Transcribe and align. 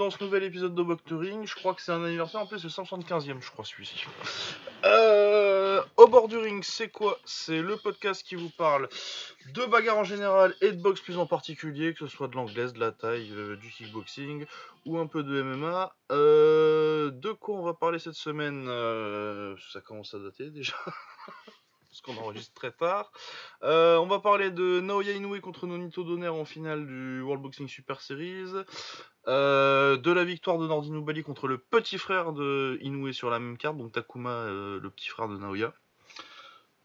Dans 0.00 0.08
ce 0.08 0.24
nouvel 0.24 0.44
épisode 0.44 0.74
de 0.74 1.14
Ring. 1.14 1.46
Je 1.46 1.54
crois 1.54 1.74
que 1.74 1.82
c'est 1.82 1.92
un 1.92 2.02
anniversaire, 2.02 2.40
en 2.40 2.46
plus 2.46 2.64
le 2.64 2.70
175e, 2.70 3.42
je 3.42 3.50
crois, 3.50 3.66
celui-ci. 3.66 4.06
Euh, 4.86 5.82
au 5.98 6.06
bord 6.06 6.26
du 6.26 6.38
ring, 6.38 6.64
c'est 6.64 6.88
quoi? 6.88 7.18
C'est 7.26 7.60
le 7.60 7.76
podcast 7.76 8.22
qui 8.22 8.34
vous 8.34 8.48
parle 8.48 8.88
de 9.52 9.62
bagarre 9.66 9.98
en 9.98 10.04
général 10.04 10.54
et 10.62 10.72
de 10.72 10.80
boxe 10.80 11.02
plus 11.02 11.18
en 11.18 11.26
particulier, 11.26 11.92
que 11.92 11.98
ce 11.98 12.06
soit 12.06 12.28
de 12.28 12.34
l'anglaise, 12.34 12.72
de 12.72 12.80
la 12.80 12.92
taille, 12.92 13.30
euh, 13.32 13.56
du 13.56 13.68
kickboxing 13.68 14.46
ou 14.86 14.96
un 14.96 15.06
peu 15.06 15.22
de 15.22 15.42
MMA. 15.42 15.94
Euh, 16.12 17.10
de 17.10 17.32
quoi 17.32 17.56
on 17.56 17.62
va 17.62 17.74
parler 17.74 17.98
cette 17.98 18.14
semaine? 18.14 18.68
Euh, 18.68 19.54
Ça 19.70 19.82
commence 19.82 20.14
à 20.14 20.18
dater 20.18 20.48
déjà. 20.48 20.76
parce 21.90 22.00
qu'on 22.02 22.16
enregistre 22.16 22.54
très 22.54 22.70
tard. 22.70 23.10
Euh, 23.62 23.98
on 23.98 24.06
va 24.06 24.20
parler 24.20 24.50
de 24.50 24.80
Naoya 24.80 25.12
Inoue 25.12 25.40
contre 25.40 25.66
Nonito 25.66 26.04
Donner 26.04 26.28
en 26.28 26.44
finale 26.44 26.86
du 26.86 27.20
World 27.20 27.42
Boxing 27.42 27.68
Super 27.68 28.00
Series. 28.00 28.52
Euh, 29.26 29.96
de 29.96 30.12
la 30.12 30.24
victoire 30.24 30.58
de 30.58 30.66
Nordino 30.66 31.02
Bali 31.02 31.22
contre 31.22 31.48
le 31.48 31.58
petit 31.58 31.98
frère 31.98 32.32
de 32.32 32.78
Inoue 32.80 33.12
sur 33.12 33.28
la 33.28 33.38
même 33.38 33.58
carte, 33.58 33.76
donc 33.76 33.92
Takuma, 33.92 34.30
euh, 34.30 34.80
le 34.80 34.90
petit 34.90 35.08
frère 35.08 35.28
de 35.28 35.36
Naoya. 35.36 35.74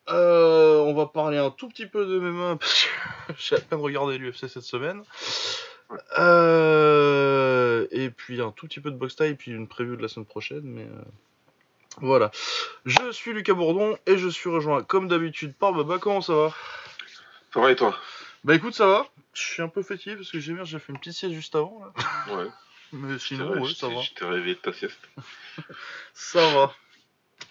on 0.07 0.93
va 0.95 1.05
parler 1.05 1.37
un 1.37 1.51
tout 1.51 1.69
petit 1.69 1.85
peu 1.85 2.05
de 2.05 2.19
MMA 2.19 2.55
parce 2.59 2.85
que 2.85 3.33
j'ai 3.37 3.55
à 3.55 3.59
peine 3.61 3.79
regardé 3.79 4.17
l'UFC 4.17 4.47
cette 4.47 4.63
semaine. 4.63 5.03
et 7.91 8.09
puis 8.09 8.41
un 8.41 8.51
tout 8.51 8.65
petit 8.67 8.79
peu 8.79 8.89
de 8.89 8.97
box 8.97 9.15
tie 9.15 9.25
et 9.25 9.35
puis 9.35 9.51
une 9.51 9.67
preview 9.67 9.95
de 9.95 10.01
la 10.01 10.07
semaine 10.07 10.25
prochaine, 10.25 10.63
mais 10.63 10.87
voilà. 12.01 12.31
Je 12.85 13.11
suis 13.11 13.33
Lucas 13.33 13.53
Bourdon 13.53 13.97
et 14.05 14.17
je 14.17 14.27
suis 14.27 14.49
rejoint 14.49 14.83
comme 14.83 15.07
d'habitude 15.07 15.55
par 15.55 15.73
Baba. 15.73 15.97
Comment 15.99 16.21
ça 16.21 16.33
va? 16.33 16.53
Ça 17.53 17.61
va 17.61 17.71
et 17.71 17.75
toi? 17.75 17.97
Bah 18.43 18.55
écoute, 18.55 18.75
ça 18.75 18.85
va. 18.85 19.07
Je 19.33 19.41
suis 19.41 19.61
un 19.61 19.67
peu 19.69 19.81
fatigué 19.81 20.15
parce 20.15 20.31
que 20.31 20.39
j'ai 20.39 20.55
j'ai 20.63 20.79
fait 20.79 20.91
une 20.91 20.99
petite 20.99 21.13
sieste 21.13 21.33
juste 21.33 21.55
avant. 21.55 21.81
Là. 21.83 22.35
Ouais. 22.35 22.47
Mais 22.93 23.17
sinon, 23.19 23.59
ouais, 23.59 23.73
ça 23.73 23.89
va. 23.89 24.01
Je 24.01 24.13
t'ai 24.13 24.25
réveillé 24.25 24.55
de 24.55 24.59
ta 24.59 24.71
sieste. 24.71 24.99
ça 26.13 26.53
va. 26.53 26.73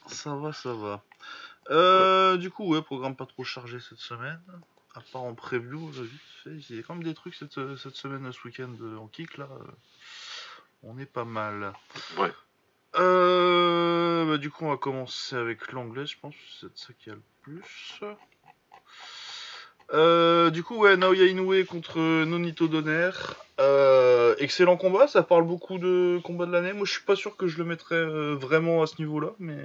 Ça 0.06 0.34
va, 0.34 0.53
ça 0.53 0.72
va. 0.72 1.03
Euh, 1.70 2.37
Du 2.37 2.50
coup, 2.50 2.67
ouais, 2.69 2.83
programme 2.83 3.17
pas 3.17 3.27
trop 3.27 3.45
chargé 3.45 3.81
cette 3.81 3.98
semaine. 3.98 4.41
À 4.95 5.00
part 5.00 5.22
en 5.22 5.34
preview, 5.34 5.91
vite 5.91 6.20
fait. 6.45 6.50
Il 6.70 6.77
y 6.77 6.78
a 6.78 6.83
quand 6.83 6.95
même 6.95 7.03
des 7.03 7.15
trucs 7.15 7.34
cette, 7.34 7.59
cette 7.77 7.97
semaine, 7.97 8.31
ce 8.33 8.47
week-end 8.47 8.70
euh, 8.81 8.97
en 8.98 9.09
kick 9.09 9.37
là. 9.39 9.48
On 10.83 10.98
est 10.98 11.06
pas 11.06 11.25
mal. 11.25 11.72
Ouais. 12.19 12.33
Euh, 12.97 14.25
bah, 14.27 14.39
du 14.39 14.50
coup, 14.50 14.64
on 14.64 14.70
va 14.70 14.77
commencer 14.77 15.37
avec 15.37 15.73
l'anglais, 15.73 16.06
je 16.06 16.17
pense. 16.20 16.34
C'est 16.61 16.77
ça 16.77 16.92
qui 16.98 17.11
a 17.11 17.14
le 17.14 17.23
plus. 17.42 18.00
Euh, 19.92 20.50
du 20.50 20.62
coup, 20.62 20.77
ouais, 20.77 20.97
Naoya 20.97 21.27
Inoue 21.27 21.65
contre 21.67 21.98
Nonito 21.98 22.69
Donner. 22.69 23.11
Euh, 23.61 24.34
excellent 24.39 24.77
combat, 24.77 25.06
ça 25.06 25.22
parle 25.22 25.44
beaucoup 25.44 25.78
de 25.78 26.21
combat 26.25 26.47
de 26.47 26.53
l'année. 26.53 26.72
Moi, 26.72 26.87
je 26.87 26.93
suis 26.93 27.03
pas 27.03 27.16
sûr 27.16 27.37
que 27.37 27.47
je 27.47 27.59
le 27.59 27.65
mettrais 27.65 27.94
euh, 27.97 28.34
vraiment 28.34 28.82
à 28.82 28.87
ce 28.87 28.94
niveau-là, 28.99 29.31
mais. 29.38 29.59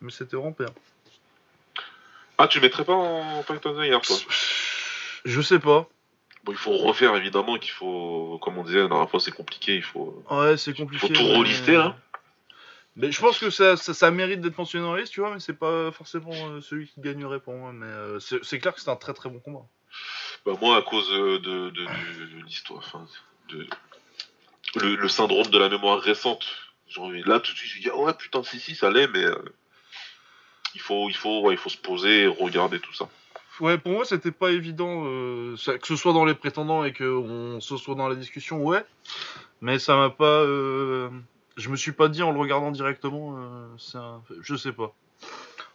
Mais 0.00 0.10
c'était 0.12 0.36
vraiment 0.36 0.54
bien. 0.56 0.68
Ah, 2.38 2.46
tu 2.46 2.58
le 2.58 2.62
mettrais 2.62 2.84
pas 2.84 2.94
en 2.94 3.42
Fight 3.42 3.64
of 3.66 3.76
the 3.76 3.80
Year, 3.80 4.00
toi? 4.00 4.16
Je 5.24 5.40
sais 5.40 5.58
pas 5.58 5.88
il 6.50 6.56
faut 6.56 6.76
refaire 6.76 7.14
évidemment 7.16 7.58
qu'il 7.58 7.72
faut, 7.72 8.38
comme 8.42 8.58
on 8.58 8.64
disait 8.64 8.80
la 8.80 8.88
dernière 8.88 9.10
fois, 9.10 9.20
c'est 9.20 9.32
compliqué. 9.32 9.76
Il 9.76 9.82
faut. 9.82 10.22
Ouais, 10.30 10.56
c'est 10.56 10.74
compliqué. 10.74 11.06
Il 11.06 11.16
faut 11.16 11.22
tout 11.22 11.28
relister 11.28 11.72
là. 11.72 11.96
Mais 12.96 13.12
je 13.12 13.20
pense 13.20 13.38
que 13.38 13.48
ça, 13.50 13.76
ça, 13.76 14.10
mérite 14.10 14.40
d'être 14.40 14.58
mentionné 14.58 14.84
dans 14.84 14.92
la 14.92 15.00
liste, 15.00 15.12
tu 15.12 15.20
vois, 15.20 15.32
mais 15.32 15.38
c'est 15.38 15.56
pas 15.56 15.92
forcément 15.92 16.32
euh, 16.32 16.60
celui 16.60 16.88
qui 16.88 17.00
gagnerait 17.00 17.38
pour 17.38 17.54
moi. 17.54 17.72
Mais 17.72 17.86
euh, 17.86 18.18
c'est 18.18 18.58
clair 18.58 18.74
que 18.74 18.80
c'est 18.80 18.90
un 18.90 18.96
très 18.96 19.14
très 19.14 19.30
bon 19.30 19.38
combat. 19.38 19.64
Bah 20.44 20.52
moi, 20.60 20.76
à 20.76 20.82
cause 20.82 21.08
de, 21.08 21.38
de, 21.38 21.70
de, 21.70 21.86
l'histoire, 22.44 22.78
enfin, 22.80 23.06
de 23.50 23.66
le, 24.76 25.08
syndrome 25.08 25.46
de 25.46 25.58
la 25.58 25.68
mémoire 25.68 26.00
récente. 26.00 26.44
Là, 26.96 27.38
tout 27.38 27.52
de 27.52 27.58
suite, 27.58 27.70
je 27.70 27.80
dis, 27.82 27.90
ouais, 27.90 28.14
putain, 28.14 28.42
si, 28.42 28.58
si, 28.58 28.74
ça 28.74 28.90
l'est, 28.90 29.08
mais 29.08 29.24
euh, 29.24 29.36
il, 30.74 30.80
faut, 30.80 31.08
il, 31.08 31.16
faut, 31.16 31.52
il 31.52 31.58
faut 31.58 31.68
se 31.68 31.76
poser 31.76 32.22
et 32.22 32.26
regarder 32.26 32.80
tout 32.80 32.94
ça. 32.94 33.08
Ouais, 33.60 33.76
pour 33.76 33.92
moi, 33.92 34.04
c'était 34.04 34.30
pas 34.30 34.50
évident, 34.50 35.04
euh, 35.06 35.56
que 35.56 35.86
ce 35.86 35.96
soit 35.96 36.12
dans 36.12 36.24
les 36.24 36.34
prétendants 36.34 36.84
et 36.84 36.92
qu'on 36.92 37.58
se 37.60 37.76
soit 37.76 37.96
dans 37.96 38.08
la 38.08 38.14
discussion, 38.14 38.62
ouais. 38.62 38.84
Mais 39.60 39.78
ça 39.78 39.96
m'a 39.96 40.10
pas. 40.10 40.24
Euh, 40.24 41.10
je 41.56 41.68
me 41.68 41.76
suis 41.76 41.92
pas 41.92 42.08
dit 42.08 42.22
en 42.22 42.30
le 42.30 42.38
regardant 42.38 42.70
directement, 42.70 43.36
euh, 43.36 43.98
un... 43.98 44.22
je 44.42 44.54
sais 44.54 44.72
pas. 44.72 44.94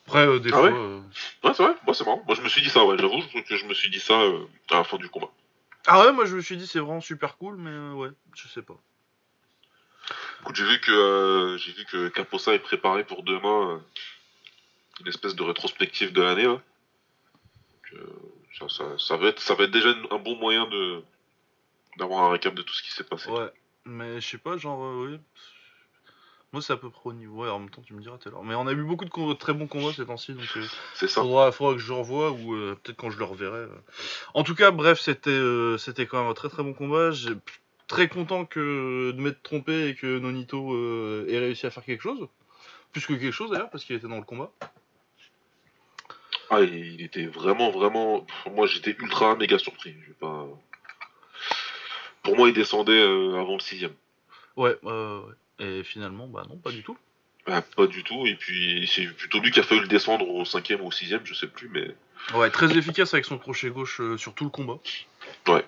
Après, 0.08 0.40
des 0.40 0.52
ah 0.54 0.58
fois. 0.58 0.72
Ouais, 0.72 1.02
ouais 1.44 1.54
c'est 1.54 1.64
vrai, 1.64 1.76
moi 1.86 1.94
c'est 1.94 2.06
marrant. 2.06 2.24
Moi 2.26 2.36
je 2.36 2.42
me 2.42 2.50
suis 2.50 2.62
dit 2.62 2.70
ça, 2.70 2.86
ouais, 2.86 2.98
j'avoue 2.98 3.22
que 3.48 3.56
je 3.56 3.66
me 3.66 3.74
suis 3.74 3.90
dit 3.90 4.00
ça 4.00 4.18
à 4.72 4.76
la 4.76 4.84
fin 4.84 4.98
du 4.98 5.10
combat. 5.10 5.30
Ah 5.88 6.06
ouais, 6.06 6.14
moi 6.14 6.26
je 6.26 6.36
me 6.36 6.42
suis 6.42 6.56
dit 6.56 6.68
c'est 6.68 6.80
vraiment 6.80 7.02
super 7.02 7.38
cool, 7.38 7.58
mais 7.58 8.00
ouais, 8.00 8.10
je 8.34 8.48
sais 8.48 8.62
pas. 8.62 8.76
Écoute, 10.42 10.56
j'ai 10.56 10.66
vu 10.66 10.80
que 10.80 11.58
j'ai 11.60 11.72
vu 11.74 11.86
que 11.86 12.10
Caposa 12.10 12.54
est 12.54 12.60
préparé 12.60 13.04
pour 13.04 13.24
demain 13.24 13.82
une 15.02 15.08
espèce 15.08 15.36
de 15.36 15.44
rétrospective 15.44 16.14
de 16.14 16.22
l'année 16.22 16.44
là 16.44 16.62
ça, 18.98 19.18
va 19.18 19.28
être, 19.28 19.40
ça 19.40 19.56
va 19.56 19.66
être 19.66 19.72
déjà 19.72 19.90
un 20.12 20.18
bon 20.18 20.36
moyen 20.38 20.68
de 20.68 21.02
d'avoir 21.98 22.24
un 22.24 22.32
récap 22.32 22.54
de 22.56 22.62
tout 22.62 22.74
ce 22.74 22.82
qui 22.82 22.92
s'est 22.92 23.04
passé. 23.04 23.30
Ouais, 23.30 23.52
mais 23.86 24.20
je 24.20 24.28
sais 24.28 24.38
pas, 24.38 24.58
genre, 24.58 24.84
euh, 24.84 25.08
oui. 25.10 25.20
Moi, 26.52 26.62
c'est 26.62 26.74
à 26.74 26.78
peu 26.78 26.90
près 26.90 27.10
au 27.10 27.14
niveau. 27.14 27.44
Ouais, 27.44 27.50
en 27.50 27.60
même 27.60 27.70
temps, 27.70 27.82
tu 27.82 27.94
me 27.94 28.02
diras 28.02 28.18
tout 28.18 28.30
à 28.30 28.32
l'heure. 28.32 28.44
Mais 28.44 28.54
on 28.56 28.68
a 28.68 28.74
eu 28.74 28.84
beaucoup 28.84 29.06
de 29.06 29.34
très 29.34 29.54
bons 29.54 29.68
combats 29.68 29.94
ces 29.94 30.06
temps-ci, 30.06 30.34
donc 30.34 30.46
euh, 30.56 30.66
c'est 30.94 31.08
ça. 31.08 31.22
Faudra, 31.22 31.52
faudra 31.52 31.74
que 31.74 31.80
je 31.80 31.94
revoie 31.94 32.32
ou 32.32 32.54
euh, 32.54 32.78
peut-être 32.82 32.98
quand 32.98 33.10
je 33.10 33.18
le 33.18 33.26
reverrai. 33.26 33.68
En 34.34 34.44
tout 34.44 34.56
cas, 34.56 34.72
bref, 34.72 35.00
c'était 35.00 35.42
c'était 35.78 36.06
quand 36.06 36.22
même 36.22 36.30
un 36.30 36.36
très 36.36 36.50
très 36.50 36.64
bon 36.64 36.74
combat. 36.74 37.12
J'ai 37.12 37.34
très 37.88 38.08
content 38.08 38.46
que 38.46 39.12
de 39.12 39.22
m'être 39.22 39.42
trompé 39.42 39.90
et 39.90 39.96
que 39.96 40.20
Nonito 40.20 40.76
ait 41.28 41.40
réussi 41.40 41.66
à 41.66 41.72
faire 41.72 41.84
quelque 41.84 42.02
chose. 42.02 42.28
Plus 42.92 43.06
que 43.06 43.14
quelque 43.14 43.32
chose 43.32 43.50
d'ailleurs, 43.50 43.72
parce 43.72 43.84
qu'il 43.84 43.96
était 43.96 44.08
dans 44.08 44.18
le 44.18 44.24
combat. 44.24 44.52
Ah, 46.56 46.62
il 46.62 47.02
était 47.02 47.26
vraiment, 47.26 47.72
vraiment. 47.72 48.28
Moi, 48.52 48.68
j'étais 48.68 48.96
ultra 49.00 49.36
méga 49.36 49.58
surpris. 49.58 49.96
pas... 50.20 50.48
Pour 52.22 52.38
moi, 52.38 52.48
il 52.48 52.54
descendait 52.54 52.92
euh, 52.92 53.40
avant 53.40 53.56
le 53.56 53.60
sixième. 53.60 53.94
Ouais, 54.56 54.78
et 55.60 55.84
finalement, 55.84 56.28
bah 56.28 56.46
non, 56.48 56.58
pas 56.58 56.72
du 56.72 56.84
tout. 56.84 56.96
Bah, 57.48 57.64
pas 57.76 57.88
du 57.88 58.04
tout. 58.04 58.28
Et 58.28 58.36
puis, 58.36 58.88
c'est 58.94 59.06
plutôt 59.08 59.40
lui 59.40 59.50
qui 59.50 59.60
a 59.60 59.64
fallu 59.64 59.82
le 59.82 59.88
descendre 59.88 60.30
au 60.30 60.46
cinquième 60.46 60.82
ou 60.82 60.88
au 60.88 60.92
sixième, 60.92 61.26
je 61.26 61.34
sais 61.34 61.48
plus, 61.48 61.70
mais. 61.70 61.96
Ouais, 62.36 62.52
très 62.52 62.78
efficace 62.78 63.14
avec 63.14 63.26
son 63.26 63.40
crochet 63.40 63.70
gauche 63.70 64.00
euh, 64.00 64.18
sur 64.18 64.36
tout 64.36 64.44
le 64.44 64.52
combat. 64.52 64.78
Ouais. 65.48 65.66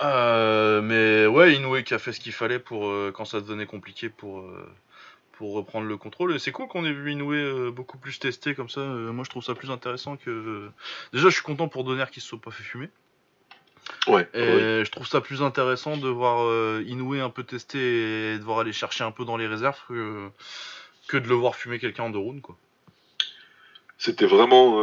Euh, 0.00 0.80
mais 0.80 1.26
ouais, 1.26 1.54
Inoue 1.54 1.82
qui 1.82 1.92
a 1.92 1.98
fait 1.98 2.12
ce 2.12 2.20
qu'il 2.20 2.32
fallait 2.32 2.58
pour 2.58 2.90
quand 3.12 3.26
ça 3.26 3.40
devenait 3.40 3.66
compliqué 3.66 4.08
pour 4.08 4.48
pour 5.38 5.54
reprendre 5.54 5.86
le 5.86 5.96
contrôle. 5.96 6.38
c'est 6.40 6.50
cool 6.50 6.66
qu'on 6.66 6.84
ait 6.84 6.92
vu 6.92 7.12
Inoue 7.12 7.32
euh, 7.32 7.70
beaucoup 7.70 7.96
plus 7.96 8.18
testé 8.18 8.56
comme 8.56 8.68
ça. 8.68 8.80
Euh, 8.80 9.12
moi, 9.12 9.24
je 9.24 9.30
trouve 9.30 9.44
ça 9.44 9.54
plus 9.54 9.70
intéressant 9.70 10.16
que. 10.16 10.68
Déjà, 11.12 11.28
je 11.28 11.34
suis 11.34 11.44
content 11.44 11.68
pour 11.68 11.84
Donner 11.84 12.04
qui 12.12 12.20
se 12.20 12.26
soit 12.26 12.40
pas 12.40 12.50
fait 12.50 12.64
fumer. 12.64 12.88
Ouais. 14.08 14.28
Et 14.34 14.84
je 14.84 14.90
trouve 14.90 15.06
ça 15.06 15.20
plus 15.20 15.40
intéressant 15.40 15.96
de 15.96 16.08
voir 16.08 16.42
euh, 16.42 16.82
Inoue 16.88 17.14
un 17.14 17.30
peu 17.30 17.44
testé 17.44 17.78
et 18.34 18.38
de 18.38 18.42
voir 18.42 18.58
aller 18.58 18.72
chercher 18.72 19.04
un 19.04 19.12
peu 19.12 19.24
dans 19.24 19.36
les 19.36 19.46
réserves 19.46 19.78
que, 19.88 20.28
que 21.06 21.16
de 21.16 21.28
le 21.28 21.36
voir 21.36 21.54
fumer 21.54 21.78
quelqu'un 21.78 22.04
en 22.04 22.10
deux 22.10 22.18
rounds, 22.18 22.42
quoi. 22.42 22.56
C'était 24.00 24.26
vraiment 24.26 24.80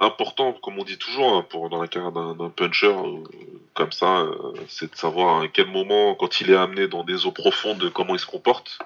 important, 0.00 0.54
comme 0.54 0.78
on 0.78 0.84
dit 0.84 0.96
toujours, 0.96 1.36
hein, 1.36 1.46
pour, 1.46 1.68
dans 1.68 1.80
la 1.80 1.88
carrière 1.88 2.10
d'un 2.10 2.48
puncher 2.48 2.94
comme 3.74 3.92
ça, 3.92 4.26
c'est 4.66 4.92
de 4.92 4.96
savoir 4.96 5.42
à 5.42 5.48
quel 5.48 5.66
moment, 5.66 6.14
quand 6.14 6.40
il 6.40 6.50
est 6.50 6.56
amené 6.56 6.88
dans 6.88 7.04
des 7.04 7.26
eaux 7.26 7.32
profondes, 7.32 7.90
comment 7.92 8.14
il 8.14 8.18
se 8.18 8.24
comporte 8.24 8.78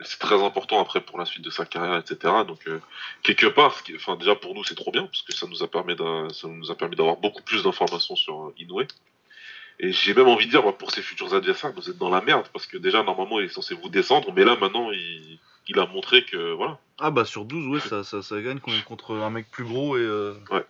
c'est 0.00 0.18
très 0.18 0.42
important 0.42 0.80
après 0.80 1.00
pour 1.00 1.18
la 1.18 1.24
suite 1.24 1.44
de 1.44 1.50
sa 1.50 1.64
carrière, 1.64 1.96
etc. 1.96 2.34
Donc 2.46 2.66
euh, 2.66 2.80
quelque 3.22 3.46
part, 3.46 3.74
enfin 3.94 4.16
déjà 4.16 4.34
pour 4.34 4.54
nous 4.54 4.64
c'est 4.64 4.74
trop 4.74 4.90
bien 4.90 5.06
parce 5.06 5.22
que 5.22 5.32
ça 5.32 5.46
nous 5.46 5.62
a 5.62 5.68
permis 5.68 5.96
ça 6.34 6.48
nous 6.48 6.70
a 6.70 6.74
permis 6.74 6.96
d'avoir 6.96 7.16
beaucoup 7.16 7.42
plus 7.42 7.62
d'informations 7.62 8.16
sur 8.16 8.46
euh, 8.46 8.54
Inoue. 8.58 8.82
Et 9.78 9.92
j'ai 9.92 10.14
même 10.14 10.28
envie 10.28 10.46
de 10.46 10.50
dire 10.50 10.76
pour 10.76 10.90
ses 10.90 11.02
futurs 11.02 11.34
adversaires, 11.34 11.72
vous 11.72 11.90
êtes 11.90 11.98
dans 11.98 12.08
la 12.08 12.20
merde 12.20 12.46
parce 12.52 12.66
que 12.66 12.78
déjà 12.78 13.02
normalement 13.02 13.40
il 13.40 13.46
est 13.46 13.48
censé 13.52 13.74
vous 13.74 13.88
descendre, 13.88 14.32
mais 14.34 14.44
là 14.44 14.56
maintenant 14.56 14.90
il, 14.90 15.38
il 15.68 15.78
a 15.78 15.86
montré 15.86 16.24
que 16.24 16.52
voilà. 16.52 16.78
Ah 16.98 17.10
bah 17.10 17.24
sur 17.24 17.44
12 17.44 17.66
ouais 17.68 17.80
ça, 17.80 18.04
ça, 18.04 18.22
ça 18.22 18.40
gagne 18.40 18.60
contre 18.60 19.14
un 19.14 19.30
mec 19.30 19.50
plus 19.50 19.64
gros 19.64 19.96
et. 19.96 20.00
Euh... 20.00 20.34
Ouais. 20.50 20.64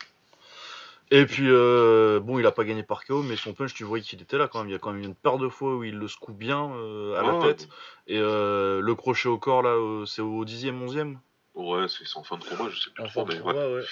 Et 1.10 1.24
puis, 1.24 1.46
euh, 1.46 2.18
bon, 2.20 2.38
il 2.40 2.46
a 2.46 2.52
pas 2.52 2.64
gagné 2.64 2.82
par 2.82 3.04
KO, 3.04 3.22
mais 3.22 3.36
son 3.36 3.54
punch, 3.54 3.74
tu 3.74 3.84
voyais 3.84 4.04
qu'il 4.04 4.20
était 4.20 4.38
là 4.38 4.48
quand 4.48 4.58
même. 4.58 4.68
Il 4.68 4.72
y 4.72 4.74
a 4.74 4.78
quand 4.78 4.92
même 4.92 5.02
une 5.02 5.14
paire 5.14 5.38
de 5.38 5.48
fois 5.48 5.76
où 5.76 5.84
il 5.84 5.96
le 5.96 6.08
secoue 6.08 6.32
bien 6.32 6.72
euh, 6.72 7.18
à 7.18 7.22
la 7.22 7.38
tête. 7.40 7.68
Et 8.08 8.18
euh, 8.18 8.80
le 8.80 8.94
crochet 8.96 9.28
au 9.28 9.38
corps, 9.38 9.62
là, 9.62 10.04
c'est 10.06 10.22
au 10.22 10.44
10e, 10.44 10.86
11e 10.86 11.16
Ouais, 11.54 11.86
c'est 11.88 12.04
en 12.18 12.22
fin 12.22 12.36
de 12.36 12.44
combat, 12.44 12.68
je 12.70 12.80
sais 12.80 12.90
plus 12.90 13.08
trop. 13.08 13.24
Mais 13.24 13.40
ouais. 13.40 13.84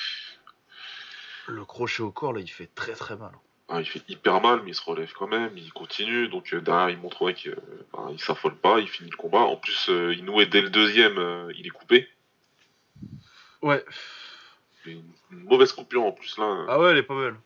Le 1.46 1.64
crochet 1.64 2.02
au 2.02 2.10
corps, 2.10 2.32
là, 2.32 2.40
il 2.40 2.50
fait 2.50 2.68
très 2.74 2.92
très 2.92 3.16
mal. 3.16 3.32
Ah, 3.68 3.80
il 3.80 3.86
fait 3.86 4.02
hyper 4.08 4.42
mal, 4.42 4.60
mais 4.62 4.72
il 4.72 4.74
se 4.74 4.82
relève 4.82 5.12
quand 5.12 5.28
même, 5.28 5.56
il 5.56 5.72
continue. 5.72 6.28
Donc 6.28 6.54
derrière, 6.54 6.90
il 6.90 6.98
montre 6.98 7.30
qu'il 7.30 7.56
bah, 7.92 8.08
il 8.10 8.20
s'affole 8.20 8.56
pas, 8.56 8.80
il 8.80 8.88
finit 8.88 9.10
le 9.10 9.16
combat. 9.16 9.38
En 9.38 9.56
plus, 9.56 9.88
Inoue, 9.88 10.44
dès 10.44 10.60
le 10.60 10.68
deuxième, 10.68 11.48
il 11.56 11.66
est 11.66 11.70
coupé. 11.70 12.08
Ouais 13.62 13.82
une, 14.86 15.02
mauvaise 15.30 15.72
coupure 15.72 16.04
en 16.04 16.12
plus 16.12 16.38
là. 16.38 16.66
Ah 16.68 16.78
ouais, 16.78 16.90
elle 16.90 16.98
est 16.98 17.02
pas 17.02 17.14
belle. 17.14 17.36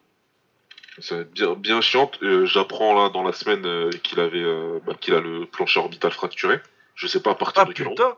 Être 0.98 1.32
bien, 1.32 1.54
bien 1.54 1.80
chiante. 1.80 2.18
Euh, 2.22 2.44
J'apprends 2.44 2.94
là 3.00 3.08
dans 3.10 3.22
la 3.22 3.32
semaine 3.32 3.64
euh, 3.66 3.90
qu'il 4.02 4.18
avait, 4.18 4.42
euh, 4.42 4.80
bah, 4.84 4.94
qu'il 5.00 5.14
a 5.14 5.20
le 5.20 5.46
plancher 5.46 5.78
orbital 5.80 6.10
fracturé. 6.10 6.60
Je 6.96 7.06
sais 7.06 7.22
pas 7.22 7.30
à 7.30 7.34
partir 7.34 7.62
Ah 7.62 7.64
de 7.66 7.72
quel 7.72 7.88
putain 7.88 8.16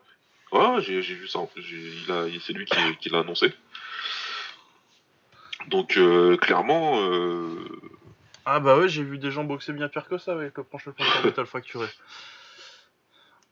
Ouais, 0.53 0.81
j'ai 0.81 1.03
j'ai 1.03 1.15
vu 1.15 1.29
ça 1.29 1.39
en 1.39 1.51
Il 1.57 2.11
a, 2.11 2.25
c'est 2.41 2.53
lui 2.53 2.65
qui, 2.65 2.97
qui 3.01 3.09
l'a 3.11 3.21
annoncé. 3.21 3.53
Donc 5.69 5.99
clairement, 6.41 6.99
Ah 8.47 8.59
bah 8.59 8.79
ouais, 8.79 8.89
j'ai 8.89 9.05
vu 9.05 9.19
des 9.19 9.31
gens 9.31 9.45
boxer 9.45 9.73
bien 9.73 9.89
pire 9.89 10.09
que 10.09 10.19
ça 10.19 10.33
avec 10.33 10.57
le 10.57 10.65
plancher 10.65 10.91
orbital 10.99 11.47
fracturé. 11.47 11.87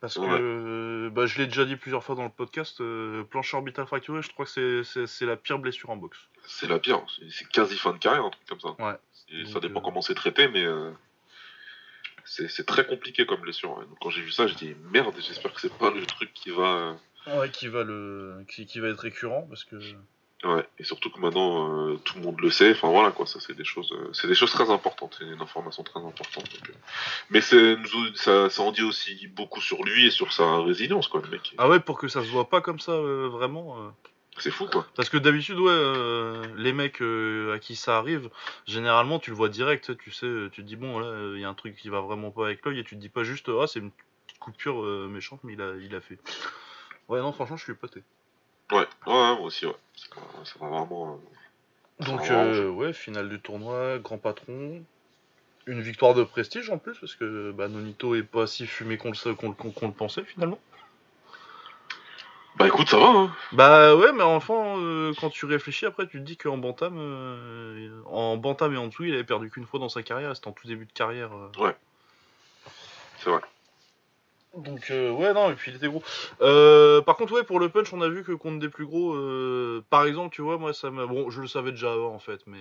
Parce 0.01 0.15
que, 0.15 0.21
Ouais. 0.21 0.39
euh, 0.41 1.11
bah, 1.11 1.27
je 1.27 1.39
l'ai 1.39 1.47
déjà 1.47 1.65
dit 1.65 1.75
plusieurs 1.77 2.05
fois 2.05 2.15
dans 2.15 2.23
le 2.25 2.31
podcast, 2.31 2.81
euh, 2.81 3.25
plancher 3.25 3.57
orbital 3.57 3.85
fracturé, 3.87 4.23
je 4.23 4.31
crois 4.31 4.45
que 4.47 4.83
c'est- 4.85 5.27
la 5.27 5.37
pire 5.37 5.59
blessure 5.59 5.91
en 5.91 5.97
boxe. 5.97 6.19
c'est 6.47 6.69
la 6.69 6.79
pire. 6.79 7.05
C'est- 7.31 7.49
quasi 7.49 7.77
fin 7.77 7.93
de 7.93 7.99
carrière, 7.99 8.25
un 8.25 8.31
truc 8.31 8.47
comme 8.49 8.61
ça. 8.61 8.71
Ouais. 8.79 8.95
Et 9.31 9.45
ça 9.45 9.61
dépend 9.61 9.81
euh, 9.81 9.83
comment 9.83 10.01
c'est 10.01 10.15
traité, 10.15 10.49
mais 10.49 10.65
euh, 10.65 10.91
c'est 12.25 12.49
c'est 12.49 12.65
très 12.65 12.87
compliqué 12.87 13.27
comme 13.27 13.41
blessure. 13.41 13.77
ouais. 13.77 13.85
Donc 13.87 13.99
quand 14.01 14.11
j'ai 14.11 14.23
vu 14.23 14.31
ça, 14.31 14.47
j'ai 14.47 14.55
dit 14.55 14.75
merde. 14.93 15.15
J'espère 15.19 15.53
que 15.53 15.61
c'est 15.61 15.77
pas 15.77 15.91
le 15.91 16.07
truc 16.07 16.33
qui 16.33 16.51
va. 16.51 16.97
Ouais, 17.27 17.51
qui 17.51 17.69
va, 17.69 17.83
le... 17.85 18.43
qui, 18.49 18.65
qui 18.67 18.81
va 18.81 18.89
être 18.89 19.01
récurrent, 19.01 19.43
parce 19.51 19.65
que... 19.65 19.77
Ouais, 20.45 20.65
et 20.79 20.85
surtout 20.85 21.11
que 21.11 21.19
maintenant 21.19 21.89
euh, 21.89 21.97
tout 22.05 22.17
le 22.19 22.23
monde 22.25 22.41
le 22.41 22.49
sait. 22.51 22.71
Enfin 22.71 22.89
voilà 22.91 23.11
quoi, 23.11 23.27
ça 23.27 23.41
c'est 23.41 23.57
des 23.57 23.65
choses, 23.65 23.91
euh, 23.93 24.13
c'est 24.13 24.29
des 24.29 24.37
choses 24.37 24.53
très 24.53 24.71
importantes, 24.71 25.17
c'est 25.19 25.25
une 25.25 25.43
information 25.43 25.83
très 25.83 25.99
importante. 25.99 26.45
donc, 26.45 26.71
euh. 26.71 26.75
Mais 27.31 27.41
nous- 27.77 28.15
ça, 28.15 28.49
ça 28.49 28.63
en 28.63 28.71
dit 28.71 28.85
aussi 28.85 29.27
beaucoup 29.27 29.61
sur 29.61 29.83
lui 29.83 30.07
et 30.07 30.11
sur 30.13 30.33
sa 30.33 30.61
résilience 30.61 31.09
quoi, 31.09 31.21
le 31.25 31.29
mec. 31.29 31.55
Ah 31.59 31.69
ouais, 31.69 31.81
pour 31.81 31.99
que 31.99 32.07
ça 32.07 32.23
se 32.23 32.29
voit 32.31 32.49
pas 32.49 32.61
comme 32.61 32.79
ça, 32.79 32.97
vraiment... 32.97 33.93
C'est 34.39 34.53
fou 34.53 34.67
quoi. 34.69 34.87
Parce 34.95 35.09
que 35.09 35.17
d'habitude, 35.17 35.59
ouais, 35.59 36.43
les 36.57 36.73
mecs 36.73 37.01
à 37.01 37.59
qui 37.59 37.75
ça 37.75 37.99
arrive, 37.99 38.31
généralement 38.65 39.19
tu 39.19 39.31
le 39.31 39.37
vois 39.37 39.49
direct, 39.49 39.97
tu 39.99 40.13
sais, 40.13 40.29
tu 40.53 40.63
te 40.63 40.67
dis 40.69 40.77
bon 40.77 41.01
là, 41.01 41.33
il 41.35 41.41
y 41.41 41.45
a 41.45 41.49
un 41.49 41.55
truc 41.55 41.75
qui 41.75 41.89
va 41.89 42.01
vraiment 42.01 42.31
pas 42.31 42.45
avec 42.45 42.65
l'œil 42.65 42.79
et 42.79 42.85
tu 42.85 42.95
te 42.95 43.01
dis 43.01 43.09
pas 43.09 43.25
juste 43.25 43.49
ah 43.49 43.67
c'est 43.67 43.81
une 43.81 43.91
coupure 44.39 44.85
méchante 45.09 45.41
mais 45.43 45.55
il 45.55 45.61
a, 45.61 45.75
il 45.83 45.97
a 45.97 46.01
fait. 46.01 46.19
Ouais 47.09 47.21
non 47.21 47.33
franchement 47.33 47.57
je 47.57 47.65
suis 47.65 47.73
épaté. 47.73 48.05
Ouais, 48.73 48.79
ouais, 48.79 48.87
ouais, 49.07 49.15
moi 49.37 49.41
aussi 49.41 49.67
ouais. 49.67 49.77
Ça 49.97 50.09
va, 50.17 50.45
ça 50.45 50.55
va 50.61 50.67
vraiment. 50.69 51.21
euh, 52.01 52.05
Donc 52.05 52.21
euh, 52.31 52.69
ouais, 52.71 52.93
finale 52.93 53.29
du 53.29 53.41
tournoi, 53.41 53.99
grand 53.99 54.19
patron, 54.19 54.83
une 55.67 55.81
victoire 55.81 56.15
de 56.15 56.23
prestige 56.25 56.71
en 56.71 56.79
plus 56.79 56.99
parce 56.99 57.15
que 57.15 57.53
bah, 57.53 57.69
Nonito 57.69 58.15
est 58.15 58.23
pas 58.23 58.47
si 58.47 58.67
fumé 58.67 58.97
qu'on 58.99 59.11
le, 59.11 59.35
qu'on 59.35 59.53
qu'on- 59.53 59.71
qu'on 59.71 59.87
le 59.89 59.93
pensait 59.93 60.25
finalement. 60.25 60.59
Bah 62.57 62.67
écoute, 62.67 62.89
ça 62.89 62.99
va. 62.99 63.07
Hein. 63.07 63.33
Bah 63.53 63.95
ouais, 63.95 64.13
mais 64.13 64.23
enfin, 64.25 64.79
euh, 64.79 65.13
quand 65.21 65.31
tu 65.31 65.47
réfléchis 65.47 65.87
après, 65.87 66.09
tu 66.09 66.19
te 66.19 66.25
dis 66.25 66.37
qu'en 66.37 66.59
bantam, 66.59 66.97
euh, 66.99 68.03
en 68.07 68.37
bantam 68.37 68.75
et 68.75 68.77
en 68.77 68.89
dessous, 68.89 69.05
il 69.05 69.15
avait 69.15 69.23
perdu 69.23 69.49
qu'une 69.51 69.65
fois 69.67 69.79
dans 69.79 69.89
sa 69.89 70.03
carrière, 70.03 70.35
c'était 70.35 70.49
en 70.49 70.53
tout 70.53 70.67
début 70.67 70.85
de 70.87 70.93
carrière. 70.93 71.33
euh. 71.35 71.51
C'est 73.19 73.31
vrai. 73.31 73.41
Donc 74.55 74.91
euh, 74.91 75.11
ouais, 75.11 75.33
non, 75.35 75.51
et 75.51 75.55
puis 75.55 75.71
il 75.71 75.77
était 75.77 75.89
gros. 75.89 76.03
Euh, 76.41 77.03
par 77.03 77.17
contre, 77.17 77.35
ouais, 77.35 77.45
pour 77.45 77.61
le 77.61 77.69
punch, 77.69 77.93
on 77.93 78.01
a 78.01 78.09
vu 78.09 78.25
que 78.25 78.33
contre 78.33 78.59
des 78.59 78.69
plus 78.69 78.87
gros, 78.87 79.15
euh, 79.15 79.85
par 79.91 80.07
exemple, 80.07 80.35
tu 80.35 80.43
vois, 80.43 80.59
moi, 80.59 80.73
ça 80.73 80.91
m'a... 80.91 81.07
Bon, 81.07 81.31
je 81.31 81.41
le 81.41 81.47
savais 81.47 81.71
déjà 81.71 81.93
avant, 81.93 82.15
en 82.15 82.19
fait, 82.19 82.41
mais 82.47 82.61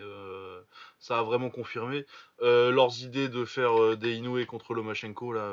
ça 0.99 1.19
a 1.19 1.23
vraiment 1.23 1.49
confirmé 1.49 2.05
leurs 2.41 3.01
idées 3.03 3.29
de 3.29 3.45
faire 3.45 3.97
des 3.97 4.13
Inoue 4.13 4.45
contre 4.45 4.73
Lomachenko, 4.73 5.31
là, 5.33 5.51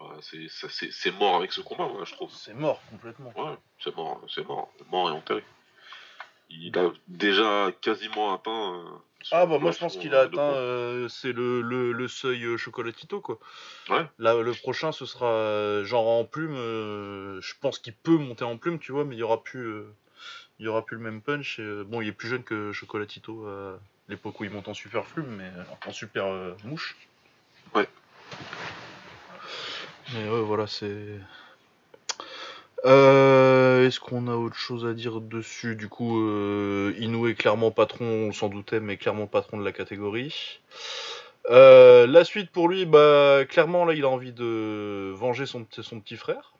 Bah, 0.00 0.16
c'est, 0.20 0.48
ça, 0.48 0.68
c'est, 0.70 0.90
c'est 0.90 1.12
mort 1.12 1.36
avec 1.36 1.52
ce 1.52 1.60
combat, 1.60 1.86
moi, 1.86 2.04
je 2.04 2.12
trouve. 2.12 2.30
c'est 2.32 2.54
mort 2.54 2.80
complètement. 2.90 3.32
Ouais, 3.36 3.56
c'est 3.78 3.94
mort, 3.94 4.20
c'est 4.28 4.46
mort, 4.46 4.72
mort 4.90 5.10
et 5.10 5.12
enterré. 5.12 5.44
Il 6.60 6.78
a 6.78 6.90
déjà 7.08 7.70
quasiment 7.80 8.34
atteint. 8.34 8.74
euh, 8.74 8.84
Ah 9.30 9.46
bah 9.46 9.58
moi 9.58 9.70
je 9.72 9.78
pense 9.78 9.96
qu'il 9.96 10.14
a 10.14 10.20
euh, 10.20 10.28
de 10.28 10.32
atteint 10.34 10.54
euh, 10.54 11.08
c'est 11.08 11.32
le, 11.32 11.62
le, 11.62 11.92
le 11.92 12.08
seuil 12.08 12.58
chocolatito 12.58 13.20
quoi. 13.20 13.38
Ouais. 13.88 14.04
Là 14.18 14.34
le 14.34 14.52
prochain 14.52 14.92
ce 14.92 15.06
sera 15.06 15.82
genre 15.84 16.08
en 16.08 16.24
plume 16.24 16.54
euh, 16.54 17.40
je 17.40 17.54
pense 17.60 17.78
qu'il 17.78 17.94
peut 17.94 18.16
monter 18.16 18.44
en 18.44 18.56
plume 18.58 18.78
tu 18.78 18.92
vois 18.92 19.04
mais 19.04 19.16
il 19.16 19.18
y 19.18 19.22
aura 19.22 19.42
plus 19.42 19.66
euh, 19.66 19.94
il 20.58 20.66
y 20.66 20.68
aura 20.68 20.84
plus 20.84 20.96
le 20.96 21.02
même 21.02 21.22
punch 21.22 21.58
et, 21.58 21.84
bon 21.84 22.00
il 22.02 22.08
est 22.08 22.12
plus 22.12 22.28
jeune 22.28 22.44
que 22.44 22.72
chocolatito 22.72 23.46
à 23.46 23.78
l'époque 24.08 24.38
où 24.40 24.44
il 24.44 24.50
monte 24.50 24.68
en 24.68 24.74
super 24.74 25.04
plume 25.04 25.36
mais 25.36 25.50
en 25.86 25.92
super 25.92 26.26
mouche. 26.64 26.96
Ouais. 27.74 27.88
Mais 30.14 30.28
voilà 30.28 30.66
c'est 30.66 31.18
euh, 32.84 33.86
Est-ce 33.86 34.00
qu'on 34.00 34.28
a 34.28 34.34
autre 34.34 34.56
chose 34.56 34.86
à 34.86 34.94
dire 34.94 35.20
dessus? 35.20 35.76
Du 35.76 35.88
coup, 35.88 36.20
euh, 36.22 36.94
Inoue 36.98 37.28
est 37.28 37.34
clairement 37.34 37.70
patron, 37.70 38.04
on 38.06 38.32
s'en 38.32 38.48
doutait, 38.48 38.80
mais 38.80 38.96
clairement 38.96 39.26
patron 39.26 39.58
de 39.58 39.64
la 39.64 39.72
catégorie. 39.72 40.60
Euh, 41.50 42.06
la 42.06 42.24
suite 42.24 42.50
pour 42.50 42.68
lui, 42.68 42.86
bah 42.86 43.40
clairement 43.48 43.84
là, 43.84 43.94
il 43.94 44.04
a 44.04 44.08
envie 44.08 44.32
de 44.32 45.12
venger 45.14 45.46
son, 45.46 45.64
petit- 45.64 45.82
son 45.82 46.00
petit 46.00 46.16
frère. 46.16 46.52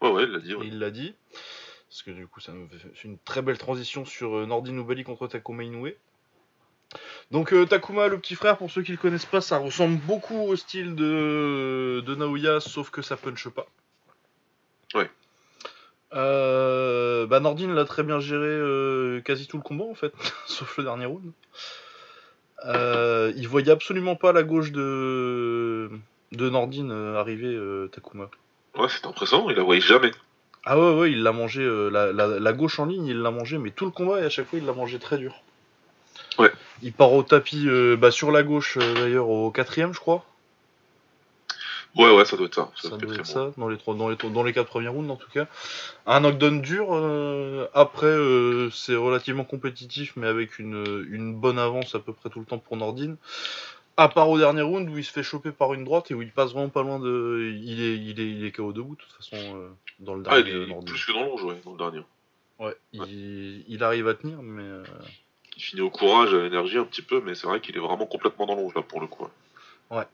Ouais, 0.00 0.10
ouais, 0.10 0.24
il 0.24 0.30
l'a 0.30 0.38
dit. 0.40 0.54
ouais. 0.54 0.66
Il 0.66 0.78
l'a 0.78 0.90
dit. 0.90 1.14
Parce 1.88 2.02
que 2.02 2.10
du 2.10 2.26
coup, 2.26 2.40
fait 2.40 2.52
une 3.04 3.18
très 3.18 3.42
belle 3.42 3.58
transition 3.58 4.04
sur 4.04 4.46
Nordin 4.46 4.72
Nubali 4.72 5.04
contre 5.04 5.28
Takuma 5.28 5.62
Inoue. 5.62 5.92
Donc 7.30 7.52
euh, 7.52 7.66
Takuma, 7.66 8.08
le 8.08 8.18
petit 8.18 8.34
frère, 8.34 8.56
pour 8.58 8.70
ceux 8.70 8.82
qui 8.82 8.92
le 8.92 8.98
connaissent 8.98 9.26
pas, 9.26 9.40
ça 9.40 9.58
ressemble 9.58 9.98
beaucoup 9.98 10.38
au 10.38 10.56
style 10.56 10.94
de, 10.94 12.02
de 12.04 12.14
Naoya, 12.14 12.60
sauf 12.60 12.90
que 12.90 13.02
ça 13.02 13.16
punche 13.16 13.48
pas. 13.48 13.66
Ouais. 14.96 15.10
Euh, 16.14 17.26
bah 17.26 17.40
Nordin 17.40 17.72
l'a 17.74 17.84
très 17.84 18.02
bien 18.02 18.20
géré 18.20 18.46
euh, 18.46 19.20
quasi 19.20 19.46
tout 19.46 19.56
le 19.56 19.62
combat 19.62 19.84
en 19.84 19.94
fait, 19.94 20.12
sauf 20.46 20.78
le 20.78 20.84
dernier 20.84 21.06
round. 21.06 21.32
Euh, 22.64 23.32
il 23.36 23.46
voyait 23.48 23.70
absolument 23.72 24.16
pas 24.16 24.32
la 24.32 24.42
gauche 24.42 24.72
de, 24.72 25.90
de 26.32 26.48
Nordin 26.50 26.90
arriver, 27.16 27.58
Takuma. 27.92 28.28
Ouais, 28.76 28.88
c'est 28.88 29.06
impressionnant, 29.06 29.50
il 29.50 29.56
la 29.56 29.62
voyait 29.62 29.80
jamais. 29.80 30.10
Ah 30.64 30.78
ouais, 30.78 30.94
ouais, 30.98 31.12
il 31.12 31.22
l'a 31.22 31.32
mangé, 31.32 31.64
la, 31.90 32.12
la- 32.12 32.40
la 32.40 32.52
gauche 32.52 32.78
en 32.80 32.86
ligne, 32.86 33.06
il 33.06 33.20
l'a 33.20 33.30
mangé, 33.30 33.58
mais 33.58 33.70
tout 33.70 33.84
le 33.84 33.90
combat, 33.92 34.20
et 34.20 34.24
à 34.24 34.30
chaque 34.30 34.46
fois, 34.48 34.58
il 34.58 34.64
l'a 34.66 34.72
mangé 34.72 34.98
très 34.98 35.16
dur. 35.18 35.42
Ouais. 36.38 36.50
Il 36.82 36.92
part 36.92 37.12
au 37.12 37.22
tapis, 37.22 37.68
bah, 37.98 38.10
sur 38.10 38.30
la 38.32 38.42
gauche, 38.42 38.78
d'ailleurs, 38.78 39.28
au 39.28 39.50
quatrième, 39.50 39.92
je 39.94 40.00
crois. 40.00 40.24
Ouais, 41.96 42.14
ouais, 42.14 42.24
ça 42.24 42.36
doit 42.36 42.46
être 42.46 42.54
ça. 42.54 42.70
Ça 42.76 42.90
doit 42.90 42.98
doit 42.98 43.14
être 43.14 43.26
ça, 43.26 43.52
dans 43.56 43.68
les, 43.68 43.78
trois, 43.78 43.94
dans, 43.94 44.08
les, 44.08 44.16
dans 44.16 44.42
les 44.42 44.52
quatre 44.52 44.68
premiers 44.68 44.88
rounds, 44.88 45.10
en 45.10 45.16
tout 45.16 45.30
cas. 45.30 45.46
Un 46.06 46.20
knockdown 46.20 46.60
dur, 46.60 46.88
euh, 46.92 47.66
après, 47.74 48.06
euh, 48.06 48.70
c'est 48.70 48.94
relativement 48.94 49.44
compétitif, 49.44 50.12
mais 50.16 50.26
avec 50.26 50.58
une, 50.58 51.06
une 51.10 51.34
bonne 51.34 51.58
avance 51.58 51.94
à 51.94 51.98
peu 52.00 52.12
près 52.12 52.28
tout 52.28 52.38
le 52.40 52.44
temps 52.44 52.58
pour 52.58 52.76
Nordin. 52.76 53.16
À 53.96 54.08
part 54.10 54.28
au 54.28 54.38
dernier 54.38 54.60
round 54.60 54.90
où 54.90 54.98
il 54.98 55.04
se 55.04 55.10
fait 55.10 55.22
choper 55.22 55.52
par 55.52 55.72
une 55.72 55.84
droite 55.84 56.10
et 56.10 56.14
où 56.14 56.20
il 56.20 56.30
passe 56.30 56.52
vraiment 56.52 56.68
pas 56.68 56.82
loin 56.82 56.98
de. 56.98 57.50
Il 57.62 57.80
est, 57.80 57.96
il 57.96 58.20
est, 58.20 58.30
il 58.30 58.44
est 58.44 58.52
KO 58.52 58.74
debout, 58.74 58.94
de 58.94 59.00
toute 59.00 59.12
façon, 59.12 59.36
euh, 59.56 59.70
dans 60.00 60.14
le 60.14 60.20
bon. 60.22 60.30
Ah, 60.30 60.42
dernier 60.42 60.50
il 60.50 60.62
est 60.64 60.66
Nordin. 60.66 60.84
plus 60.92 61.06
que 61.06 61.12
dans 61.12 61.22
le 61.22 61.30
rouge, 61.30 61.44
ouais, 61.44 61.60
dans 61.64 61.72
le 61.72 61.78
dernier. 61.78 62.02
Ouais, 62.58 62.76
il, 62.92 63.64
il 63.68 63.82
arrive 63.82 64.06
à 64.08 64.14
tenir, 64.14 64.42
mais. 64.42 64.82
Il 65.56 65.62
finit 65.62 65.80
au 65.80 65.88
courage, 65.88 66.34
à 66.34 66.42
l'énergie 66.42 66.76
un 66.76 66.84
petit 66.84 67.00
peu, 67.00 67.22
mais 67.24 67.34
c'est 67.34 67.46
vrai 67.46 67.62
qu'il 67.62 67.74
est 67.74 67.80
vraiment 67.80 68.04
complètement 68.04 68.44
dans 68.44 68.54
le 68.54 68.60
rouge 68.60 68.74
là 68.74 68.82
pour 68.82 69.00
le 69.00 69.06
coup. 69.06 69.26
ouais. 69.90 70.04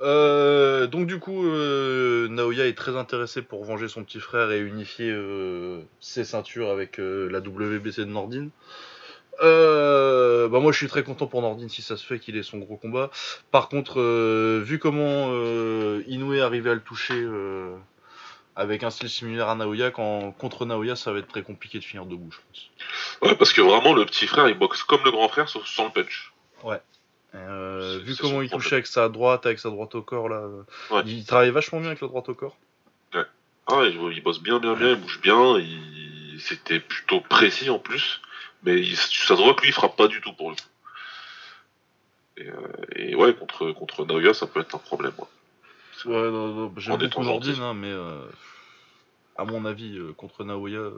Euh, 0.00 0.86
donc 0.86 1.06
du 1.06 1.18
coup, 1.18 1.46
euh, 1.46 2.28
Naoya 2.28 2.66
est 2.66 2.76
très 2.76 2.96
intéressé 2.96 3.42
pour 3.42 3.64
venger 3.64 3.88
son 3.88 4.04
petit 4.04 4.20
frère 4.20 4.50
et 4.50 4.60
unifier 4.60 5.10
euh, 5.10 5.82
ses 6.00 6.24
ceintures 6.24 6.70
avec 6.70 6.98
la 6.98 7.38
WBC 7.38 8.00
de 8.00 8.04
Nordin. 8.06 8.48
Bah 9.40 10.60
moi 10.60 10.72
je 10.72 10.76
suis 10.76 10.88
très 10.88 11.02
content 11.02 11.26
pour 11.26 11.42
Nordin 11.42 11.68
si 11.68 11.82
ça 11.82 11.96
se 11.96 12.04
fait 12.04 12.18
qu'il 12.18 12.36
ait 12.36 12.42
son 12.42 12.58
gros 12.58 12.76
combat. 12.76 13.10
Par 13.50 13.68
contre, 13.68 14.00
vu 14.60 14.78
comment 14.78 15.28
Inoue 16.06 16.34
est 16.34 16.40
arrivé 16.40 16.70
à 16.70 16.74
le 16.74 16.80
toucher 16.80 17.26
avec 18.56 18.84
un 18.84 18.90
style 18.90 19.08
similaire 19.08 19.48
à 19.48 19.56
Naoya, 19.56 19.90
quand, 19.90 20.30
contre 20.32 20.64
Naoya 20.64 20.94
ça 20.94 21.12
va 21.12 21.18
être 21.18 21.28
très 21.28 21.42
compliqué 21.42 21.78
de 21.78 21.84
finir 21.84 22.06
debout 22.06 22.30
je 22.30 22.38
pense. 22.38 22.70
Ouais, 23.22 23.36
parce 23.36 23.52
que 23.52 23.60
vraiment, 23.60 23.94
le 23.94 24.04
petit 24.06 24.26
frère, 24.26 24.48
il 24.48 24.56
boxe 24.56 24.82
comme 24.84 25.02
le 25.04 25.10
grand 25.10 25.28
frère, 25.28 25.48
sauf 25.48 25.66
sans 25.66 25.86
le 25.86 25.90
punch. 25.90 26.32
Euh, 27.34 27.98
vu 28.02 28.14
comment 28.16 28.42
il 28.42 28.48
touchait 28.50 28.76
avec 28.76 28.86
sa 28.86 29.08
droite, 29.08 29.44
avec 29.46 29.58
sa 29.58 29.68
droite 29.70 29.94
au 29.94 30.02
corps 30.02 30.28
là, 30.28 30.36
euh, 30.36 30.62
Ouais. 30.90 31.02
il 31.06 31.24
travaille 31.24 31.50
vachement 31.50 31.80
bien 31.80 31.88
avec 31.88 32.00
la 32.00 32.08
droite 32.08 32.28
au 32.28 32.34
corps. 32.34 32.56
Ah, 33.66 33.82
il, 33.86 33.96
il 34.12 34.22
bosse 34.22 34.42
bien, 34.42 34.58
bien, 34.58 34.74
bien, 34.74 34.90
il 34.90 34.96
bouge 35.00 35.20
bien, 35.22 35.58
il... 35.58 36.36
c'était 36.38 36.80
plutôt 36.80 37.22
précis 37.22 37.70
en 37.70 37.78
plus, 37.78 38.20
mais 38.62 38.78
il- 38.78 38.94
ça 38.96 39.36
se 39.36 39.42
voit 39.42 39.54
que 39.54 39.62
lui, 39.62 39.70
il 39.70 39.72
frappe 39.72 39.96
pas 39.96 40.06
du 40.06 40.20
tout 40.20 40.34
pour 40.34 40.50
le 40.50 40.56
coup. 40.56 40.62
Et, 42.36 42.50
euh, 42.50 42.54
et 42.94 43.14
ouais, 43.14 43.34
contre, 43.34 43.72
contre 43.72 44.04
Naoya, 44.04 44.34
ça 44.34 44.46
peut 44.46 44.60
être 44.60 44.74
un 44.74 44.78
problème. 44.78 45.14
ouais. 45.16 45.26
Ouais, 46.04 46.30
non, 46.30 46.48
non, 46.48 46.74
j'aime 46.76 46.98
beaucoup 46.98 47.22
hein, 47.22 47.72
mais 47.72 47.90
euh, 47.90 48.20
à 49.38 49.46
mon 49.46 49.64
avis, 49.64 49.98
contre 50.18 50.44
Naoya, 50.44 50.90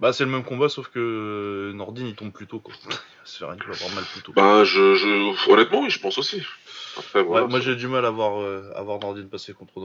bah 0.00 0.12
c'est 0.12 0.24
le 0.24 0.30
même 0.30 0.44
combat, 0.44 0.68
sauf 0.68 0.88
que 0.88 0.98
euh, 0.98 1.72
Nordin 1.74 2.04
il 2.06 2.14
tombe 2.14 2.32
plus 2.32 2.46
tôt, 2.46 2.58
quoi. 2.58 2.74
il 2.84 2.90
va 2.90 2.96
se 3.24 3.38
faire 3.38 3.54
il 3.54 3.62
va 3.62 3.72
avoir 3.74 3.94
mal 3.94 4.04
plus 4.04 4.22
tôt. 4.22 4.32
Bah, 4.34 4.64
je, 4.64 4.94
je, 4.94 5.50
honnêtement, 5.50 5.82
oui, 5.82 5.90
je 5.90 6.00
pense 6.00 6.18
aussi. 6.18 6.42
Après, 6.96 7.20
Ouais, 7.20 7.26
voilà. 7.26 7.46
moi 7.46 7.60
j'ai 7.60 7.76
du 7.76 7.88
mal 7.88 8.04
à 8.04 8.10
voir, 8.10 8.40
euh, 8.40 8.70
à 8.76 8.82
voir 8.82 9.00
Nordin 9.00 9.26
passer 9.26 9.52
contre 9.52 9.80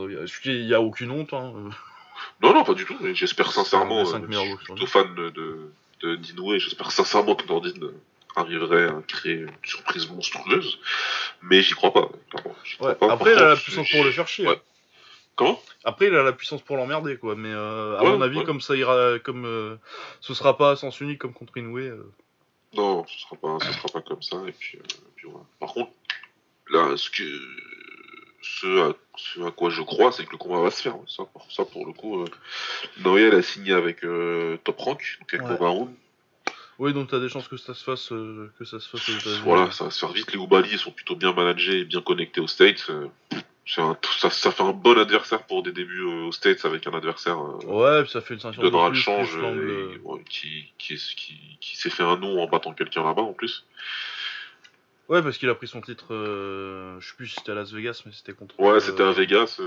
dis, 0.50 0.58
il 0.58 0.66
y 0.66 0.74
a 0.74 0.80
aucune 0.80 1.10
honte, 1.10 1.32
hein. 1.32 1.52
euh. 1.56 1.70
Non, 2.42 2.52
non, 2.52 2.64
pas 2.64 2.74
du 2.74 2.84
tout, 2.84 2.96
mais 3.00 3.14
j'espère 3.14 3.50
sincèrement, 3.50 4.00
euh, 4.00 4.04
je 4.04 4.38
suis 4.38 4.56
plutôt 4.64 4.86
fan 4.86 5.14
de, 5.14 5.30
et 6.02 6.58
j'espère 6.58 6.90
sincèrement 6.90 7.34
que 7.34 7.46
Nordin 7.46 7.72
arriverait 8.36 8.88
à 8.88 9.02
créer 9.06 9.34
une 9.40 9.50
surprise 9.62 10.08
monstrueuse, 10.08 10.78
mais 11.42 11.62
j'y 11.62 11.74
crois 11.74 11.92
pas. 11.92 12.10
Ouais. 12.80 12.96
Après, 13.08 13.32
il 13.32 13.38
a 13.38 13.48
la 13.50 13.56
puissance 13.56 13.90
pour 13.90 14.04
le 14.04 14.12
faire 14.12 14.28
chier. 14.28 14.46
Comment? 15.40 15.58
Après, 15.84 16.08
il 16.08 16.14
a 16.14 16.22
la 16.22 16.34
puissance 16.34 16.60
pour 16.60 16.76
l'emmerder, 16.76 17.16
quoi. 17.16 17.34
Mais 17.34 17.48
euh, 17.48 17.96
à 17.96 18.04
mon 18.04 18.20
avis, 18.20 18.44
comme 18.44 18.60
ça 18.60 18.76
ira, 18.76 19.18
comme 19.20 19.46
euh, 19.46 19.76
ce 20.20 20.34
sera 20.34 20.58
pas 20.58 20.72
à 20.72 20.76
sens 20.76 21.00
unique 21.00 21.18
comme 21.18 21.32
contre 21.32 21.56
Inoue. 21.56 21.78
Euh. 21.78 22.12
Non, 22.74 23.06
ce 23.06 23.18
sera 23.20 23.36
pas, 23.36 23.56
ce 23.64 23.72
sera 23.72 23.88
pas 23.88 24.02
comme 24.02 24.20
ça. 24.20 24.36
Et 24.46 24.52
puis, 24.52 24.78
puis 25.16 25.28
voilà. 25.30 25.46
Par 25.58 25.72
contre, 25.72 25.92
là, 26.68 26.94
ce 26.94 27.08
que 27.08 27.22
ce 28.42 28.92
à, 29.42 29.50
quoi 29.52 29.70
je 29.70 29.80
crois, 29.80 30.12
c'est 30.12 30.26
que 30.26 30.32
le 30.32 30.36
combat 30.36 30.60
va 30.60 30.70
se 30.70 30.82
faire. 30.82 30.96
Ça, 31.06 31.24
pour, 31.24 31.50
ça, 31.50 31.64
pour 31.64 31.86
le 31.86 31.94
coup, 31.94 32.22
Noël 32.98 33.34
a 33.34 33.40
signé 33.40 33.72
avec 33.72 34.02
Top 34.64 34.78
Rank, 34.78 35.20
donc 35.20 35.32
avec 35.32 35.58
ouais. 35.58 35.86
Oui, 36.78 36.92
donc 36.92 37.08
tu 37.08 37.14
as 37.14 37.18
des 37.18 37.30
chances 37.30 37.48
que 37.48 37.56
ça 37.56 37.72
se 37.72 37.82
fasse, 37.82 38.08
que 38.10 38.64
ça 38.66 38.78
se 38.78 38.88
fasse 38.90 39.08
Voilà, 39.42 39.70
ça 39.70 39.84
va 39.84 39.90
se 39.90 40.00
faire 40.00 40.12
vite. 40.12 40.30
Les 40.32 40.38
Oubali 40.38 40.76
sont 40.76 40.90
plutôt 40.90 41.16
bien 41.16 41.32
managés 41.32 41.78
et 41.78 41.84
bien 41.86 42.02
connectés 42.02 42.42
aux 42.42 42.46
States 42.46 42.90
ça, 43.74 44.30
ça, 44.30 44.50
fait 44.50 44.62
un 44.62 44.72
bon 44.72 44.98
adversaire 44.98 45.44
pour 45.44 45.62
des 45.62 45.70
débuts 45.70 46.02
euh, 46.02 46.26
aux 46.26 46.32
States 46.32 46.64
avec 46.64 46.86
un 46.86 46.92
adversaire. 46.92 47.38
Euh, 47.38 47.58
ouais, 47.66 48.06
ça 48.08 48.20
fait 48.20 48.34
une 48.34 48.40
ceinture 48.40 48.62
de 48.62 48.88
le 48.88 48.94
change 48.94 49.38
qui, 50.28 50.72
qui, 50.76 50.98
qui, 51.60 51.76
s'est 51.76 51.90
fait 51.90 52.02
un 52.02 52.16
nom 52.16 52.42
en 52.42 52.48
battant 52.48 52.74
quelqu'un 52.74 53.04
là-bas 53.04 53.22
en 53.22 53.32
plus. 53.32 53.64
Ouais, 55.08 55.22
parce 55.22 55.38
qu'il 55.38 55.48
a 55.48 55.54
pris 55.54 55.68
son 55.68 55.80
titre, 55.80 56.14
euh, 56.14 56.98
je 57.00 57.08
sais 57.08 57.16
plus 57.16 57.28
si 57.28 57.36
c'était 57.36 57.52
à 57.52 57.54
Las 57.54 57.72
Vegas, 57.72 58.02
mais 58.06 58.12
c'était 58.12 58.32
contre. 58.32 58.58
Ouais, 58.58 58.80
c'était 58.80 59.02
à 59.02 59.12
Vegas. 59.12 59.60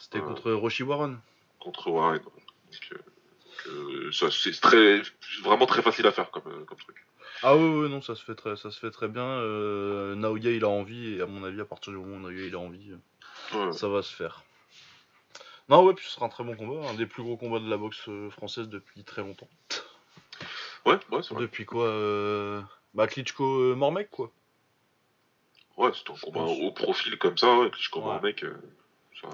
c'était 0.00 0.20
contre 0.20 0.52
Roshi 0.52 0.82
Warren. 0.82 1.18
Contre 1.60 1.90
Warren. 1.90 2.20
c'est 4.10 4.60
très, 4.60 5.02
vraiment 5.42 5.66
très 5.66 5.82
facile 5.82 6.06
à 6.08 6.12
faire 6.12 6.30
comme, 6.30 6.64
comme 6.64 6.78
truc. 6.78 6.96
Ah 7.44 7.56
oui, 7.56 7.64
oui, 7.64 7.88
non, 7.88 8.02
ça 8.02 8.14
se 8.14 8.24
fait 8.24 8.34
très, 8.34 8.56
ça 8.56 8.70
se 8.72 8.78
fait 8.80 8.90
très 8.90 9.08
bien. 9.08 9.42
Naoya, 10.16 10.50
il 10.50 10.64
a 10.64 10.68
envie, 10.68 11.14
et 11.14 11.20
à 11.20 11.26
mon 11.26 11.44
avis, 11.44 11.60
à 11.60 11.64
partir 11.64 11.92
du 11.92 11.98
moment 11.98 12.16
où 12.16 12.20
Naoya, 12.20 12.46
il 12.46 12.54
a 12.54 12.58
envie, 12.58 12.92
ça 13.72 13.88
va 13.88 14.02
se 14.02 14.14
faire. 14.14 14.42
Non, 15.68 15.84
ouais, 15.84 15.94
puis 15.94 16.04
ce 16.06 16.12
sera 16.12 16.26
un 16.26 16.28
très 16.28 16.44
bon 16.44 16.56
combat, 16.56 16.88
un 16.88 16.94
des 16.94 17.06
plus 17.06 17.22
gros 17.22 17.36
combats 17.36 17.60
de 17.60 17.70
la 17.70 17.76
boxe 17.76 18.08
euh, 18.08 18.30
française 18.30 18.68
depuis 18.68 19.04
très 19.04 19.22
longtemps. 19.22 19.48
Ouais, 20.84 20.98
ouais, 21.10 21.22
c'est 21.22 21.34
vrai. 21.34 21.42
Depuis 21.42 21.64
quoi 21.64 21.86
euh... 21.86 22.60
Bah, 22.94 23.06
Klitschko 23.06 23.44
euh, 23.44 23.74
Mormec, 23.74 24.10
quoi. 24.10 24.30
Ouais, 25.76 25.90
c'est 25.94 26.10
un 26.10 26.16
combat 26.20 26.42
au 26.42 26.72
profil 26.72 27.16
comme 27.18 27.38
ça, 27.38 27.56
ouais, 27.56 27.70
Klitschko 27.70 28.00
Mormec. 28.00 28.42
Euh, 28.44 28.56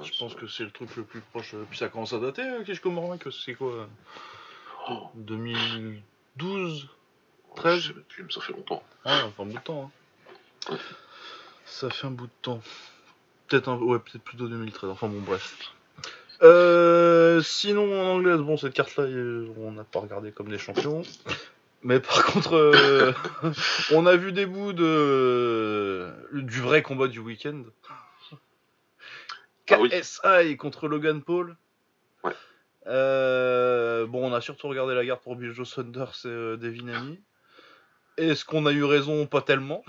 je 0.02 0.18
pense 0.18 0.34
que 0.34 0.46
c'est 0.46 0.64
le 0.64 0.70
truc 0.70 0.94
le 0.96 1.04
plus 1.04 1.22
proche. 1.22 1.54
Puis 1.70 1.78
ça 1.78 1.88
commence 1.88 2.12
à 2.12 2.18
dater, 2.18 2.46
Klitschko 2.64 2.90
Mormec, 2.90 3.24
c'est 3.32 3.54
quoi 3.54 3.88
2012 5.14 6.88
13 7.56 7.80
Je 7.80 7.86
sais 7.88 8.00
plus, 8.08 8.22
mais 8.22 8.32
ça 8.32 8.40
fait 8.40 8.52
longtemps. 8.52 8.82
Ouais, 9.04 9.22
enfin 9.22 9.42
un 9.42 9.46
bout 9.46 9.54
de 9.54 9.62
temps. 9.62 9.90
Hein. 10.70 10.76
Ça 11.64 11.90
fait 11.90 12.06
un 12.06 12.10
bout 12.10 12.26
de 12.26 12.32
temps. 12.42 12.60
Peut-être 13.48 13.72
ouais, 13.82 13.98
plutôt 13.98 14.48
2013. 14.48 14.90
Enfin 14.90 15.08
bon, 15.08 15.20
bref. 15.20 15.56
Euh, 16.42 17.42
sinon 17.42 18.00
en 18.00 18.14
anglaise, 18.16 18.38
bon 18.38 18.56
cette 18.56 18.74
carte-là, 18.74 19.04
on 19.56 19.72
n'a 19.72 19.84
pas 19.84 20.00
regardé 20.00 20.30
comme 20.30 20.48
des 20.48 20.58
champions. 20.58 21.02
Mais 21.82 22.00
par 22.00 22.24
contre, 22.24 22.54
euh, 22.54 23.12
on 23.92 24.06
a 24.06 24.16
vu 24.16 24.32
des 24.32 24.46
bouts 24.46 24.72
de 24.72 26.12
du 26.32 26.60
vrai 26.60 26.82
combat 26.82 27.08
du 27.08 27.18
week-end. 27.20 27.62
Ah 27.88 27.94
KSI 29.66 30.56
contre 30.56 30.88
Logan 30.88 31.22
Paul. 31.22 31.56
Ouais. 32.24 32.32
Euh, 32.86 34.06
bon, 34.06 34.30
on 34.30 34.34
a 34.34 34.40
surtout 34.40 34.68
regardé 34.68 34.94
la 34.94 35.04
garde 35.04 35.20
pour 35.20 35.36
Bill 35.36 35.52
Joe 35.52 35.68
Saunders 35.68 36.14
et 36.24 36.56
Devin 36.56 36.88
Haney. 36.88 37.20
Est-ce 38.16 38.44
qu'on 38.44 38.66
a 38.66 38.72
eu 38.72 38.84
raison 38.84 39.26
Pas 39.26 39.42
tellement? 39.42 39.84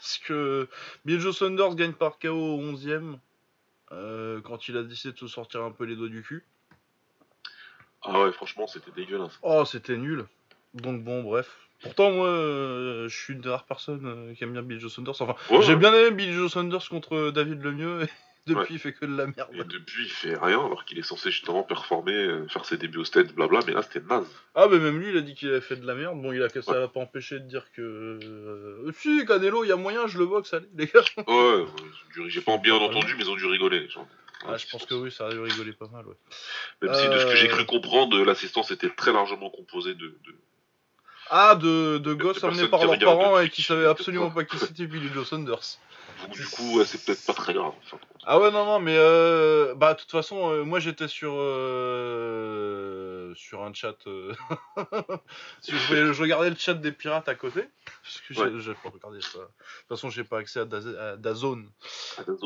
Parce 0.00 0.16
que 0.16 0.66
Bill 1.04 1.20
Joe 1.20 1.36
Saunders 1.36 1.74
gagne 1.74 1.92
par 1.92 2.18
KO 2.18 2.28
au 2.30 2.62
11ème 2.72 3.18
euh, 3.92 4.40
quand 4.40 4.66
il 4.66 4.78
a 4.78 4.82
décidé 4.82 5.12
de 5.12 5.18
se 5.18 5.26
sortir 5.26 5.62
un 5.62 5.70
peu 5.70 5.84
les 5.84 5.94
doigts 5.94 6.08
du 6.08 6.22
cul. 6.22 6.42
Ah 8.02 8.22
ouais, 8.22 8.32
franchement, 8.32 8.66
c'était 8.66 8.92
dégueulasse. 8.92 9.38
Oh, 9.42 9.66
c'était 9.66 9.98
nul. 9.98 10.24
Donc 10.72 11.04
bon, 11.04 11.22
bref. 11.22 11.54
Pourtant, 11.82 12.12
moi, 12.12 12.28
euh, 12.28 13.08
je 13.08 13.16
suis 13.16 13.34
une 13.34 13.40
des 13.40 13.50
rares 13.50 13.64
personnes 13.64 14.06
euh, 14.06 14.34
qui 14.34 14.44
aime 14.44 14.52
bien 14.52 14.62
Bill 14.62 14.80
Joe 14.80 14.90
Saunders. 14.90 15.20
Enfin, 15.20 15.36
j'ai 15.60 15.76
bien 15.76 15.92
aimé 15.92 16.10
Bill 16.12 16.32
Joe 16.32 16.50
Saunders 16.50 16.88
contre 16.88 17.30
David 17.30 17.62
Lemieux. 17.62 18.06
Depuis, 18.46 18.74
il 18.74 18.80
fait 18.80 18.92
que 18.92 19.04
de 19.04 19.16
la 19.16 19.26
merde. 19.26 19.50
Et 19.52 19.64
depuis, 19.64 20.04
il 20.04 20.10
fait 20.10 20.36
rien, 20.36 20.64
alors 20.64 20.84
qu'il 20.84 20.98
est 20.98 21.02
censé 21.02 21.30
justement 21.30 21.62
performer, 21.62 22.14
euh, 22.14 22.48
faire 22.48 22.64
ses 22.64 22.76
débuts 22.78 22.98
au 22.98 23.04
stade, 23.04 23.32
blabla, 23.32 23.60
mais 23.66 23.72
là, 23.72 23.82
c'était 23.82 24.00
naze. 24.06 24.26
Ah, 24.54 24.66
mais 24.70 24.78
même 24.78 24.98
lui, 24.98 25.10
il 25.10 25.16
a 25.16 25.20
dit 25.20 25.34
qu'il 25.34 25.48
avait 25.50 25.60
fait 25.60 25.76
de 25.76 25.86
la 25.86 25.94
merde. 25.94 26.20
Bon, 26.20 26.32
il 26.32 26.42
a, 26.42 26.48
ça 26.48 26.78
l'a 26.78 26.88
pas 26.88 27.00
empêché 27.00 27.38
de 27.38 27.46
dire 27.46 27.66
que. 27.72 27.82
Euh, 27.82 28.92
si, 28.98 29.24
Canelo, 29.26 29.64
il 29.64 29.68
y 29.68 29.72
a 29.72 29.76
moyen, 29.76 30.06
je 30.06 30.18
le 30.18 30.26
boxe, 30.26 30.54
allez, 30.54 30.68
les 30.74 30.86
gars. 30.86 31.04
Ouais, 31.28 31.66
j'ai 32.28 32.40
pas 32.40 32.56
bien 32.58 32.74
entendu, 32.74 33.14
mais 33.16 33.24
ils 33.24 33.30
ont 33.30 33.36
dû 33.36 33.46
rigoler. 33.46 33.88
Ah, 34.48 34.56
je 34.56 34.66
pense 34.68 34.86
que 34.86 34.94
oui, 34.94 35.12
ça 35.12 35.26
a 35.26 35.30
dû 35.30 35.38
rigoler 35.38 35.72
pas 35.72 35.88
mal, 35.88 36.06
ouais. 36.06 36.14
Même 36.82 36.94
si, 36.94 37.08
de 37.08 37.18
ce 37.18 37.26
que 37.26 37.36
j'ai 37.36 37.48
cru 37.48 37.62
euh. 37.62 37.66
comprendre, 37.66 38.24
l'assistance 38.24 38.70
était 38.70 38.88
très 38.88 39.12
largement 39.12 39.50
composée 39.50 39.94
de... 39.94 40.16
Ah, 41.28 41.54
de, 41.54 41.98
de 41.98 42.14
gosses 42.14 42.42
amenés 42.42 42.66
par 42.66 42.84
leurs 42.84 42.98
parents 42.98 43.38
et 43.38 43.50
qui 43.50 43.62
savaient 43.62 43.86
absolument 43.86 44.30
pas 44.30 44.44
qui 44.44 44.58
c'était 44.58 44.86
Billy 44.86 45.08
Joe 45.14 45.28
Saunders. 45.28 45.78
Du 46.28 46.46
coup, 46.46 46.84
c'est 46.84 47.04
peut-être 47.04 47.24
pas 47.24 47.34
très 47.34 47.54
grave. 47.54 47.72
Ah 48.24 48.38
ouais, 48.38 48.50
non, 48.50 48.64
non, 48.64 48.80
mais 48.80 48.96
euh, 48.96 49.74
bah, 49.74 49.94
de 49.94 50.00
toute 50.00 50.10
façon, 50.10 50.50
euh, 50.50 50.64
moi 50.64 50.78
j'étais 50.78 51.08
sur, 51.08 51.32
euh, 51.34 53.34
sur 53.34 53.62
un 53.62 53.72
chat. 53.72 53.96
je, 54.06 54.34
regardais 56.20 56.50
le 56.50 56.56
chat 56.56 56.74
des 56.74 56.92
pirates 56.92 57.28
à 57.28 57.34
côté. 57.34 57.68
Parce 58.02 58.20
que 58.20 58.60
j'ai 58.60 58.74
pas 58.74 58.90
regardé 58.90 59.20
ça. 59.20 59.38
De 59.38 59.44
toute 59.44 59.88
façon, 59.88 60.10
j'ai 60.10 60.24
pas 60.24 60.38
accès 60.38 60.60
à, 60.60 61.16
Dazone. 61.16 61.70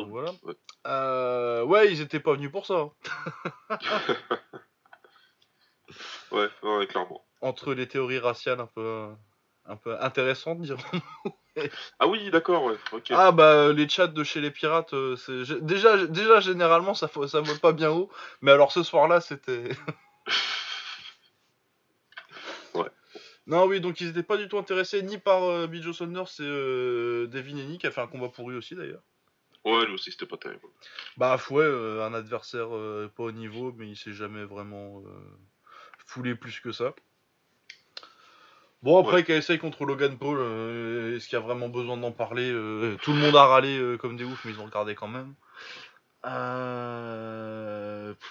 voilà. 0.09 0.33
Ouais. 1.65 1.93
ils 1.93 2.01
étaient 2.01 2.21
pas 2.21 2.35
venus 2.35 2.53
pour 2.53 2.67
ça. 2.67 2.89
Hein. 3.71 3.71
ouais, 6.33 6.49
ouais, 6.63 6.87
clairement. 6.87 7.25
Entre 7.41 7.75
les 7.75 7.89
théories 7.89 8.21
raciales 8.21 8.61
un 8.61 8.67
peu, 8.67 9.09
un 9.67 9.77
peu 9.77 9.97
intéressantes, 10.01 10.61
dirons 10.61 10.79
ah 11.99 12.07
oui, 12.07 12.31
d'accord, 12.31 12.65
ouais. 12.65 12.77
Ah 13.11 13.33
bah 13.33 13.73
les 13.73 13.89
chats 13.89 14.09
de 14.09 14.25
chez 14.25 14.41
les 14.41 14.51
pirates, 14.51 14.93
euh, 14.93 15.17
c'est 15.17 15.65
déjà 15.65 16.07
déjà 16.07 16.41
généralement 16.41 16.95
ça 16.95 17.09
ça 17.29 17.41
vole 17.41 17.59
pas 17.59 17.73
bien 17.73 17.91
haut, 17.91 18.11
mais 18.41 18.51
alors 18.51 18.73
ce 18.73 18.83
soir-là 18.83 19.21
c'était. 19.21 19.71
ouais. 22.75 22.91
Non 23.47 23.67
oui 23.67 23.81
donc 23.81 24.01
ils 24.01 24.09
étaient 24.09 24.23
pas 24.23 24.37
du 24.37 24.49
tout 24.49 24.59
intéressés 24.59 25.03
ni 25.03 25.19
par 25.19 25.45
euh, 25.45 25.67
Bill 25.67 25.83
Joe 25.83 25.97
Saunders 25.97 26.41
et 26.41 26.43
euh, 26.43 27.27
Devin 27.29 27.59
Haney 27.59 27.79
qui 27.79 27.87
a 27.87 27.91
fait 27.91 28.01
un 28.01 28.09
combat 28.09 28.29
pour 28.29 28.51
lui 28.51 28.57
aussi 28.57 28.75
d'ailleurs. 28.75 29.03
Ouais 29.65 29.87
lui 29.87 29.95
aussi 29.95 30.11
c'était 30.11 30.27
pas 30.27 30.37
terrible. 30.37 30.67
Bah 31.17 31.39
ouais 31.51 32.01
un 32.03 32.15
adversaire 32.15 32.69
pas 33.17 33.23
au 33.23 33.33
niveau 33.33 33.73
mais 33.77 33.89
il 33.89 33.97
s'est 33.97 34.13
jamais 34.13 34.45
vraiment 34.45 35.03
foulé 36.07 36.35
plus 36.35 36.61
que 36.61 36.73
ça. 36.73 36.95
Bon, 38.85 39.01
après, 39.01 39.27
ouais. 39.27 39.41
KSI 39.41 39.57
contre 39.57 39.87
Logan 39.87 40.19
Paul, 40.19 40.37
euh, 40.39 41.17
est-ce 41.17 41.27
qu'il 41.27 41.39
y 41.39 41.41
a 41.41 41.45
vraiment 41.45 41.71
besoin 41.71 41.97
d'en 41.97 42.13
parler 42.13 42.51
euh, 42.53 42.99
Tout 43.01 43.15
le 43.15 43.19
monde 43.19 43.35
a 43.35 43.47
râlé 43.47 43.79
euh, 43.79 43.97
comme 43.97 44.19
des 44.19 44.25
oufs, 44.25 44.45
mais 44.45 44.51
ils 44.53 44.61
ont 44.61 44.67
regardé 44.67 44.95
quand 44.95 45.09
même. 45.09 45.35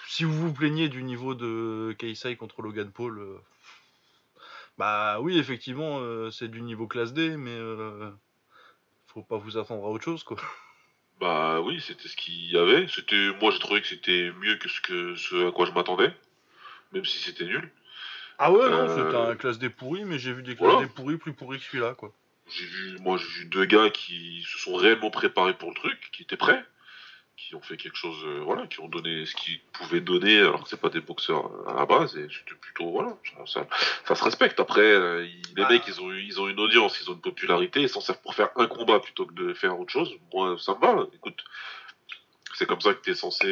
si 0.06 0.22
vous 0.22 0.32
vous 0.32 0.52
plaignez 0.52 0.88
du 0.88 1.02
niveau 1.02 1.34
de 1.34 1.92
KSI 1.98 2.36
contre 2.36 2.62
Logan 2.62 2.88
Paul, 2.92 3.20
bah 4.78 5.18
oui, 5.20 5.38
effectivement, 5.38 6.00
c'est 6.30 6.48
du 6.48 6.62
niveau 6.62 6.86
classe 6.86 7.12
D, 7.12 7.36
mais 7.36 7.58
faut 9.08 9.22
pas 9.22 9.38
vous 9.38 9.58
attendre 9.58 9.84
à 9.84 9.88
autre 9.88 10.04
chose, 10.04 10.22
quoi. 10.22 10.36
Bah 11.18 11.62
oui, 11.62 11.80
c'était 11.80 12.06
ce 12.06 12.16
qu'il 12.16 12.52
y 12.52 12.56
avait. 12.56 12.86
C'était, 12.86 13.32
moi, 13.40 13.50
j'ai 13.50 13.58
trouvé 13.58 13.80
que 13.80 13.88
c'était 13.88 14.30
mieux 14.40 14.54
que 14.58 14.68
ce, 14.68 14.80
que 14.80 15.16
ce 15.16 15.48
à 15.48 15.50
quoi 15.50 15.66
je 15.66 15.72
m'attendais, 15.72 16.12
même 16.92 17.04
si 17.04 17.18
c'était 17.18 17.44
nul. 17.44 17.72
Ah 18.38 18.52
ouais, 18.52 18.68
non, 18.68 18.88
c'était 18.88 19.16
euh, 19.16 19.30
un 19.30 19.36
classe 19.36 19.58
des 19.58 19.70
pourris, 19.70 20.04
mais 20.04 20.18
j'ai 20.18 20.32
vu 20.32 20.42
des 20.42 20.56
classes 20.56 20.80
des 20.80 20.86
pourris 20.86 21.16
plus 21.16 21.32
pourris 21.32 21.58
que 21.58 21.64
celui-là, 21.64 21.94
quoi. 21.94 22.12
J'ai 22.48 22.66
vu, 22.66 22.98
moi, 22.98 23.16
j'ai 23.16 23.26
vu 23.26 23.44
deux 23.46 23.64
gars 23.64 23.90
qui 23.90 24.42
se 24.42 24.58
sont 24.58 24.74
réellement 24.74 25.10
préparés 25.10 25.54
pour 25.54 25.70
le 25.70 25.74
truc, 25.74 26.10
qui 26.12 26.22
étaient 26.22 26.36
prêts, 26.36 26.62
qui 27.36 27.54
ont 27.54 27.60
fait 27.62 27.76
quelque 27.76 27.96
chose, 27.96 28.18
euh, 28.24 28.40
voilà, 28.44 28.66
qui 28.66 28.80
ont 28.80 28.88
donné 28.88 29.24
ce 29.24 29.34
qu'ils 29.34 29.60
pouvaient 29.72 30.00
donner, 30.00 30.38
alors 30.38 30.64
que 30.64 30.68
c'est 30.68 30.80
pas 30.80 30.90
des 30.90 31.00
boxeurs 31.00 31.46
euh, 31.46 31.70
à 31.70 31.74
la 31.74 31.86
base, 31.86 32.16
et 32.16 32.26
c'était 32.28 32.58
plutôt, 32.60 32.90
voilà, 32.90 33.16
ça, 33.46 33.66
se 34.14 34.24
respecte. 34.24 34.60
Après, 34.60 34.82
les 34.82 35.62
ah. 35.62 35.68
mecs, 35.68 35.86
ils 35.86 36.00
ont, 36.00 36.12
ils 36.12 36.40
ont 36.40 36.48
une 36.48 36.60
audience, 36.60 37.00
ils 37.00 37.10
ont 37.10 37.14
une 37.14 37.20
popularité, 37.20 37.82
ils 37.82 37.88
s'en 37.88 38.00
servent 38.00 38.20
pour 38.20 38.34
faire 38.34 38.50
un 38.56 38.66
combat 38.66 39.00
plutôt 39.00 39.26
que 39.26 39.34
de 39.34 39.54
faire 39.54 39.78
autre 39.78 39.92
chose. 39.92 40.12
Moi, 40.32 40.56
ça 40.58 40.74
me 40.74 40.80
va, 40.80 41.06
écoute, 41.14 41.42
c'est 42.54 42.66
comme 42.66 42.80
ça 42.80 42.94
que 42.94 43.00
t'es 43.00 43.14
censé 43.14 43.46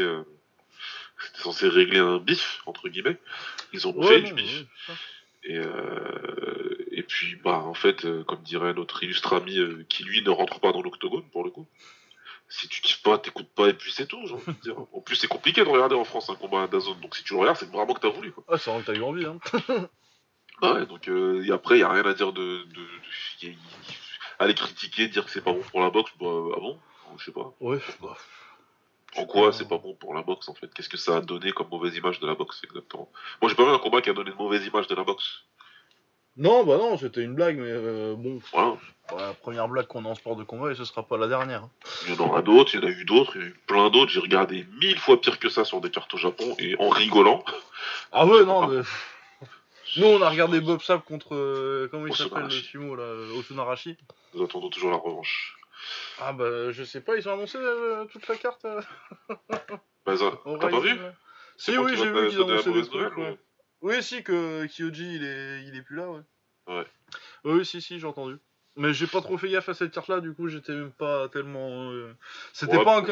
c'était 1.26 1.42
censé 1.42 1.68
régler 1.68 1.98
un 1.98 2.18
bif, 2.18 2.60
entre 2.66 2.88
guillemets. 2.88 3.18
Ils 3.72 3.86
ont 3.86 3.92
fait 4.08 4.20
du 4.20 4.34
bif. 4.34 4.64
et, 5.44 5.56
euh, 5.58 6.76
et 6.90 7.02
puis, 7.02 7.36
bah, 7.36 7.58
en 7.64 7.74
fait, 7.74 8.04
euh, 8.04 8.22
comme 8.24 8.42
dirait 8.42 8.74
notre 8.74 9.02
illustre 9.02 9.34
ami, 9.34 9.58
euh, 9.58 9.84
qui 9.88 10.04
lui 10.04 10.22
ne 10.22 10.30
rentre 10.30 10.60
pas 10.60 10.72
dans 10.72 10.82
l'octogone, 10.82 11.28
pour 11.30 11.44
le 11.44 11.50
coup. 11.50 11.66
Si 12.48 12.68
tu 12.68 12.82
kiffes 12.82 13.02
pas, 13.02 13.16
t'écoutes 13.18 13.48
pas, 13.54 13.68
et 13.70 13.72
puis 13.72 13.90
c'est 13.92 14.06
tout, 14.06 14.20
j'ai 14.26 14.34
envie 14.34 14.44
de 14.46 14.60
dire. 14.60 14.76
En 14.92 15.00
plus, 15.00 15.16
c'est 15.16 15.26
compliqué 15.28 15.64
de 15.64 15.68
regarder 15.68 15.94
en 15.94 16.04
France 16.04 16.28
un 16.28 16.34
combat 16.34 16.66
d'Azone, 16.66 17.00
donc 17.00 17.16
si 17.16 17.24
tu 17.24 17.32
le 17.32 17.40
regardes, 17.40 17.56
c'est 17.56 17.70
vraiment 17.70 17.94
que 17.94 18.00
t'as 18.00 18.10
voulu, 18.10 18.30
quoi. 18.32 18.44
Ah, 18.48 18.58
c'est 18.58 18.70
vraiment 18.70 18.82
que 18.82 18.92
t'as 18.92 18.98
eu 18.98 19.02
envie, 19.02 19.24
hein. 19.24 19.38
Ah 20.60 20.72
ouais, 20.74 20.86
donc 20.86 21.08
et 21.08 21.50
après, 21.50 21.76
il 21.76 21.78
n'y 21.78 21.84
a 21.84 21.88
rien 21.90 22.04
à 22.04 22.12
dire 22.14 22.32
de. 22.32 22.64
de, 22.64 22.74
de- 22.74 22.88
y 23.42 23.46
a- 23.48 23.50
y- 23.52 23.56
aller 24.38 24.54
critiquer, 24.54 25.08
dire 25.08 25.24
que 25.24 25.30
c'est 25.30 25.40
pas 25.42 25.52
bon 25.52 25.62
pour 25.62 25.80
la 25.80 25.90
boxe, 25.90 26.12
bah, 26.20 26.26
ah 26.56 26.60
bon? 26.60 26.78
Je 27.16 27.24
sais 27.24 27.32
pas. 27.32 27.54
Ouais, 27.60 27.78
bah, 28.00 28.16
En 29.16 29.26
quoi 29.26 29.52
c'est 29.52 29.68
pas 29.68 29.78
bon 29.78 29.94
pour 29.94 30.14
la 30.14 30.22
boxe 30.22 30.48
en 30.48 30.54
fait? 30.54 30.72
Qu'est-ce 30.72 30.88
que 30.88 30.96
ça 30.96 31.16
a 31.16 31.20
donné 31.20 31.52
comme 31.52 31.68
mauvaise 31.70 31.94
image 31.96 32.18
de 32.20 32.26
la 32.26 32.34
boxe 32.34 32.60
exactement? 32.64 33.10
Moi 33.40 33.48
j'ai 33.50 33.54
pas 33.56 33.64
vu 33.64 33.70
un 33.70 33.78
combat 33.78 34.00
qui 34.00 34.10
a 34.10 34.14
donné 34.14 34.30
une 34.30 34.36
mauvaise 34.36 34.64
image 34.66 34.86
de 34.86 34.94
la 34.94 35.04
boxe. 35.04 35.42
Non, 36.34 36.64
bah 36.64 36.78
non, 36.78 36.96
c'était 36.96 37.20
une 37.22 37.34
blague, 37.34 37.58
mais 37.58 37.68
euh, 37.68 38.14
bon, 38.16 38.40
Voilà. 38.54 38.76
c'est 39.10 39.16
la 39.18 39.34
première 39.34 39.68
blague 39.68 39.86
qu'on 39.86 40.06
a 40.06 40.08
en 40.08 40.14
sport 40.14 40.34
de 40.34 40.44
combat 40.44 40.72
et 40.72 40.74
ce 40.74 40.86
sera 40.86 41.02
pas 41.02 41.18
la 41.18 41.28
dernière. 41.28 41.64
hein. 41.64 41.70
Il 42.06 42.14
y 42.14 42.16
en 42.18 42.24
aura 42.26 42.40
d'autres, 42.40 42.74
il 42.74 42.80
y 42.80 42.82
en 42.82 42.86
a 42.86 42.90
eu 42.90 43.04
d'autres, 43.04 43.36
il 43.36 43.40
y 43.40 43.44
en 43.44 43.46
a 43.48 43.50
eu 43.50 43.60
plein 43.66 43.90
d'autres. 43.90 44.10
J'ai 44.10 44.20
regardé 44.20 44.66
mille 44.80 44.98
fois 44.98 45.20
pire 45.20 45.38
que 45.38 45.50
ça 45.50 45.66
sur 45.66 45.82
des 45.82 45.90
cartes 45.90 46.14
au 46.14 46.16
Japon 46.16 46.56
et 46.58 46.74
en 46.78 46.88
rigolant. 46.88 47.44
Ah 48.12 48.24
ouais, 48.24 48.46
non, 48.46 48.66
mais. 48.66 48.80
Nous, 49.98 50.06
on 50.06 50.22
a 50.22 50.30
regardé 50.30 50.62
Bob 50.62 50.80
Sapp 50.80 51.04
contre. 51.04 51.34
euh, 51.34 51.86
comment 51.90 52.06
il 52.06 52.16
s'appelle 52.16 52.44
le 52.44 52.50
sumo 52.50 52.96
là 52.96 53.02
euh, 53.02 53.38
Osunarashi. 53.38 53.98
Nous 54.32 54.42
attendons 54.42 54.70
toujours 54.70 54.90
la 54.90 54.96
revanche. 54.96 55.58
Ah 56.20 56.32
bah, 56.32 56.70
je 56.72 56.84
sais 56.84 57.00
pas, 57.00 57.16
ils 57.16 57.28
ont 57.28 57.34
annoncé 57.34 57.58
euh, 57.58 58.04
toute 58.06 58.26
la 58.28 58.36
carte. 58.36 58.64
euh, 58.64 58.80
Bah, 60.04 60.16
ça, 60.16 60.32
t'as. 60.60 60.70
C'est 61.56 61.72
Si, 61.72 61.78
oui, 61.78 61.96
j'ai 61.96 62.10
vu 62.10 62.28
qu'ils 62.28 62.42
ont 62.42 62.48
annoncé 62.48 62.72
des 62.72 62.82
trucs. 62.88 63.14
Oui, 63.82 64.02
si, 64.02 64.22
que 64.22 64.66
Kyoji 64.66 65.16
il 65.16 65.24
est, 65.24 65.64
il 65.64 65.76
est 65.76 65.82
plus 65.82 65.96
là, 65.96 66.08
ouais. 66.08 66.22
Ouais. 66.68 66.86
Oui, 67.44 67.66
si, 67.66 67.82
si, 67.82 67.98
j'ai 67.98 68.06
entendu. 68.06 68.38
Mais 68.76 68.94
j'ai 68.94 69.06
pas 69.06 69.20
trop 69.20 69.36
fait 69.36 69.50
gaffe 69.50 69.68
à 69.68 69.74
cette 69.74 69.90
carte 69.92 70.08
là, 70.08 70.20
du 70.20 70.32
coup, 70.32 70.48
j'étais 70.48 70.72
même 70.72 70.92
pas 70.92 71.28
tellement. 71.28 71.90
euh, 71.92 72.10
C'était 72.54 72.78
Ouais, 72.78 72.84
pas 72.84 73.00
un. 73.00 73.04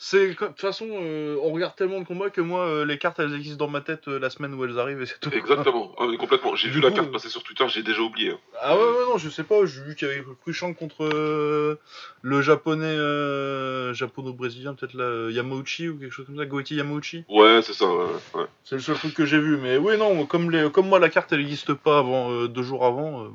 C'est. 0.00 0.28
De 0.30 0.34
toute 0.34 0.60
façon, 0.60 0.86
euh, 0.90 1.36
on 1.44 1.52
regarde 1.52 1.76
tellement 1.76 2.00
de 2.00 2.04
combats 2.04 2.28
que 2.30 2.40
moi, 2.40 2.66
euh, 2.66 2.84
les 2.84 2.98
cartes 2.98 3.20
elles 3.20 3.32
existent 3.34 3.64
dans 3.66 3.70
ma 3.70 3.82
tête 3.82 4.08
euh, 4.08 4.18
la 4.18 4.30
semaine 4.30 4.52
où 4.54 4.64
elles 4.64 4.80
arrivent 4.80 5.00
et 5.00 5.06
c'est 5.06 5.20
tout. 5.20 5.30
Exactement, 5.32 5.94
ah, 5.98 6.06
mais 6.10 6.16
complètement. 6.16 6.56
J'ai 6.56 6.70
vu 6.70 6.80
la 6.80 6.90
carte 6.90 7.12
passer 7.12 7.28
sur 7.28 7.44
Twitter, 7.44 7.64
j'ai 7.68 7.84
déjà 7.84 8.00
oublié. 8.00 8.32
hein. 8.32 8.38
Ah 8.60 8.76
ouais, 8.76 8.82
ouais, 8.82 9.04
non, 9.08 9.16
je 9.16 9.28
sais 9.28 9.44
pas, 9.44 9.64
j'ai 9.64 9.80
vu 9.82 9.94
qu'il 9.94 10.08
y 10.08 10.10
avait 10.10 10.24
Cruchang 10.42 10.74
contre 10.74 11.04
euh, 11.04 11.78
le 12.22 12.42
japonais, 12.42 12.86
euh, 12.86 13.94
japono-brésilien, 13.94 14.74
peut-être 14.74 14.94
là, 14.94 15.04
euh, 15.04 15.30
Yamauchi 15.32 15.88
ou 15.88 15.98
quelque 15.98 16.10
chose 16.12 16.26
comme 16.26 16.36
ça, 16.36 16.46
Goichi 16.46 16.74
Yamauchi. 16.74 17.24
Ouais, 17.28 17.60
c'est 17.62 17.74
ça, 17.74 17.86
ouais. 17.86 18.06
ouais. 18.34 18.46
C'est 18.64 18.74
le 18.74 18.80
seul 18.82 18.96
truc 18.96 19.14
que 19.14 19.24
j'ai 19.24 19.38
vu, 19.38 19.56
mais 19.56 19.76
oui, 19.76 19.96
non, 19.98 20.26
comme, 20.26 20.50
les, 20.50 20.68
comme 20.72 20.88
moi 20.88 20.98
la 20.98 21.10
carte 21.10 21.32
elle 21.32 21.38
n'existe 21.40 21.74
pas 21.74 21.98
avant, 21.98 22.32
euh, 22.32 22.48
deux 22.48 22.62
jours 22.64 22.84
avant, 22.84 23.22
euh, 23.24 23.28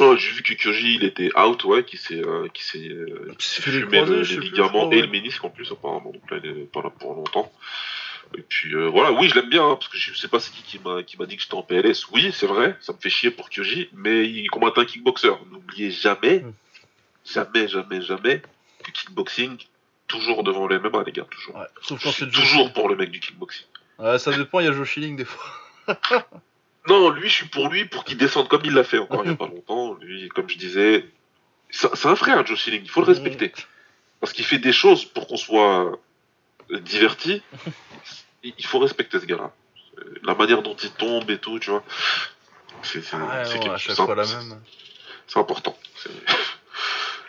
Oh, 0.00 0.16
j'ai 0.16 0.30
vu 0.30 0.42
que 0.42 0.54
Kyoji 0.54 0.94
il 0.96 1.04
était 1.04 1.30
out, 1.38 1.64
ouais, 1.64 1.84
qui 1.84 1.96
s'est 1.96 2.20
euh, 2.24 2.46
qui 2.54 2.62
s'est 2.64 2.88
euh, 2.88 3.28
les 3.28 3.34
fumé 3.40 4.04
le- 4.04 4.22
les 4.22 4.36
ligaments 4.38 4.90
et 4.92 4.96
ouais. 4.96 5.02
le 5.02 5.08
ménisque 5.08 5.42
en 5.44 5.50
plus 5.50 5.70
apparemment, 5.72 6.12
donc 6.12 6.30
là 6.30 6.38
il 6.42 6.50
est 6.50 6.72
pas 6.72 6.82
là 6.82 6.90
pour 6.90 7.14
longtemps. 7.14 7.50
Et 8.36 8.42
puis 8.42 8.74
euh, 8.74 8.88
voilà, 8.88 9.12
oui 9.12 9.28
je 9.28 9.34
l'aime 9.34 9.48
bien, 9.48 9.64
hein, 9.66 9.74
parce 9.76 9.88
que 9.88 9.96
je 9.98 10.14
sais 10.14 10.28
pas 10.28 10.38
c'est 10.38 10.52
qui 10.52 10.62
qui 10.62 10.78
m'a 10.78 11.02
qui 11.02 11.16
m'a 11.18 11.26
dit 11.26 11.36
que 11.36 11.42
j'étais 11.42 11.54
en 11.54 11.62
PLS. 11.62 12.08
Oui 12.12 12.30
c'est 12.32 12.46
vrai, 12.46 12.76
ça 12.80 12.92
me 12.92 12.98
fait 12.98 13.10
chier 13.10 13.30
pour 13.30 13.48
Kyoji, 13.50 13.88
mais 13.92 14.28
il 14.28 14.48
combat 14.50 14.72
un 14.76 14.84
kickboxer. 14.84 15.30
N'oubliez 15.50 15.90
jamais, 15.90 16.40
Mm. 16.40 16.52
jamais, 17.24 17.68
jamais, 17.68 18.00
jamais 18.02 18.42
que 18.84 18.90
kickboxing 18.92 19.56
toujours 20.06 20.42
devant 20.44 20.66
les 20.68 20.78
MMA 20.78 21.02
les 21.06 21.12
gars, 21.12 21.26
toujours. 21.30 21.56
ouais, 21.56 21.66
sauf 21.82 22.02
quand 22.02 22.12
c'est 22.12 22.24
le 22.26 22.30
toujours 22.30 22.72
pour 22.72 22.88
le 22.88 22.96
mec 22.96 23.10
du 23.10 23.18
kickboxing. 23.20 23.66
Ouais, 23.98 24.18
ça 24.18 24.30
dépend, 24.36 24.60
il 24.60 24.66
y 24.66 24.68
a 24.68 24.72
Joe 24.72 24.86
Schilling 24.88 25.16
des 25.16 25.24
fois. 25.24 25.44
Non, 26.86 27.10
lui, 27.10 27.28
je 27.28 27.34
suis 27.34 27.48
pour 27.48 27.68
lui 27.68 27.84
pour 27.84 28.04
qu'il 28.04 28.16
descende 28.16 28.48
comme 28.48 28.62
il 28.64 28.72
l'a 28.72 28.84
fait 28.84 28.98
encore 28.98 29.22
il 29.24 29.30
y 29.30 29.34
a 29.34 29.36
pas 29.36 29.46
longtemps. 29.48 29.94
Lui, 30.00 30.28
comme 30.30 30.48
je 30.48 30.56
disais, 30.56 31.04
c'est 31.70 32.06
un 32.06 32.16
frère, 32.16 32.46
Joe 32.46 32.58
Schilling, 32.58 32.82
il 32.84 32.90
faut 32.90 33.00
le 33.00 33.06
respecter. 33.06 33.52
Parce 34.20 34.32
qu'il 34.32 34.44
fait 34.44 34.58
des 34.58 34.72
choses 34.72 35.04
pour 35.04 35.26
qu'on 35.26 35.36
soit 35.36 35.98
diverti. 36.70 37.42
Il 38.42 38.64
faut 38.66 38.78
respecter 38.78 39.18
ce 39.20 39.26
gars-là. 39.26 39.52
Euh, 39.98 40.14
La 40.22 40.34
manière 40.34 40.62
dont 40.62 40.76
il 40.76 40.90
tombe 40.92 41.28
et 41.30 41.38
tout, 41.38 41.58
tu 41.58 41.70
vois. 41.70 41.82
C'est 42.82 43.02
Ah, 43.12 43.42
important. 45.40 45.76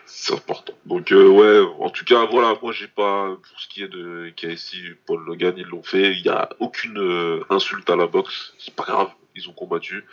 C'est- 0.06 0.34
important. 0.34 0.74
Donc 0.86 1.12
euh, 1.12 1.28
ouais, 1.28 1.74
en 1.84 1.90
tout 1.90 2.06
cas, 2.06 2.26
voilà, 2.26 2.54
moi 2.62 2.72
j'ai 2.72 2.88
pas, 2.88 3.30
pour 3.30 3.60
ce 3.60 3.68
qui 3.68 3.82
est 3.82 3.88
de 3.88 4.32
KSI, 4.36 4.92
Paul 5.08 5.24
Logan, 5.26 5.56
ils 5.58 5.66
l'ont 5.66 5.82
fait, 5.82 6.12
il 6.12 6.22
y 6.24 6.30
a 6.30 6.50
aucune 6.60 7.00
euh, 7.00 7.44
insulte 7.50 7.90
à 7.90 7.96
la 7.96 8.06
boxe, 8.06 8.54
c'est 8.60 8.76
pas 8.76 8.84
grave, 8.84 9.10
ils 9.36 9.50
ont 9.50 9.54
combattu. 9.54 10.06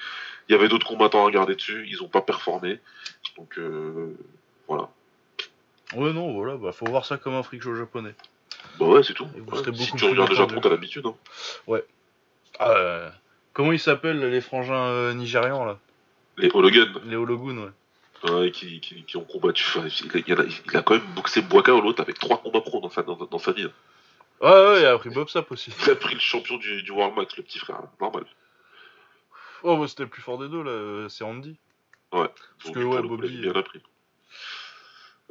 Il 0.48 0.52
y 0.52 0.54
avait 0.54 0.68
d'autres 0.68 0.86
combattants 0.86 1.22
à 1.22 1.26
regarder 1.26 1.54
dessus, 1.54 1.86
ils 1.88 2.02
ont 2.02 2.08
pas 2.08 2.22
performé. 2.22 2.80
Donc 3.36 3.58
euh, 3.58 4.16
voilà. 4.68 4.88
Ouais, 5.94 6.12
non, 6.12 6.32
voilà, 6.32 6.56
bah 6.56 6.72
faut 6.72 6.86
voir 6.86 7.06
ça 7.06 7.16
comme 7.16 7.34
un 7.34 7.42
freak 7.42 7.62
show 7.62 7.74
japonais. 7.74 8.14
Bah 8.78 8.86
ouais, 8.86 9.02
c'est 9.02 9.14
tout. 9.14 9.24
Ouais. 9.24 9.74
Si 9.74 9.92
tu 9.92 10.04
regardes 10.04 10.30
le. 10.30 10.36
Japon, 10.36 10.60
t'as 10.60 10.68
l'habitude. 10.68 11.06
Hein. 11.06 11.14
Ah, 12.58 12.70
euh, 12.70 13.10
comment 13.52 13.72
ils 13.72 13.78
s'appellent 13.78 14.30
les 14.30 14.40
frangins 14.40 14.86
euh, 14.88 15.12
nigérians 15.14 15.64
là? 15.64 15.78
Les 16.38 16.50
Hologun, 16.52 16.92
Les 17.04 17.16
Hologun, 17.16 17.70
ouais. 18.24 18.30
ouais, 18.30 18.50
qui, 18.50 18.80
qui, 18.80 19.04
qui 19.04 19.16
ont 19.16 19.24
combattu. 19.24 19.64
Enfin, 19.68 19.86
il, 19.86 20.24
il, 20.26 20.40
a, 20.40 20.44
il 20.44 20.76
a 20.76 20.82
quand 20.82 20.94
même 20.94 21.06
boxé 21.14 21.42
Boaka 21.42 21.74
ou 21.74 21.80
l'autre 21.80 22.02
avec 22.02 22.18
trois 22.18 22.38
combats 22.38 22.60
pro 22.60 22.80
dans 22.80 22.90
sa, 22.90 23.02
dans, 23.02 23.16
dans 23.16 23.38
sa 23.38 23.52
vie. 23.52 23.64
hein. 23.64 23.72
Ouais, 24.40 24.48
ouais, 24.50 24.80
il 24.80 24.86
a 24.86 24.98
pris 24.98 25.10
Bob 25.10 25.28
Sap 25.28 25.50
aussi. 25.52 25.72
Il 25.86 25.90
a 25.90 25.96
pris 25.96 26.14
le 26.14 26.20
champion 26.20 26.56
du, 26.58 26.82
du 26.82 26.90
World 26.90 27.16
Max, 27.16 27.36
le 27.36 27.42
petit 27.42 27.58
frère, 27.58 27.76
hein. 27.76 27.90
normal. 28.00 28.24
Oh, 29.62 29.76
bah, 29.76 29.88
c'était 29.88 30.04
le 30.04 30.08
plus 30.08 30.22
fort 30.22 30.38
des 30.38 30.48
deux 30.48 30.62
là, 30.62 30.70
euh, 30.70 31.08
c'est 31.08 31.24
Andy. 31.24 31.56
Parce 32.10 32.30
Bobby, 32.64 32.72
que, 32.72 32.84
ouais, 32.84 33.02
Bobby, 33.02 33.28
il 33.30 33.48
a 33.48 33.52
bien 33.52 33.60
appris. 33.60 33.80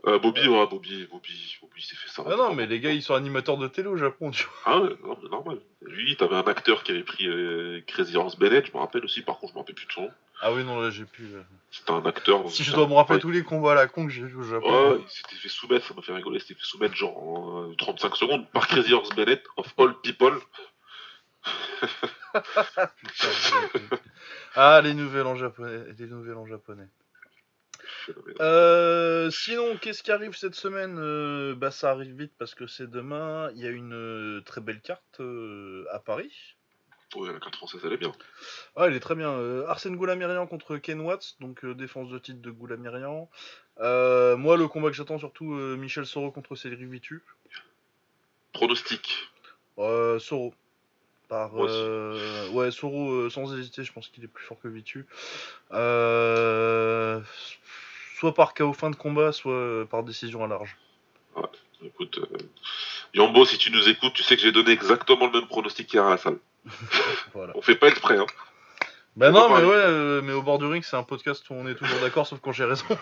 Euh, 0.07 0.19
Bobby, 0.19 0.47
ouais, 0.47 0.67
Bobby, 0.67 1.07
Bobby, 1.11 1.57
Bobby 1.61 1.81
s'est 1.81 1.95
fait 1.95 2.09
ça. 2.09 2.23
Ah 2.27 2.35
non, 2.35 2.53
mais 2.53 2.67
les 2.67 2.79
gars 2.79 2.91
ils 2.91 3.01
sont 3.01 3.15
animateurs 3.15 3.57
de 3.57 3.67
télé 3.67 3.87
au 3.87 3.97
Japon, 3.97 4.29
tu 4.29 4.43
vois. 4.43 4.53
Ah 4.65 4.79
ouais, 4.79 4.95
non, 5.03 5.17
mais 5.21 5.29
normal. 5.29 5.57
Lui, 5.81 6.15
t'avais 6.15 6.35
un 6.35 6.43
acteur 6.43 6.83
qui 6.83 6.91
avait 6.91 7.03
pris 7.03 7.27
euh, 7.27 7.81
Crazy 7.87 8.15
Horse 8.15 8.37
Bennett, 8.37 8.67
je 8.67 8.71
me 8.73 8.77
rappelle 8.77 9.03
aussi, 9.03 9.21
par 9.21 9.39
contre, 9.39 9.53
je 9.53 9.55
me 9.55 9.61
rappelle 9.61 9.75
plus 9.75 9.87
de 9.87 9.91
son 9.91 10.01
nom. 10.03 10.11
Ah 10.41 10.53
oui, 10.53 10.63
non, 10.63 10.79
là 10.79 10.91
j'ai 10.91 11.05
plus. 11.05 11.33
là. 11.33 11.43
C'était 11.71 11.91
un 11.91 12.05
acteur. 12.05 12.49
Si 12.51 12.63
je 12.63 12.73
dois 12.73 12.87
me 12.87 12.93
rappeler 12.93 13.15
ouais. 13.15 13.21
tous 13.21 13.31
les 13.31 13.43
combats 13.43 13.71
à 13.71 13.75
la 13.75 13.87
con 13.87 14.05
que 14.05 14.11
j'ai 14.11 14.25
vu 14.25 14.35
au 14.35 14.43
Japon. 14.43 14.91
Ouais, 14.91 14.99
il 15.01 15.09
s'était 15.09 15.35
fait 15.37 15.49
soumettre, 15.49 15.87
ça 15.87 15.93
m'a 15.95 16.01
fait 16.01 16.13
rigoler, 16.13 16.37
il 16.37 16.41
s'était 16.41 16.53
fait 16.53 16.65
soumettre 16.65 16.95
genre 16.95 17.17
en 17.17 17.63
euh, 17.63 17.75
35 17.77 18.15
secondes 18.15 18.47
par 18.51 18.67
Crazy 18.67 18.93
Horse 18.93 19.09
Bennett, 19.15 19.43
of 19.57 19.73
all 19.77 19.93
people. 20.01 20.33
Ah, 24.55 24.81
les 24.81 24.93
nouvelles 24.93 25.27
en 25.27 25.35
japonais. 25.35 25.83
Les 25.97 26.07
nouvelles 26.07 26.37
en 26.37 26.45
japonais. 26.45 26.87
Euh, 28.39 29.29
sinon, 29.29 29.77
qu'est-ce 29.77 30.03
qui 30.03 30.11
arrive 30.11 30.35
cette 30.35 30.55
semaine? 30.55 30.97
Euh, 30.97 31.55
Bah, 31.55 31.71
ça 31.71 31.91
arrive 31.91 32.15
vite 32.15 32.33
parce 32.37 32.55
que 32.55 32.67
c'est 32.67 32.89
demain. 32.89 33.51
Il 33.55 33.61
y 33.61 33.67
a 33.67 33.69
une 33.69 33.93
euh, 33.93 34.41
très 34.45 34.61
belle 34.61 34.81
carte 34.81 35.21
à 35.91 35.99
Paris. 35.99 36.55
Ouais, 37.15 37.31
la 37.31 37.39
carte 37.39 37.55
française, 37.55 37.81
elle 37.85 37.93
est 37.93 37.97
bien. 37.97 38.11
Ah, 38.75 38.87
elle 38.87 38.95
est 38.95 38.99
très 38.99 39.15
bien. 39.15 39.63
Arsène 39.67 39.95
Goulamirian 39.95 40.47
contre 40.47 40.77
Ken 40.77 40.99
Watts, 41.01 41.35
donc 41.39 41.65
défense 41.65 42.09
de 42.09 42.19
titre 42.19 42.41
de 42.41 42.51
Goulamirian. 42.51 43.29
Moi, 43.77 44.57
le 44.57 44.67
combat 44.67 44.89
que 44.89 44.95
j'attends 44.95 45.19
surtout, 45.19 45.45
Michel 45.45 46.05
Soro 46.05 46.31
contre 46.31 46.55
Cédric 46.55 46.89
Vitu. 46.89 47.23
Pronostic. 48.53 49.29
Soro. 49.77 50.53
Par, 51.27 51.51
euh, 51.55 52.49
ouais, 52.49 52.69
Soro, 52.71 53.11
euh, 53.11 53.29
sans 53.29 53.57
hésiter, 53.57 53.83
je 53.83 53.91
pense 53.91 54.07
qu'il 54.09 54.23
est 54.23 54.27
plus 54.27 54.45
fort 54.45 54.59
que 54.61 54.67
Vitu. 54.67 55.07
Euh, 55.73 57.19
soit 58.19 58.33
par 58.33 58.53
KO 58.53 58.73
fin 58.73 58.91
de 58.91 58.95
combat, 58.95 59.31
soit 59.31 59.85
par 59.89 60.03
décision 60.03 60.43
à 60.43 60.47
large. 60.47 60.77
Écoute, 61.83 62.19
euh, 62.19 62.37
Yambo, 63.13 63.45
si 63.45 63.57
tu 63.57 63.71
nous 63.71 63.89
écoutes, 63.89 64.13
tu 64.13 64.23
sais 64.23 64.35
que 64.35 64.41
j'ai 64.41 64.51
donné 64.51 64.71
exactement 64.71 65.25
le 65.27 65.31
même 65.31 65.47
pronostic 65.47 65.91
hier 65.93 66.05
à 66.05 66.11
la 66.11 66.17
salle. 66.17 66.37
Voilà. 67.33 67.53
On 67.55 67.61
fait 67.61 67.75
pas 67.75 67.87
exprès, 67.87 68.17
hein. 68.17 68.25
Bah 69.15 69.29
On 69.29 69.33
non, 69.33 69.49
mais 69.49 69.65
ouais, 69.65 70.21
mais 70.23 70.33
au 70.33 70.41
bord 70.41 70.57
du 70.57 70.65
ring, 70.65 70.83
c'est 70.83 70.95
un 70.97 71.03
podcast 71.03 71.49
où 71.49 71.53
on 71.53 71.67
est 71.67 71.75
toujours 71.75 71.99
d'accord, 71.99 72.27
sauf 72.27 72.39
quand 72.41 72.51
j'ai 72.51 72.65
raison. 72.65 72.85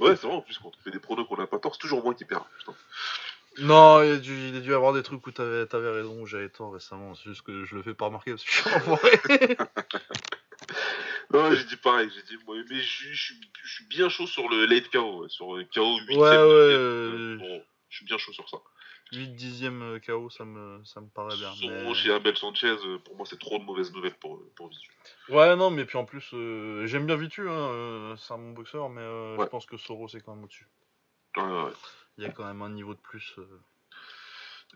Ouais, 0.00 0.14
c'est 0.14 0.26
vrai, 0.26 0.36
en 0.36 0.40
plus, 0.40 0.58
quand 0.58 0.68
on 0.68 0.82
fait 0.82 0.90
des 0.90 1.00
pronos 1.00 1.26
qu'on 1.26 1.36
n'a 1.36 1.46
pas 1.46 1.58
tort, 1.58 1.74
c'est 1.74 1.80
toujours 1.80 2.02
moi 2.04 2.14
qui 2.14 2.24
perds. 2.24 2.44
Putain. 2.58 2.74
Non, 3.60 4.02
il 4.02 4.12
a 4.12 4.16
dû, 4.18 4.32
il 4.32 4.54
y 4.54 4.58
a 4.58 4.60
dû 4.60 4.70
y 4.70 4.74
avoir 4.74 4.92
des 4.92 5.02
trucs 5.02 5.26
où 5.26 5.30
t'avais 5.32 5.66
avais 5.74 5.90
raison, 5.90 6.20
où 6.20 6.26
j'avais 6.26 6.48
tort 6.48 6.72
récemment. 6.72 7.14
C'est 7.14 7.24
juste 7.30 7.42
que 7.42 7.64
je 7.64 7.74
le 7.74 7.82
fais 7.82 7.94
pas 7.94 8.06
remarquer 8.06 8.32
parce 8.32 8.44
que 8.44 8.50
je 8.50 8.56
suis 8.56 8.70
enfoiré. 8.70 9.56
Non, 11.30 11.52
j'ai 11.54 11.64
dit 11.64 11.76
pareil, 11.76 12.10
j'ai 12.14 12.22
dit, 12.22 12.42
moi, 12.46 12.56
mais 12.70 12.80
je, 12.80 13.12
je, 13.12 13.22
suis- 13.22 13.40
je 13.62 13.74
suis 13.74 13.84
bien 13.86 14.08
chaud 14.08 14.26
sur 14.26 14.48
le 14.48 14.64
late 14.64 14.88
KO, 14.90 15.22
ouais, 15.22 15.28
sur 15.28 15.56
le 15.56 15.64
KO 15.64 15.98
8 16.06 16.16
Ouais, 16.16 16.22
ouais, 16.22 16.28
euh, 16.30 17.36
bon, 17.38 17.62
je 17.90 17.96
suis 17.96 18.06
bien 18.06 18.16
chaud 18.16 18.32
sur 18.32 18.48
ça. 18.48 18.56
8 19.12 19.28
dixième 19.34 20.00
KO, 20.06 20.30
ça 20.30 20.46
me, 20.46 20.82
ça 20.84 21.00
me 21.02 21.08
paraît 21.08 21.36
bien. 21.36 21.52
Sur 21.52 21.68
mais- 21.68 21.94
chez 21.94 22.12
Abel 22.12 22.36
Sanchez, 22.36 22.66
euh, 22.86 22.98
pour 22.98 23.14
moi, 23.16 23.26
c'est 23.28 23.38
trop 23.38 23.58
de 23.58 23.64
mauvaises 23.64 23.92
nouvelles 23.92 24.14
pour, 24.14 24.40
pour 24.56 24.68
Visu. 24.68 24.88
Ouais, 25.28 25.54
non, 25.56 25.70
mais 25.70 25.84
puis 25.84 25.98
en 25.98 26.06
plus, 26.06 26.30
euh, 26.32 26.86
j'aime 26.86 27.04
bien 27.06 27.16
Vitu, 27.16 27.46
hein, 27.48 27.52
euh, 27.52 28.16
c'est 28.16 28.32
un 28.32 28.38
bon 28.38 28.52
boxeur, 28.52 28.88
mais 28.88 29.02
euh, 29.02 29.38
je 29.38 29.44
pense 29.46 29.66
que 29.66 29.76
Soro 29.76 30.08
c'est 30.08 30.20
quand 30.22 30.34
même 30.34 30.44
au-dessus. 30.44 30.66
Ouais, 31.36 31.42
ouais, 31.42 31.62
ouais. 31.64 31.72
Il 32.18 32.24
y 32.24 32.26
a 32.26 32.30
quand 32.30 32.44
même 32.44 32.62
un 32.62 32.68
niveau 32.70 32.94
de 32.94 32.98
plus. 33.00 33.34
euh. 33.38 33.60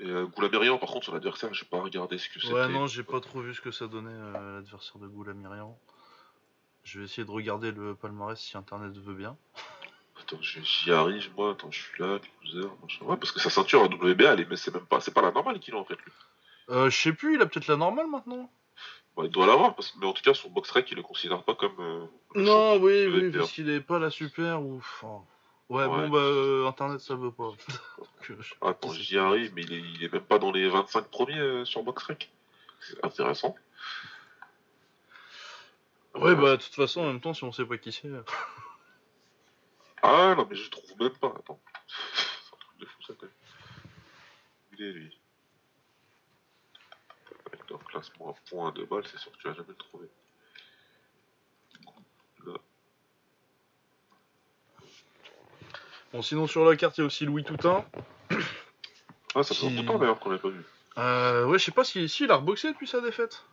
Et 0.00 0.08
euh, 0.08 0.26
Goulamirian, 0.26 0.78
par 0.78 0.88
contre, 0.90 1.06
son 1.06 1.14
adversaire, 1.14 1.52
j'ai 1.52 1.66
pas 1.66 1.80
regardé 1.80 2.16
ce 2.18 2.28
que 2.28 2.40
c'était. 2.40 2.54
Ouais, 2.54 2.68
non, 2.68 2.86
j'ai 2.86 3.02
pas 3.02 3.20
trop 3.20 3.40
vu 3.40 3.54
ce 3.54 3.60
que 3.60 3.70
ça 3.70 3.86
donnait 3.88 4.10
euh, 4.10 4.56
l'adversaire 4.56 4.98
de 4.98 5.06
Goulamirian. 5.06 5.78
Je 6.84 6.98
vais 6.98 7.04
essayer 7.04 7.24
de 7.24 7.30
regarder 7.30 7.70
le 7.72 7.94
palmarès 7.94 8.38
si 8.40 8.56
internet 8.56 8.92
veut 8.96 9.14
bien. 9.14 9.36
Attends, 10.20 10.38
j'y 10.40 10.92
arrive, 10.92 11.30
moi, 11.36 11.50
attends, 11.50 11.70
je 11.72 11.80
suis 11.82 12.00
là, 12.02 12.20
closer, 12.42 12.68
machin. 12.80 13.04
Ouais, 13.06 13.16
parce 13.16 13.32
que 13.32 13.40
sa 13.40 13.50
ceinture 13.50 13.82
à 13.82 13.86
WBA, 13.86 14.32
elle 14.34 14.40
est, 14.40 14.48
mais 14.48 14.56
c'est 14.56 14.72
même 14.72 14.86
pas, 14.86 15.00
c'est 15.00 15.12
pas 15.12 15.20
la 15.22 15.32
normale 15.32 15.58
qu'il 15.58 15.74
a 15.74 15.78
en 15.78 15.84
fait, 15.84 15.96
lui. 15.96 16.12
Euh, 16.68 16.88
je 16.90 16.96
sais 16.96 17.12
plus, 17.12 17.34
il 17.34 17.42
a 17.42 17.46
peut-être 17.46 17.66
la 17.66 17.76
normale 17.76 18.06
maintenant. 18.06 18.48
Bah, 19.16 19.24
il 19.24 19.30
doit 19.30 19.46
l'avoir, 19.46 19.74
parce... 19.74 19.94
mais 19.96 20.06
en 20.06 20.12
tout 20.12 20.22
cas, 20.22 20.32
son 20.32 20.48
box 20.50 20.70
rec, 20.70 20.88
il 20.92 20.96
le 20.96 21.02
considère 21.02 21.42
pas 21.42 21.56
comme. 21.56 21.74
euh, 21.80 22.04
Non, 22.36 22.76
oui, 22.76 23.06
oui, 23.06 23.32
parce 23.32 23.50
qu'il 23.50 23.68
est 23.68 23.80
pas 23.80 23.98
la 23.98 24.10
super 24.10 24.62
ou. 24.62 24.76
enfin, 24.76 25.24
Ouais, 25.68 25.86
Ouais. 25.86 25.88
bon, 25.88 26.08
bah, 26.10 26.18
euh, 26.18 26.66
internet 26.68 27.00
ça 27.00 27.14
veut 27.14 27.32
pas. 27.32 27.50
Donc, 27.98 28.40
je- 28.40 28.54
Attends, 28.60 28.92
j'y 28.92 29.18
arrive, 29.18 29.52
mais 29.54 29.62
il 29.62 29.72
est, 29.72 29.80
il 29.80 30.04
est 30.04 30.12
même 30.12 30.24
pas 30.24 30.38
dans 30.38 30.52
les 30.52 30.68
25 30.68 31.08
premiers 31.08 31.38
euh, 31.38 31.64
sur 31.64 31.82
box 31.82 32.02
rec. 32.04 32.30
C'est 32.80 33.02
intéressant. 33.04 33.54
Ouais, 36.14 36.34
bah, 36.34 36.56
de 36.58 36.62
toute 36.62 36.74
façon, 36.74 37.00
en 37.00 37.06
même 37.06 37.20
temps, 37.20 37.32
si 37.32 37.44
on 37.44 37.52
sait 37.52 37.64
pas 37.64 37.78
qui 37.78 37.90
c'est. 37.92 38.08
euh, 38.08 38.22
Ah 40.02 40.34
non, 40.36 40.46
mais 40.50 40.56
je 40.56 40.68
trouve 40.68 40.98
même 41.00 41.16
pas. 41.16 41.28
Attends. 41.28 41.60
C'est 41.88 42.54
un 42.54 42.58
truc 42.58 42.78
de 42.80 42.86
fou 42.86 43.02
ça 43.04 43.14
quand 43.18 43.26
même. 43.26 43.32
Il 44.78 44.84
est 44.84 44.92
lui. 44.92 45.18
Avec 47.46 47.70
leur 47.70 47.84
classement 47.84 48.30
à 48.30 48.34
point 48.50 48.72
de 48.72 48.84
balle, 48.84 49.06
c'est 49.06 49.18
sûr 49.18 49.30
que 49.32 49.36
tu 49.38 49.46
vas 49.48 49.54
jamais 49.54 49.68
le 49.68 49.74
trouver. 49.76 50.08
Là. 52.46 52.54
Bon, 56.12 56.22
sinon, 56.22 56.46
sur 56.46 56.64
la 56.68 56.76
carte, 56.76 56.98
il 56.98 57.00
y 57.00 57.04
a 57.04 57.06
aussi 57.06 57.24
Louis 57.24 57.44
Toutain. 57.44 57.84
Ah, 59.34 59.42
ça 59.42 59.54
fait 59.54 59.66
Qui- 59.68 59.76
longtemps 59.76 59.98
d'ailleurs 59.98 60.18
qu'on 60.20 60.30
l'a 60.30 60.38
pas 60.38 60.48
vu. 60.50 60.62
Euh, 60.98 61.46
ouais, 61.46 61.58
je 61.58 61.64
sais 61.64 61.70
pas 61.72 61.84
si, 61.84 62.06
si 62.08 62.24
il 62.24 62.30
a 62.30 62.36
reboxé 62.36 62.70
depuis 62.70 62.86
sa 62.86 63.00
défaite. 63.00 63.44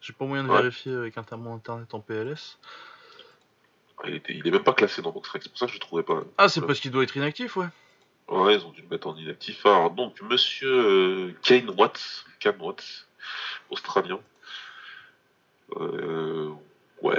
J'ai 0.00 0.12
pas 0.14 0.24
moyen 0.24 0.44
de 0.44 0.48
Ouais. 0.48 0.58
vérifier 0.62 0.94
avec 0.94 1.18
un 1.18 1.22
terme 1.22 1.46
internet 1.48 1.92
en 1.92 2.00
PLS. 2.00 2.58
Ah, 3.98 4.04
Il, 4.08 4.14
était, 4.14 4.34
il 4.34 4.46
est 4.46 4.50
même 4.50 4.62
pas 4.62 4.72
classé 4.72 5.02
dans 5.02 5.10
Boxrec, 5.10 5.42
c'est 5.42 5.48
pour 5.50 5.58
ça 5.58 5.66
que 5.66 5.72
je 5.72 5.76
le 5.76 5.80
trouvais 5.80 6.02
pas. 6.02 6.22
Ah, 6.38 6.48
c'est 6.48 6.60
parce 6.62 6.80
qu'il 6.80 6.90
doit 6.90 7.02
être 7.02 7.16
inactif, 7.16 7.56
ouais. 7.56 7.66
Ouais, 8.28 8.54
ils 8.56 8.64
ont 8.64 8.70
dû 8.70 8.82
le 8.82 8.88
mettre 8.88 9.06
en 9.08 9.16
inactif. 9.16 9.64
Alors, 9.66 9.90
donc, 9.90 10.20
monsieur 10.22 10.68
euh, 11.28 11.32
Kane 11.42 11.70
Watts, 11.70 12.24
Kane 12.40 12.60
Watts, 12.60 13.06
australien. 13.70 14.20
Euh, 15.76 16.50
ouais. 17.02 17.18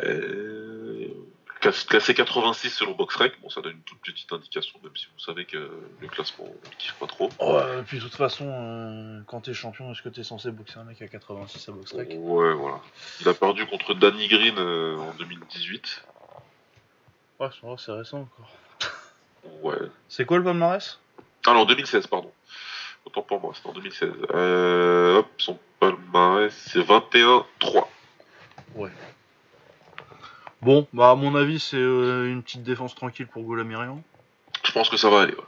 Classé 1.60 2.14
86 2.14 2.70
selon 2.70 2.92
Boxrec. 2.92 3.34
Bon, 3.42 3.50
ça 3.50 3.62
donne 3.62 3.74
une 3.74 3.82
toute 3.82 4.00
petite 4.00 4.32
indication, 4.32 4.80
même 4.84 4.96
si 4.96 5.08
vous 5.14 5.20
savez 5.20 5.46
que 5.46 5.58
le 6.00 6.08
classement, 6.08 6.46
on 6.46 6.70
ne 6.70 6.76
kiffe 6.78 6.94
pas 6.96 7.08
trop. 7.08 7.30
Ouais, 7.40 7.80
et 7.80 7.84
puis 7.84 7.98
de 7.98 8.04
toute 8.04 8.16
façon, 8.16 8.46
euh, 8.48 9.22
quand 9.28 9.42
t'es 9.42 9.54
champion, 9.54 9.92
est-ce 9.92 10.02
que 10.02 10.10
t'es 10.10 10.24
censé 10.24 10.52
boxer 10.52 10.80
un 10.80 10.84
mec 10.84 11.02
à 11.02 11.08
86 11.08 11.70
à 11.70 11.72
boxrec? 11.72 12.10
Ouais, 12.12 12.54
voilà. 12.54 12.80
Il 13.22 13.28
a 13.28 13.34
perdu 13.34 13.66
contre 13.66 13.94
Danny 13.94 14.28
Green 14.28 14.56
euh, 14.58 14.98
en 14.98 15.14
2018. 15.14 16.04
Ouais, 17.40 17.50
c'est 17.78 17.92
récent 17.92 18.22
encore. 18.22 18.52
Ouais. 19.62 19.78
C'est 20.10 20.26
quoi 20.26 20.38
le 20.38 20.44
palmarès? 20.44 21.00
Ah 21.46 21.54
non, 21.54 21.62
en 21.62 21.66
2016, 21.66 22.08
pardon. 22.08 22.32
Autant 23.06 23.22
pour 23.22 23.40
moi, 23.40 23.54
c'était 23.56 23.70
en 23.70 23.74
2016. 23.74 24.12
Euh, 24.34 25.20
hop, 25.20 25.28
son 25.38 25.58
palmarès, 25.80 26.54
c'est 26.54 26.82
21-3. 26.82 27.86
Bon, 30.62 30.88
bah 30.94 31.12
à 31.12 31.16
mon 31.16 31.36
avis, 31.36 31.60
c'est 31.60 31.78
euh, 31.78 32.32
une 32.32 32.42
petite 32.42 32.64
défense 32.64 32.96
tranquille 32.96 33.28
pour 33.28 33.44
Golamirian. 33.44 34.02
Je 34.64 34.72
pense 34.72 34.90
que 34.90 34.98
ça 34.98 35.10
va 35.10 35.22
aller, 35.22 35.34
ouais. 35.34 35.44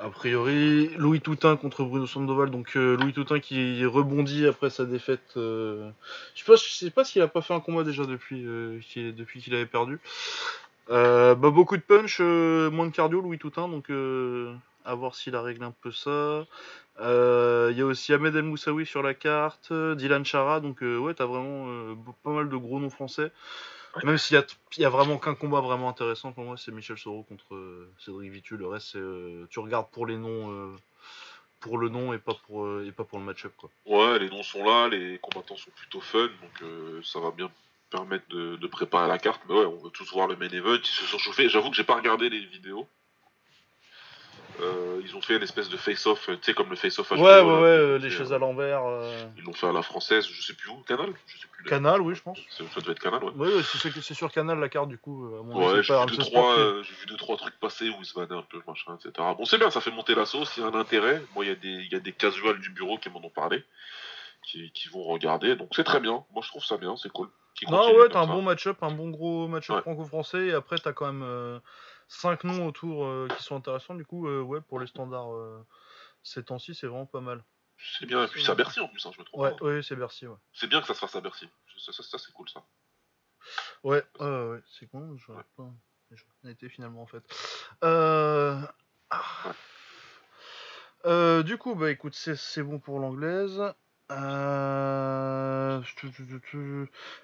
A 0.00 0.10
priori, 0.10 0.90
Louis 0.96 1.20
Toutain 1.20 1.56
contre 1.56 1.84
Bruno 1.84 2.06
Sandoval. 2.06 2.50
Donc 2.50 2.76
euh, 2.76 2.96
Louis 2.96 3.12
Toutain 3.12 3.40
qui 3.40 3.84
rebondit 3.84 4.46
après 4.46 4.70
sa 4.70 4.84
défaite. 4.84 5.34
euh, 5.36 5.90
Je 6.34 6.40
sais 6.40 6.46
pas, 6.46 6.56
je 6.56 6.70
sais 6.70 6.90
pas 6.90 7.04
s'il 7.04 7.22
a 7.22 7.28
pas 7.28 7.42
fait 7.42 7.54
un 7.54 7.60
combat 7.60 7.82
déjà 7.82 8.04
depuis 8.04 8.44
qu'il 8.88 9.14
depuis 9.14 9.40
qu'il 9.40 9.54
avait 9.54 9.66
perdu. 9.66 9.98
Bah, 10.88 11.34
beaucoup 11.34 11.76
de 11.76 11.82
punch, 11.82 12.20
moins 12.20 12.86
de 12.86 12.92
cardio, 12.92 13.20
Louis 13.20 13.38
Toutain. 13.38 13.68
Donc 13.68 13.90
à 14.86 14.94
voir 14.94 15.14
s'il 15.14 15.34
a 15.34 15.42
réglé 15.42 15.64
un 15.64 15.74
peu 15.82 15.90
ça. 15.90 16.46
Euh, 17.00 17.68
Il 17.72 17.78
y 17.78 17.82
a 17.82 17.86
aussi 17.86 18.14
Ahmed 18.14 18.34
El 18.34 18.44
Moussaoui 18.44 18.86
sur 18.86 19.02
la 19.02 19.14
carte, 19.14 19.72
Dylan 19.72 20.24
Chara. 20.24 20.60
Donc 20.60 20.82
euh, 20.82 20.96
ouais, 20.98 21.14
t'as 21.14 21.26
vraiment 21.26 21.66
euh, 21.68 21.94
pas 22.22 22.30
mal 22.30 22.48
de 22.48 22.56
gros 22.56 22.78
noms 22.80 22.90
français. 22.90 23.32
Même 24.04 24.18
s'il 24.18 24.42
y 24.78 24.84
a, 24.84 24.88
vraiment 24.88 25.18
qu'un 25.18 25.34
combat 25.34 25.60
vraiment 25.60 25.88
intéressant 25.88 26.32
pour 26.32 26.44
moi, 26.44 26.56
c'est 26.56 26.72
Michel 26.72 26.98
Soro 26.98 27.22
contre 27.22 27.54
euh, 27.54 27.92
Cédric 27.98 28.30
Vitu. 28.30 28.56
Le 28.56 28.66
reste, 28.66 28.96
euh, 28.96 29.46
tu 29.50 29.58
regardes 29.58 29.90
pour 29.90 30.06
les 30.06 30.16
noms, 30.16 30.50
euh, 30.50 30.76
pour 31.60 31.78
le 31.78 31.88
nom 31.88 32.12
et 32.12 32.18
pas 32.18 32.34
pour, 32.46 32.80
et 32.82 32.92
pas 32.92 33.04
pour 33.04 33.18
le 33.18 33.24
match-up. 33.24 33.52
Quoi. 33.56 33.70
Ouais, 33.86 34.18
les 34.18 34.28
noms 34.28 34.42
sont 34.42 34.64
là, 34.64 34.88
les 34.88 35.18
combattants 35.18 35.56
sont 35.56 35.70
plutôt 35.70 36.00
fun, 36.00 36.28
donc 36.42 37.04
ça 37.04 37.20
va 37.20 37.30
bien 37.30 37.50
permettre 37.90 38.28
de, 38.28 38.56
de 38.56 38.66
préparer 38.66 39.08
la 39.08 39.18
carte. 39.18 39.42
Mais 39.48 39.54
ouais, 39.54 39.66
on 39.66 39.76
veut 39.76 39.90
tous 39.90 40.12
voir 40.12 40.26
le 40.26 40.36
main 40.36 40.48
event. 40.48 40.74
Ils 40.74 40.86
se 40.86 41.04
sont 41.06 41.18
chauffés. 41.18 41.48
J'avoue 41.48 41.70
que 41.70 41.76
j'ai 41.76 41.84
pas 41.84 41.96
regardé 41.96 42.28
les 42.28 42.44
vidéos. 42.44 42.86
Euh, 44.60 45.00
ils 45.04 45.14
ont 45.14 45.20
fait 45.20 45.36
une 45.36 45.42
espèce 45.42 45.68
de 45.68 45.76
face-off, 45.76 46.26
tu 46.26 46.38
sais, 46.42 46.54
comme 46.54 46.70
le 46.70 46.76
face-off 46.76 47.10
Ouais, 47.10 47.18
ouais, 47.18 47.40
ouais, 47.42 47.50
euh, 47.50 47.98
les 47.98 48.08
chaises 48.10 48.32
euh, 48.32 48.36
à 48.36 48.38
l'envers. 48.38 48.82
euh, 48.86 49.26
Ils 49.36 49.44
l'ont 49.44 49.52
fait 49.52 49.66
à 49.66 49.72
la 49.72 49.82
française, 49.82 50.26
je 50.26 50.40
sais 50.42 50.54
plus 50.54 50.70
où, 50.70 50.76
Canal 50.86 51.12
Je 51.26 51.38
sais 51.38 51.46
plus. 51.52 51.64
là. 51.64 51.70
Canal, 51.70 52.00
oui, 52.00 52.14
je 52.14 52.22
pense. 52.22 52.38
Ça 52.48 52.64
devait 52.80 52.92
être 52.92 52.98
Canal, 53.00 53.22
ouais. 53.22 53.32
Ouais, 53.34 53.54
ouais, 53.54 53.62
c'est, 53.62 54.14
sur 54.14 54.32
Canal 54.32 54.58
la 54.58 54.68
carte 54.70 54.88
du 54.88 54.96
coup. 54.98 55.26
euh, 55.26 55.40
À 55.40 55.42
mon 55.42 55.58
avis, 55.58 55.76
Ouais, 55.78 55.82
j'ai 55.82 55.94
vu, 55.94 56.00
deux, 56.06 56.14
RMC 56.14 56.18
trois, 56.18 56.24
Sport, 56.24 56.50
euh, 56.58 56.82
j'ai 56.82 56.94
vu 56.94 57.06
deux 57.06 57.16
trois 57.16 57.36
trucs 57.36 57.58
passer 57.60 57.90
où 57.90 57.96
ils 58.00 58.06
se 58.06 58.14
vannaient 58.18 58.34
un 58.36 58.46
peu, 58.48 58.60
machin, 58.66 58.96
etc. 58.96 59.12
Bon, 59.36 59.44
c'est 59.44 59.58
bien, 59.58 59.70
ça 59.70 59.80
fait 59.82 59.90
monter 59.90 60.14
la 60.14 60.24
sauce, 60.24 60.56
il 60.56 60.60
y 60.62 60.64
a 60.64 60.68
un 60.68 60.74
intérêt. 60.74 61.22
Moi, 61.34 61.44
il 61.44 61.48
y 61.48 61.52
a 61.52 61.56
des, 61.56 61.88
y 61.92 61.94
a 61.94 62.00
des 62.00 62.12
casuals 62.12 62.58
du 62.60 62.70
bureau 62.70 62.96
qui 62.98 63.10
m'en 63.10 63.22
ont 63.22 63.30
parlé, 63.30 63.62
qui, 64.42 64.70
qui 64.72 64.88
vont 64.88 65.02
regarder, 65.02 65.54
donc 65.56 65.68
c'est 65.76 65.84
très 65.84 66.00
bien. 66.00 66.24
Moi, 66.32 66.42
je 66.42 66.48
trouve 66.48 66.64
ça 66.64 66.76
bien, 66.78 66.96
c'est 66.96 67.10
cool. 67.12 67.28
Non, 67.70 67.94
ouais, 67.96 68.08
t'as 68.10 68.20
un 68.20 68.26
bon 68.26 68.42
match-up, 68.42 68.76
un 68.82 68.90
bon 68.90 69.08
gros 69.10 69.48
match-up 69.48 69.76
Ouais. 69.76 69.82
franco-français. 69.82 70.46
Et 70.48 70.52
après, 70.52 70.76
t'as 70.76 70.92
quand 70.92 71.12
même 71.12 71.60
5 72.08 72.44
noms 72.44 72.66
autour 72.66 73.04
euh, 73.06 73.28
qui 73.36 73.42
sont 73.42 73.56
intéressants. 73.56 73.94
Du 73.94 74.04
coup, 74.04 74.28
euh, 74.28 74.40
ouais, 74.42 74.60
pour 74.60 74.78
les 74.80 74.86
standards 74.86 75.32
euh, 75.34 75.64
ces 76.22 76.44
temps-ci, 76.44 76.74
c'est 76.74 76.86
vraiment 76.86 77.06
pas 77.06 77.20
mal. 77.20 77.44
C'est 77.78 78.06
bien, 78.06 78.24
et 78.24 78.28
puis 78.28 78.42
c'est 78.42 78.50
à 78.50 78.54
Bercy 78.54 78.80
en 78.80 78.88
plus, 78.88 79.04
hein, 79.04 79.10
je 79.14 79.20
me 79.20 79.24
trompe 79.24 79.40
Ouais, 79.40 79.54
pas. 79.58 79.64
ouais, 79.64 79.82
c'est 79.82 79.96
Bercy, 79.96 80.26
ouais. 80.26 80.36
C'est 80.52 80.66
bien 80.66 80.80
que 80.80 80.86
ça 80.86 80.94
se 80.94 80.98
fasse 80.98 81.14
à 81.14 81.20
Bercy. 81.20 81.48
Ça, 81.78 81.92
ça, 81.92 82.02
ça, 82.02 82.18
c'est 82.18 82.32
cool 82.32 82.48
ça. 82.48 82.64
Ouais, 83.82 84.02
ouais, 84.18 84.60
c'est 84.78 84.86
con, 84.90 85.16
j'aurais 85.18 85.44
pas. 85.56 85.70
J'en 86.10 86.48
étais 86.48 86.68
finalement 86.68 87.02
en 87.02 87.06
fait. 87.06 87.22
Euh... 87.84 88.60
ah. 89.10 89.54
Euh, 91.04 91.42
du 91.42 91.56
coup, 91.58 91.74
bah 91.74 91.90
écoute, 91.90 92.14
c'est 92.14 92.62
bon 92.62 92.78
pour 92.80 92.98
l'anglaise. 92.98 93.62
Euh... 94.12 95.80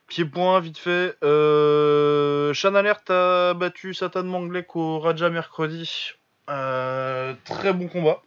Pied-point, 0.09 0.61
vite 0.61 0.79
fait. 0.79 1.17
Euh... 1.23 2.53
Shan 2.55 2.75
Alert 2.75 3.09
a 3.11 3.55
battu 3.55 3.95
Satan 3.95 4.25
Manglek 4.25 4.75
au 4.77 4.99
Raja 4.99 5.31
mercredi. 5.31 6.13
Euh, 6.51 7.35
Très 7.45 7.73
bon 7.73 7.89
combat. 7.89 8.21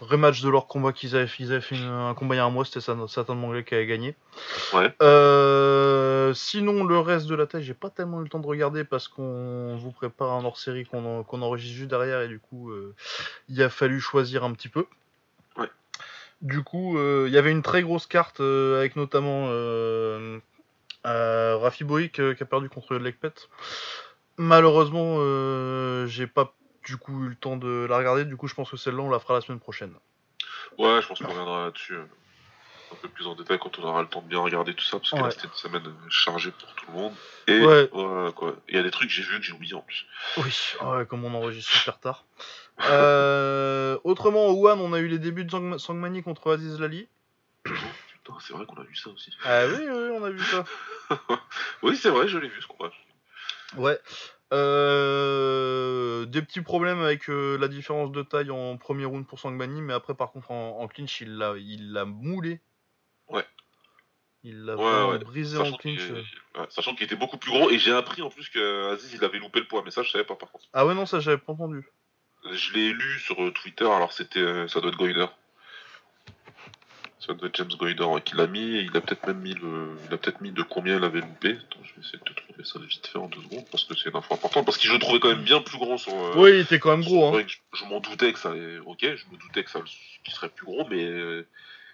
Rematch 0.00 0.40
de 0.40 0.48
leur 0.48 0.66
combat 0.66 0.92
qu'ils 0.92 1.14
avaient 1.14 1.26
fait. 1.26 1.42
Ils 1.42 1.52
avaient 1.52 1.60
fait 1.60 1.74
une- 1.76 1.82
un 1.90 2.14
combat 2.14 2.34
il 2.36 2.38
y 2.38 2.40
a 2.40 2.44
un 2.46 2.50
mois, 2.50 2.64
c'était 2.64 2.80
Satan 2.80 3.34
Manglek 3.34 3.66
qui 3.66 3.74
avait 3.74 3.86
gagné. 3.86 4.16
Ouais. 4.72 4.90
Euh, 5.02 6.32
sinon, 6.32 6.84
le 6.84 6.98
reste 7.00 7.26
de 7.26 7.34
la 7.34 7.46
taille, 7.46 7.64
j'ai 7.64 7.74
pas 7.74 7.90
tellement 7.90 8.20
eu 8.20 8.22
le 8.22 8.30
temps 8.30 8.38
de 8.38 8.46
regarder 8.46 8.84
parce 8.84 9.08
qu'on 9.08 9.76
vous 9.76 9.90
prépare 9.90 10.32
un 10.32 10.44
hors-série 10.44 10.86
qu'on 10.86 11.04
en- 11.04 11.22
qu'on 11.22 11.42
enregistre 11.42 11.76
juste 11.76 11.90
derrière 11.90 12.22
et 12.22 12.28
du 12.28 12.38
coup, 12.38 12.70
euh, 12.70 12.94
il 13.50 13.60
a 13.62 13.68
fallu 13.68 14.00
choisir 14.00 14.42
un 14.42 14.52
petit 14.52 14.68
peu. 14.70 14.86
Du 16.40 16.62
coup, 16.62 16.96
euh, 16.96 17.26
il 17.28 17.34
y 17.34 17.38
avait 17.38 17.50
une 17.50 17.62
très 17.62 17.82
grosse 17.82 18.06
carte 18.06 18.40
euh, 18.40 18.78
avec 18.78 18.96
notamment 18.96 19.46
euh, 19.48 20.38
Rafi 21.04 21.84
Boïk 21.84 22.12
qui 22.12 22.42
a 22.42 22.46
perdu 22.46 22.68
contre 22.70 22.96
Lekpet. 22.96 23.34
Malheureusement, 24.38 25.16
j'ai 26.06 26.26
pas 26.26 26.54
du 26.86 26.96
coup 26.96 27.24
eu 27.24 27.28
le 27.28 27.36
temps 27.36 27.56
de 27.56 27.86
la 27.88 27.98
regarder. 27.98 28.24
Du 28.24 28.36
coup, 28.36 28.48
je 28.48 28.54
pense 28.54 28.70
que 28.70 28.78
celle-là, 28.78 29.02
on 29.02 29.10
la 29.10 29.18
fera 29.18 29.34
la 29.34 29.42
semaine 29.42 29.60
prochaine. 29.60 29.92
Ouais, 30.78 31.02
je 31.02 31.06
pense 31.06 31.18
qu'on 31.18 31.28
reviendra 31.28 31.66
là-dessus 31.66 31.98
un 32.92 32.96
peu 32.96 33.08
plus 33.08 33.26
en 33.26 33.34
détail 33.34 33.58
quand 33.58 33.78
on 33.78 33.84
aura 33.84 34.02
le 34.02 34.08
temps 34.08 34.22
de 34.22 34.26
bien 34.26 34.40
regarder 34.40 34.74
tout 34.74 34.84
ça, 34.84 34.98
parce 34.98 35.10
que 35.10 35.16
là 35.16 35.24
Ouais. 35.24 35.30
c'était 35.30 35.46
une 35.46 35.52
semaine 35.54 35.94
chargée 36.08 36.50
pour 36.50 36.74
tout 36.74 36.86
le 36.88 36.92
monde. 36.94 37.14
Et 37.46 37.64
Ouais. 37.64 37.88
voilà 37.92 38.32
quoi. 38.32 38.56
Il 38.68 38.74
y 38.74 38.78
a 38.78 38.82
des 38.82 38.90
trucs 38.90 39.08
que 39.08 39.14
j'ai 39.14 39.22
vu 39.22 39.38
que 39.38 39.44
j'ai 39.44 39.52
oublié 39.52 39.74
en 39.74 39.82
plus. 39.82 40.06
Oui, 40.38 40.52
ouais, 40.82 41.06
comme 41.06 41.24
on 41.24 41.34
enregistre 41.34 41.70
super 41.70 42.00
tard. 42.00 42.24
Euh, 42.88 43.98
autrement, 44.04 44.46
au 44.48 44.68
One, 44.68 44.80
on 44.80 44.92
a 44.92 45.00
eu 45.00 45.08
les 45.08 45.18
débuts 45.18 45.44
de 45.44 45.50
Sang- 45.50 45.78
Sangmani 45.78 46.22
contre 46.22 46.52
Aziz 46.52 46.80
Lali. 46.80 47.08
Putain, 47.64 48.34
c'est 48.40 48.52
vrai 48.52 48.64
qu'on 48.66 48.80
a 48.80 48.84
vu 48.84 48.96
ça 48.96 49.10
aussi. 49.10 49.32
Ah 49.44 49.66
oui, 49.66 49.74
oui, 49.86 50.10
on 50.18 50.24
a 50.24 50.30
vu 50.30 50.40
ça. 50.44 50.64
oui, 51.82 51.96
c'est 51.96 52.10
vrai, 52.10 52.26
je 52.28 52.38
l'ai 52.38 52.48
vu 52.48 52.60
ce 52.62 52.66
combat. 52.66 52.90
Ouais. 53.76 53.98
Euh, 54.52 56.24
des 56.26 56.42
petits 56.42 56.60
problèmes 56.62 57.00
avec 57.00 57.28
euh, 57.30 57.56
la 57.58 57.68
différence 57.68 58.10
de 58.12 58.22
taille 58.22 58.50
en 58.50 58.76
premier 58.76 59.04
round 59.04 59.26
pour 59.26 59.38
Sangmani, 59.38 59.80
mais 59.82 59.92
après, 59.92 60.14
par 60.14 60.32
contre, 60.32 60.50
en, 60.50 60.80
en 60.80 60.88
clinch, 60.88 61.20
il 61.20 61.36
l'a, 61.36 61.54
il 61.58 61.92
l'a 61.92 62.04
moulé. 62.04 62.60
Ouais. 63.28 63.44
Il 64.42 64.64
l'a 64.64 64.74
Ouais, 64.76 64.82
vraiment 64.82 65.08
ouais. 65.10 65.18
brisé 65.18 65.58
en 65.58 65.64
qu'il 65.72 65.96
clinch. 65.98 66.10
ouais, 66.56 66.66
sachant 66.70 66.94
qu'il 66.94 67.04
était 67.04 67.14
beaucoup 67.16 67.36
plus 67.36 67.50
gros, 67.52 67.70
et 67.70 67.78
j'ai 67.78 67.92
appris 67.92 68.22
en 68.22 68.30
plus 68.30 68.48
que 68.48 68.90
Aziz 68.92 69.12
il 69.12 69.22
avait 69.24 69.38
loupé 69.38 69.60
le 69.60 69.66
poids, 69.68 69.82
mais 69.84 69.90
ça 69.90 70.02
je 70.02 70.10
savais 70.10 70.24
pas 70.24 70.34
par 70.34 70.50
contre. 70.50 70.64
Ah 70.72 70.86
ouais, 70.86 70.94
non, 70.94 71.04
ça, 71.06 71.20
j'avais 71.20 71.36
pas 71.38 71.52
entendu. 71.52 71.86
Je 72.52 72.72
l'ai 72.72 72.92
lu 72.92 73.18
sur 73.20 73.42
euh, 73.42 73.50
Twitter, 73.52 73.84
alors 73.84 74.12
c'était, 74.12 74.40
euh, 74.40 74.66
ça 74.68 74.80
doit 74.80 74.90
être 74.90 74.96
Goider. 74.96 75.26
Ça 77.18 77.34
doit 77.34 77.48
être 77.48 77.56
James 77.56 77.68
Goider 77.78 78.02
ouais, 78.04 78.22
qui 78.22 78.34
l'a 78.34 78.46
mis, 78.46 78.76
et 78.76 78.80
il 78.80 78.96
a 78.96 79.00
peut-être 79.02 79.26
même 79.26 79.40
mis 79.40 79.52
le, 79.52 79.94
il 80.08 80.14
a 80.14 80.16
peut-être 80.16 80.40
mis 80.40 80.52
de 80.52 80.62
combien 80.62 80.96
il 80.96 81.04
avait 81.04 81.20
loupé. 81.20 81.50
Attends, 81.50 81.80
je 81.84 81.94
vais 81.94 82.00
essayer 82.00 82.18
de 82.18 82.24
te 82.24 82.32
trouver 82.32 82.64
ça 82.64 82.78
vite 82.78 83.06
fait 83.06 83.18
en 83.18 83.28
deux 83.28 83.42
secondes, 83.42 83.66
parce 83.70 83.84
que 83.84 83.94
c'est 83.94 84.08
une 84.08 84.16
info 84.16 84.32
importante, 84.34 84.64
parce 84.64 84.78
que 84.78 84.88
je 84.88 84.92
le 84.94 84.98
trouvais 84.98 85.20
quand 85.20 85.28
même 85.28 85.42
bien 85.44 85.60
plus 85.60 85.78
grand 85.78 85.98
sur. 85.98 86.14
euh, 86.14 86.32
Oui, 86.36 86.50
il 86.54 86.60
était 86.60 86.78
quand 86.78 86.90
même 86.96 87.04
gros, 87.04 87.36
hein. 87.36 87.44
je, 87.46 87.56
je 87.78 87.84
m'en 87.84 88.00
doutais 88.00 88.32
que 88.32 88.38
ça 88.38 88.52
allait. 88.52 88.78
Ok, 88.78 89.00
je 89.02 89.24
me 89.30 89.36
doutais 89.38 89.62
que 89.64 89.70
ça 89.70 89.80
qu'il 90.24 90.32
serait 90.32 90.48
plus 90.48 90.64
gros, 90.64 90.86
mais 90.88 91.04
euh, 91.04 91.46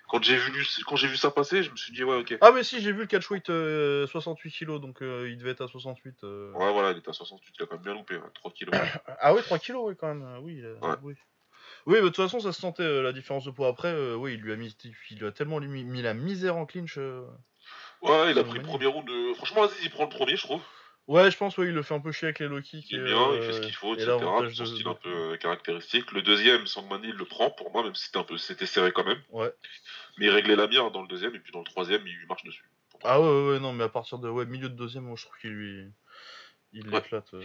Quand 0.09 0.23
j'ai 0.23 0.37
vu, 0.37 0.65
quand 0.87 0.97
j'ai 0.97 1.09
vu 1.09 1.17
ça 1.17 1.31
passer, 1.31 1.63
je 1.65 1.71
me 1.71 1.77
suis 1.77 1.93
dit, 1.93 2.05
ouais, 2.05 2.17
ok. 2.17 2.39
Ah, 2.41 2.53
mais 2.53 2.63
si, 2.63 2.81
j'ai 2.81 2.93
vu 2.93 3.01
le 3.01 3.07
catchweight 3.07 3.51
euh, 3.51 4.07
68 4.07 4.51
kg, 4.53 4.79
donc 4.81 5.03
euh, 5.03 5.29
il 5.29 5.37
devait 5.37 5.51
être 5.51 5.65
à 5.65 5.69
68. 5.69 6.23
euh. 6.23 6.53
Ouais, 6.53 6.73
voilà, 6.73 6.93
il 6.93 6.99
était 6.99 7.09
à 7.09 7.13
68, 7.13 7.55
il 7.59 7.63
a 7.63 7.67
quand 7.67 7.75
même 7.75 7.83
bien 7.85 7.95
loupé, 7.95 8.15
hein, 8.15 8.31
3 8.35 8.51
kilos. 8.53 8.75
Ah, 9.21 9.35
oui, 9.35 9.43
3 9.43 9.59
kg, 9.59 9.75
oui, 9.79 9.95
quand 9.99 10.09
même. 10.09 10.23
euh, 10.23 10.39
Oui, 10.41 10.63
Ouais. 10.81 10.95
oui. 11.03 11.15
Oui, 11.87 11.95
mais 11.97 12.03
de 12.03 12.07
toute 12.07 12.17
façon, 12.17 12.39
ça 12.41 12.53
se 12.53 12.61
sentait 12.61 13.03
la 13.03 13.13
différence 13.13 13.45
de 13.45 13.51
poids 13.51 13.69
après. 13.69 13.93
oui, 14.15 14.35
il 14.35 14.41
lui 14.41 14.53
a, 14.53 14.57
mis, 14.57 14.77
il 15.11 15.19
lui 15.19 15.27
a 15.27 15.33
tellement 15.33 15.59
mis, 15.61 15.83
mis 15.85 16.03
la 16.03 16.15
misère 16.15 16.57
en 16.57 16.67
clinch. 16.67 16.97
Ouais, 18.03 18.31
il 18.31 18.39
a 18.39 18.45
pris 18.45 18.59
le 18.59 18.65
premier 18.65 18.87
round 18.87 19.07
de. 19.09 19.35
Franchement, 19.35 19.65
Aziz, 19.65 19.77
il 19.83 19.91
prend 19.91 20.05
le 20.05 20.09
premier, 20.11 20.37
je 20.37 20.43
trouve. 20.43 20.63
Ouais, 21.09 21.31
je 21.31 21.37
pense, 21.37 21.57
oui, 21.59 21.67
il 21.69 21.73
le 21.73 21.83
fait 21.83 21.95
un 21.95 22.01
peu 22.01 22.11
chier 22.11 22.27
avec 22.27 22.41
les 22.41 22.49
low 22.49 22.61
kicks. 22.61 22.91
Il 22.91 22.99
est 22.99 23.05
bien, 23.05 23.33
il 23.33 23.39
euh, 23.39 23.43
fait 23.43 23.53
ce 23.53 23.61
qu'il 23.61 23.75
faut, 23.75 23.91
et 23.95 24.03
etc. 24.03 24.07
l'avantage 24.09 24.55
Son 24.55 24.65
de- 24.65 24.69
style 24.69 24.89
un 24.89 24.95
peu 24.95 25.09
euh, 25.09 25.37
caractéristique. 25.37 26.11
Le 26.11 26.23
deuxième, 26.23 26.67
Sangmani, 26.67 27.09
il 27.09 27.15
le 27.15 27.25
prend 27.25 27.49
pour 27.51 27.71
moi, 27.73 27.85
même 27.85 27.95
si 27.95 28.07
c'était 28.07 28.19
un 28.19 28.25
peu, 28.25 28.37
c'était 28.39 28.67
serré 28.67 28.91
quand 28.91 29.05
même. 29.05 29.23
Ouais. 29.31 29.53
Mais 30.19 30.27
il 30.27 30.31
réglait 30.31 30.57
la 30.57 30.67
mire 30.67 30.91
dans 30.91 31.03
le 31.03 31.09
deuxième, 31.09 31.35
et 31.37 31.39
puis 31.39 31.53
dans 31.53 31.61
le 31.61 31.65
troisième, 31.65 32.05
il 32.07 32.27
marche 32.29 32.43
dessus. 32.45 32.65
Ah 33.05 33.21
ouais, 33.21 33.27
ouais, 33.29 33.49
ouais, 33.53 33.61
non, 33.61 33.73
mais 33.73 33.85
à 33.85 33.89
partir 33.89 34.19
de 34.19 34.29
ouais, 34.29 34.47
milieu 34.47 34.69
de 34.69 34.75
deuxième, 34.75 35.05
moi, 35.05 35.15
je 35.17 35.25
trouve 35.27 35.39
qu'il 35.39 35.51
lui. 35.51 35.87
Il 36.73 36.89
Ouais. 36.89 36.95
l'éclate. 37.01 37.33
euh. 37.35 37.43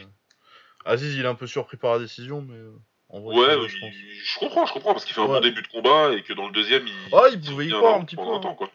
Aziz, 0.85 1.15
il 1.15 1.23
est 1.23 1.27
un 1.27 1.35
peu 1.35 1.45
surpris 1.45 1.77
par 1.77 1.93
la 1.93 1.99
décision, 1.99 2.41
mais. 2.41 2.55
euh, 2.55 2.71
En 3.09 3.19
vrai, 3.19 3.35
Ouais, 3.35 3.67
je 3.69 3.77
pense. 3.79 3.93
il- 3.93 4.21
je 4.23 4.39
comprends, 4.39 4.65
je 4.65 4.73
comprends, 4.73 4.93
parce 4.93 5.03
qu'il 5.05 5.13
fait 5.13 5.21
un 5.21 5.25
Ouais. 5.25 5.39
bon 5.39 5.41
début 5.41 5.61
de 5.61 5.67
combat, 5.67 6.13
et 6.13 6.23
que 6.23 6.31
dans 6.33 6.47
le 6.47 6.53
deuxième, 6.53 6.87
il. 6.87 6.93
Ah, 7.13 7.25
il 7.31 7.39
pouvait 7.41 7.65
y 7.65 7.67
tient 7.67 7.77
croire 7.77 7.95
un 7.99 8.05
petit 8.05 8.15
peu, 8.15 8.21
pendant 8.23 8.37
hein. 8.37 8.39
temps, 8.39 8.55
quoi. 8.55 8.71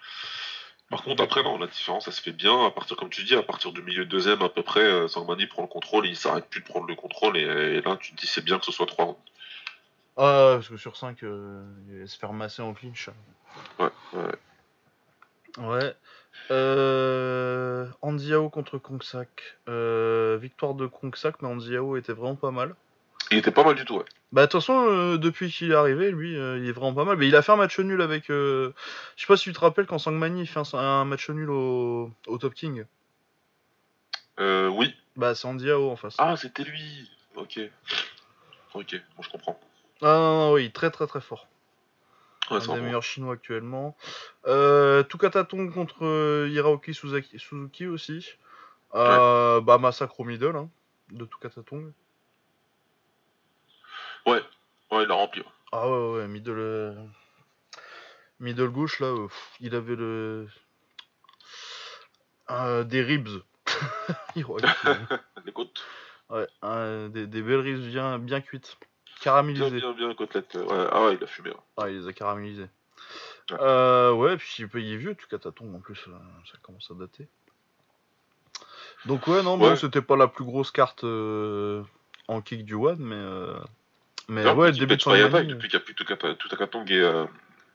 Par 0.90 1.02
contre, 1.02 1.22
après, 1.22 1.42
non, 1.42 1.58
la 1.58 1.66
différence, 1.66 2.04
ça 2.04 2.12
se 2.12 2.22
fait 2.22 2.32
bien. 2.32 2.64
À 2.64 2.70
partir, 2.70 2.96
comme 2.96 3.10
tu 3.10 3.24
dis, 3.24 3.34
à 3.34 3.42
partir 3.42 3.72
du 3.72 3.82
milieu 3.82 4.04
de 4.04 4.10
deuxième, 4.10 4.42
à 4.42 4.48
peu 4.48 4.62
près, 4.62 4.84
euh, 4.84 5.08
Sangmani 5.08 5.46
prend 5.46 5.62
le 5.62 5.68
contrôle, 5.68 6.06
et 6.06 6.10
il 6.10 6.16
s'arrête 6.16 6.48
plus 6.48 6.60
de 6.60 6.66
prendre 6.66 6.86
le 6.86 6.94
contrôle, 6.94 7.36
et, 7.36 7.42
et 7.42 7.80
là, 7.82 7.96
tu 7.96 8.12
te 8.12 8.20
dis, 8.20 8.26
c'est 8.26 8.44
bien 8.44 8.58
que 8.58 8.64
ce 8.64 8.72
soit 8.72 8.86
trois 8.86 9.06
rounds. 9.06 9.20
Ah, 10.16 10.54
parce 10.54 10.68
que 10.68 10.76
sur 10.76 10.96
5, 10.96 11.18
il 11.22 12.00
va 12.00 12.06
se 12.06 12.16
faire 12.16 12.32
masser 12.32 12.62
en 12.62 12.72
clinch. 12.72 13.10
Ouais, 13.78 13.90
ouais. 14.14 14.34
Ouais. 15.58 15.94
Euh... 16.50 17.86
Andiao 18.02 18.48
contre 18.48 18.78
Kongsak. 18.78 19.58
Euh, 19.68 20.38
victoire 20.40 20.74
de 20.74 20.86
Kongsak, 20.86 21.42
mais 21.42 21.48
Andiao 21.48 21.96
était 21.96 22.12
vraiment 22.12 22.36
pas 22.36 22.50
mal. 22.50 22.74
Il 23.30 23.38
était 23.38 23.50
pas 23.50 23.64
mal 23.64 23.74
du 23.74 23.84
tout, 23.84 23.96
ouais. 23.96 24.04
Bah, 24.32 24.42
de 24.46 24.50
toute 24.50 24.60
façon, 24.60 24.86
euh, 24.88 25.18
depuis 25.18 25.50
qu'il 25.50 25.72
est 25.72 25.74
arrivé, 25.74 26.10
lui, 26.10 26.36
euh, 26.38 26.58
il 26.58 26.68
est 26.68 26.72
vraiment 26.72 26.94
pas 26.94 27.04
mal. 27.04 27.16
Mais 27.16 27.26
il 27.28 27.34
a 27.36 27.42
fait 27.42 27.52
un 27.52 27.56
match 27.56 27.78
nul 27.78 28.00
avec. 28.02 28.30
euh, 28.30 28.72
Je 29.16 29.22
sais 29.22 29.26
pas 29.26 29.36
si 29.36 29.44
tu 29.44 29.52
te 29.52 29.60
rappelles 29.60 29.86
quand 29.86 29.98
Sangmani 29.98 30.42
il 30.42 30.46
fait 30.46 30.60
un, 30.60 30.78
un 30.78 31.04
match 31.04 31.28
nul 31.30 31.50
au... 31.50 32.10
au 32.26 32.38
Top 32.38 32.54
King. 32.54 32.84
Euh, 34.38 34.68
oui. 34.68 34.94
Bah, 35.16 35.34
c'est 35.34 35.46
Andiao 35.48 35.90
en 35.90 35.96
face. 35.96 36.14
Ah, 36.18 36.36
c'était 36.36 36.64
lui. 36.64 37.10
Ok. 37.36 37.58
Ok, 38.74 38.94
bon, 39.16 39.22
je 39.22 39.30
comprends. 39.30 39.58
Ah 40.02 40.06
non, 40.06 40.38
non, 40.38 40.52
oui, 40.52 40.70
très 40.70 40.90
très 40.90 41.06
très 41.06 41.20
fort. 41.22 41.48
Ouais, 42.50 42.58
un 42.58 42.74
des 42.74 42.80
meilleurs 42.80 43.02
chinois 43.02 43.34
actuellement. 43.34 43.96
Euh, 44.46 45.02
Tukataton 45.02 45.68
contre 45.72 46.04
euh, 46.04 46.48
Hiraoki 46.50 46.92
Suzaki- 46.92 47.38
Suzuki 47.38 47.86
aussi. 47.86 48.34
Euh, 48.94 49.60
Bah, 49.62 49.78
massacre 49.78 50.20
au 50.20 50.24
middle 50.24 50.54
hein, 50.54 50.68
de 51.10 51.24
Tukataton. 51.24 51.92
Ouais, 54.26 54.42
ouais, 54.92 55.04
il 55.04 55.10
a 55.10 55.14
rempli. 55.14 55.40
ouais. 55.40 55.46
Ah 55.72 55.88
ouais, 55.88 56.12
ouais, 56.18 56.28
middle. 56.28 56.50
euh, 56.58 56.94
Middle 58.40 58.68
gauche 58.68 59.00
là, 59.00 59.06
euh, 59.06 59.26
pff, 59.28 59.56
il 59.60 59.74
avait 59.74 59.96
le. 59.96 60.46
euh, 62.50 62.84
des 62.84 63.02
ribs. 63.02 63.28
Les 64.36 64.42
côtes. 65.52 65.84
ouais, 66.30 67.08
des, 67.10 67.26
des 67.26 67.42
belles 67.42 67.60
ribs 67.60 67.80
bien, 67.88 68.18
bien 68.18 68.40
cuites. 68.40 68.76
Caramélisées. 69.20 69.80
bien, 69.80 69.92
bien, 69.92 70.14
côtelette. 70.14 70.54
Ouais. 70.54 70.86
Ah 70.92 71.04
ouais, 71.06 71.14
il 71.14 71.24
a 71.24 71.26
fumé. 71.26 71.50
ouais. 71.50 71.56
Ah, 71.78 71.88
il 71.88 72.00
les 72.00 72.08
a 72.08 72.12
caramélisés. 72.12 72.68
Ouais. 73.50 73.56
Euh, 73.60 74.12
ouais, 74.12 74.36
puis 74.36 74.54
il 74.74 74.92
est 74.92 74.96
vieux, 74.96 75.14
Tukataton 75.14 75.74
en 75.74 75.80
plus, 75.80 75.96
ça 76.50 76.58
commence 76.62 76.90
à 76.90 76.94
dater. 76.94 77.28
Donc 79.06 79.26
ouais, 79.28 79.42
non, 79.42 79.56
bon, 79.56 79.74
c'était 79.76 80.02
pas 80.02 80.16
la 80.16 80.26
plus 80.28 80.44
grosse 80.44 80.70
carte 80.70 81.04
en 81.04 82.40
kick 82.42 82.64
du 82.64 82.74
One, 82.74 82.98
mais 82.98 83.14
mais 84.28 84.42
D'ailleurs, 84.42 84.58
ouais, 84.58 84.72
début 84.72 84.86
de 84.86 84.92
depuis 84.94 85.68
qu'il 85.68 85.78
n'y 85.78 85.82
a 85.82 85.84
plus 85.84 85.94
Tukata- 85.94 86.36
Tutakatong 86.36 86.90
et, 86.90 87.00
euh, 87.00 87.24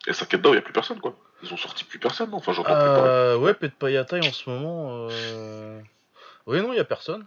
et 0.07 0.13
Sakeda, 0.13 0.49
il 0.49 0.53
n'y 0.53 0.57
a 0.57 0.61
plus 0.61 0.73
personne, 0.73 0.99
quoi. 0.99 1.15
Ils 1.43 1.53
ont 1.53 1.57
sorti 1.57 1.83
plus 1.85 1.99
personne, 1.99 2.29
non 2.29 2.37
Enfin, 2.37 2.51
j'entends 2.53 2.73
plus 2.75 2.89
parler. 2.89 3.09
euh, 3.09 3.37
ouais, 3.37 3.53
Pet 3.53 3.73
Payatai 3.73 4.21
en 4.21 4.31
ce 4.31 4.49
moment. 4.49 5.07
Euh... 5.09 5.81
Oui, 6.47 6.61
non, 6.61 6.73
il 6.73 6.77
y 6.77 6.79
a 6.79 6.85
personne. 6.85 7.25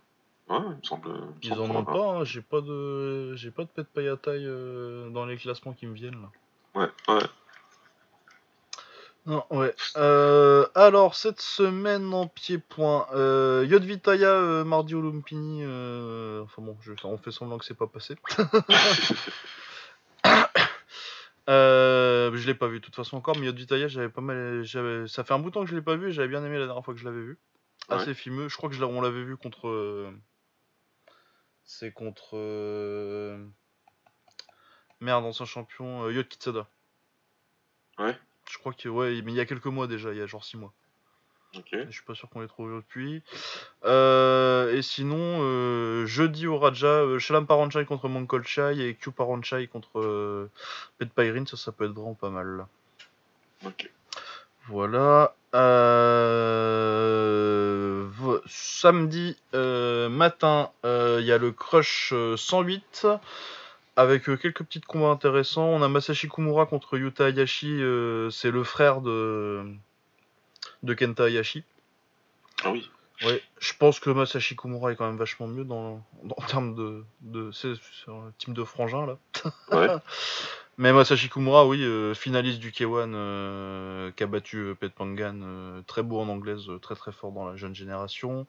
Ouais, 0.48 0.58
il 0.60 0.76
me 0.76 0.82
semble. 0.82 1.08
il 1.08 1.14
me 1.14 1.32
Ils 1.42 1.48
semble 1.48 1.60
en 1.62 1.74
ont 1.74 1.78
en 1.78 1.82
a. 1.82 1.92
pas. 1.92 2.18
hein, 2.20 2.24
J'ai 2.24 2.42
pas 2.42 2.60
de, 2.60 3.34
j'ai 3.34 3.50
pas 3.50 3.62
de 3.62 3.68
Pet 3.68 3.84
Payatai 3.84 4.30
euh, 4.44 5.08
dans 5.10 5.24
les 5.26 5.36
classements 5.36 5.72
qui 5.72 5.86
me 5.86 5.94
viennent 5.94 6.20
là. 6.20 6.80
Ouais, 6.80 7.14
ouais. 7.14 7.22
Non, 9.26 9.42
ouais. 9.50 9.74
Euh, 9.96 10.66
alors, 10.74 11.14
cette 11.14 11.40
semaine 11.40 12.12
en 12.12 12.26
pied-point, 12.26 13.06
euh, 13.14 13.64
Yodvitaya, 13.66 14.28
euh, 14.28 14.64
mardi 14.64 14.94
au 14.94 15.00
Lumpini. 15.00 15.60
euh, 15.62 16.42
enfin 16.42 16.60
bon, 16.60 16.76
je, 16.82 16.92
on 17.04 17.16
fait 17.16 17.30
semblant 17.30 17.56
que 17.56 17.64
c'est 17.64 17.72
pas 17.74 17.86
passé. 17.86 18.16
Je 21.48 22.46
l'ai 22.46 22.54
pas 22.54 22.68
vu 22.68 22.80
de 22.80 22.84
toute 22.84 22.96
façon 22.96 23.16
encore, 23.16 23.36
mais 23.38 23.46
Yodvitaya, 23.46 23.88
j'avais 23.88 24.08
pas 24.10 24.20
mal. 24.20 24.62
j'avais- 24.64 25.06
Ça 25.08 25.24
fait 25.24 25.32
un 25.34 25.38
bout 25.38 25.48
de 25.50 25.54
temps 25.54 25.64
que 25.64 25.70
je 25.70 25.76
l'ai 25.76 25.82
pas 25.82 25.96
vu 25.96 26.08
et 26.08 26.12
j'avais 26.12 26.28
bien 26.28 26.44
aimé 26.44 26.58
la 26.58 26.66
dernière 26.66 26.84
fois 26.84 26.92
que 26.94 27.00
je 27.00 27.04
l'avais 27.06 27.20
vu. 27.22 27.38
Ouais. 27.88 27.96
Assez 27.96 28.14
fimeux. 28.14 28.48
Je 28.48 28.56
crois 28.56 28.68
que 28.68 28.74
je 28.74 28.84
on 28.84 29.00
l'avait 29.00 29.24
vu 29.24 29.36
contre. 29.36 30.12
C'est 31.64 31.92
contre. 31.92 32.34
Merde, 35.00 35.24
ancien 35.24 35.46
champion, 35.46 36.08
Yod 36.10 36.28
Kitsada. 36.28 36.66
Ouais. 37.98 38.16
Je 38.54 38.58
crois 38.60 38.72
que 38.72 38.88
ouais, 38.88 39.20
mais 39.24 39.32
il 39.32 39.34
y 39.34 39.40
a 39.40 39.46
quelques 39.46 39.66
mois 39.66 39.88
déjà, 39.88 40.12
il 40.12 40.18
y 40.18 40.22
a 40.22 40.26
genre 40.26 40.44
6 40.44 40.56
mois. 40.56 40.72
ok. 41.56 41.70
Je 41.72 41.90
suis 41.90 42.04
pas 42.04 42.14
sûr 42.14 42.28
qu'on 42.28 42.40
l'ait 42.40 42.46
trouvé 42.46 42.76
depuis. 42.76 43.20
Euh, 43.84 44.72
et 44.76 44.80
sinon, 44.80 45.40
euh, 45.42 46.06
jeudi 46.06 46.46
au 46.46 46.56
Raja, 46.56 46.86
euh, 46.86 47.18
Shalam 47.18 47.48
Paranchai 47.48 47.84
contre 47.84 48.08
Monkolchai 48.08 48.78
et 48.78 48.94
Q 48.94 49.10
Paranchai 49.10 49.66
contre 49.66 49.98
euh, 49.98 50.48
Pet 50.98 51.08
Pyrin, 51.12 51.44
ça, 51.46 51.56
ça 51.56 51.72
peut 51.72 51.86
être 51.86 51.90
vraiment 51.94 52.14
pas 52.14 52.30
mal. 52.30 52.46
là. 52.58 52.68
Ok. 53.66 53.90
Voilà. 54.68 55.34
Vo- 58.16 58.40
samedi 58.46 59.36
matin, 59.52 60.70
il 60.84 61.24
y 61.24 61.32
a 61.32 61.38
le 61.38 61.50
Crush 61.50 62.12
euh, 62.12 62.36
108 62.36 63.06
avec 63.96 64.28
euh, 64.28 64.36
quelques 64.36 64.64
petits 64.64 64.80
combats 64.80 65.08
intéressants. 65.08 65.66
On 65.66 65.82
a 65.82 65.88
Masashi 65.88 66.28
Kumura 66.28 66.66
contre 66.66 66.98
Yuta 66.98 67.26
Hayashi, 67.28 67.80
euh, 67.82 68.30
c'est 68.30 68.50
le 68.50 68.64
frère 68.64 69.00
de, 69.00 69.64
de 70.82 70.94
Kenta 70.94 71.24
Hayashi. 71.24 71.64
Ah 72.64 72.70
oui. 72.72 72.90
Ouais, 73.24 73.40
je 73.60 73.72
pense 73.78 74.00
que 74.00 74.10
Masashi 74.10 74.56
Kumura 74.56 74.90
est 74.92 74.96
quand 74.96 75.06
même 75.06 75.16
vachement 75.16 75.46
mieux 75.46 75.64
dans, 75.64 76.02
dans- 76.24 76.34
en 76.36 76.46
termes 76.46 76.74
de, 76.74 77.04
de 77.20 77.52
c'est 77.52 77.68
un 78.08 78.32
team 78.38 78.54
de 78.54 78.64
frangin 78.64 79.06
là. 79.06 79.18
Ouais. 79.70 79.88
Mais 80.76 80.92
Masashi 80.92 81.28
Kumura, 81.28 81.64
oui, 81.68 81.84
euh, 81.84 82.14
finaliste 82.14 82.58
du 82.58 82.72
K1 82.72 83.14
euh, 83.14 84.10
qui 84.10 84.24
a 84.24 84.26
battu 84.26 84.74
Pet 84.80 84.92
Pangan, 84.92 85.38
euh, 85.44 85.82
très 85.86 86.02
beau 86.02 86.18
en 86.18 86.28
anglaise, 86.28 86.64
très 86.82 86.96
très 86.96 87.12
fort 87.12 87.30
dans 87.30 87.48
la 87.48 87.54
jeune 87.54 87.76
génération. 87.76 88.44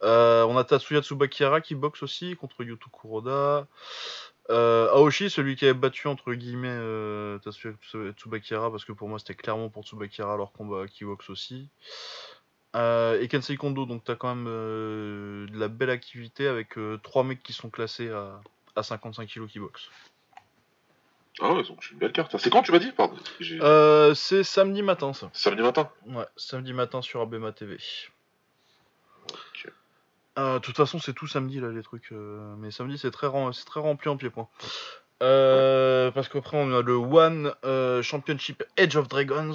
On 0.00 0.56
a 0.56 0.64
Tatsuya 0.64 1.02
Tsubakira 1.02 1.60
qui 1.60 1.74
boxe 1.74 2.02
aussi 2.02 2.34
contre 2.36 2.64
Yuto 2.64 2.88
Kuroda. 2.88 3.66
Euh, 4.50 4.88
Aoshi, 4.92 5.28
celui 5.28 5.56
qui 5.56 5.64
avait 5.64 5.74
battu 5.74 6.06
entre 6.06 6.32
guillemets 6.34 6.68
euh, 6.70 7.38
Tatsuya 7.38 7.72
Tsubakira, 8.12 8.70
parce 8.70 8.84
que 8.84 8.92
pour 8.92 9.08
moi 9.08 9.18
c'était 9.18 9.34
clairement 9.34 9.68
pour 9.68 9.84
Tsubakira 9.84 10.36
leur 10.36 10.52
combat 10.52 10.84
boxe 11.00 11.30
aussi. 11.30 11.68
Euh, 12.76 13.20
et 13.20 13.28
Kensei 13.28 13.56
Kondo, 13.56 13.86
donc 13.86 14.04
t'as 14.04 14.14
quand 14.14 14.34
même 14.34 14.44
de 14.44 15.58
la 15.58 15.68
belle 15.68 15.90
activité 15.90 16.46
avec 16.46 16.78
trois 17.02 17.24
mecs 17.24 17.42
qui 17.42 17.52
sont 17.52 17.70
classés 17.70 18.10
à, 18.10 18.40
à 18.76 18.82
55 18.82 19.28
kg 19.28 19.46
qui 19.46 19.58
boxent. 19.58 19.88
Ah 21.40 21.52
ouais, 21.52 21.62
donc 21.64 21.82
c'est 21.82 21.92
une 21.92 21.98
belle 21.98 22.12
carte. 22.12 22.36
C'est 22.38 22.48
quand 22.50 22.62
tu 22.62 22.72
m'as 22.72 22.78
dit? 22.78 22.92
Pardon. 22.92 23.16
C'est 24.14 24.44
samedi 24.44 24.82
matin 24.82 25.12
ça. 25.12 25.28
Samedi 25.32 25.62
matin? 25.62 25.90
Ouais, 26.06 26.24
samedi 26.36 26.72
matin 26.72 27.02
sur 27.02 27.20
Abema 27.20 27.52
TV. 27.52 27.78
Euh, 30.38 30.54
De 30.54 30.58
toute 30.58 30.76
façon, 30.76 30.98
c'est 30.98 31.14
tout 31.14 31.26
samedi 31.26 31.60
là 31.60 31.68
les 31.70 31.82
trucs. 31.82 32.12
euh, 32.12 32.54
mais 32.58 32.70
samedi, 32.70 32.98
c'est 32.98 33.10
très, 33.10 33.26
rem- 33.26 33.52
très 33.64 33.80
rempli 33.80 34.08
en 34.10 34.16
pied-point. 34.16 34.48
Euh, 35.22 36.10
parce 36.10 36.28
qu'après, 36.28 36.56
on 36.58 36.72
a 36.76 36.82
le 36.82 36.94
One 36.94 37.54
euh, 37.64 38.02
Championship 38.02 38.62
Edge 38.76 38.96
of 38.96 39.08
Dragons. 39.08 39.54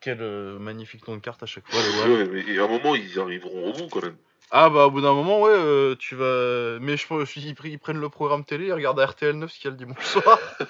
Quel 0.00 0.18
euh, 0.22 0.58
magnifique 0.58 1.06
nom 1.08 1.16
de 1.16 1.20
carte 1.20 1.42
à 1.42 1.46
chaque 1.46 1.66
fois, 1.68 1.80
le 1.80 2.02
One. 2.02 2.12
Ouais, 2.12 2.28
mais 2.44 2.52
et 2.54 2.58
à 2.58 2.64
un 2.64 2.68
moment, 2.68 2.94
ils 2.94 3.18
arriveront 3.18 3.70
au 3.70 3.72
bout 3.72 3.88
quand 3.88 4.02
même. 4.02 4.16
Ah 4.52 4.70
bah 4.70 4.86
au 4.86 4.90
bout 4.92 5.00
d'un 5.00 5.12
moment, 5.12 5.40
ouais, 5.42 5.50
euh, 5.52 5.96
tu 5.96 6.14
vas. 6.14 6.78
Mais 6.80 6.96
je 6.96 7.06
pense 7.06 7.30
qu'ils 7.32 7.46
ils 7.64 7.78
prennent 7.78 8.00
le 8.00 8.08
programme 8.08 8.44
télé, 8.44 8.66
ils 8.66 8.72
regardent 8.72 9.00
à 9.00 9.06
RTL 9.06 9.36
9 9.36 9.50
ce 9.50 9.56
qu'il 9.58 9.64
y 9.64 9.68
a 9.68 9.70
le 9.72 9.76
dimanche 9.76 10.04
soir. 10.04 10.38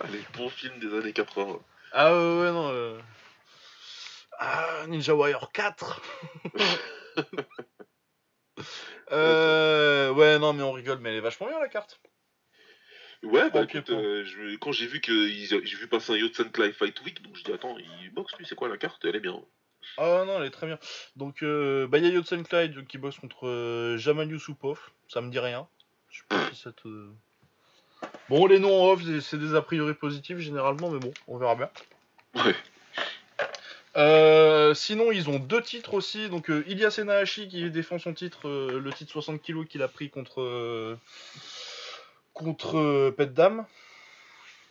Allez, 0.00 0.20
bon 0.36 0.48
film 0.48 0.78
des 0.78 0.92
années 0.96 1.12
80. 1.12 1.58
Ah 1.92 2.12
ouais, 2.12 2.18
ouais, 2.42 2.52
non. 2.52 2.68
euh. 2.70 2.98
Ah, 4.42 4.86
Ninja 4.88 5.14
Warrior 5.14 5.52
4 5.52 6.00
euh, 9.12 10.10
Ouais, 10.12 10.38
non, 10.38 10.52
mais 10.54 10.62
on 10.62 10.72
rigole, 10.72 10.98
mais 11.00 11.10
elle 11.10 11.16
est 11.16 11.20
vachement 11.20 11.48
bien 11.48 11.60
la 11.60 11.68
carte. 11.68 12.00
Ouais, 13.22 13.50
bah 13.50 13.64
écoute, 13.64 13.90
euh, 13.90 14.24
je- 14.24 14.56
quand 14.56 14.72
j'ai 14.72 14.86
vu 14.86 15.02
que 15.02 15.28
j'ai 15.28 15.58
vu 15.76 15.88
passer 15.88 16.12
un 16.12 16.16
Yotsenklai 16.16 16.72
Fight 16.72 16.98
Week, 17.02 17.20
donc 17.22 17.36
je 17.36 17.44
dis 17.44 17.52
attends, 17.52 17.76
il 17.76 18.10
boxe 18.14 18.32
lui, 18.38 18.46
c'est 18.46 18.54
quoi 18.54 18.68
la 18.68 18.78
carte? 18.78 19.04
Elle 19.04 19.16
est 19.16 19.20
bien. 19.20 19.38
Ah 19.98 20.24
non, 20.26 20.38
elle 20.38 20.46
est 20.46 20.50
très 20.50 20.66
bien. 20.66 20.78
Donc, 21.16 21.42
euh, 21.42 21.86
bah, 21.86 21.98
il 21.98 22.04
y 22.04 22.06
a 22.08 22.12
Yotsen 22.14 22.42
Clyde 22.44 22.86
qui 22.86 22.96
boxe 22.96 23.18
contre 23.18 23.46
euh, 23.46 23.98
Jamal 23.98 24.30
Yusupov. 24.30 24.80
Ça 25.08 25.20
me 25.20 25.30
dit 25.30 25.38
rien. 25.38 25.68
Je 26.08 26.20
sais 26.20 26.24
pas 26.30 26.48
si 26.50 26.56
ça 26.56 26.72
te. 26.72 26.88
Bon, 28.30 28.46
les 28.46 28.58
noms 28.58 28.84
en 28.84 28.92
off, 28.92 29.02
c'est- 29.04 29.20
c'est 29.20 29.38
des 29.38 29.54
a 29.54 29.60
priori 29.60 29.92
positifs 29.92 30.38
généralement, 30.38 30.88
mais 30.90 30.98
bon, 31.00 31.12
on 31.26 31.36
verra 31.36 31.56
bien. 31.56 31.68
Ouais. 32.36 32.54
Euh, 33.96 34.72
sinon, 34.74 35.10
ils 35.10 35.28
ont 35.28 35.38
deux 35.38 35.62
titres 35.62 35.94
aussi. 35.94 36.28
Donc, 36.28 36.50
euh, 36.50 36.64
Ilias 36.68 36.98
Enahashi 37.00 37.48
qui 37.48 37.70
défend 37.70 37.98
son 37.98 38.14
titre, 38.14 38.48
euh, 38.48 38.80
le 38.80 38.92
titre 38.92 39.10
60 39.12 39.42
kg 39.42 39.66
qu'il 39.66 39.82
a 39.82 39.88
pris 39.88 40.10
contre 40.10 40.40
euh, 40.40 40.96
contre 42.34 43.10
Pet 43.10 43.32
Dam. 43.32 43.66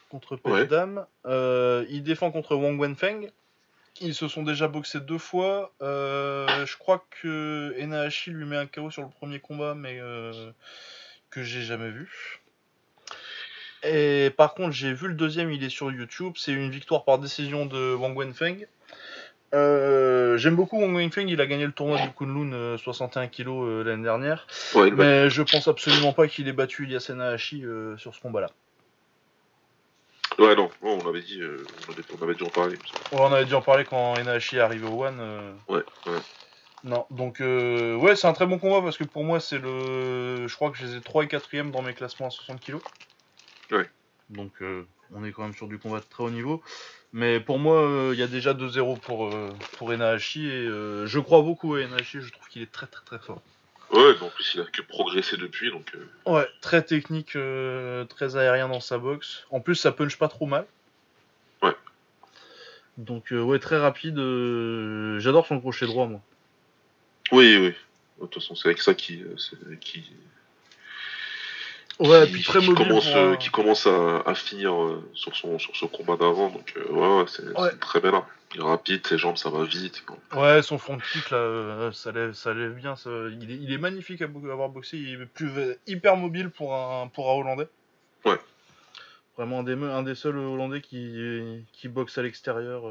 Contre 0.09 0.37
Pet 0.37 0.51
Ouais. 0.51 0.65
Dam. 0.67 1.05
Il 1.25 2.03
défend 2.03 2.31
contre 2.31 2.55
Wang 2.55 2.79
Wenfeng. 2.79 3.29
Ils 4.01 4.15
se 4.15 4.29
sont 4.29 4.43
déjà 4.43 4.69
boxés 4.69 5.01
deux 5.01 5.17
fois. 5.17 5.73
Je 5.81 6.77
crois 6.77 7.05
que 7.21 7.75
Enahashi 7.77 8.31
lui 8.31 8.45
met 8.45 8.57
un 8.57 8.65
KO 8.65 8.89
sur 8.89 9.01
le 9.03 9.09
premier 9.09 9.39
combat, 9.39 9.75
mais 9.75 9.99
que 11.29 11.43
j'ai 11.43 11.61
jamais 11.63 11.89
vu. 11.91 12.39
Et 13.83 14.31
par 14.35 14.55
contre, 14.55 14.71
j'ai 14.71 14.93
vu 14.93 15.07
le 15.07 15.13
deuxième, 15.13 15.51
il 15.51 15.63
est 15.63 15.69
sur 15.69 15.91
YouTube. 15.91 16.33
C'est 16.37 16.53
une 16.53 16.71
victoire 16.71 17.05
par 17.05 17.19
décision 17.19 17.65
de 17.65 17.93
Wang 17.93 18.17
Wenfeng. 18.17 18.65
Euh, 19.53 20.37
J'aime 20.37 20.55
beaucoup 20.55 20.79
Wang 20.79 20.95
Wenfeng, 20.95 21.27
il 21.27 21.41
a 21.41 21.47
gagné 21.47 21.65
le 21.65 21.71
tournoi 21.71 21.97
du 21.99 22.11
Kunlun 22.11 22.53
euh, 22.53 22.77
61 22.77 23.27
kg 23.27 23.47
euh, 23.47 23.83
l'année 23.83 24.03
dernière. 24.03 24.45
Ouais, 24.75 24.89
va- 24.91 24.95
Mais 25.03 25.29
je 25.29 25.41
pense 25.41 25.67
absolument 25.67 26.13
pas 26.13 26.27
qu'il 26.27 26.47
ait 26.47 26.53
battu 26.53 26.83
Ilias 26.85 27.07
Enahashi 27.09 27.65
euh, 27.65 27.97
sur 27.97 28.13
ce 28.13 28.21
combat-là. 28.21 28.51
ouais, 30.37 30.55
non, 30.55 30.69
on 30.83 31.07
avait 31.09 31.21
dit, 31.21 31.41
euh, 31.41 31.65
on, 31.87 31.91
avait, 31.93 32.03
on 32.19 32.23
avait 32.23 32.35
dû 32.35 32.43
en 32.43 32.49
parler. 32.49 32.75
Ouais, 33.11 33.17
on 33.19 33.33
avait 33.33 33.45
dû 33.45 33.55
en 33.55 33.61
parler 33.61 33.85
quand 33.85 34.15
Enahashi 34.17 34.57
est 34.57 34.61
arrivé 34.61 34.85
au 34.87 35.03
One. 35.03 35.17
euh, 35.19 35.51
Ouais, 35.67 35.83
ouais. 36.05 36.19
Non, 36.85 37.05
donc 37.09 37.41
euh, 37.41 37.95
ouais, 37.95 38.15
c'est 38.15 38.27
un 38.27 38.33
très 38.33 38.45
bon 38.45 38.57
combat 38.57 38.81
parce 38.81 38.97
que 38.97 39.03
pour 39.03 39.23
moi, 39.25 39.41
c'est 39.41 39.57
le. 39.57 40.47
Je 40.47 40.55
crois 40.55 40.69
que 40.71 40.77
je 40.77 40.85
les 40.85 40.95
ai 40.95 41.01
3 41.01 41.23
et 41.25 41.27
4ème 41.27 41.71
dans 41.71 41.81
mes 41.81 41.93
classements 41.93 42.27
à 42.27 42.29
60 42.29 42.61
kg. 42.61 42.75
Ouais. 43.71 43.89
Donc 44.29 44.51
euh, 44.61 44.85
on 45.13 45.25
est 45.25 45.31
quand 45.33 45.41
même 45.41 45.55
sur 45.55 45.67
du 45.67 45.77
combat 45.77 45.97
de 45.99 46.05
très 46.09 46.23
haut 46.23 46.29
niveau. 46.29 46.63
Mais 47.11 47.39
pour 47.39 47.57
moi, 47.57 47.81
euh, 47.81 48.11
il 48.13 48.19
y 48.19 48.23
a 48.23 48.27
déjà 48.27 48.53
2-0 48.53 48.99
pour, 48.99 49.27
euh, 49.27 49.49
pour 49.77 49.91
Enahashi 49.91 50.47
et 50.47 50.67
euh, 50.67 51.07
je 51.07 51.19
crois 51.19 51.41
beaucoup 51.41 51.75
à 51.75 51.81
Enahashi, 51.81 52.21
je 52.21 52.31
trouve 52.31 52.47
qu'il 52.47 52.61
est 52.61 52.71
très 52.71 52.85
très 52.85 53.03
très 53.03 53.19
fort. 53.19 53.41
Ouais, 53.91 54.13
en 54.21 54.29
plus 54.29 54.51
il 54.53 54.61
a 54.61 54.65
que 54.65 54.83
progressé 54.83 55.35
depuis, 55.35 55.71
donc 55.71 55.91
euh, 55.95 56.31
Ouais, 56.31 56.47
très 56.61 56.83
technique, 56.83 57.35
très 58.09 58.35
aérien 58.35 58.67
dans 58.69 58.81
sa 58.81 58.99
boxe. 58.99 59.45
En 59.49 59.61
plus, 59.61 59.75
ça 59.75 59.91
punch 59.91 60.17
pas 60.17 60.27
trop 60.27 60.45
mal. 60.45 60.67
Ouais. 61.63 61.73
Donc 62.97 63.29
ouais, 63.31 63.57
très 63.57 63.77
rapide. 63.79 64.17
J'adore 65.17 65.47
son 65.47 65.59
crochet 65.59 65.87
droit, 65.87 66.05
moi. 66.05 66.21
oui, 67.31 67.57
oui. 67.57 67.73
De 68.21 68.25
toute 68.25 68.35
façon, 68.35 68.53
c'est 68.53 68.67
avec 68.67 68.81
ça 68.81 68.93
qui, 68.93 69.23
qui, 69.79 70.03
Ouais, 71.99 72.25
qui, 72.27 72.31
puis 72.33 72.43
très 72.43 72.59
qui 72.59 72.69
mobile. 72.69 72.87
commence, 72.87 73.07
pour 73.09 73.17
euh, 73.17 73.35
qui 73.35 73.49
commence 73.49 73.85
à, 73.87 74.21
à 74.25 74.33
finir 74.33 74.73
euh, 74.73 75.03
sur 75.13 75.35
son 75.35 75.59
sur 75.59 75.75
ce 75.75 75.85
combat 75.85 76.15
d'avant, 76.15 76.49
donc 76.49 76.73
euh, 76.77 76.91
ouais, 76.91 77.17
ouais, 77.21 77.25
c'est 77.27 77.45
Ouais. 77.59 77.71
très 77.81 77.99
belle. 77.99 78.13
Il 78.55 78.61
est 78.61 78.63
rapide, 78.63 79.05
ses 79.05 79.17
jambes, 79.17 79.37
ça 79.37 79.49
va 79.49 79.63
vite. 79.63 80.03
Ouais, 80.35 80.61
son 80.63 80.77
front 80.79 80.97
kick 80.97 81.29
là, 81.29 81.37
euh, 81.37 81.91
ça 81.91 82.11
lève, 82.11 82.33
ça 82.33 82.53
lève 82.53 82.73
bien. 82.73 82.95
ça- 82.95 83.09
Il, 83.39 83.51
est, 83.51 83.55
il 83.55 83.71
est 83.71 83.77
magnifique 83.77 84.21
à 84.21 84.25
avoir 84.25 84.69
boxé. 84.69 84.97
Il 84.97 85.21
est 85.21 85.25
plus 85.25 85.51
hyper 85.87 86.15
mobile 86.15 86.49
pour 86.49 86.73
un 86.73 87.07
pour 87.09 87.29
un 87.29 87.33
Hollandais. 87.35 87.67
Ouais. 88.25 88.37
Vraiment 89.37 89.59
un 89.59 89.63
des, 89.63 89.73
un 89.73 90.01
des 90.03 90.15
seuls 90.15 90.37
Hollandais 90.37 90.81
qui, 90.81 91.65
qui 91.73 91.87
boxe 91.89 92.17
à 92.17 92.23
l'extérieur. 92.23 92.83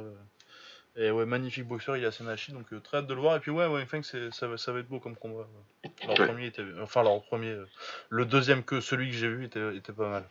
Et 1.01 1.13
ouais, 1.13 1.27
magnifique 1.27 1.67
boxeur, 1.69 1.97
il 1.97 2.05
a 2.05 2.11
Senashi, 2.11 2.51
donc 2.53 2.73
euh, 2.73 2.81
très 2.81 2.99
hâte 2.99 3.07
de 3.07 3.15
le 3.15 3.21
voir. 3.21 3.37
Et 3.37 3.41
puis 3.41 3.53
ouais, 3.53 3.67
ouais 3.67 3.87
Feng, 3.87 4.03
ça, 4.03 4.47
va- 4.49 4.57
ça 4.57 4.73
va 4.73 4.81
être 4.81 4.89
beau 4.89 4.99
comme 4.99 5.15
combat. 5.15 5.47
ouais. 5.85 5.91
Leur 6.09 6.19
Ouais. 6.19 6.27
premier 6.27 6.47
était, 6.47 6.63
enfin 6.83 7.05
leur 7.05 7.23
premier, 7.23 7.51
euh, 7.51 7.67
le 8.11 8.25
deuxième 8.25 8.65
que 8.65 8.81
celui 8.81 9.09
que 9.11 9.17
j'ai 9.17 9.29
vu 9.29 9.45
était, 9.45 9.77
était 9.77 9.93
pas 9.93 10.09
mal. 10.09 10.25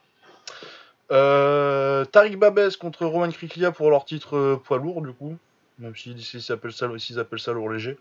Euh, 1.12 2.04
Tariq 2.04 2.36
Babes 2.38 2.76
contre 2.80 3.06
Roman 3.06 3.32
Kriklia 3.32 3.72
pour 3.72 3.90
leur 3.90 4.04
titre 4.04 4.60
poids 4.66 4.78
lourd 4.78 5.02
du 5.02 5.14
coup, 5.14 5.38
même 5.80 5.96
s'ils 5.96 6.22
s'ils 6.22 6.52
appellent 6.52 6.74
ça, 6.74 6.90
s'ils 6.98 7.18
appellent 7.20 7.40
ça 7.40 7.54
lourd 7.54 7.70
léger. 7.70 7.98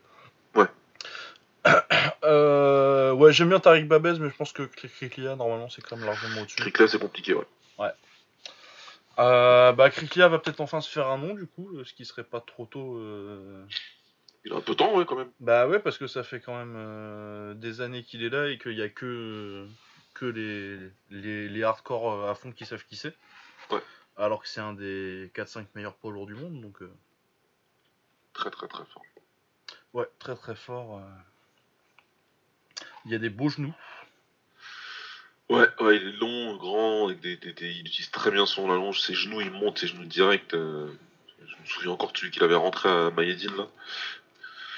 Ouais. 0.56 0.66
Ouais, 3.16 3.32
j'aime 3.32 3.48
bien 3.48 3.60
Tariq 3.60 3.86
Babes, 3.86 4.18
mais 4.20 4.28
je 4.28 4.36
pense 4.36 4.52
que 4.52 4.64
Kriklia 4.64 5.36
normalement 5.36 5.68
c'est 5.70 5.82
quand 5.82 5.96
même 5.96 6.04
largement 6.06 6.40
au-dessus. 6.42 6.56
Cric-là, 6.56 6.86
c'est 6.88 6.98
compliqué, 6.98 7.32
ouais. 7.34 7.44
Euh, 9.18 9.72
bah 9.72 9.88
Kriklia 9.90 10.28
va 10.28 10.38
peut-être 10.38 10.60
enfin 10.60 10.80
se 10.80 10.90
faire 10.90 11.08
un 11.08 11.18
nom 11.18 11.34
du 11.34 11.46
coup, 11.46 11.70
euh, 11.76 11.84
ce 11.84 11.94
qui 11.94 12.04
serait 12.04 12.24
pas 12.24 12.40
trop 12.40 12.66
tôt. 12.66 12.96
euh, 12.98 13.64
Il 14.44 14.52
a 14.52 14.56
un 14.56 14.60
peu 14.60 14.72
de 14.72 14.76
temps, 14.76 14.94
ouais, 14.96 15.06
quand 15.06 15.16
même. 15.16 15.30
Bah 15.40 15.66
ouais, 15.66 15.78
parce 15.78 15.96
que 15.98 16.06
ça 16.06 16.22
fait 16.22 16.40
quand 16.40 16.56
même 16.56 16.74
euh, 16.76 17.54
des 17.54 17.80
années 17.80 18.02
qu'il 18.02 18.22
est 18.22 18.28
là 18.28 18.48
et 18.48 18.58
qu'il 18.58 18.74
y 18.74 18.82
a 18.82 18.88
que, 18.90 19.66
que 20.14 20.26
les, 20.26 20.90
les, 21.10 21.48
les 21.48 21.62
hardcore 21.62 22.28
à 22.28 22.34
fond 22.34 22.52
qui 22.52 22.66
savent 22.66 22.84
qui 22.84 22.96
c'est. 22.96 23.14
Ouais. 23.70 23.80
Alors 24.18 24.42
que 24.42 24.48
c'est 24.48 24.60
un 24.60 24.74
des 24.74 25.30
4-5 25.34 25.66
meilleurs 25.74 25.94
poids 25.94 26.12
lourds 26.12 26.26
du 26.26 26.34
monde, 26.34 26.60
donc 26.60 26.78
Très, 28.34 28.50
très, 28.50 28.68
très 28.68 28.84
fort. 28.84 29.02
ouais, 29.94 30.06
très 30.18 30.36
très 30.36 30.54
fort. 30.54 31.00
Il 33.06 33.12
y 33.12 33.14
a 33.14 33.18
des 33.18 33.30
beaux 33.30 33.48
genoux. 33.48 33.74
Ouais, 35.48 35.66
ouais, 35.80 35.96
il 35.96 36.08
est 36.08 36.12
long, 36.20 36.56
grand, 36.56 37.06
avec 37.06 37.20
des, 37.20 37.36
des, 37.36 37.52
des- 37.52 37.70
il 37.70 37.86
utilise 37.86 38.10
très 38.10 38.30
bien 38.32 38.46
son 38.46 38.70
allonge, 38.70 39.00
ses 39.00 39.14
genoux, 39.14 39.40
il 39.40 39.50
monte 39.52 39.78
ses 39.78 39.86
genoux 39.86 40.04
direct. 40.04 40.54
euh, 40.54 40.88
je 41.40 41.44
me 41.62 41.66
souviens 41.66 41.92
encore 41.92 42.12
de 42.12 42.18
celui 42.18 42.32
qu'il 42.32 42.42
avait 42.42 42.56
rentré 42.56 42.88
à 42.88 43.10
Mayedine, 43.10 43.54
là. 43.56 43.68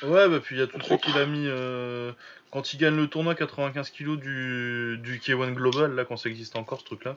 Ouais, 0.02 0.28
bah 0.28 0.38
puis 0.40 0.54
il 0.56 0.58
y 0.58 0.62
a 0.62 0.66
tout 0.66 0.78
ce 0.80 0.94
qu'il 0.94 1.16
a 1.18 1.26
mis 1.26 1.46
euh, 1.48 2.12
quand 2.52 2.72
il 2.72 2.76
gagne 2.76 2.94
le 2.96 3.08
tournoi 3.08 3.34
95 3.34 3.90
kg 3.90 4.16
du, 4.16 4.98
du 5.02 5.18
K1 5.18 5.52
Global, 5.54 5.94
là, 5.94 6.04
quand 6.04 6.16
ça 6.16 6.28
existe 6.28 6.54
encore 6.56 6.80
ce 6.80 6.84
truc-là. 6.84 7.16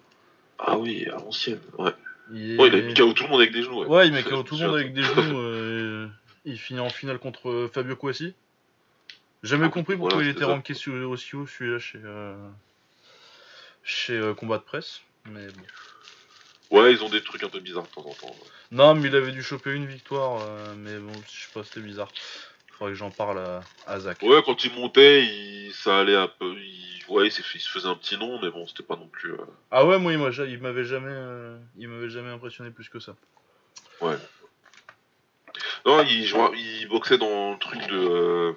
Ah 0.57 0.77
oui, 0.77 1.05
à 1.09 1.11
l'ancienne, 1.17 1.59
ouais. 1.77 1.91
Il, 2.33 2.59
Ouais, 2.59 2.69
il 2.69 2.75
a 2.75 2.81
mis 2.81 2.93
KO 2.93 3.11
tout 3.13 3.23
le 3.23 3.29
monde 3.29 3.41
avec 3.41 3.51
des 3.53 3.61
genoux, 3.63 3.81
ouais. 3.81 3.87
Ouais, 3.87 4.07
il 4.07 4.13
met 4.13 4.23
KO 4.23 4.43
tout 4.43 4.55
le 4.55 4.65
monde 4.65 4.75
avec 4.75 4.93
des 4.93 5.03
genoux. 5.03 5.37
euh, 5.39 6.07
il 6.45 6.57
finit 6.57 6.79
en 6.79 6.89
finale 6.89 7.19
contre 7.19 7.69
Fabio 7.73 7.95
Kouassi. 7.97 8.33
Jamais 9.43 9.65
Ah, 9.65 9.69
compris 9.69 9.95
pourquoi 9.97 10.15
voilà, 10.15 10.27
il 10.29 10.31
était 10.31 10.45
ça. 10.45 10.47
ranké 10.53 10.73
sur- 10.73 11.09
aussi 11.09 11.35
haut 11.35 11.45
celui-là 11.45 11.79
chez, 11.79 11.99
chez 13.83 14.17
euh, 14.17 14.33
Combat 14.33 14.57
de 14.57 14.63
Presse. 14.63 15.01
Mais 15.25 15.47
bon. 15.47 16.77
Ouais, 16.77 16.93
ils 16.93 17.03
ont 17.03 17.09
des 17.09 17.21
trucs 17.21 17.43
un 17.43 17.49
peu 17.49 17.59
bizarres 17.59 17.83
de 17.83 17.89
temps 17.89 18.05
en 18.05 18.13
temps. 18.13 18.27
ouais. 18.27 18.47
Non, 18.71 18.95
mais 18.95 19.09
il 19.09 19.15
avait 19.15 19.31
dû 19.33 19.43
choper 19.43 19.71
une 19.73 19.85
victoire. 19.85 20.41
euh, 20.41 20.73
mais 20.77 20.97
bon, 20.97 21.11
je 21.27 21.41
sais 21.45 21.51
pas, 21.53 21.63
c'était 21.63 21.81
bizarre. 21.81 22.11
Faudrait 22.77 22.93
que 22.93 22.97
j'en 22.97 23.11
parle 23.11 23.39
à, 23.39 23.63
à 23.85 23.99
Zach. 23.99 24.21
Ouais, 24.21 24.41
quand 24.45 24.63
il 24.63 24.73
montait, 24.73 25.25
il... 25.25 25.71
ça 25.73 25.99
allait 25.99 26.15
un 26.15 26.27
peu. 26.29 26.53
Il... 26.57 27.03
Ouais, 27.09 27.27
il, 27.27 27.31
s'est 27.31 27.43
fait- 27.43 27.57
il 27.57 27.61
se 27.61 27.69
faisait 27.69 27.89
un 27.89 27.95
petit 27.95 28.17
nom, 28.17 28.39
mais 28.41 28.49
bon, 28.49 28.65
c'était 28.67 28.83
pas 28.83 28.95
non 28.95 29.07
plus. 29.07 29.33
euh, 29.33 29.45
Ah 29.69 29.85
ouais, 29.85 29.99
moi 29.99 30.13
il 30.13 30.17
m'a 30.17 30.31
ja- 30.31 30.45
il 30.45 30.59
m'avait 30.59 30.85
jamais, 30.85 31.11
euh, 31.11 31.57
il 31.77 31.89
m'avait 31.89 32.09
jamais 32.09 32.29
impressionné 32.29 32.71
plus 32.71 32.87
que 32.87 32.99
ça. 32.99 33.15
Non, 35.85 36.01
il, 36.03 36.25
jouait- 36.25 36.51
il 36.55 36.87
boxait 36.87 37.17
dans 37.17 37.51
le 37.53 37.59
truc 37.59 37.79
de. 37.87 37.97
euh, 37.97 38.53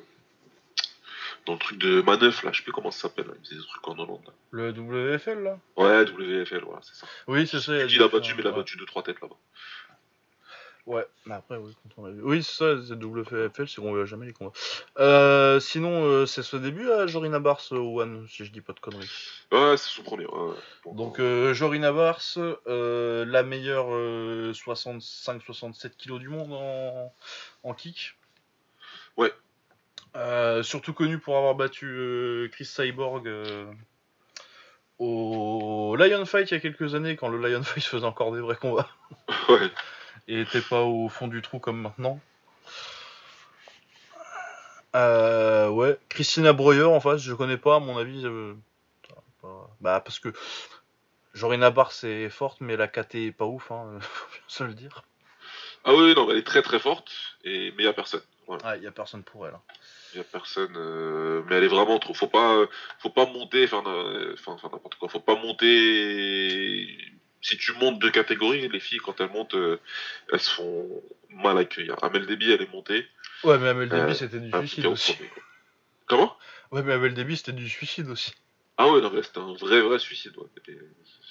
Dans 1.47 1.53
le 1.55 1.59
truc 1.59 1.79
de 1.79 2.01
Maneuf, 2.03 2.43
là, 2.43 2.53
je 2.53 2.59
sais 2.59 2.63
plus 2.65 2.73
comment 2.73 2.91
ça 2.91 3.03
s'appelle. 3.03 3.27
là, 3.27 3.35
Il 3.39 3.45
faisait 3.47 3.61
des 3.61 3.67
trucs 3.67 3.87
en 3.89 3.99
Hollande. 3.99 4.23
là. 4.27 4.33
Le 4.51 4.71
WFL 4.71 5.43
là 5.43 5.59
Ouais, 5.77 6.05
WFL, 6.05 6.63
voilà, 6.65 6.81
c'est 6.83 6.95
ça. 6.95 7.07
Oui, 7.27 7.47
c'est 7.47 7.61
ça. 7.61 7.77
il 7.85 8.03
a 8.03 8.07
a 8.07 8.09
battu, 8.09 8.35
mais 8.35 8.43
il 8.43 8.47
a 8.47 8.53
battu 8.53 8.79
2-3 8.79 9.03
têtes 9.05 9.21
là-bas. 9.21 9.37
Ouais, 10.87 11.07
mais 11.25 11.35
après, 11.35 11.57
oui, 11.57 11.75
quand 11.83 12.03
on 12.03 12.07
l'a 12.07 12.13
vu. 12.13 12.21
Oui, 12.23 12.43
c'est 12.43 12.53
ça, 12.59 12.83
c'est 12.87 12.95
WFL, 13.03 13.67
c'est 13.69 13.81
qu'on 13.81 13.91
voit 13.93 14.05
jamais 14.05 14.27
les 14.27 14.35
combats. 14.35 14.53
Euh, 14.99 15.59
sinon, 15.59 16.05
euh, 16.05 16.27
c'est 16.27 16.43
ce 16.43 16.57
début 16.59 16.91
à 16.91 17.07
Jorina 17.07 17.39
Bars 17.41 17.61
euh, 17.73 17.77
au 17.79 18.03
One, 18.03 18.27
si 18.29 18.45
je 18.45 18.53
dis 18.53 18.61
pas 18.61 18.75
de 18.75 18.81
conneries. 18.81 19.09
Ouais, 19.51 19.79
c'est 19.79 19.89
son 19.89 20.03
premier. 20.03 20.27
ouais, 20.27 20.39
ouais. 20.39 20.95
Donc, 20.95 21.21
euh, 21.21 21.55
Jorina 21.55 21.91
Bars, 21.91 22.21
euh, 22.37 23.25
la 23.25 23.43
meilleure 23.43 23.87
65-67 24.53 25.91
kg 25.97 26.19
du 26.19 26.29
monde 26.29 26.53
en, 26.53 27.13
en 27.63 27.75
kick. 27.75 28.15
Ouais. 29.17 29.33
Euh, 30.17 30.63
surtout 30.63 30.93
connu 30.93 31.19
pour 31.19 31.37
avoir 31.37 31.55
battu 31.55 31.87
euh, 31.87 32.49
Chris 32.53 32.67
Cyborg 32.67 33.27
euh, 33.27 33.67
au 34.99 35.97
Lion 35.99 36.25
Fight 36.25 36.49
il 36.51 36.55
y 36.55 36.57
a 36.57 36.61
quelques 36.61 36.95
années, 36.95 37.17
quand 37.17 37.29
le 37.29 37.39
Lion 37.39 37.63
Fight 37.65 37.83
faisait 37.83 38.05
encore 38.07 38.33
des 38.33 38.41
vrais 38.41 38.57
combats 38.57 38.89
ouais. 39.49 39.71
et 40.29 40.43
était 40.43 40.61
pas 40.61 40.83
au 40.83 41.09
fond 41.09 41.27
du 41.27 41.43
trou 41.43 41.59
comme 41.59 41.81
maintenant. 41.81 42.21
Ouais, 44.95 45.99
Christina 46.09 46.53
Breuer 46.53 46.85
en 46.85 47.01
face, 47.01 47.21
je 47.21 47.35
connais 47.35 47.57
pas, 47.57 47.77
à 47.77 47.81
mon 47.81 47.99
avis. 47.99 48.25
Bah, 49.81 50.01
parce 50.01 50.19
que 50.19 50.33
Jorina 51.35 51.71
Bar 51.71 51.93
c'est 51.93 52.31
forte, 52.31 52.61
mais 52.61 52.77
la 52.77 52.87
KT 52.89 53.17
est 53.17 53.33
pas 53.33 53.45
ouf, 53.45 53.71
hein, 53.73 53.99
faut 54.01 54.31
bien 54.31 54.41
se 54.47 54.65
le 54.65 54.75
dire. 54.75 55.03
Ah 55.85 55.95
oui, 55.95 56.15
non, 56.15 56.31
elle 56.31 56.39
est 56.39 56.47
très 56.47 56.63
très 56.63 56.79
forte, 56.79 57.13
et... 57.43 57.73
mais 57.77 57.83
il 57.83 57.89
a 57.89 57.93
personne. 57.93 58.23
Voilà. 58.47 58.63
Ah, 58.65 58.77
y 58.77 58.87
a 58.87 58.93
personne 58.93 59.23
pour 59.23 59.47
elle. 59.47 59.55
hein. 59.55 59.61
Y 60.15 60.21
a 60.21 60.25
personne. 60.25 60.75
euh, 60.77 61.43
mais 61.49 61.57
elle 61.57 61.65
est 61.65 61.69
vraiment 61.69 61.99
trop. 61.99 62.15
Faut 62.15 62.29
pas, 62.29 62.65
faut 63.01 63.11
pas 63.11 63.27
monter. 63.27 63.65
Enfin, 63.65 63.83
euh, 63.87 64.35
enfin, 64.35 64.53
enfin, 64.53 64.69
n'importe 64.73 64.95
quoi. 64.97 65.09
Faut 65.09 65.21
pas 65.21 65.35
monter. 65.37 66.97
Si 67.43 67.59
tu 67.59 67.73
montes 67.75 67.99
de 67.99 68.09
catégorie, 68.09 68.69
les 68.69 68.81
filles 68.81 68.99
quand 69.01 69.21
elles 69.21 69.31
montent, 69.31 69.55
euh, 69.55 69.79
elles 70.33 70.41
se 70.41 70.51
font 70.51 71.03
mal 71.31 71.59
accueillir. 71.59 71.97
Amel 72.03 72.27
Déby, 72.27 72.51
elle 72.53 72.63
est 72.63 72.73
montée. 72.73 73.07
Ouais, 73.43 73.59
mais 73.59 73.69
Amel 73.69 73.93
Euh, 73.93 74.01
Déby, 74.07 74.17
c'était 74.17 74.39
du 74.41 74.51
suicide 74.51 74.87
aussi. 74.87 75.15
premier. 75.15 75.31
Comment? 76.07 76.37
Ouais, 76.71 76.83
mais 76.83 76.93
Amel 76.95 77.13
Déby, 77.15 77.37
c'était 77.37 77.53
du 77.53 77.69
suicide 77.69 78.09
aussi. 78.09 78.33
Ah 78.79 78.89
ouais, 78.91 79.01
non, 79.01 79.13
c'était 79.23 79.39
un 79.39 79.53
vrai, 79.55 79.81
vrai 79.83 79.99
suicide. 79.99 80.37
Ouais. 80.39 80.47
Et 80.69 80.79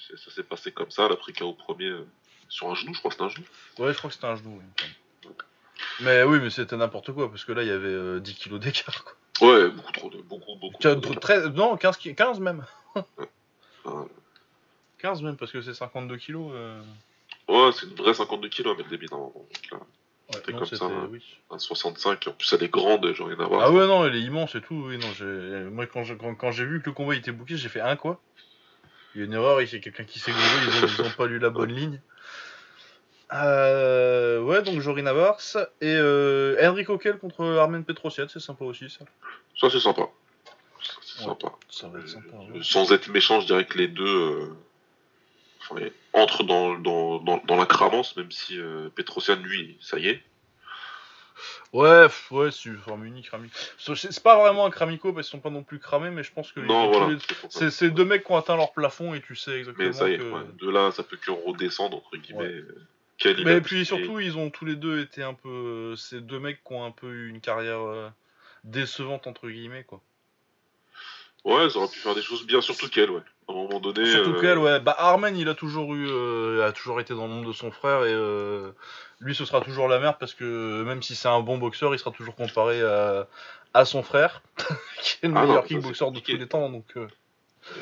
c'est- 0.08 0.16
ça 0.16 0.30
s'est 0.30 0.42
passé 0.44 0.70
comme 0.72 0.90
ça. 0.90 1.06
Elle 1.06 1.12
a 1.12 1.16
pris 1.16 1.32
KO 1.32 1.52
premier 1.52 1.86
euh, 1.88 2.06
sur 2.48 2.70
un 2.70 2.74
genou, 2.74 2.94
je 2.94 2.98
crois 3.00 3.10
que 3.10 3.14
c'était 3.16 3.24
un 3.24 3.28
genou. 3.28 3.44
Ouais, 3.78 3.92
je 3.92 3.98
crois 3.98 4.08
que 4.10 4.14
c'était 4.14 4.26
un 4.26 4.36
genou. 4.36 4.60
oui. 4.62 4.86
Mais 6.00 6.22
oui, 6.22 6.38
mais 6.40 6.50
c'était 6.50 6.76
n'importe 6.76 7.12
quoi, 7.12 7.28
parce 7.30 7.44
que 7.44 7.52
là, 7.52 7.62
il 7.62 7.68
y 7.68 7.72
avait 7.72 7.88
euh, 7.88 8.20
10 8.20 8.34
kilos 8.34 8.60
d'écart. 8.60 9.04
quoi. 9.04 9.48
Ouais, 9.48 9.68
beaucoup 9.68 9.92
trop 9.92 10.10
de. 10.10 10.18
Beaucoup, 10.22 10.54
beaucoup. 10.60 10.78
Quin- 10.80 11.00
trop 11.00 11.14
de- 11.14 11.18
13 11.20 11.48
non, 11.54 11.76
15, 11.76 11.96
ki- 11.96 12.14
15 12.14 12.40
même. 12.40 12.64
Ah, 13.84 14.04
15 14.98 15.22
même, 15.22 15.36
parce 15.36 15.52
que 15.52 15.60
c'est 15.60 15.74
52 15.74 16.16
kilos. 16.16 16.50
euh, 16.54 16.80
Ouais, 17.48 17.70
c'est 17.72 17.86
une 17.86 17.94
vraie 17.94 18.14
52 18.14 18.48
kilos, 18.48 18.74
Amel 18.74 18.88
Déby, 18.88 19.06
normalement. 19.10 19.34
Donc 19.34 19.70
là, 19.72 19.78
Ouais, 19.78 20.36
C'était 20.36 20.52
non, 20.52 20.58
comme 20.60 20.66
ça, 20.68 20.76
c'était- 20.76 20.90
hein. 20.90 21.08
oui. 21.10 21.22
un 21.50 21.58
65. 21.58 22.26
En 22.28 22.32
plus, 22.32 22.50
elle 22.54 22.62
est 22.62 22.68
grande, 22.70 23.12
j'ai 23.14 23.22
rien 23.24 23.38
à 23.40 23.44
voir. 23.44 23.60
Ah 23.62 23.70
ouais, 23.70 23.86
non, 23.86 24.06
elle 24.06 24.16
est 24.16 24.22
immense 24.22 24.54
et 24.54 24.62
tout. 24.62 24.84
Oui, 24.86 24.96
non, 24.96 25.08
j'ai- 25.18 25.64
Moi, 25.70 25.86
quand 25.86 26.02
j'ai 26.04 26.16
quand, 26.16 26.34
quand 26.34 26.50
j'ai 26.50 26.64
vu 26.64 26.80
que 26.80 26.86
le 26.86 26.92
combat 26.94 27.14
était 27.14 27.30
bouqué, 27.32 27.58
j'ai 27.58 27.68
fait 27.68 27.82
un 27.82 27.96
quoi 27.96 28.18
Il 29.14 29.18
y 29.20 29.22
a 29.22 29.26
une 29.26 29.34
erreur, 29.34 29.60
il 29.60 29.70
y 29.70 29.76
a 29.76 29.78
quelqu'un 29.80 30.04
qui 30.04 30.18
s'est 30.18 30.32
gouré, 30.32 30.44
ils 30.66 30.84
ont, 30.84 30.88
ils 30.88 31.02
ont 31.02 31.10
pas 31.10 31.26
lu 31.26 31.38
la 31.38 31.50
bonne 31.50 31.72
ligne. 31.72 32.00
Euh, 33.34 34.40
ouais, 34.40 34.62
donc 34.62 34.80
Jorina 34.80 35.12
Vars 35.12 35.40
et 35.80 35.94
euh, 35.96 36.84
Coquel 36.84 37.18
contre 37.18 37.44
Armen 37.44 37.84
Petrosian, 37.84 38.26
c'est 38.28 38.40
sympa 38.40 38.64
aussi 38.64 38.88
ça. 38.88 39.04
Ça, 39.58 39.70
c'est 39.70 39.80
sympa. 39.80 40.02
Ça, 40.82 40.94
c'est 41.02 41.18
Ouais. 41.20 41.24
sympa. 41.26 41.52
Ça 41.68 41.88
va 41.88 41.98
être 41.98 42.08
sympa. 42.08 42.36
Euh, 42.36 42.52
ouais. 42.58 42.62
Sans 42.62 42.92
être 42.92 43.08
méchant, 43.08 43.40
je 43.40 43.46
dirais 43.46 43.64
que 43.66 43.76
les 43.78 43.88
deux 43.88 44.04
euh, 44.06 44.48
enfin, 45.62 45.80
entrent 46.12 46.44
dans, 46.44 46.74
dans, 46.78 47.18
dans, 47.18 47.38
dans 47.44 47.56
la 47.56 47.66
cramance, 47.66 48.16
même 48.16 48.30
si 48.30 48.58
euh, 48.58 48.88
Petrosian, 48.94 49.36
lui, 49.36 49.76
ça 49.80 49.98
y 49.98 50.08
est. 50.08 50.22
Ouais, 51.72 52.06
ouais, 52.30 52.50
c'est 52.52 52.66
une 52.68 52.78
forme 52.78 53.04
unique, 53.04 53.28
Ramico. 53.30 53.56
C'est 53.96 54.22
pas 54.22 54.38
vraiment 54.38 54.64
un 54.66 54.70
Kramico 54.70 55.12
parce 55.12 55.26
qu'ils 55.28 55.38
sont 55.38 55.42
pas 55.42 55.50
non 55.50 55.64
plus 55.64 55.80
cramés, 55.80 56.10
mais 56.10 56.22
je 56.22 56.32
pense 56.32 56.52
que 56.52 56.60
Non, 56.60 56.92
voilà. 56.92 57.18
c'est 57.48 57.90
deux 57.90 58.04
mecs 58.04 58.24
qui 58.24 58.30
ont 58.30 58.36
atteint 58.36 58.56
leur 58.56 58.72
plafond 58.72 59.12
et 59.14 59.20
tu 59.20 59.34
sais 59.34 59.58
exactement 59.58 59.88
Mais 59.88 59.92
ça 59.92 60.08
y 60.08 60.14
est, 60.14 60.18
que. 60.18 60.22
ouais, 60.22 60.42
de 60.60 60.70
là, 60.70 60.92
ça 60.92 61.02
peut 61.02 61.16
que 61.16 61.32
redescendre, 61.32 61.96
entre 61.96 62.16
guillemets. 62.16 62.62
Mais 63.44 63.60
puis 63.60 63.84
surtout, 63.86 64.20
ils 64.20 64.36
ont 64.36 64.50
tous 64.50 64.64
les 64.64 64.76
deux 64.76 65.00
été 65.00 65.22
un 65.22 65.34
peu. 65.34 65.48
euh, 65.48 65.96
Ces 65.96 66.20
deux 66.20 66.38
mecs 66.38 66.62
qui 66.64 66.72
ont 66.72 66.84
un 66.84 66.90
peu 66.90 67.08
eu 67.10 67.28
une 67.28 67.40
carrière 67.40 67.80
euh, 67.80 68.08
décevante, 68.64 69.26
entre 69.26 69.48
guillemets, 69.48 69.84
quoi. 69.84 70.00
Ouais, 71.44 71.66
ils 71.66 71.76
auraient 71.76 71.88
pu 71.88 71.98
faire 71.98 72.14
des 72.14 72.22
choses 72.22 72.46
bien, 72.46 72.60
surtout 72.62 72.88
qu'elle, 72.88 73.10
ouais. 73.10 73.20
À 73.48 73.52
un 73.52 73.54
moment 73.54 73.78
donné. 73.80 74.06
Surtout 74.06 74.30
euh, 74.34 74.40
qu'elle, 74.40 74.58
ouais. 74.58 74.80
Bah, 74.80 74.94
Armen, 74.98 75.36
il 75.36 75.48
a 75.48 75.54
toujours 75.54 75.94
eu. 75.94 76.06
euh, 76.08 76.66
a 76.66 76.72
toujours 76.72 77.00
été 77.00 77.14
dans 77.14 77.26
l'ombre 77.26 77.46
de 77.48 77.52
son 77.52 77.70
frère 77.70 78.04
et. 78.04 78.14
lui, 79.20 79.34
ce 79.34 79.44
sera 79.44 79.60
toujours 79.60 79.88
la 79.88 79.98
merde 80.00 80.16
parce 80.18 80.32
que 80.34 80.82
même 80.84 81.02
si 81.02 81.14
c'est 81.14 81.28
un 81.28 81.40
bon 81.40 81.58
boxeur, 81.58 81.94
il 81.94 81.98
sera 81.98 82.10
toujours 82.10 82.34
comparé 82.34 82.80
à, 82.82 83.26
à 83.74 83.84
son 83.84 84.02
frère, 84.02 84.42
qui 85.02 85.18
est 85.22 85.28
le 85.28 85.34
Ah 85.36 85.44
meilleur 85.44 85.62
ça, 85.62 85.68
kickboxer 85.68 86.10
de 86.10 86.20
tous 86.20 86.36
les 86.36 86.48
temps. 86.48 86.70
Donc, 86.70 86.94
le 86.94 87.08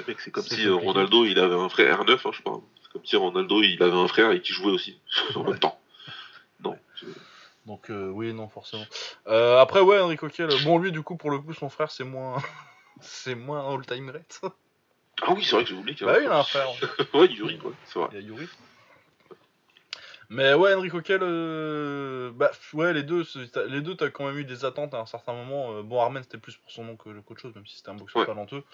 mec, 0.07 0.21
c'est 0.21 0.31
comme 0.31 0.43
si 0.43 0.51
compliqué. 0.65 0.69
Ronaldo, 0.69 1.25
il 1.25 1.39
avait 1.39 1.55
un 1.55 1.69
frère 1.69 2.03
R9, 2.03 2.19
hein, 2.25 2.31
je 2.33 2.41
crois. 2.43 2.61
Comme 2.93 3.05
si 3.05 3.17
Ronaldo, 3.17 3.63
il 3.63 3.83
avait 3.83 3.97
un 3.97 4.09
frère 4.09 4.31
et 4.33 4.41
qui 4.43 4.53
jouait 4.53 4.71
aussi, 4.73 4.99
en 5.35 5.45
même 5.45 5.59
temps. 5.59 5.79
Non. 6.61 6.79
donc 7.67 7.91
euh, 7.91 8.09
oui, 8.11 8.33
non, 8.33 8.49
forcément. 8.49 8.85
Euh, 9.27 9.59
après, 9.59 9.81
ouais, 9.81 9.99
Henry 9.99 10.17
Coquel. 10.17 10.49
Bon, 10.65 10.79
lui, 10.79 10.93
du 10.93 11.03
coup, 11.03 11.17
pour 11.17 11.31
le 11.31 11.39
coup, 11.39 11.53
son 11.55 11.69
frère, 11.69 11.91
c'est 11.91 12.05
moins. 12.05 12.43
c'est 13.01 13.35
moins 13.35 13.67
un 13.67 13.75
all-time 13.75 14.07
great. 14.07 14.41
Ah 15.23 15.33
oui, 15.33 15.43
c'est 15.45 15.55
vrai 15.57 15.65
que 15.65 15.71
j'ai 15.71 15.77
oublié 15.77 15.95
qu'il 15.97 16.05
y 16.07 16.07
bah, 16.07 16.17
avait 16.17 16.21
oui, 16.27 16.27
il 16.31 16.33
a 16.33 16.39
un 16.39 16.43
frère. 16.45 16.69
ouais. 17.15 17.27
Yuri, 17.33 17.59
ouais, 17.65 17.73
c'est 17.87 17.99
vrai. 17.99 18.09
Il 18.13 18.21
y 18.21 18.25
a 18.25 18.27
Yuri. 18.27 18.49
Mais 20.29 20.55
ouais, 20.55 20.73
Henry 20.73 20.89
Coquel, 20.89 21.21
euh, 21.23 22.31
bah 22.35 22.51
ouais, 22.73 22.95
les 22.95 23.03
deux, 23.03 23.23
les 23.69 23.83
deux, 23.83 23.95
t'as 23.97 24.09
quand 24.09 24.25
même 24.27 24.39
eu 24.39 24.45
des 24.47 24.65
attentes 24.65 24.95
à 24.95 24.99
un 25.01 25.05
certain 25.05 25.35
moment. 25.35 25.75
Euh, 25.75 25.83
Bon, 25.83 26.01
Armen, 26.01 26.23
c'était 26.23 26.39
plus 26.39 26.57
pour 26.57 26.71
son 26.71 26.85
nom 26.85 26.97
que 26.97 27.11
qu'autre 27.21 27.41
chose, 27.43 27.55
même 27.55 27.67
si 27.67 27.77
c'était 27.77 27.91
un 27.91 27.95
boxeur 27.95 28.21
Ouais. 28.21 28.27
talentueux. 28.27 28.65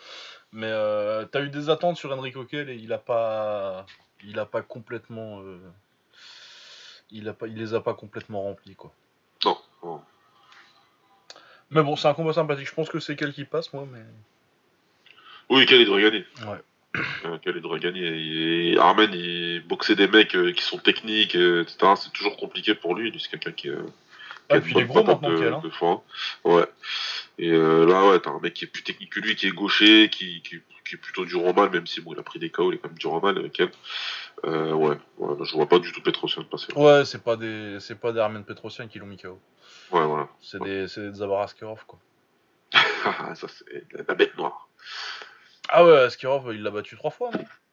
Mais 0.52 0.68
euh, 0.70 1.24
t'as 1.24 1.40
eu 1.42 1.48
des 1.48 1.68
attentes 1.68 1.96
sur 1.96 2.12
Henry 2.12 2.30
Coquel 2.30 2.70
et 2.70 2.76
il 2.76 2.92
a 2.92 2.98
pas, 2.98 3.86
il 4.24 4.38
a 4.38 4.46
pas 4.46 4.62
complètement, 4.62 5.40
euh, 5.40 5.58
il 7.10 7.28
a 7.28 7.32
pas, 7.32 7.46
il 7.46 7.56
les 7.56 7.74
a 7.74 7.80
pas 7.80 7.94
complètement 7.94 8.42
remplis 8.42 8.74
quoi. 8.76 8.92
Non. 9.44 9.56
Mais 11.70 11.82
bon, 11.82 11.96
c'est 11.96 12.08
un 12.08 12.14
combat 12.14 12.32
sympathique. 12.32 12.66
Je 12.66 12.74
pense 12.74 12.88
que 12.88 12.98
c'est 12.98 13.14
quel 13.14 13.32
qui 13.32 13.44
passe, 13.44 13.72
moi, 13.74 13.86
mais 13.92 14.02
Oui, 15.50 15.66
Khalid 15.66 15.86
devrait 15.86 16.02
gagner. 16.02 16.24
ouais. 16.46 17.02
Euh, 17.26 17.38
Khalid 17.38 17.62
devrait 17.62 17.78
gagner. 17.80 18.72
Et 18.72 18.78
Armen, 18.78 19.10
il 19.12 19.62
boxait 19.66 19.94
des 19.94 20.08
mecs 20.08 20.34
euh, 20.34 20.52
qui 20.52 20.62
sont 20.62 20.78
techniques, 20.78 21.34
etc. 21.34 21.76
C'est 21.96 22.12
toujours 22.12 22.36
compliqué 22.38 22.74
pour 22.74 22.94
lui. 22.94 23.14
C'est 23.20 23.30
quelqu'un 23.30 23.52
qui, 23.52 23.68
euh, 23.68 23.82
qui 23.82 23.92
Ah, 24.48 24.54
a 24.54 24.60
puis 24.60 24.72
il 24.74 24.78
est 24.80 24.84
gros 24.86 25.04
maintenant, 25.04 25.28
de, 25.28 25.46
hein. 25.52 25.60
de. 25.62 26.48
Ouais. 26.48 26.66
Et 27.39 27.51
euh, 27.51 27.86
là, 27.86 28.09
ouais, 28.09 28.18
t'as 28.18 28.30
un 28.30 28.41
mec 28.41 28.55
qui 28.55 28.64
est 28.64 28.68
plus 28.68 28.82
technique 28.82 29.12
que 29.12 29.20
lui, 29.20 29.36
qui 29.36 29.47
est 29.47 29.53
gaucher, 29.53 30.09
qui, 30.11 30.43
qui, 30.43 30.61
qui 30.84 30.95
est 30.97 30.99
plutôt 30.99 31.24
dur 31.24 31.45
au 31.45 31.53
mal, 31.53 31.70
même 31.70 31.86
si 31.86 32.01
bon, 32.01 32.12
il 32.12 32.18
a 32.18 32.22
pris 32.22 32.41
des 32.41 32.51
KO, 32.51 32.72
il 32.72 32.76
est 32.76 32.78
quand 32.78 32.89
même 32.89 32.99
dur 32.99 33.12
au 33.12 33.20
mal 33.20 33.39
avec 33.39 33.61
elle. 33.61 33.70
Euh, 34.45 34.72
ouais, 34.72 34.97
ouais, 35.18 35.45
je 35.45 35.55
vois 35.55 35.68
pas 35.68 35.78
du 35.78 35.93
tout 35.93 36.03
Petrosian 36.03 36.45
passer. 36.45 36.72
Ouais, 36.74 37.05
c'est 37.05 37.22
pas 37.22 37.36
des, 37.36 37.78
c'est 37.80 37.99
pas 37.99 38.12
des 38.12 38.18
Armen 38.18 38.45
Petrosian 38.45 38.89
qui 38.89 38.99
l'ont 38.99 39.07
mis 39.07 39.16
KO. 39.16 39.39
Ouais, 39.93 40.05
voilà. 40.05 40.28
C'est 40.41 40.61
des, 40.62 40.89
c'est 40.89 41.12
des 41.12 41.22
Askarov 41.22 41.84
quoi. 41.86 41.99
ça, 43.34 43.47
c'est 43.49 43.84
la, 43.93 44.14
bête 44.14 44.36
noire. 44.36 44.68
Ah 45.68 45.84
ouais, 45.84 45.99
Askarov, 45.99 46.53
il 46.55 46.62
l'a 46.62 46.70
battu 46.70 46.97
trois 46.97 47.11
fois, 47.11 47.30
non? 47.32 47.39
Ouais, 47.39 47.45
trois 47.45 47.49
fois. 47.49 47.67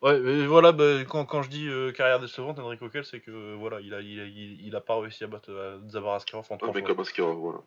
Ouais, 0.00 0.18
mais 0.20 0.46
voilà, 0.46 0.70
bah, 0.72 1.04
quand, 1.08 1.24
quand 1.26 1.42
je 1.42 1.50
dis 1.50 1.66
euh, 1.68 1.90
carrière 1.90 2.20
décevante, 2.20 2.58
Henry 2.60 2.78
Coquel, 2.78 3.04
c'est 3.04 3.18
que 3.20 3.32
euh, 3.32 3.56
voilà, 3.58 3.80
il 3.80 3.92
a, 3.94 4.00
il, 4.00 4.20
a, 4.20 4.24
il, 4.26 4.64
il 4.64 4.76
a 4.76 4.80
pas 4.80 4.98
réussi 5.00 5.24
à 5.24 5.26
battre 5.26 5.80
Zabar 5.88 6.14
Askarov 6.14 6.46
en 6.50 6.56
trois 6.56 6.72
fois. 6.72 6.82
comme 6.82 7.00
Askarov, 7.00 7.36
voilà. 7.36 7.58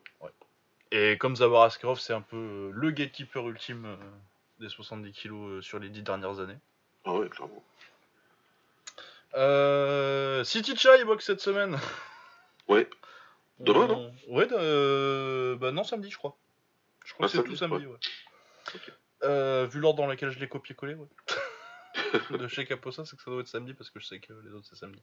Et 0.91 1.17
comme 1.17 1.35
Zabar 1.35 1.63
Askarov, 1.63 1.99
c'est 1.99 2.13
un 2.13 2.21
peu 2.21 2.37
euh, 2.37 2.71
le 2.73 2.91
gatekeeper 2.91 3.47
ultime 3.49 3.97
des 4.61 4.69
70 4.69 5.11
kilos 5.11 5.63
sur 5.65 5.79
les 5.79 5.89
dix 5.89 6.03
dernières 6.03 6.39
années. 6.39 6.57
Ah 7.03 7.13
ouais, 7.13 7.27
clairement. 7.27 7.63
Euh, 9.35 10.43
City 10.43 10.75
Chai 10.75 11.03
boxe 11.05 11.25
cette 11.25 11.41
semaine. 11.41 11.77
Ouais. 12.67 12.89
Demain, 13.59 13.87
On- 13.89 14.13
Ouais, 14.35 14.47
euh, 14.53 15.55
bah 15.57 15.71
non, 15.71 15.83
samedi, 15.83 16.09
je 16.09 16.17
crois. 16.17 16.35
Je 17.05 17.13
crois 17.13 17.25
Ah, 17.25 17.29
que 17.29 17.37
c'est 17.37 17.43
tout 17.43 17.55
samedi, 17.55 17.85
ouais. 17.85 17.97
Euh, 19.23 19.67
vu 19.69 19.79
l'ordre 19.79 20.01
dans 20.01 20.07
lequel 20.07 20.31
je 20.31 20.39
l'ai 20.39 20.47
copié-collé, 20.47 20.95
ouais. 20.95 21.07
de 22.37 22.47
chez 22.47 22.65
Caposa, 22.65 23.05
c'est 23.05 23.15
que 23.15 23.21
ça 23.23 23.31
doit 23.31 23.41
être 23.41 23.47
samedi 23.47 23.73
parce 23.73 23.89
que 23.89 23.99
je 23.99 24.05
sais 24.05 24.19
que 24.19 24.33
les 24.45 24.51
autres 24.53 24.67
c'est 24.69 24.75
samedi. 24.75 25.01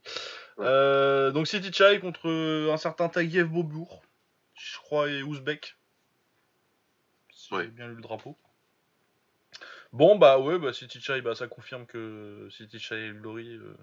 Ouais. 0.56 0.66
Euh, 0.66 1.30
donc 1.30 1.46
City 1.46 1.72
Chai 1.72 2.00
contre 2.00 2.28
euh, 2.28 2.72
un 2.72 2.76
certain 2.76 3.08
Tagiev 3.08 3.48
Bobour, 3.48 4.02
je 4.54 4.76
crois, 4.78 5.10
et 5.10 5.22
Ouzbek. 5.22 5.76
Si 7.32 7.54
Ouais. 7.54 7.64
j'ai 7.64 7.70
bien 7.70 7.88
lu 7.88 7.94
le 7.94 8.02
drapeau. 8.02 8.36
Bon, 9.92 10.16
bah 10.18 10.38
ouais, 10.38 10.58
bah 10.58 10.72
City 10.72 11.00
Chai, 11.00 11.22
bah, 11.22 11.34
ça 11.34 11.46
confirme 11.48 11.86
que 11.86 12.48
City 12.50 12.78
Chai 12.78 13.06
et 13.08 13.12
Glory. 13.12 13.48
euh, 13.56 13.74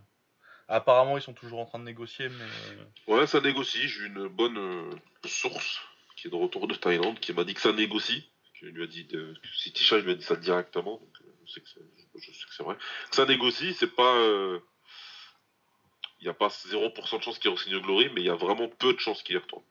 Apparemment, 0.68 1.18
ils 1.18 1.22
sont 1.22 1.34
toujours 1.34 1.60
en 1.60 1.66
train 1.66 1.80
de 1.80 1.84
négocier, 1.84 2.28
mais. 2.30 3.14
Ouais, 3.14 3.28
ça 3.28 3.40
négocie. 3.42 3.88
J'ai 3.88 4.06
une 4.06 4.28
bonne 4.28 4.58
euh, 4.58 4.90
source 5.26 5.80
qui 6.16 6.28
est 6.28 6.32
de 6.32 6.36
retour 6.36 6.68
de 6.68 6.74
Thaïlande 6.76 7.20
qui 7.20 7.34
m'a 7.34 7.44
dit 7.44 7.54
que 7.54 7.62
ça 7.62 7.72
négocie. 7.72 8.30
Qui 8.58 8.66
lui 8.66 8.84
a 8.84 8.88
dit 8.88 9.04
de... 9.06 9.34
que 9.34 9.48
si 9.56 9.72
Tisha 9.74 9.98
lui 10.00 10.12
a 10.12 10.16
dit 10.16 10.24
ça 10.24 10.36
directement, 10.36 10.98
donc 10.98 11.14
euh, 11.22 11.30
je 11.48 11.52
sais 11.54 11.62
que 11.62 11.68
c'est, 12.56 12.64
vrai. 12.64 12.76
Ça 13.12 13.26
négocie, 13.26 13.74
c'est 13.74 13.94
pas. 13.96 14.16
euh, 14.18 14.60
Il 16.22 16.24
n'y 16.24 16.30
a 16.30 16.34
pas 16.34 16.48
0% 16.48 17.18
de 17.18 17.22
chance 17.24 17.40
qu'il 17.40 17.52
re-signe 17.52 17.76
au 17.76 17.82
Glory, 17.82 18.10
mais 18.14 18.22
il 18.22 18.28
y 18.28 18.30
a 18.30 18.36
vraiment 18.36 18.68
peu 18.68 18.94
de 18.94 19.00
chances 19.00 19.22
qu'il 19.24 19.36
y 19.36 19.38
retourne. 19.38 19.64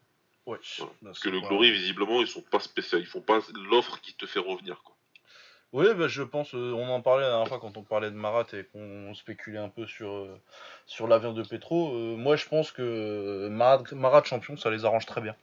Ouais. 0.47 0.59
Voilà. 0.79 0.93
Bah, 1.03 1.09
Parce 1.11 1.21
que 1.21 1.29
le 1.31 1.41
pas- 1.41 1.49
Glory, 1.49 1.73
visiblement, 1.73 2.21
ils 2.21 2.29
sont 2.29 2.43
pas 2.43 2.61
spéciaux. 2.61 2.99
Ils 2.99 3.07
font 3.07 3.23
pas 3.23 3.41
l'offre 3.71 4.01
qui 4.01 4.15
te 4.15 4.27
fait 4.27 4.39
revenir. 4.41 4.83
Quoi. 4.83 4.95
Oui, 5.73 5.87
bah, 5.95 6.07
je 6.07 6.23
pense, 6.23 6.55
euh, 6.55 6.73
on 6.73 6.87
en 6.89 7.01
parlait 7.01 7.23
la 7.25 7.31
dernière 7.31 7.49
fois 7.49 7.59
quand 7.59 7.77
on 7.77 7.83
parlait 7.83 8.11
de 8.11 8.15
Marat 8.17 8.47
et 8.53 8.65
qu'on 8.65 9.13
spéculait 9.15 9.59
un 9.59 9.71
peu 9.71 9.87
sur, 9.89 10.09
euh, 10.13 10.41
sur 10.87 11.09
l'avenir 11.09 11.33
de 11.35 11.43
Petro. 11.43 11.95
Euh, 11.95 12.15
moi, 12.17 12.37
je 12.37 12.47
pense 12.47 12.71
que 12.71 12.83
euh, 12.83 13.49
Marat, 13.49 13.83
Marat 13.93 14.23
champion, 14.23 14.57
ça 14.57 14.71
les 14.71 14.85
arrange 14.85 15.07
très 15.07 15.21
bien. 15.21 15.35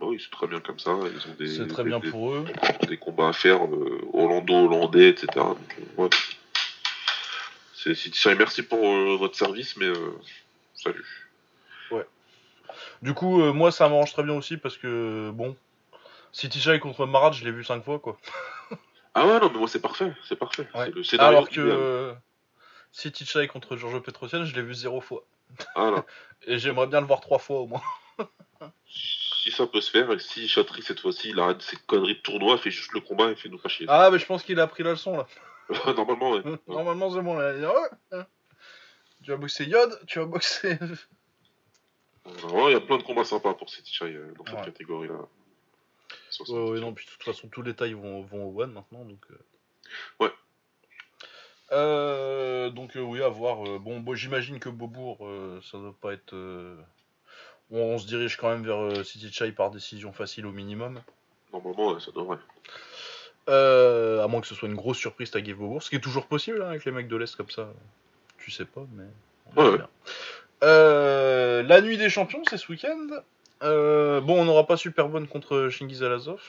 Bah 0.00 0.06
oui, 0.08 0.20
c'est 0.22 0.30
très 0.30 0.46
bien 0.46 0.60
comme 0.60 0.78
ça. 0.78 0.90
Ils 0.92 1.30
ont 1.30 1.34
des, 1.38 1.46
C'est 1.48 1.66
très 1.68 1.84
des- 1.84 1.88
bien 1.90 2.00
des- 2.00 2.10
pour 2.10 2.32
eux. 2.32 2.44
des 2.88 2.96
combats 2.98 3.28
à 3.28 3.32
faire, 3.32 3.64
euh, 3.66 4.00
Hollando-Hollandais, 4.12 5.08
etc. 5.10 5.28
Donc, 5.34 5.76
euh, 5.98 6.02
ouais. 6.02 6.10
C'est 7.74 7.94
Tisha, 7.94 8.34
merci 8.34 8.62
pour 8.62 8.84
euh, 8.84 9.16
votre 9.16 9.36
service, 9.36 9.76
mais 9.76 9.86
euh, 9.86 10.18
salut. 10.74 11.04
Du 13.02 13.12
coup, 13.14 13.38
moi, 13.52 13.70
ça 13.70 13.88
m'arrange 13.88 14.12
très 14.12 14.22
bien 14.22 14.34
aussi 14.34 14.56
parce 14.56 14.76
que, 14.78 15.30
bon, 15.32 15.54
City 16.32 16.58
Chai 16.60 16.80
contre 16.80 17.04
Marat, 17.06 17.32
je 17.32 17.44
l'ai 17.44 17.52
vu 17.52 17.62
cinq 17.62 17.84
fois, 17.84 17.98
quoi. 17.98 18.16
Ah 19.14 19.26
ouais, 19.26 19.38
non, 19.38 19.50
mais 19.52 19.58
moi 19.58 19.68
c'est 19.68 19.80
parfait, 19.80 20.12
c'est 20.26 20.34
parfait. 20.36 20.66
Ouais. 20.74 20.86
C'est 20.86 20.94
le 20.94 21.02
scénario 21.04 21.36
Alors 21.36 21.48
que 21.48 22.14
City 22.90 23.24
Chai 23.26 23.46
contre 23.46 23.76
Giorgio 23.76 24.00
Petrosian, 24.00 24.44
je 24.44 24.54
l'ai 24.56 24.62
vu 24.62 24.74
zéro 24.74 25.00
fois. 25.00 25.24
Ah. 25.76 26.04
Et 26.46 26.58
j'aimerais 26.58 26.86
bien 26.88 27.00
le 27.00 27.06
voir 27.06 27.20
trois 27.20 27.38
fois 27.38 27.60
au 27.60 27.66
moins. 27.66 27.82
si 29.44 29.50
ça 29.50 29.66
peut 29.66 29.80
se 29.82 29.90
faire, 29.90 30.10
et 30.10 30.18
si 30.18 30.48
Chatry 30.48 30.82
cette 30.82 31.00
fois-ci 31.00 31.28
il 31.30 31.38
arrête 31.38 31.60
ses 31.60 31.76
conneries 31.86 32.14
de 32.14 32.20
tournoi, 32.20 32.56
fait 32.56 32.70
juste 32.70 32.92
le 32.94 33.00
combat 33.00 33.30
et 33.30 33.36
fait 33.36 33.48
nous 33.50 33.58
fâcher. 33.58 33.84
Ah, 33.88 34.08
mais 34.10 34.18
je 34.18 34.24
pense 34.24 34.42
qu'il 34.42 34.58
a 34.58 34.66
pris 34.66 34.82
la 34.82 34.90
leçon 34.92 35.16
là. 35.18 35.26
Normalement, 35.94 36.30
ouais. 36.32 36.42
Normalement, 36.66 37.10
c'est 37.10 37.20
bon 37.22 37.34
là. 37.36 37.52
Ouais, 37.54 37.88
hein. 38.12 38.26
Tu 39.22 39.30
vas 39.30 39.36
boxer 39.36 39.64
Yod, 39.64 40.00
tu 40.06 40.18
vas 40.18 40.24
boxer. 40.26 40.78
Ouais, 42.26 42.70
Il 42.70 42.72
y 42.72 42.74
a 42.74 42.80
plein 42.80 42.96
de 42.98 43.02
combats 43.02 43.24
sympas 43.24 43.52
pour 43.54 43.68
City 43.68 43.92
Chai 43.92 44.06
euh, 44.14 44.32
dans 44.38 44.44
cette 44.46 44.54
Ouais. 44.54 44.64
catégorie-là. 44.64 45.14
Ouais, 46.48 46.70
ouais, 46.70 46.80
non, 46.80 46.92
puis 46.94 47.04
de 47.06 47.10
toute 47.10 47.22
façon, 47.22 47.48
tous 47.48 47.62
les 47.62 47.74
tailles 47.74 47.92
vont, 47.92 48.22
vont 48.22 48.46
au 48.46 48.62
One 48.62 48.72
maintenant, 48.72 49.04
donc. 49.04 49.20
euh. 49.30 49.38
Ouais. 50.20 50.32
Euh, 51.72 52.70
donc, 52.70 52.96
euh, 52.96 53.00
oui, 53.00 53.22
à 53.22 53.28
voir. 53.28 53.66
euh, 53.68 53.78
bon, 53.78 54.00
bon, 54.00 54.14
j'imagine 54.14 54.58
que 54.58 54.68
Beaubourg, 54.70 55.18
euh, 55.26 55.60
ça 55.70 55.78
doit 55.78 55.94
pas 56.00 56.12
être. 56.14 56.34
On, 57.70 57.78
on 57.78 57.98
se 57.98 58.06
dirige 58.06 58.36
quand 58.36 58.50
même 58.50 58.64
vers 58.64 58.82
euh, 58.82 59.04
City 59.04 59.32
Chai 59.32 59.52
par 59.52 59.70
décision 59.70 60.12
facile 60.12 60.46
au 60.46 60.52
minimum. 60.52 61.00
Normalement, 61.52 61.92
ouais, 61.92 62.00
ça 62.00 62.10
devrait. 62.10 62.38
Euh, 63.48 64.24
à 64.24 64.28
moins 64.28 64.40
que 64.40 64.46
ce 64.46 64.54
soit 64.54 64.68
une 64.68 64.74
grosse 64.74 64.96
surprise, 64.96 65.30
Beaubourg, 65.30 65.82
ce 65.82 65.90
qui 65.90 65.96
est 65.96 66.00
toujours 66.00 66.26
possible 66.26 66.62
hein, 66.62 66.68
avec 66.68 66.84
les 66.84 66.92
mecs 66.92 67.08
de 67.08 67.16
l'Est 67.16 67.36
comme 67.36 67.50
ça. 67.50 67.68
Tu 68.38 68.50
sais 68.50 68.64
pas, 68.64 68.84
mais. 68.92 69.04
on 69.56 69.70
Ouais. 69.72 69.78
Euh, 70.62 71.62
la 71.62 71.80
nuit 71.82 71.98
des 71.98 72.08
champions, 72.08 72.42
c'est 72.48 72.56
ce 72.56 72.70
week-end. 72.72 73.06
Euh, 73.62 74.20
bon, 74.20 74.40
on 74.40 74.44
n'aura 74.44 74.66
pas 74.66 74.76
super 74.76 75.08
bonne 75.08 75.28
contre 75.28 75.68
Shingiz 75.68 76.02
Alazov. 76.02 76.40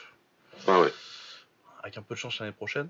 Ah 0.67 0.79
ouais, 0.79 0.93
Avec 1.83 1.97
un 1.97 2.01
peu 2.01 2.15
de 2.15 2.19
chance 2.19 2.39
l'année 2.39 2.53
prochaine. 2.53 2.89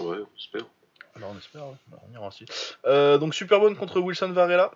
ouais, 0.00 0.18
j'espère. 0.36 0.66
Alors 1.16 1.30
on 1.34 1.38
espère, 1.38 1.66
ouais. 1.66 1.76
Alors, 1.90 2.04
on 2.08 2.14
ira 2.14 2.28
aussi. 2.28 2.44
Donc 3.20 3.34
super 3.34 3.58
bonne 3.58 3.76
contre 3.76 4.00
Wilson 4.00 4.30
Varela. 4.32 4.70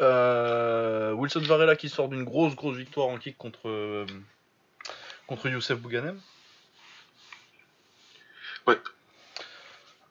Euh, 0.00 1.12
Wilson 1.12 1.40
Varela 1.40 1.76
qui 1.76 1.88
sort 1.88 2.08
d'une 2.08 2.24
grosse 2.24 2.54
grosse 2.56 2.76
victoire 2.76 3.08
en 3.08 3.18
kick 3.18 3.36
contre 3.36 3.68
euh, 3.68 4.06
contre 5.26 5.48
Youssef 5.48 5.78
Bouganem. 5.78 6.18
Ouais. 8.66 8.78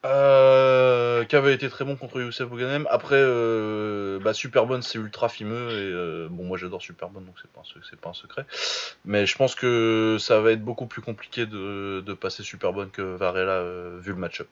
Euh, 0.06 1.26
qui 1.26 1.36
avait 1.36 1.54
été 1.54 1.70
très 1.70 1.84
bon 1.86 1.96
contre 1.96 2.22
Youssef 2.22 2.48
Bouganem. 2.48 2.88
Après, 2.90 3.18
euh, 3.18 4.20
bah, 4.20 4.34
Superbonne 4.34 4.82
c'est 4.82 4.98
ultra 5.00 5.28
fimeux 5.28 5.72
et 5.72 6.30
bon 6.30 6.46
moi 6.46 6.58
j'adore 6.58 6.82
Superbonne 6.82 7.26
donc 7.26 7.36
c'est 7.42 7.52
pas 7.52 7.62
un 7.62 7.98
pas 7.98 8.10
un 8.10 8.14
secret. 8.14 8.46
Mais 9.06 9.26
je 9.26 9.36
pense 9.36 9.56
que 9.56 10.18
ça 10.20 10.40
va 10.40 10.52
être 10.52 10.64
beaucoup 10.64 10.86
plus 10.86 11.02
compliqué 11.02 11.46
de, 11.46 12.02
de 12.06 12.14
passer 12.14 12.44
Superbonne 12.44 12.92
que 12.92 13.02
Varela 13.02 13.64
vu 14.00 14.12
le 14.12 14.18
match-up. 14.18 14.50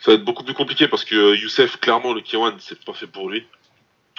Ça 0.00 0.12
va 0.12 0.14
être 0.14 0.24
beaucoup 0.24 0.44
plus 0.44 0.54
compliqué 0.54 0.86
parce 0.88 1.04
que 1.04 1.34
Youssef, 1.34 1.80
clairement, 1.80 2.14
le 2.14 2.20
Kiwan, 2.20 2.54
c'est 2.60 2.82
pas 2.84 2.94
fait 2.94 3.08
pour 3.08 3.28
lui. 3.28 3.46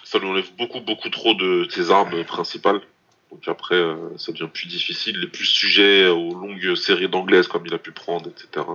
Ça 0.10 0.18
lui 0.18 0.26
enlève 0.26 0.52
beaucoup, 0.56 0.80
beaucoup 0.80 1.10
trop 1.10 1.36
de 1.36 1.68
ses 1.70 1.92
armes 1.92 2.24
principales. 2.24 2.82
Donc 3.30 3.48
après, 3.48 3.76
euh, 3.76 4.18
ça 4.18 4.32
devient 4.32 4.50
plus 4.52 4.66
difficile. 4.66 5.18
Il 5.20 5.26
est 5.26 5.28
plus 5.28 5.46
sujet 5.46 6.08
aux 6.08 6.34
longues 6.34 6.74
séries 6.74 7.08
d'anglaises 7.08 7.48
comme 7.48 7.68
il 7.68 7.74
a 7.76 7.78
pu 7.78 7.92
prendre, 7.92 8.28
etc. 8.28 8.66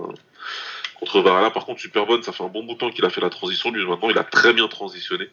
Contre 0.97 1.19
Varela, 1.19 1.51
par 1.51 1.65
contre, 1.65 1.81
super 1.81 2.05
bonne. 2.05 2.23
Ça 2.23 2.31
fait 2.31 2.45
un 2.45 2.47
bon 2.47 2.63
bout 2.63 2.75
de 2.75 2.77
temps 2.77 2.89
qu'il 2.89 3.03
a 3.03 3.09
fait 3.09 3.19
la 3.19 3.29
transition. 3.29 3.69
Lui, 3.69 3.85
maintenant, 3.85 4.09
il 4.09 4.17
a 4.17 4.23
très 4.23 4.53
bien 4.53 4.69
transitionné. 4.69 5.25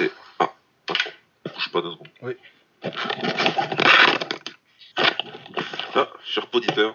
Et 0.00 0.10
ah, 0.38 0.52
attends, 0.86 1.10
bouge 1.54 1.72
pas 1.72 1.80
deux 1.80 1.92
secondes. 1.92 2.08
Oui. 2.20 2.34
Ah, 5.94 6.12
cher 6.26 6.46
auditeur, 6.52 6.94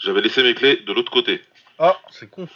j'avais 0.00 0.20
laissé 0.20 0.42
mes 0.42 0.56
clés 0.56 0.78
de 0.78 0.92
l'autre 0.92 1.12
côté. 1.12 1.44
Ah, 1.78 1.96
c'est 2.10 2.28
con. 2.28 2.48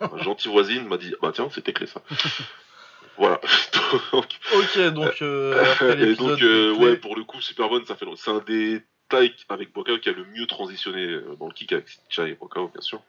Ma 0.00 0.22
gentille 0.22 0.50
voisine 0.50 0.86
m'a 0.88 0.96
dit 0.96 1.14
bah 1.20 1.32
tiens 1.34 1.50
c'est 1.52 1.60
tes 1.60 1.74
clés 1.74 1.86
ça. 1.86 2.00
voilà. 3.18 3.40
donc, 4.12 4.38
Ok, 4.54 4.78
donc 4.94 5.22
euh, 5.22 5.62
après 5.72 6.00
et 6.10 6.14
donc 6.14 6.40
euh, 6.42 6.72
ouais 6.74 6.96
pour 6.96 7.16
le 7.16 7.24
coup 7.24 7.40
super 7.40 7.68
bonne 7.68 7.84
ça 7.84 7.96
fait 7.96 8.06
c'est 8.16 8.30
un 8.30 8.38
des 8.40 8.82
tailles 9.08 9.34
avec 9.48 9.72
Bokao 9.72 9.98
qui 9.98 10.08
a 10.08 10.12
le 10.12 10.24
mieux 10.24 10.46
transitionné 10.46 11.04
euh, 11.04 11.36
dans 11.38 11.46
le 11.48 11.52
kick 11.52 11.72
avec 11.72 11.86
Chai 12.08 12.30
et 12.30 12.34
Bokao 12.34 12.68
bien 12.68 12.80
sûr. 12.80 13.02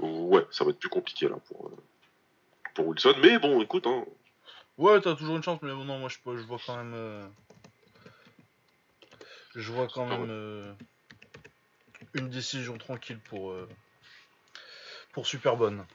Ouais 0.00 0.44
ça 0.50 0.64
va 0.64 0.70
être 0.70 0.78
plus 0.78 0.88
compliqué 0.88 1.28
là 1.28 1.36
pour 1.48 1.68
euh, 1.68 1.76
pour 2.74 2.88
Wilson 2.88 3.14
mais 3.22 3.38
bon 3.38 3.60
écoute 3.62 3.86
hein, 3.86 4.04
Ouais, 4.76 5.00
t'as 5.00 5.14
toujours 5.14 5.36
une 5.36 5.42
chance, 5.44 5.60
mais 5.62 5.70
bon, 5.72 5.84
non, 5.84 6.00
moi 6.00 6.08
je, 6.08 6.16
je 6.36 6.42
vois 6.42 6.58
quand 6.66 6.76
même. 6.76 6.94
euh, 6.96 7.24
Je 9.54 9.70
vois 9.70 9.86
quand 9.86 10.04
même 10.06 10.26
euh, 10.28 10.72
une 12.14 12.28
décision 12.28 12.76
tranquille 12.76 13.20
pour. 13.20 13.52
euh, 13.52 13.68
Pour 15.12 15.28
super 15.28 15.56
bonne. 15.56 15.86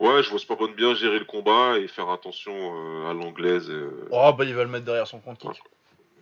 Ouais 0.00 0.22
je 0.22 0.30
vois 0.30 0.56
bonne 0.56 0.74
bien 0.74 0.94
gérer 0.94 1.18
le 1.18 1.24
combat 1.24 1.78
et 1.78 1.88
faire 1.88 2.08
attention 2.10 2.52
euh, 2.54 3.10
à 3.10 3.14
l'anglaise. 3.14 3.70
euh, 3.70 4.08
Oh, 4.10 4.32
bah 4.36 4.44
il 4.44 4.54
va 4.54 4.62
le 4.64 4.70
mettre 4.70 4.84
derrière 4.84 5.06
son 5.06 5.20
front 5.20 5.34
kick. 5.34 5.50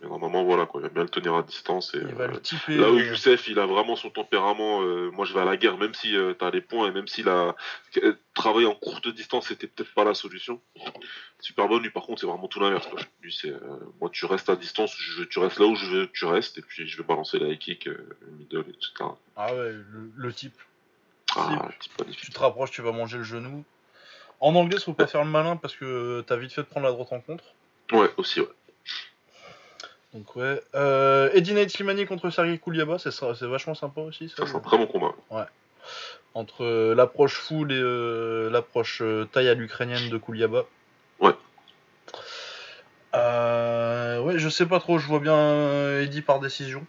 et 0.03 0.07
normalement 0.07 0.43
voilà 0.43 0.65
quoi 0.65 0.81
il 0.81 0.83
va 0.83 0.89
bien 0.89 1.03
le 1.03 1.09
tenir 1.09 1.33
à 1.35 1.43
distance 1.43 1.93
et 1.95 1.99
Il 1.99 2.15
va 2.15 2.27
le 2.27 2.39
typer. 2.41 2.75
Là 2.77 2.91
où 2.91 2.97
euh, 2.97 3.05
Youssef, 3.05 3.47
il 3.47 3.59
a 3.59 3.65
vraiment 3.65 3.95
son 3.95 4.09
tempérament. 4.09 4.81
moi, 5.11 5.25
je 5.25 5.33
vais 5.33 5.39
à 5.41 5.45
la 5.45 5.55
guerre, 5.57 5.77
même 5.77 5.93
si 5.93 6.13
t'as 6.39 6.51
les 6.51 6.61
points 6.61 6.87
et 6.89 6.91
même 6.91 7.07
s'il 7.07 7.29
a 7.29 7.55
euh, 8.03 8.13
travaillé 8.33 8.67
en 8.67 8.75
courte 8.75 9.07
distance, 9.07 9.47
c'était 9.47 9.67
peut-être 9.67 9.93
pas 9.93 10.03
la 10.03 10.13
solution. 10.13 10.59
Superbone, 11.39 11.81
lui, 11.83 11.89
par 11.91 12.03
contre, 12.03 12.21
c'est 12.21 12.27
vraiment 12.27 12.47
tout 12.47 12.59
l'inverse. 12.59 12.87
quoi. 12.87 12.99
Lui, 13.21 13.33
c'est 13.39 13.49
euh, 13.51 13.59
moi, 14.01 14.09
tu 14.11 14.25
restes 14.25 14.49
à 14.49 14.55
distance, 14.55 14.95
je, 14.97 15.23
tu 15.23 15.39
restes 15.39 15.59
là 15.59 15.65
où 15.67 15.75
je 15.75 15.85
veux 15.85 16.07
tu 16.11 16.25
restes, 16.25 16.57
et 16.57 16.61
puis 16.61 16.87
je 16.87 16.97
vais 16.97 17.03
balancer 17.03 17.39
la 17.39 17.47
high 17.49 17.59
kick, 17.59 17.87
euh, 17.87 17.97
le 18.21 18.31
middle, 18.37 18.65
etc. 18.69 19.09
Ah 19.35 19.53
ouais, 19.53 19.71
le, 19.71 20.11
le 20.15 20.33
type. 20.33 20.55
Petit 21.35 22.15
Tu 22.15 22.31
te 22.31 22.39
rapproches, 22.39 22.71
tu 22.71 22.81
vas 22.81 22.91
manger 22.91 23.17
le 23.17 23.23
genou. 23.23 23.63
En 24.39 24.55
anglais, 24.55 24.79
faut 24.79 24.93
pas 24.93 25.07
faire 25.07 25.23
le 25.23 25.29
malin 25.29 25.55
parce 25.55 25.75
que 25.75 26.23
t'as 26.27 26.35
vite 26.35 26.51
fait 26.51 26.61
de 26.61 26.67
prendre 26.67 26.85
la 26.85 26.91
droite 26.91 27.11
en 27.11 27.19
contre. 27.19 27.43
Ouais, 27.91 28.09
aussi, 28.17 28.41
ouais. 28.41 28.47
Donc 30.13 30.35
ouais. 30.35 30.61
Euh, 30.75 31.29
Eddie 31.33 31.53
Nate 31.53 31.69
Slimani 31.69 32.05
contre 32.05 32.29
Sergei 32.29 32.57
Kouliaba, 32.57 32.97
c'est 32.99 33.41
vachement 33.41 33.75
sympa 33.75 34.01
aussi 34.01 34.29
ça. 34.29 34.37
Ça, 34.37 34.45
c'est 34.47 34.55
un 34.55 34.59
très 34.61 34.77
bon 34.77 34.87
combat. 34.87 35.13
Entre 36.33 36.63
euh, 36.63 36.95
l'approche 36.95 37.35
full 37.35 37.71
et 37.71 37.77
euh, 37.77 38.49
l'approche 38.49 39.01
taille 39.31 39.49
à 39.49 39.53
l'ukrainienne 39.53 40.09
de 40.09 40.17
Kouliaba. 40.17 40.63
Ouais. 41.19 41.33
Ouais, 43.13 44.39
je 44.39 44.49
sais 44.49 44.65
pas 44.65 44.79
trop, 44.79 44.99
je 44.99 45.07
vois 45.07 45.19
bien 45.19 45.99
Eddie 45.99 46.21
par 46.21 46.39
décision. 46.39 46.85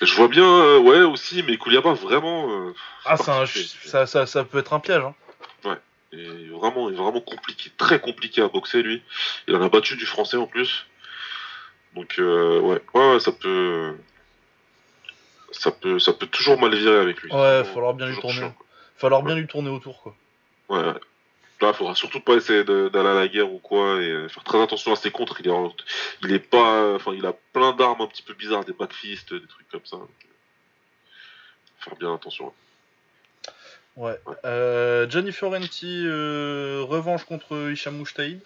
Je 0.00 0.14
vois 0.14 0.28
bien, 0.28 0.44
euh, 0.44 0.78
ouais, 0.80 1.00
aussi, 1.02 1.42
mais 1.42 1.56
Kouliaba, 1.56 1.92
vraiment. 1.94 2.50
euh, 2.50 2.74
Ah, 3.04 3.16
c'est 3.16 3.30
un, 3.30 3.46
ça, 3.46 4.06
ça, 4.06 4.26
ça 4.26 4.44
peut 4.44 4.58
être 4.58 4.72
un 4.72 4.80
piège. 4.80 5.02
Hein. 5.02 5.14
Et 6.16 6.46
vraiment, 6.50 6.88
il 6.90 6.94
est 6.94 6.98
vraiment 7.02 7.20
compliqué, 7.20 7.70
très 7.76 7.98
compliqué 8.00 8.40
à 8.40 8.46
boxer 8.46 8.82
lui. 8.84 9.02
Il 9.48 9.56
en 9.56 9.62
a 9.62 9.68
battu 9.68 9.96
du 9.96 10.06
français 10.06 10.36
en 10.36 10.46
plus. 10.46 10.86
Donc 11.96 12.20
euh, 12.20 12.60
ouais, 12.60 12.80
ouais, 12.94 13.12
ouais, 13.14 13.18
ça 13.18 13.32
peut, 13.32 13.96
ça 15.50 15.72
peut, 15.72 15.98
ça 15.98 16.12
peut 16.12 16.28
toujours 16.28 16.60
mal 16.60 16.72
virer 16.72 16.98
avec 17.00 17.20
lui. 17.20 17.32
Ouais, 17.32 17.58
Toujours- 17.62 17.74
falloir 17.74 17.94
bien 17.94 18.06
lui 18.06 18.14
tourner. 18.16 18.32
chiant, 18.36 18.54
Falloir 18.96 19.22
bien 19.24 19.34
lui 19.34 19.48
tourner 19.48 19.70
autour 19.70 20.02
quoi. 20.02 20.14
quoi. 20.68 20.78
Ouais, 20.78 20.86
ouais. 20.92 21.00
Là, 21.60 21.72
faudra 21.72 21.94
surtout 21.94 22.20
pas 22.20 22.34
essayer 22.34 22.64
d'aller 22.64 22.98
à 23.08 23.14
la 23.14 23.28
guerre 23.28 23.50
ou 23.52 23.58
quoi 23.58 24.02
et 24.02 24.10
euh, 24.10 24.28
faire 24.28 24.42
très 24.44 24.60
attention 24.60 24.92
à 24.92 24.96
ses 24.96 25.10
contres. 25.10 25.40
Il 25.40 25.46
est, 25.46 25.50
en- 25.50 25.74
il 26.22 26.32
est 26.32 26.38
pas, 26.40 26.94
enfin, 26.94 27.12
il 27.14 27.24
a 27.24 27.32
plein 27.52 27.72
d'armes 27.72 28.00
un 28.02 28.06
petit 28.06 28.22
peu 28.22 28.34
bizarres, 28.34 28.64
des 28.64 28.72
backfists, 28.72 29.32
des 29.32 29.46
trucs 29.46 29.68
comme 29.68 29.84
ça. 29.86 29.96
Donc, 29.96 30.10
euh, 30.24 30.28
faire 31.78 31.96
bien 31.96 32.14
attention. 32.14 32.52
Ouais. 33.96 34.18
Ouais. 34.26 34.34
Euh, 34.44 35.08
Gianni 35.08 35.30
Fiorenti, 35.32 36.02
euh, 36.06 36.82
revanche 36.86 37.24
contre 37.24 37.70
Hicham 37.70 37.96
Mouchtaïd. 37.96 38.40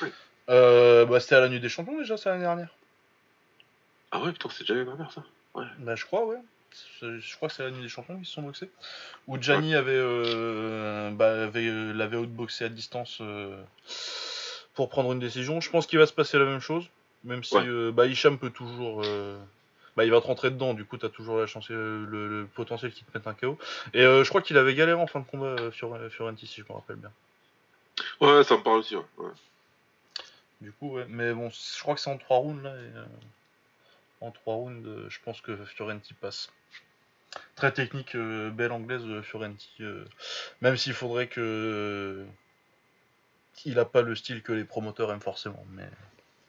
Oui. 0.00 0.08
Euh, 0.48 1.04
bah, 1.04 1.18
C'était 1.20 1.34
à 1.34 1.40
la 1.40 1.48
nuit 1.48 1.60
des 1.60 1.68
champions 1.68 1.98
déjà, 1.98 2.16
c'est 2.16 2.28
l'année 2.28 2.42
dernière. 2.44 2.70
Ah 4.12 4.20
ouais, 4.22 4.32
putain, 4.32 4.48
c'est 4.50 4.60
déjà 4.60 4.74
l'année 4.74 4.86
dernière 4.86 5.10
ça. 5.12 5.24
Bah, 5.78 5.96
je 5.96 6.04
crois, 6.04 6.24
ouais. 6.24 6.38
Je 7.00 7.36
crois 7.36 7.48
que 7.48 7.54
c'est 7.54 7.62
la 7.64 7.70
nuit 7.70 7.82
des 7.82 7.88
champions 7.88 8.18
qui 8.18 8.24
se 8.24 8.32
sont 8.32 8.42
boxés. 8.42 8.70
Où 9.26 9.40
Gianni 9.40 9.74
avait, 9.74 9.92
euh, 9.94 11.10
bah, 11.10 11.44
avait, 11.44 11.66
euh, 11.66 11.92
l'avait 11.92 12.16
outboxé 12.16 12.64
à 12.64 12.68
distance 12.68 13.18
euh, 13.20 13.60
pour 14.74 14.88
prendre 14.88 15.12
une 15.12 15.18
décision. 15.18 15.60
Je 15.60 15.70
pense 15.70 15.86
qu'il 15.86 15.98
va 15.98 16.06
se 16.06 16.12
passer 16.12 16.38
la 16.38 16.44
même 16.44 16.60
chose. 16.60 16.88
Même 17.24 17.44
si 17.44 17.54
Ouais. 17.56 17.66
euh, 17.66 17.92
bah, 17.92 18.06
Hicham 18.06 18.38
peut 18.38 18.50
toujours. 18.50 19.02
bah, 19.96 20.04
il 20.04 20.10
va 20.10 20.20
te 20.20 20.26
rentrer 20.26 20.50
dedans, 20.50 20.74
du 20.74 20.84
coup, 20.84 20.96
t'as 20.96 21.08
toujours 21.08 21.38
la 21.38 21.46
chance, 21.46 21.68
le, 21.68 22.04
le 22.06 22.48
potentiel 22.54 22.92
qu'il 22.92 23.04
te 23.04 23.16
mette 23.16 23.26
un 23.26 23.34
KO. 23.34 23.58
Et 23.94 24.02
je 24.02 24.28
crois 24.28 24.40
qu'il 24.42 24.56
avait 24.56 24.74
galéré 24.74 25.00
en 25.00 25.06
fin 25.06 25.20
de 25.20 25.26
combat, 25.26 25.70
Fior- 25.70 26.08
Fiorenti, 26.10 26.46
si 26.46 26.60
je 26.62 26.66
me 26.68 26.74
rappelle 26.74 26.96
bien. 26.96 27.12
Ouais, 28.20 28.42
ça 28.44 28.56
me 28.56 28.62
parle 28.62 28.78
aussi. 28.78 28.96
Ouais. 28.96 29.02
ouais. 29.18 29.30
Du 30.60 30.72
coup, 30.72 30.92
ouais. 30.92 31.04
Mais 31.08 31.32
bon, 31.34 31.50
je 31.50 31.80
crois 31.82 31.94
que 31.94 32.00
c'est 32.00 32.10
en 32.10 32.18
3 32.18 32.38
rounds 32.38 32.62
là. 32.62 32.70
Et, 32.74 34.24
en 34.24 34.30
3 34.30 34.54
rounds, 34.54 34.88
je 35.08 35.18
pense 35.24 35.40
que 35.40 35.56
Fiorenti 35.64 36.14
passe. 36.14 36.50
Très 37.56 37.72
technique, 37.72 38.14
euh, 38.14 38.50
belle 38.50 38.72
anglaise 38.72 39.04
de 39.04 39.22
Fiorenti. 39.22 39.70
euh, 39.80 40.04
même 40.60 40.76
s'il 40.76 40.94
faudrait 40.94 41.28
que. 41.28 41.40
euh, 41.40 42.24
il 43.64 43.78
a 43.78 43.84
pas 43.84 44.02
le 44.02 44.14
style 44.14 44.42
que 44.42 44.52
les 44.52 44.64
promoteurs 44.64 45.12
aiment 45.12 45.20
forcément. 45.20 45.64
Mais 45.70 45.88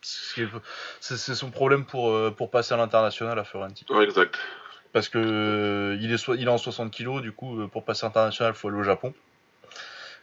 c'est 0.01 1.35
son 1.35 1.51
problème 1.51 1.85
pour, 1.85 2.09
euh, 2.09 2.31
pour 2.31 2.49
passer 2.49 2.73
à 2.73 2.77
l'international 2.77 3.37
à 3.37 3.43
Fiorenti. 3.43 3.85
Ouais, 3.89 4.03
exact. 4.03 4.39
Parce 4.93 5.09
que 5.09 5.17
euh, 5.19 5.97
il, 6.01 6.11
est 6.11 6.17
so- 6.17 6.35
il 6.35 6.43
est 6.43 6.47
en 6.49 6.57
60 6.57 6.91
kg, 6.91 7.21
du 7.21 7.31
coup, 7.31 7.59
euh, 7.59 7.67
pour 7.67 7.83
passer 7.83 8.05
international, 8.05 8.53
il 8.55 8.57
faut 8.59 8.69
aller 8.69 8.77
au 8.77 8.83
Japon. 8.83 9.13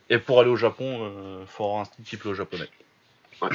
Et 0.08 0.18
pour 0.18 0.40
aller 0.40 0.50
au 0.50 0.56
Japon, 0.56 1.40
il 1.42 1.46
faut 1.46 1.64
avoir 1.64 1.80
un 1.82 1.84
style 1.84 2.04
type 2.04 2.32
japonais. 2.34 2.68
Ouais. 3.40 3.48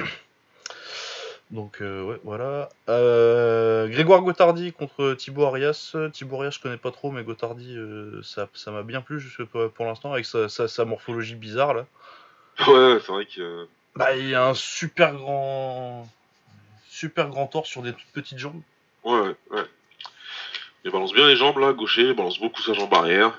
Donc, 1.52 1.82
euh, 1.82 2.04
ouais, 2.04 2.20
voilà. 2.24 2.70
Euh, 2.90 3.88
Grégoire 3.88 4.22
Gotardi 4.22 4.74
contre 4.74 5.14
Thibaut 5.14 5.46
Arias. 5.46 5.96
Thibaut 6.12 6.38
Arias, 6.38 6.52
je 6.52 6.60
connais 6.60 6.78
pas 6.78 6.92
trop, 6.92 7.12
mais 7.12 7.24
Gotardi, 7.24 7.76
euh, 7.78 8.22
ça 8.24 8.50
ça 8.54 8.72
m'a 8.72 8.84
bien 8.84 9.02
plu 9.02 9.20
jusque 9.20 9.44
pour, 9.46 9.72
pour 9.72 9.86
l'instant, 9.86 10.12
avec 10.14 10.26
sa, 10.26 10.50
sa- 10.50 10.68
sa 10.68 10.86
morphologie 10.86 11.36
bizarre, 11.36 11.74
là. 11.74 11.86
Ouais, 12.68 13.00
c'est 13.06 13.12
vrai 13.12 13.26
que. 13.26 13.68
Bah, 13.96 14.16
il 14.16 14.34
a 14.34 14.48
un 14.48 14.54
super 14.54 15.14
grand... 15.14 16.10
Super 16.90 17.30
grand 17.30 17.48
torse 17.48 17.70
sur 17.70 17.82
des 17.82 17.92
toutes 17.92 18.12
petites 18.14 18.40
jambes. 18.40 18.62
Ouais, 19.04 19.20
ouais, 19.20 19.36
ouais. 19.52 19.66
Il 20.84 20.92
balance 20.92 21.14
bien 21.14 21.28
les 21.28 21.36
jambes 21.36 21.58
là, 21.58 21.74
gaucher, 21.74 22.04
il 22.04 22.14
balance 22.14 22.40
beaucoup 22.40 22.62
sa 22.62 22.74
jambe 22.74 22.94
arrière. 22.94 23.38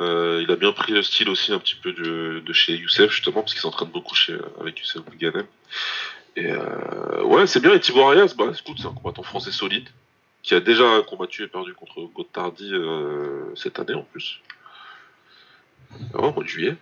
Euh, 0.00 0.40
il 0.42 0.50
a 0.50 0.56
bien 0.56 0.72
pris 0.72 0.92
le 0.92 1.02
style 1.02 1.28
aussi 1.28 1.52
un 1.52 1.58
petit 1.58 1.74
peu 1.74 1.92
de, 1.92 2.40
de 2.44 2.52
chez 2.52 2.74
Youssef 2.74 3.10
justement, 3.10 3.42
parce 3.42 3.52
qu'il 3.52 3.60
s'entraîne 3.60 3.90
beaucoup 3.90 4.14
chez, 4.14 4.36
avec 4.60 4.78
Youssef 4.78 5.02
Bouganem. 5.02 5.46
Et 6.38 6.52
euh, 6.52 7.24
ouais, 7.24 7.48
c'est 7.48 7.58
bien. 7.58 7.74
Et 7.74 7.80
Thibaut 7.80 8.02
Arias, 8.02 8.32
bah 8.38 8.52
écoute, 8.56 8.76
c'est 8.80 8.86
un 8.86 8.92
combattant 8.92 9.24
français 9.24 9.50
solide, 9.50 9.88
qui 10.44 10.54
a 10.54 10.60
déjà 10.60 11.02
combattu 11.02 11.42
et 11.42 11.48
perdu 11.48 11.74
contre 11.74 12.00
Gotardi 12.14 12.70
euh, 12.72 13.52
cette 13.56 13.80
année 13.80 13.94
en 13.94 14.04
plus. 14.04 14.40
Ah 16.14 16.20
ouais, 16.20 16.28
au 16.28 16.32
mois 16.32 16.44
de 16.44 16.48
juillet. 16.48 16.76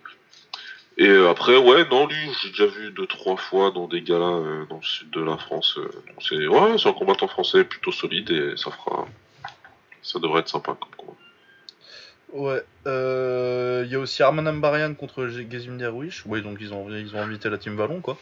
Et 0.99 1.07
euh, 1.07 1.31
après, 1.31 1.57
ouais, 1.57 1.87
non, 1.89 2.05
lui, 2.05 2.29
j'ai 2.41 2.49
déjà 2.49 2.67
vu 2.67 2.91
deux, 2.91 3.07
trois 3.07 3.35
fois 3.35 3.71
dans 3.71 3.87
des 3.87 4.03
galas 4.03 4.25
euh, 4.25 4.65
dans 4.69 4.77
le 4.77 4.83
sud 4.83 5.09
de 5.09 5.21
la 5.23 5.37
France. 5.37 5.79
donc 5.79 6.21
c'est 6.21 6.47
ouais, 6.47 6.75
un 6.85 6.93
combattant 6.93 7.27
français 7.27 7.63
plutôt 7.63 7.91
solide 7.91 8.29
et 8.29 8.57
ça 8.57 8.69
fera. 8.69 9.07
Ça 10.03 10.19
devrait 10.19 10.41
être 10.41 10.49
sympa 10.49 10.77
comme 10.79 10.95
combat. 10.95 11.17
Ouais. 12.33 12.63
Il 12.85 13.91
y 13.91 13.95
a 13.95 13.99
aussi 13.99 14.21
Arman 14.21 14.47
Ambarian 14.47 14.93
contre 14.93 15.27
G- 15.29 15.45
Gazim 15.45 15.77
Derwish. 15.77 16.25
Ouais, 16.27 16.41
donc 16.41 16.59
ils 16.61 16.75
ont, 16.75 16.87
ils 16.91 17.15
ont 17.15 17.21
invité 17.21 17.49
la 17.49 17.57
team 17.57 17.75
Vallon, 17.75 18.01
quoi. 18.01 18.19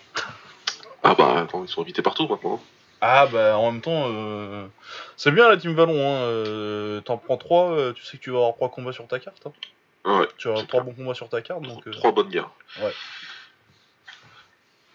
Ah 1.08 1.14
bah, 1.16 1.41
attends, 1.41 1.64
ils 1.64 1.70
sont 1.70 1.82
invités 1.82 2.01
partout 2.01 2.28
maintenant. 2.28 2.60
Ah 3.01 3.28
bah 3.28 3.58
en 3.58 3.72
même 3.72 3.82
temps, 3.82 4.06
euh, 4.08 4.66
c'est 5.18 5.30
bien 5.32 5.47
la 5.47 5.58
team 5.58 5.76
Vallon. 5.76 5.93
Hein. 5.93 6.22
euh, 6.24 7.01
T'en 7.01 7.18
prends 7.18 7.38
3, 7.38 7.93
tu 7.93 8.03
sais 8.03 8.18
que 8.18 8.24
tu 8.24 8.32
vas 8.32 8.38
avoir 8.38 8.56
3 8.56 8.70
combats 8.70 8.91
sur 8.93 9.08
ta 9.08 9.20
carte. 9.20 9.45
hein. 9.45 9.53
Ah 10.06 10.20
ouais, 10.20 10.28
Tu 10.38 10.47
vas 10.47 10.53
avoir 10.53 10.62
C'est 10.62 10.68
3 10.68 10.82
clair. 10.82 10.93
bons 10.93 11.03
combats 11.03 11.14
sur 11.14 11.30
ta 11.30 11.41
carte. 11.41 11.62
Donc, 11.62 11.86
euh, 11.88 11.91
trois 11.91 12.12
bonnes 12.12 12.30
guerres. 12.30 12.49
Ouais. 12.82 12.93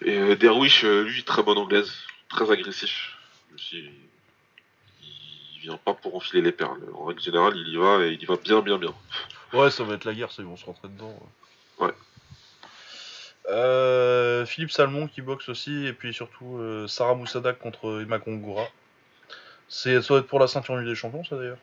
Et 0.03 0.17
euh, 0.19 0.35
Derwish, 0.35 0.83
euh, 0.85 1.03
lui, 1.05 1.23
très 1.25 1.43
bonne 1.43 1.59
anglaise, 1.59 1.93
très 2.29 2.51
agressif. 2.51 3.13
Il 5.03 5.61
vient 5.61 5.77
pas 5.77 5.95
pour 5.95 6.17
enfiler 6.17 6.43
les 6.43 6.53
perles. 6.53 6.81
En 6.95 7.05
règle 7.05 7.21
générale, 7.21 7.53
il 7.57 7.69
y 7.69 7.77
va 7.77 8.05
et 8.07 8.13
il 8.13 8.23
y 8.23 8.25
va 8.25 8.37
bien, 8.37 8.61
bien, 8.63 8.79
bien. 8.79 8.95
Ouais, 9.53 9.71
ça 9.71 9.85
va 9.85 9.95
être 9.95 10.05
la 10.07 10.15
guerre, 10.15 10.33
ça, 10.33 10.43
ils 10.43 10.49
vont 10.49 10.57
se 10.57 10.65
rentrer 10.65 10.89
dedans. 10.89 11.15
Ouais. 11.79 11.93
Euh, 13.51 14.47
Philippe 14.47 14.71
Salmon 14.71 15.07
qui 15.09 15.23
boxe 15.23 15.49
aussi, 15.49 15.87
et 15.87 15.93
puis 15.93 16.15
surtout 16.15 16.59
euh, 16.59 16.87
Sarah 16.87 17.15
Moussadak 17.15 17.59
contre 17.59 18.01
Emma. 18.03 18.19
C'est, 19.69 20.01
ça 20.03 20.15
va 20.15 20.21
être 20.21 20.27
pour 20.27 20.41
la 20.41 20.47
ceinture 20.47 20.77
nue 20.77 20.85
des 20.85 20.95
champions, 20.95 21.25
ça 21.25 21.37
d'ailleurs. 21.37 21.59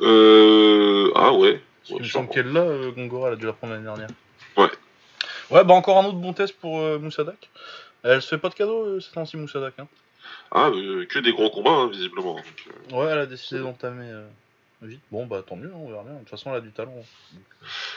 Euh... 0.00 1.10
Ah 1.14 1.32
ouais. 1.32 1.60
Qu'il 1.84 1.96
Ouais, 1.96 2.02
me 2.02 2.06
semble 2.06 2.28
qu'elle 2.30 2.52
l'a, 2.52 2.64
Gongora, 2.90 3.28
elle 3.28 3.34
a 3.34 3.36
dû 3.36 3.46
la 3.46 3.52
prendre 3.52 3.74
l'année 3.74 3.84
dernière. 3.84 4.08
Ouais. 4.56 4.70
Ouais, 5.50 5.64
bah 5.64 5.74
encore 5.74 5.98
un 5.98 6.06
autre 6.06 6.18
bon 6.18 6.32
test 6.32 6.56
pour 6.58 6.78
Moussadak. 6.98 7.50
Elle 8.02 8.22
se 8.22 8.28
fait 8.28 8.38
pas 8.38 8.48
de 8.48 8.54
cadeau, 8.54 9.00
cette 9.00 9.16
ancienne 9.16 9.42
Moussadak. 9.42 9.74
Hein. 9.78 9.88
Ah, 10.50 10.70
que 11.08 11.18
des 11.18 11.32
gros 11.32 11.50
combats, 11.50 11.70
hein, 11.70 11.88
visiblement. 11.88 12.36
Donc, 12.36 12.44
euh, 12.92 12.96
Ouais, 12.96 13.10
elle 13.10 13.18
a 13.18 13.26
décidé 13.26 13.60
d'entamer 13.60 14.10
vite. 14.86 15.00
Bon, 15.10 15.26
bah 15.26 15.42
tant 15.46 15.56
mieux, 15.56 15.70
hein, 15.72 15.78
on 15.78 15.88
verra 15.88 16.02
bien. 16.04 16.14
De 16.14 16.18
toute 16.20 16.30
façon, 16.30 16.50
elle 16.50 16.56
a 16.56 16.60
du 16.60 16.72
talent. 16.72 16.94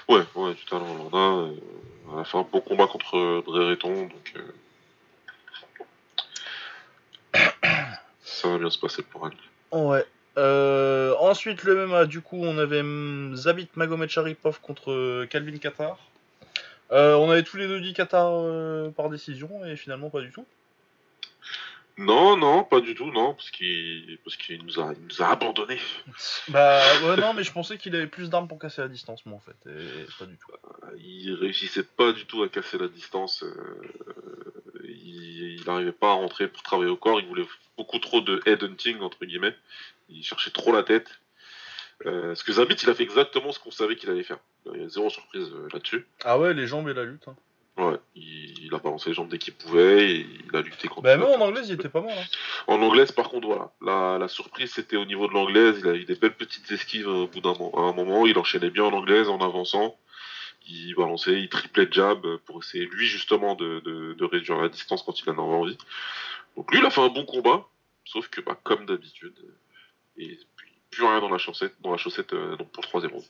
Ouais, 0.09 0.23
ouais, 0.35 0.55
tout 0.55 0.75
à 0.75 0.79
l'heure, 0.79 0.87
on 0.87 1.07
en 1.15 1.17
a. 1.17 1.43
euh, 1.47 1.53
elle 2.13 2.19
a 2.19 2.23
fait 2.23 2.37
un 2.37 2.45
bon 2.51 2.61
combat 2.61 2.87
contre 2.87 3.17
euh, 3.17 3.41
Brereton, 3.45 4.03
donc. 4.03 4.33
euh, 4.35 4.51
Ça 8.21 8.49
va 8.49 8.57
bien 8.57 8.69
se 8.69 8.79
passer 8.79 9.03
pour 9.03 9.27
elle. 9.27 9.37
Ouais. 9.79 10.05
Euh, 10.37 11.15
ensuite, 11.19 11.63
le 11.63 11.87
MMA, 11.87 12.05
du 12.05 12.21
coup, 12.21 12.37
on 12.41 12.57
avait 12.57 12.83
Zabit 13.35 13.69
Magomed 13.75 14.09
Sharipov 14.09 14.61
contre 14.61 15.25
Calvin 15.25 15.57
Qatar. 15.57 15.97
Euh, 16.91 17.15
on 17.15 17.29
avait 17.29 17.43
tous 17.43 17.57
les 17.57 17.67
deux 17.67 17.81
dit 17.81 17.93
Qatar 17.93 18.31
par 18.93 19.09
décision, 19.09 19.65
et 19.65 19.75
finalement 19.75 20.09
pas 20.09 20.21
du 20.21 20.31
tout. 20.31 20.45
Non, 21.97 22.37
non, 22.37 22.63
pas 22.63 22.79
du 22.79 22.93
tout, 22.93 23.11
non, 23.11 23.33
parce 23.33 23.49
qu'il 23.49 24.19
parce 24.23 24.35
qu'il 24.37 24.63
nous 24.63 24.79
a, 24.79 24.93
il 24.93 25.07
nous 25.07 25.21
a 25.21 25.31
abandonnés. 25.31 25.79
Bah 26.49 26.81
ouais, 27.03 27.17
non, 27.17 27.33
mais 27.33 27.43
je 27.43 27.51
pensais 27.51 27.77
qu'il 27.77 27.95
avait 27.95 28.07
plus 28.07 28.29
d'armes 28.29 28.47
pour 28.47 28.59
casser 28.59 28.81
la 28.81 28.87
distance, 28.87 29.25
moi, 29.25 29.37
en 29.37 29.39
fait. 29.39 29.57
Et, 29.69 30.05
pas 30.19 30.25
du 30.25 30.37
tout. 30.37 30.51
Il 30.97 31.33
réussissait 31.33 31.83
pas 31.83 32.11
du 32.11 32.25
tout 32.25 32.43
à 32.43 32.49
casser 32.49 32.77
la 32.77 32.87
distance. 32.87 33.43
euh, 33.43 33.81
il 34.83 35.63
n'arrivait 35.65 35.91
pas 35.91 36.11
à 36.11 36.13
rentrer 36.13 36.47
pour 36.47 36.63
travailler 36.63 36.89
au 36.89 36.97
corps. 36.97 37.19
Il 37.19 37.27
voulait 37.27 37.47
beaucoup 37.77 37.99
trop 37.99 38.21
de 38.21 38.41
head 38.45 38.63
hunting 38.63 38.99
entre 39.01 39.25
guillemets. 39.25 39.55
Il 40.09 40.23
cherchait 40.23 40.51
trop 40.51 40.71
la 40.71 40.83
tête. 40.83 41.07
Euh, 42.05 42.27
parce 42.27 42.43
que 42.43 42.53
Zabit, 42.53 42.75
il 42.75 42.89
a 42.89 42.93
fait 42.93 43.03
exactement 43.03 43.51
ce 43.51 43.59
qu'on 43.59 43.71
savait 43.71 43.95
qu'il 43.95 44.09
allait 44.09 44.23
faire. 44.23 44.37
Il 44.73 44.81
y 44.81 44.85
a 44.85 44.89
zéro 44.89 45.09
surprise 45.09 45.49
euh, 45.53 45.67
là-dessus. 45.73 46.05
Ah 46.23 46.37
ouais, 46.37 46.53
les 46.53 46.67
jambes 46.67 46.87
et 46.89 46.93
la 46.93 47.03
lutte. 47.03 47.27
Hein. 47.27 47.35
Ouais, 47.77 47.97
il, 48.15 48.65
il 48.65 48.73
a 48.73 48.79
balancé 48.79 49.09
les 49.09 49.15
jambes 49.15 49.29
dès 49.29 49.37
qu'il 49.37 49.53
pouvait 49.53 50.11
et 50.11 50.27
il 50.45 50.55
a 50.55 50.61
lutté 50.61 50.87
contre. 50.87 51.03
Bah 51.03 51.15
même 51.15 51.27
en 51.27 51.45
anglais, 51.45 51.61
il 51.65 51.73
était 51.73 51.89
pas 51.89 52.01
mal. 52.01 52.17
Hein. 52.17 52.25
En 52.65 52.81
anglaise, 52.81 53.11
par 53.11 53.29
contre, 53.29 53.47
voilà. 53.47 53.71
La, 53.81 54.17
la 54.17 54.27
surprise, 54.27 54.71
c'était 54.73 54.97
au 54.97 55.05
niveau 55.05 55.27
de 55.27 55.33
l'anglaise. 55.33 55.79
Il 55.83 55.87
a 55.87 55.93
eu 55.93 56.05
des 56.05 56.15
belles 56.15 56.35
petites 56.35 56.71
esquives 56.71 57.07
au 57.07 57.27
bout 57.27 57.39
d'un 57.39 57.53
moment. 57.53 57.71
À 57.77 57.89
un 57.89 57.93
moment, 57.93 58.25
il 58.25 58.37
enchaînait 58.37 58.71
bien 58.71 58.85
en 58.85 58.93
anglaise 58.93 59.29
en 59.29 59.39
avançant. 59.41 59.95
Il 60.67 60.95
balançait, 60.95 61.39
il 61.39 61.49
triplait 61.49 61.87
jab 61.89 62.25
pour 62.45 62.61
essayer, 62.63 62.87
lui, 62.87 63.05
justement, 63.05 63.55
de, 63.55 63.79
de, 63.81 64.13
de 64.13 64.25
réduire 64.25 64.57
la 64.57 64.69
distance 64.69 65.03
quand 65.03 65.17
il 65.21 65.29
en 65.29 65.33
avait 65.33 65.41
envie. 65.41 65.77
Donc 66.57 66.71
lui, 66.71 66.79
il 66.79 66.85
a 66.85 66.89
fait 66.89 67.01
un 67.01 67.09
bon 67.09 67.25
combat. 67.25 67.65
Sauf 68.05 68.27
que, 68.29 68.41
bah, 68.41 68.57
comme 68.63 68.85
d'habitude, 68.85 69.35
et 70.17 70.39
puis, 70.55 70.71
plus 70.89 71.03
rien 71.03 71.19
dans 71.19 71.29
la 71.29 71.37
chaussette, 71.37 71.75
dans 71.81 71.91
la 71.91 71.97
chaussette 71.97 72.33
euh, 72.33 72.55
donc 72.55 72.69
pour 72.71 72.81
le 72.81 72.87
troisième 72.87 73.11
round. 73.11 73.25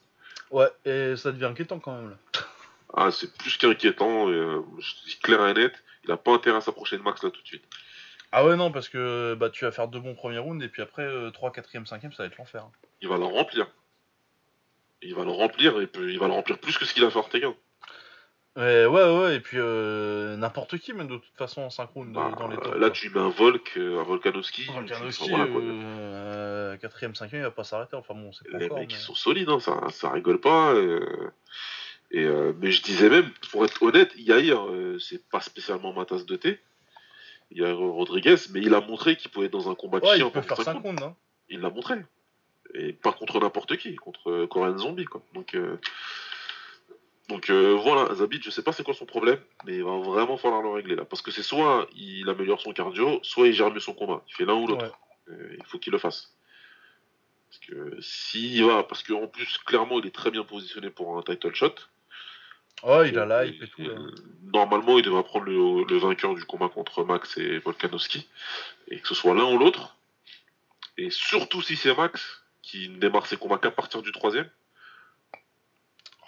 Ouais, 0.51 0.67
et 0.85 1.15
ça 1.17 1.31
devient 1.31 1.45
inquiétant 1.45 1.79
quand 1.79 1.93
même 1.95 2.11
là. 2.11 2.17
Ah, 2.93 3.11
c'est 3.11 3.35
plus 3.37 3.57
qu'inquiétant. 3.57 4.29
euh, 4.29 4.61
je 4.79 4.93
dis 5.05 5.19
clair 5.19 5.45
et 5.47 5.53
net, 5.53 5.73
il 6.03 6.11
a 6.11 6.17
pas 6.17 6.31
intérêt 6.33 6.57
à 6.57 6.61
s'approcher 6.61 6.97
de 6.97 7.01
Max 7.03 7.23
là 7.23 7.29
tout 7.31 7.41
de 7.41 7.47
suite. 7.47 7.63
Ah 8.31 8.45
ouais, 8.45 8.55
non, 8.55 8.71
parce 8.71 8.89
que 8.89 9.35
bah 9.35 9.49
tu 9.49 9.63
vas 9.65 9.71
faire 9.71 9.87
deux 9.87 9.99
bons 9.99 10.15
premiers 10.15 10.37
rounds, 10.39 10.63
et 10.63 10.67
puis 10.69 10.81
après, 10.81 11.03
euh, 11.03 11.31
3, 11.31 11.51
4ème, 11.51 11.85
5ème, 11.85 12.11
ça 12.13 12.23
va 12.23 12.27
être 12.27 12.37
l'enfer. 12.37 12.63
hein. 12.63 12.71
Il 13.01 13.07
va 13.09 13.17
le 13.17 13.23
remplir. 13.25 13.67
Il 15.01 15.15
va 15.15 15.23
le 15.23 15.31
remplir 15.31 15.79
et 15.79 15.87
peut- 15.87 16.11
il 16.11 16.19
va 16.19 16.27
le 16.27 16.33
remplir 16.33 16.57
plus 16.59 16.77
que 16.77 16.85
ce 16.85 16.93
qu'il 16.93 17.03
a 17.05 17.09
fait 17.09 17.19
Ortega. 17.19 17.49
Ouais, 18.57 18.87
ouais, 18.87 19.17
ouais, 19.19 19.35
et 19.35 19.39
puis 19.39 19.57
euh, 19.59 20.35
n'importe 20.35 20.79
qui, 20.79 20.91
même 20.91 21.07
de 21.07 21.17
toute 21.17 21.37
façon 21.37 21.61
en 21.61 21.69
synchrone 21.69 22.11
Bah, 22.11 22.31
dans 22.39 22.47
les 22.47 22.57
tops. 22.57 22.75
là, 22.79 22.89
tu 22.89 23.09
mets 23.11 23.19
un 23.19 23.29
Volk, 23.29 23.73
euh, 23.77 23.99
un 23.99 24.03
Volkanovski. 24.03 24.65
Volkanovski, 24.65 25.31
euh, 25.31 26.75
4ème, 26.77 27.13
5ème, 27.13 27.29
il 27.39 27.41
va 27.43 27.51
pas 27.51 27.63
s'arrêter. 27.63 27.95
Enfin 27.95 28.15
bon, 28.15 28.31
c'est 28.33 28.49
pas 28.51 28.57
Les 28.57 28.65
encore. 28.65 28.79
mecs, 28.79 28.89
mais- 28.89 28.95
ils 28.95 28.99
sont 28.99 29.13
solides, 29.13 29.49
hein, 29.49 29.59
ça, 29.59 29.79
ça 29.91 30.09
rigole 30.11 30.39
pas. 30.41 30.73
euh, 30.73 31.29
et, 32.11 32.23
euh, 32.23 32.53
mais 32.59 32.71
je 32.71 32.81
disais 32.81 33.09
même, 33.09 33.29
pour 33.51 33.65
être 33.65 33.81
honnête, 33.83 34.13
Yair, 34.15 34.65
euh, 34.67 34.97
c'est 34.99 35.27
pas 35.29 35.41
spécialement 35.41 35.93
ma 35.93 36.05
tasse 36.05 36.25
de 36.25 36.35
thé. 36.35 36.59
Yair 37.51 37.77
Rodriguez, 37.77 38.35
mais 38.51 38.61
il 38.61 38.73
a 38.73 38.81
montré 38.81 39.15
qu'il 39.15 39.31
pouvait 39.31 39.47
être 39.47 39.51
dans 39.51 39.69
un 39.69 39.75
combat 39.75 39.99
de 39.99 40.05
Ouais, 40.05 40.19
il 40.19 40.31
peut 40.31 40.41
faire 40.41 40.57
cinq 40.57 40.73
5 40.73 40.81
rounds. 40.81 41.03
Hein. 41.03 41.15
il 41.49 41.59
l'a 41.59 41.69
montré. 41.69 41.95
Et 42.73 42.93
pas 42.93 43.13
contre 43.13 43.39
n'importe 43.39 43.77
qui, 43.77 43.95
contre 43.95 44.29
euh, 44.29 44.47
Korean 44.47 44.77
Zombie, 44.77 45.05
quoi. 45.05 45.21
Donc, 45.33 45.53
euh, 45.55 45.77
donc 47.29 47.49
voilà, 47.49 48.13
Zabit, 48.15 48.41
je 48.41 48.49
sais 48.49 48.63
pas 48.63 48.71
c'est 48.71 48.83
quoi 48.83 48.93
son 48.93 49.05
problème, 49.05 49.39
mais 49.65 49.75
il 49.75 49.83
va 49.83 49.97
vraiment 49.97 50.37
falloir 50.37 50.61
le 50.61 50.69
régler 50.69 50.95
là. 50.95 51.03
Parce 51.03 51.21
que 51.21 51.29
c'est 51.29 51.43
soit 51.43 51.89
il 51.93 52.29
améliore 52.29 52.61
son 52.61 52.71
cardio, 52.71 53.19
soit 53.21 53.47
il 53.47 53.53
gère 53.53 53.69
mieux 53.69 53.81
son 53.81 53.93
combat. 53.93 54.23
Il 54.29 54.33
fait 54.33 54.45
l'un 54.45 54.53
ou 54.53 54.65
l'autre. 54.65 54.97
Il 55.29 55.65
faut 55.65 55.77
qu'il 55.77 55.91
le 55.91 55.99
fasse. 55.99 56.33
Parce 57.49 57.59
que 57.59 58.01
s'il 58.01 58.63
va, 58.63 58.83
parce 58.83 59.03
qu'en 59.03 59.27
plus, 59.27 59.57
clairement, 59.57 59.99
il 59.99 60.07
est 60.07 60.15
très 60.15 60.31
bien 60.31 60.45
positionné 60.45 60.89
pour 60.89 61.17
un 61.17 61.21
title 61.21 61.53
shot. 61.53 61.75
Ouais, 62.83 63.09
il 63.09 63.17
a 63.17 63.25
la 63.25 63.45
hype 63.45 63.61
et 63.61 63.67
tout. 63.67 63.81
Euh, 63.81 63.95
là. 63.95 64.11
Normalement, 64.53 64.97
il 64.97 65.03
devrait 65.03 65.23
prendre 65.23 65.45
le, 65.45 65.83
le 65.83 65.97
vainqueur 65.97 66.35
du 66.35 66.45
combat 66.45 66.69
contre 66.69 67.03
Max 67.03 67.37
et 67.37 67.59
Volkanovski. 67.59 68.27
Et 68.89 68.99
que 68.99 69.07
ce 69.07 69.15
soit 69.15 69.33
l'un 69.33 69.51
ou 69.51 69.57
l'autre. 69.57 69.97
Et 70.97 71.09
surtout 71.09 71.61
si 71.61 71.75
c'est 71.75 71.95
Max, 71.95 72.43
qui 72.61 72.89
ne 72.89 72.97
démarre 72.97 73.27
ses 73.27 73.37
combats 73.37 73.57
qu'à 73.57 73.71
partir 73.71 74.01
du 74.01 74.11
troisième. 74.11 74.49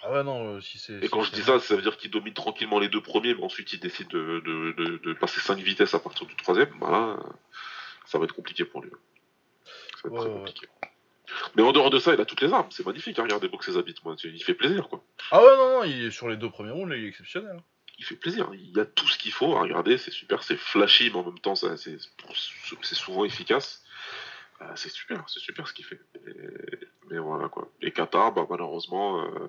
Ah 0.02 0.12
ouais, 0.12 0.22
non, 0.24 0.56
euh, 0.56 0.60
si 0.60 0.78
c'est. 0.78 0.94
Et 0.94 1.02
si 1.02 1.08
quand 1.10 1.22
je 1.22 1.32
dis 1.32 1.42
ça, 1.42 1.58
ça 1.60 1.76
veut 1.76 1.82
dire 1.82 1.96
qu'il 1.96 2.10
domine 2.10 2.32
tranquillement 2.34 2.78
les 2.78 2.88
deux 2.88 3.02
premiers, 3.02 3.34
mais 3.34 3.42
ensuite 3.42 3.72
il 3.72 3.80
décide 3.80 4.08
de, 4.08 4.40
de, 4.40 4.72
de, 4.72 4.96
de 4.96 5.12
passer 5.12 5.40
5 5.40 5.58
vitesses 5.58 5.94
à 5.94 5.98
partir 5.98 6.26
du 6.26 6.34
troisième. 6.36 6.70
Bah 6.80 6.90
là, 6.90 7.16
ça 8.06 8.18
va 8.18 8.24
être 8.24 8.34
compliqué 8.34 8.64
pour 8.64 8.82
lui. 8.82 8.90
Ça 10.02 10.08
va 10.08 10.16
être 10.16 10.26
Ouais, 10.26 10.44
très 10.44 10.66
ouais. 10.66 10.89
Mais 11.56 11.62
en 11.62 11.72
dehors 11.72 11.90
de 11.90 11.98
ça, 11.98 12.14
il 12.14 12.20
a 12.20 12.24
toutes 12.24 12.40
les 12.40 12.52
armes. 12.52 12.68
C'est 12.70 12.84
magnifique 12.86 13.18
à 13.18 13.22
regarder 13.22 13.48
boxer 13.48 13.72
Zabit. 13.72 13.94
Moi, 14.04 14.16
il 14.24 14.42
fait 14.42 14.54
plaisir, 14.54 14.88
quoi. 14.88 15.04
Ah 15.30 15.40
ouais, 15.42 15.56
non, 15.56 15.78
non, 15.78 15.84
il 15.84 16.06
est 16.06 16.10
sur 16.10 16.28
les 16.28 16.36
deux 16.36 16.50
premiers 16.50 16.70
rounds, 16.72 16.94
il 16.96 17.04
est 17.04 17.08
exceptionnel. 17.08 17.56
hein. 17.58 17.62
il 17.98 18.04
fait 18.04 18.16
plaisir. 18.16 18.48
Il 18.54 18.70
y 18.76 18.80
a 18.80 18.84
tout 18.86 19.06
ce 19.08 19.18
qu'il 19.18 19.32
faut 19.32 19.54
à 19.56 19.60
regarder, 19.60 19.98
c'est 19.98 20.10
super, 20.10 20.42
c'est 20.42 20.56
flashy, 20.56 21.10
mais 21.10 21.16
en 21.18 21.24
même 21.24 21.38
temps, 21.40 21.54
c'est 21.54 21.76
c'est 21.76 22.94
souvent 22.94 23.24
efficace. 23.24 23.82
Euh, 24.62 24.66
c'est 24.74 24.90
super, 24.90 25.24
c'est 25.28 25.40
super 25.40 25.66
ce 25.68 25.72
qu'il 25.72 25.84
fait. 25.86 26.00
Et- 26.26 26.86
mais 27.10 27.18
voilà 27.18 27.48
quoi. 27.48 27.70
Et 27.82 27.92
Qatar, 27.92 28.32
bah, 28.32 28.46
malheureusement, 28.48 29.24
euh, 29.24 29.48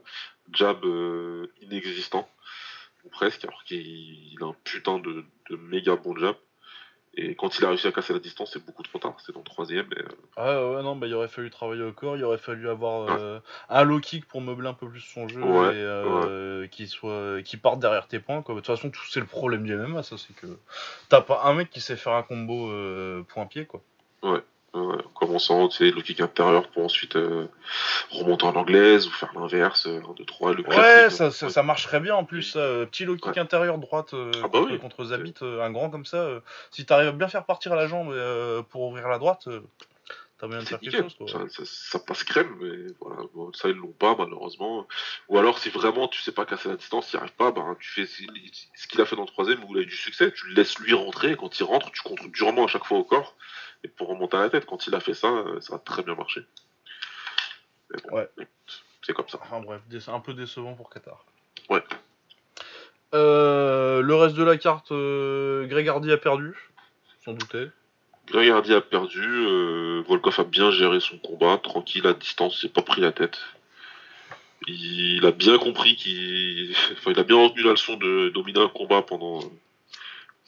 jab 0.54 0.84
euh, 0.86 1.52
inexistant. 1.62 2.30
ou 3.04 3.10
presque, 3.10 3.44
alors 3.46 3.64
qu'il 3.64 4.38
a 4.42 4.46
un 4.46 4.56
putain 4.64 5.00
de, 5.00 5.26
de 5.50 5.56
méga 5.56 5.96
bon 5.96 6.16
jab. 6.18 6.36
Et 7.16 7.36
quand 7.36 7.60
il 7.60 7.66
a 7.66 7.70
réussi 7.70 7.88
à 7.88 7.92
casser 7.92 8.14
la 8.14 8.20
distance, 8.20 8.52
c'est 8.54 8.66
beaucoup 8.66 8.84
trop 8.84 8.98
tard. 8.98 9.16
C'est 9.26 9.34
dans 9.34 9.40
le 9.40 9.46
troisième. 9.46 9.88
Et, 9.98 10.00
euh, 10.00 10.08
Ah 10.38 10.72
ouais, 10.72 10.82
non, 10.82 10.96
bah 10.96 11.08
il 11.08 11.14
aurait 11.14 11.28
fallu 11.28 11.50
travailler 11.50 11.84
au 11.84 11.92
corps, 11.92 12.16
il 12.16 12.24
aurait 12.24 12.38
fallu 12.38 12.70
avoir 12.70 13.10
euh, 13.10 13.40
un 13.70 13.84
low 13.84 14.00
kick 14.00 14.26
pour 14.28 14.40
meubler 14.40 14.70
un 14.70 14.74
peu 14.74 14.88
plus 14.88 15.02
son 15.02 15.28
jeu 15.28 15.42
Ouais, 15.42 15.76
et 15.76 15.82
euh, 15.82 16.68
qu'il 16.68 16.88
soit, 16.88 17.42
parte 17.62 17.80
derrière 17.80 18.08
tes 18.08 18.20
points. 18.20 18.42
Quoi. 18.42 18.56
De 18.56 18.62
toute 18.62 18.68
façon, 18.68 18.90
tout 18.90 19.02
c'est 19.10 19.20
le 19.20 19.26
problème 19.26 19.64
du 19.64 19.76
MMA, 19.76 20.04
ça 20.04 20.18
c'est 20.18 20.34
que 20.34 20.48
t'as 21.10 21.22
pas 21.22 21.42
un 21.44 21.54
mec 21.54 21.70
qui 21.70 21.82
sait 21.82 21.98
faire 21.98 22.14
un 22.14 22.24
combo 22.24 22.72
euh, 22.72 23.24
point-pied 23.24 23.66
quoi. 23.66 23.82
ouais, 24.24 24.42
en 24.74 24.98
commençant, 25.16 25.68
tu 25.68 25.78
sais, 25.78 25.92
le 25.96 26.02
kick 26.02 26.22
intérieur 26.22 26.68
pour 26.70 26.86
ensuite 26.86 27.16
euh, 27.18 27.48
remonter 28.10 28.46
en 28.46 28.56
anglaise 28.56 29.06
ou 29.08 29.12
faire 29.12 29.32
l'inverse. 29.36 29.86
1, 29.86 30.14
2, 30.14 30.24
3, 30.26 30.54
le 30.54 30.64
Ouais, 30.70 31.10
ça, 31.10 31.30
ça, 31.32 31.50
ça 31.50 31.64
marcherait 31.64 32.00
bien 32.00 32.16
en 32.16 32.24
plus. 32.24 32.54
Euh, 32.56 32.86
Petit 32.86 33.04
low 33.06 33.16
kick 33.16 33.26
Ouais. 33.26 33.40
intérieur 33.40 33.78
droite 33.78 34.14
euh, 34.14 34.32
Ah 34.38 34.48
bah 34.48 34.60
contre, 34.60 34.72
oui. 34.72 34.80
contre 34.80 35.04
Zabit, 35.06 35.34
un 35.42 35.72
grand 35.72 35.90
comme 35.90 36.06
ça. 36.06 36.28
si 36.72 36.86
t'arrives 36.86 37.10
à 37.10 37.12
bien 37.12 37.28
faire 37.28 37.44
partir 37.46 37.76
la 37.76 37.88
jambe 37.88 38.14
pour 38.70 38.84
ouvrir 38.84 39.08
la 39.10 39.18
droite, 39.20 39.48
t'as 40.42 40.48
moyen 40.48 40.62
de 40.64 40.68
faire 40.68 40.80
C'est 40.84 40.90
quelque 40.90 41.04
nickel. 41.04 41.18
chose. 41.18 41.32
Quoi. 41.34 41.48
Ça, 41.50 41.64
ça- 41.64 41.72
ça 41.92 42.00
passe 42.00 42.24
crème, 42.26 42.58
mais 42.60 42.94
voilà, 43.00 43.22
bon, 43.34 43.54
ça 43.54 43.70
ils 43.70 43.76
l'ont 43.76 43.94
pas 43.94 44.16
malheureusement. 44.18 44.88
Ou 45.30 45.38
alors 45.38 45.60
si 45.60 45.70
vraiment 45.70 46.08
tu 46.10 46.22
sais 46.22 46.32
pas 46.34 46.46
casser 46.46 46.68
la 46.70 46.76
distance, 46.76 47.10
tu 47.10 47.16
n'y 47.16 47.22
arrives 47.22 47.36
pas, 47.36 47.52
ben, 47.52 47.78
tu 47.80 47.90
fais 47.92 48.06
ce 48.06 48.88
qu'il 48.88 49.00
a 49.00 49.06
fait 49.06 49.16
dans 49.16 49.22
le 49.22 49.28
troisième 49.30 49.64
où 49.64 49.74
il 49.76 49.80
a 49.80 49.82
eu 49.84 49.86
du 49.86 49.96
succès, 49.96 50.34
tu 50.34 50.48
le 50.48 50.56
laisses 50.56 50.78
lui 50.80 50.94
rentrer, 50.94 51.32
et 51.32 51.36
quand 51.38 51.58
il 51.60 51.64
rentre, 51.64 51.92
tu 51.92 52.02
contres 52.02 52.28
durement 52.30 52.66
à 52.66 52.68
chaque 52.68 52.84
fois 52.86 52.98
au 52.98 53.04
corps, 53.06 53.36
et 53.84 53.88
pour 53.88 54.10
remonter 54.10 54.36
à 54.38 54.42
la 54.42 54.50
tête, 54.50 54.66
quand 54.66 54.86
il 54.88 54.96
a 54.96 55.00
fait 55.00 55.14
ça, 55.14 55.28
euh, 55.30 55.62
ça 55.62 55.76
a 55.76 55.80
très 55.80 56.04
bien 56.04 56.16
marché. 56.16 56.42
Bon, 58.10 58.18
Ouais. 58.18 58.30
c'est 59.06 59.14
comme 59.14 59.28
ça. 59.30 59.40
Enfin 59.42 59.60
bref, 59.62 59.82
un 60.08 60.20
peu 60.20 60.34
décevant 60.34 60.74
pour 60.74 60.90
Qatar. 60.90 61.26
Ouais. 61.70 61.84
Euh, 63.14 64.02
le 64.02 64.16
reste 64.16 64.36
de 64.36 64.44
la 64.44 64.58
carte, 64.58 64.92
euh, 64.92 65.66
Greg 65.68 65.88
Hardy 65.88 66.12
a 66.12 66.18
perdu, 66.18 66.56
sans 67.26 67.34
douter. 67.34 67.68
Greg 68.32 68.50
Hardy 68.50 68.74
a 68.74 68.82
perdu, 68.82 69.22
euh, 69.24 70.02
Volkov 70.08 70.40
a 70.40 70.44
bien 70.44 70.72
géré 70.72 71.00
son 71.00 71.18
combat, 71.18 71.58
tranquille 71.62 72.08
à 72.08 72.14
distance, 72.14 72.60
s'est 72.62 72.70
pas 72.70 72.82
pris 72.82 73.02
la 73.02 73.12
tête. 73.12 73.40
Il 74.68 75.26
a 75.26 75.32
bien 75.32 75.58
compris 75.58 75.96
qu'il, 75.96 76.74
enfin, 76.94 77.12
il 77.12 77.20
a 77.20 77.24
bien 77.24 77.38
retenu 77.38 77.64
la 77.64 77.72
leçon 77.72 77.98
de 77.98 78.30
dominer 78.30 78.62
un 78.62 78.68
combat 78.70 79.02
pendant 79.02 79.40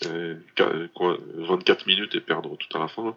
euh, 0.06 0.36
qua- 0.56 0.88
quoi, 0.94 1.18
24 1.36 1.86
minutes 1.88 2.16
et 2.16 2.20
perdre 2.22 2.56
tout 2.58 2.78
à 2.78 2.82
la 2.82 2.88
fin. 2.88 3.16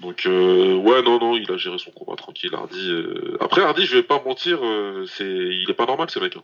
Donc 0.00 0.26
euh, 0.26 0.74
ouais 0.74 1.02
non 1.02 1.20
non 1.20 1.36
il 1.36 1.48
a 1.52 1.56
géré 1.56 1.78
son 1.78 1.92
combat 1.92 2.16
tranquille 2.16 2.52
Hardy. 2.52 2.90
euh. 2.90 3.36
Après 3.40 3.62
Hardy 3.62 3.86
je 3.86 3.94
vais 3.96 4.02
pas 4.02 4.20
mentir 4.24 4.58
euh, 4.64 5.06
c'est 5.06 5.24
il 5.24 5.66
est 5.70 5.74
pas 5.74 5.86
normal 5.86 6.10
ce 6.10 6.18
mec. 6.18 6.36
hein. 6.36 6.42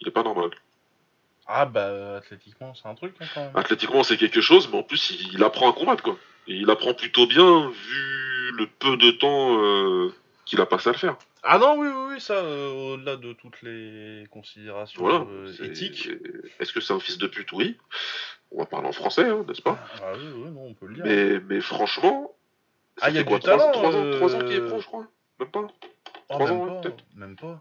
Il 0.00 0.08
est 0.08 0.10
pas 0.12 0.24
normal. 0.24 0.50
Ah 1.46 1.66
bah 1.66 2.16
athlétiquement 2.16 2.74
c'est 2.74 2.88
un 2.88 2.94
truc 2.94 3.14
hein, 3.20 3.26
quand 3.34 3.40
même. 3.44 3.56
Athlétiquement, 3.56 4.02
c'est 4.02 4.16
quelque 4.16 4.40
chose, 4.40 4.68
mais 4.70 4.78
en 4.78 4.82
plus, 4.82 5.10
il, 5.10 5.34
il 5.34 5.42
apprend 5.44 5.70
à 5.70 5.72
combattre, 5.74 6.02
quoi. 6.02 6.16
Et 6.46 6.54
il 6.54 6.70
apprend 6.70 6.94
plutôt 6.94 7.26
bien, 7.26 7.68
vu 7.68 8.52
le 8.58 8.66
peu 8.66 8.96
de 8.96 9.10
temps 9.12 9.58
euh, 9.62 10.12
qu'il 10.44 10.60
a 10.60 10.66
passé 10.66 10.88
à 10.88 10.92
le 10.92 10.98
faire. 10.98 11.16
Ah 11.44 11.58
non 11.58 11.76
oui 11.78 11.88
oui, 11.88 12.12
oui 12.14 12.20
ça 12.20 12.34
euh, 12.34 12.70
au-delà 12.94 13.16
de 13.16 13.32
toutes 13.32 13.60
les 13.62 14.26
considérations 14.30 15.00
Voilà. 15.02 15.24
euh, 15.28 15.52
éthiques. 15.64 16.08
Est-ce 16.60 16.72
que 16.72 16.80
c'est 16.80 16.92
un 16.92 17.00
fils 17.00 17.18
de 17.18 17.26
pute? 17.26 17.50
Oui. 17.52 17.76
On 18.52 18.58
va 18.58 18.66
parler 18.66 18.86
en 18.88 18.92
français, 18.92 19.28
hein, 19.28 19.44
n'est-ce 19.48 19.62
pas? 19.62 19.78
Ah 20.00 20.12
oui 20.16 20.24
oui 20.34 20.50
non 20.50 20.66
on 20.66 20.74
peut 20.74 20.86
le 20.86 20.94
dire. 20.94 21.04
mais, 21.04 21.40
mais 21.48 21.60
franchement, 21.60 22.32
ça 22.98 23.06
Ah, 23.06 23.10
il 23.10 23.16
y 23.16 23.18
a 23.18 23.22
fait 23.22 23.28
quoi 23.28 23.38
du 23.38 23.44
3, 23.46 23.58
talent, 23.58 23.72
ans, 23.84 23.92
euh, 23.94 24.18
trois 24.18 24.34
ans 24.36 24.38
qu'il 24.40 24.56
est 24.56 24.60
pro, 24.68 24.80
je 24.80 24.86
crois? 24.86 25.06
Même 25.40 25.50
pas? 25.50 25.66
Ah, 26.28 26.34
trois 26.34 26.46
même, 26.46 26.60
ans, 26.60 26.64
ouais, 26.76 26.80
peut-être? 26.82 27.04
même 27.16 27.36
pas. 27.36 27.60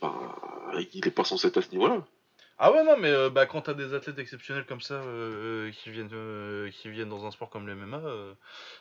Bah, 0.00 0.34
Il 0.94 1.06
est 1.06 1.10
pas 1.10 1.24
censé 1.24 1.48
être 1.48 1.58
à 1.58 1.62
ce 1.62 1.70
niveau-là. 1.70 2.04
Ah 2.60 2.72
ouais 2.72 2.82
non 2.82 2.96
mais 2.96 3.10
euh, 3.10 3.30
bah 3.30 3.46
quand 3.46 3.60
t'as 3.62 3.74
des 3.74 3.94
athlètes 3.94 4.18
exceptionnels 4.18 4.66
comme 4.66 4.80
ça 4.80 4.94
euh, 4.94 5.68
euh, 5.68 5.70
qui 5.70 5.90
viennent 5.90 6.10
euh, 6.12 6.68
qui 6.72 6.88
viennent 6.90 7.08
dans 7.08 7.24
un 7.24 7.30
sport 7.30 7.50
comme 7.50 7.68
le 7.68 7.74
MMA, 7.76 7.98
euh, 7.98 8.34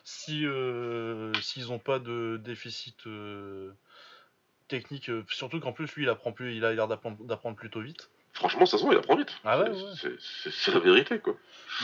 si 0.04 0.46
euh, 0.48 1.32
s'ils 1.42 1.72
ont 1.72 1.78
pas 1.78 2.00
de 2.00 2.42
déficit 2.44 3.06
euh, 3.06 3.72
technique, 4.68 5.10
euh, 5.10 5.24
surtout 5.30 5.60
qu'en 5.60 5.74
plus 5.74 5.94
lui 5.96 6.04
il 6.06 6.10
apprend 6.10 6.32
plus, 6.32 6.56
il 6.56 6.66
a 6.66 6.74
l'air 6.74 6.88
d'apprendre 6.88 7.24
d'apprendre 7.24 7.56
plutôt 7.56 7.82
vite. 7.82 8.10
Franchement, 8.34 8.66
ça 8.66 8.80
se 8.80 8.84
voit, 8.84 8.94
il 8.96 8.98
apprend 8.98 9.16
vite. 9.16 9.36
Ah 9.44 9.60
ouais, 9.60 9.66
C'est- 9.72 9.84
ouais. 9.84 9.92
c'est- 9.96 10.22
C'est 10.44 10.52
c'est 10.52 10.72
la 10.72 10.80
vérité, 10.80 11.20
quoi. 11.20 11.36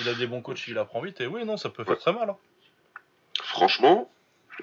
Il 0.02 0.10
a 0.10 0.16
des 0.16 0.26
bons 0.26 0.42
coachs, 0.42 0.68
il 0.68 0.78
apprend 0.80 1.00
vite 1.02 1.22
et 1.22 1.28
oui 1.28 1.46
non 1.46 1.58
ça 1.58 1.70
peut 1.70 1.84
faire 1.84 1.94
Ouais. 1.94 2.00
très 2.00 2.14
mal. 2.14 2.28
hein. 2.32 2.38
Franchement, 3.42 4.12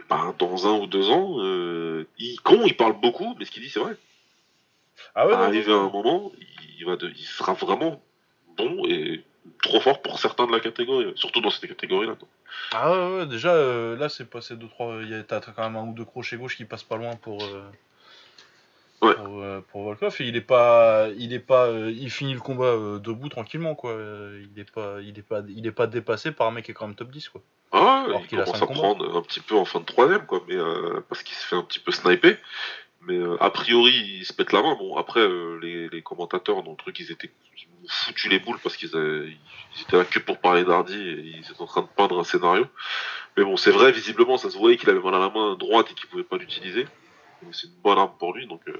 bah, 0.09 0.35
dans 0.39 0.67
un 0.67 0.79
ou 0.81 0.87
deux 0.89 1.11
ans, 1.11 1.37
euh, 1.41 2.09
il, 2.19 2.41
con, 2.41 2.63
il 2.67 2.77
parle 2.77 3.01
beaucoup, 3.01 3.37
mais 3.39 3.45
ce 3.45 3.51
qu'il 3.53 3.63
dit, 3.63 3.71
c'est 3.71 3.81
vrai. 3.81 3.97
Ah 5.15 5.27
ouais 5.27 5.33
non, 5.33 5.39
à 5.43 5.47
un 5.87 5.91
moment, 5.91 6.33
il, 6.79 6.85
va 6.87 6.97
de- 6.97 7.11
il 7.11 7.25
sera 7.25 7.53
vraiment 7.55 8.03
bon 8.57 8.85
et 8.87 9.23
trop 9.63 9.81
fort 9.81 10.03
pour 10.03 10.19
certains 10.19 10.47
de 10.47 10.53
la 10.53 10.61
catégorie, 10.61 11.13
surtout 11.17 11.41
dans 11.41 11.51
cette 11.51 11.69
catégorie-là. 11.69 12.15
Ah 12.73 12.91
ouais, 12.93 13.17
ouais 13.19 13.27
déjà 13.27 13.53
euh, 13.55 13.97
là 13.97 14.09
c'est 14.09 14.29
passé 14.29 14.57
deux 14.57 14.69
trois, 14.69 14.99
il 15.03 15.11
y 15.11 15.15
a 15.15 15.23
t'as 15.23 15.41
quand 15.41 15.63
même 15.63 15.77
un 15.77 15.85
ou 15.89 15.93
deux 15.95 16.05
crochets 16.05 16.37
gauche 16.37 16.57
qui 16.57 16.65
passent 16.65 16.83
pas 16.85 16.97
loin 16.97 17.17
pour. 17.17 17.43
euh, 17.43 17.63
Ouais. 19.03 19.15
Pour, 19.15 19.41
euh, 19.41 19.63
pour 19.73 19.83
Volkov 19.85 20.15
et 20.21 20.25
il 20.29 20.37
est 20.37 20.43
pas 20.43 21.09
il 21.17 21.33
est 21.33 21.39
pas 21.39 21.69
euh, 21.69 21.91
il 21.91 22.11
finit 22.11 22.35
le 22.35 22.41
combat 22.41 22.75
debout 22.99 23.31
tranquillement 23.31 23.75
quoi 23.75 23.93
il 23.95 24.61
est 24.61 24.71
pas 24.71 24.99
il 25.01 25.19
est 25.19 25.23
pas 25.23 25.41
il 25.49 25.67
est 25.67 25.73
pas 25.73 25.87
dépassé 25.87 26.33
par 26.33 26.49
un 26.49 26.51
mec 26.51 26.67
qui 26.67 26.73
est 26.73 26.75
quand 26.75 26.87
même 26.87 26.95
top 26.95 27.11
10 27.11 27.31
quoi 27.31 27.41
Ah, 27.73 28.05
Alors 28.07 28.21
il 28.21 28.29
commence 28.29 28.49
à 28.57 28.67
combats. 28.67 28.75
prendre 28.81 29.17
un 29.17 29.23
petit 29.23 29.41
peu 29.41 29.55
en 29.57 29.65
fin 29.65 29.81
de 29.81 29.87
troisième, 29.87 30.27
quoi, 30.27 30.43
mais 30.47 30.57
parce 31.09 31.23
qu'il 31.23 31.35
se 31.35 31.47
fait 31.47 31.57
un 31.57 31.63
petit 31.63 31.79
peu 31.81 31.93
sniper. 31.93 32.37
Mais 33.03 33.17
euh, 33.17 33.37
a 33.43 33.51
priori, 33.51 33.93
il 33.93 34.25
se 34.27 34.33
pète 34.33 34.53
la 34.53 34.63
main. 34.63 34.75
Bon, 34.75 34.97
après, 34.97 35.21
euh, 35.21 35.59
les, 35.63 35.89
les 35.89 36.03
commentateurs 36.03 36.63
dans 36.63 36.73
le 36.73 36.77
truc, 36.77 36.99
ils 37.01 37.11
étaient 37.11 37.31
ils 37.57 37.69
m'ont 37.69 37.89
foutu 37.89 38.29
les 38.29 38.39
boules 38.39 38.59
parce 38.63 38.77
qu'ils 38.77 38.91
ils 38.95 39.83
étaient 39.83 39.97
là 39.97 40.05
que 40.05 40.19
pour 40.19 40.39
parler 40.39 40.65
d'Hardy 40.65 40.95
et 40.95 41.21
ils 41.39 41.51
étaient 41.51 41.61
en 41.63 41.67
train 41.67 41.83
de 41.83 41.89
peindre 41.97 42.19
un 42.21 42.25
scénario. 42.25 42.67
Mais 43.37 43.45
bon, 43.45 43.57
c'est 43.57 43.71
vrai, 43.71 43.91
visiblement, 43.93 44.37
ça 44.37 44.51
se 44.51 44.59
voyait 44.59 44.77
qu'il 44.77 44.91
avait 44.91 45.01
mal 45.01 45.15
à 45.15 45.19
la 45.19 45.31
main 45.31 45.55
droite 45.57 45.87
et 45.91 45.95
qu'il 45.95 46.09
pouvait 46.09 46.25
pas 46.25 46.37
l'utiliser. 46.37 46.87
C'est 47.53 47.69
une 47.69 47.73
bonne 47.83 47.97
arme 47.97 48.13
pour 48.19 48.35
lui, 48.35 48.47
donc 48.47 48.61
euh, 48.69 48.75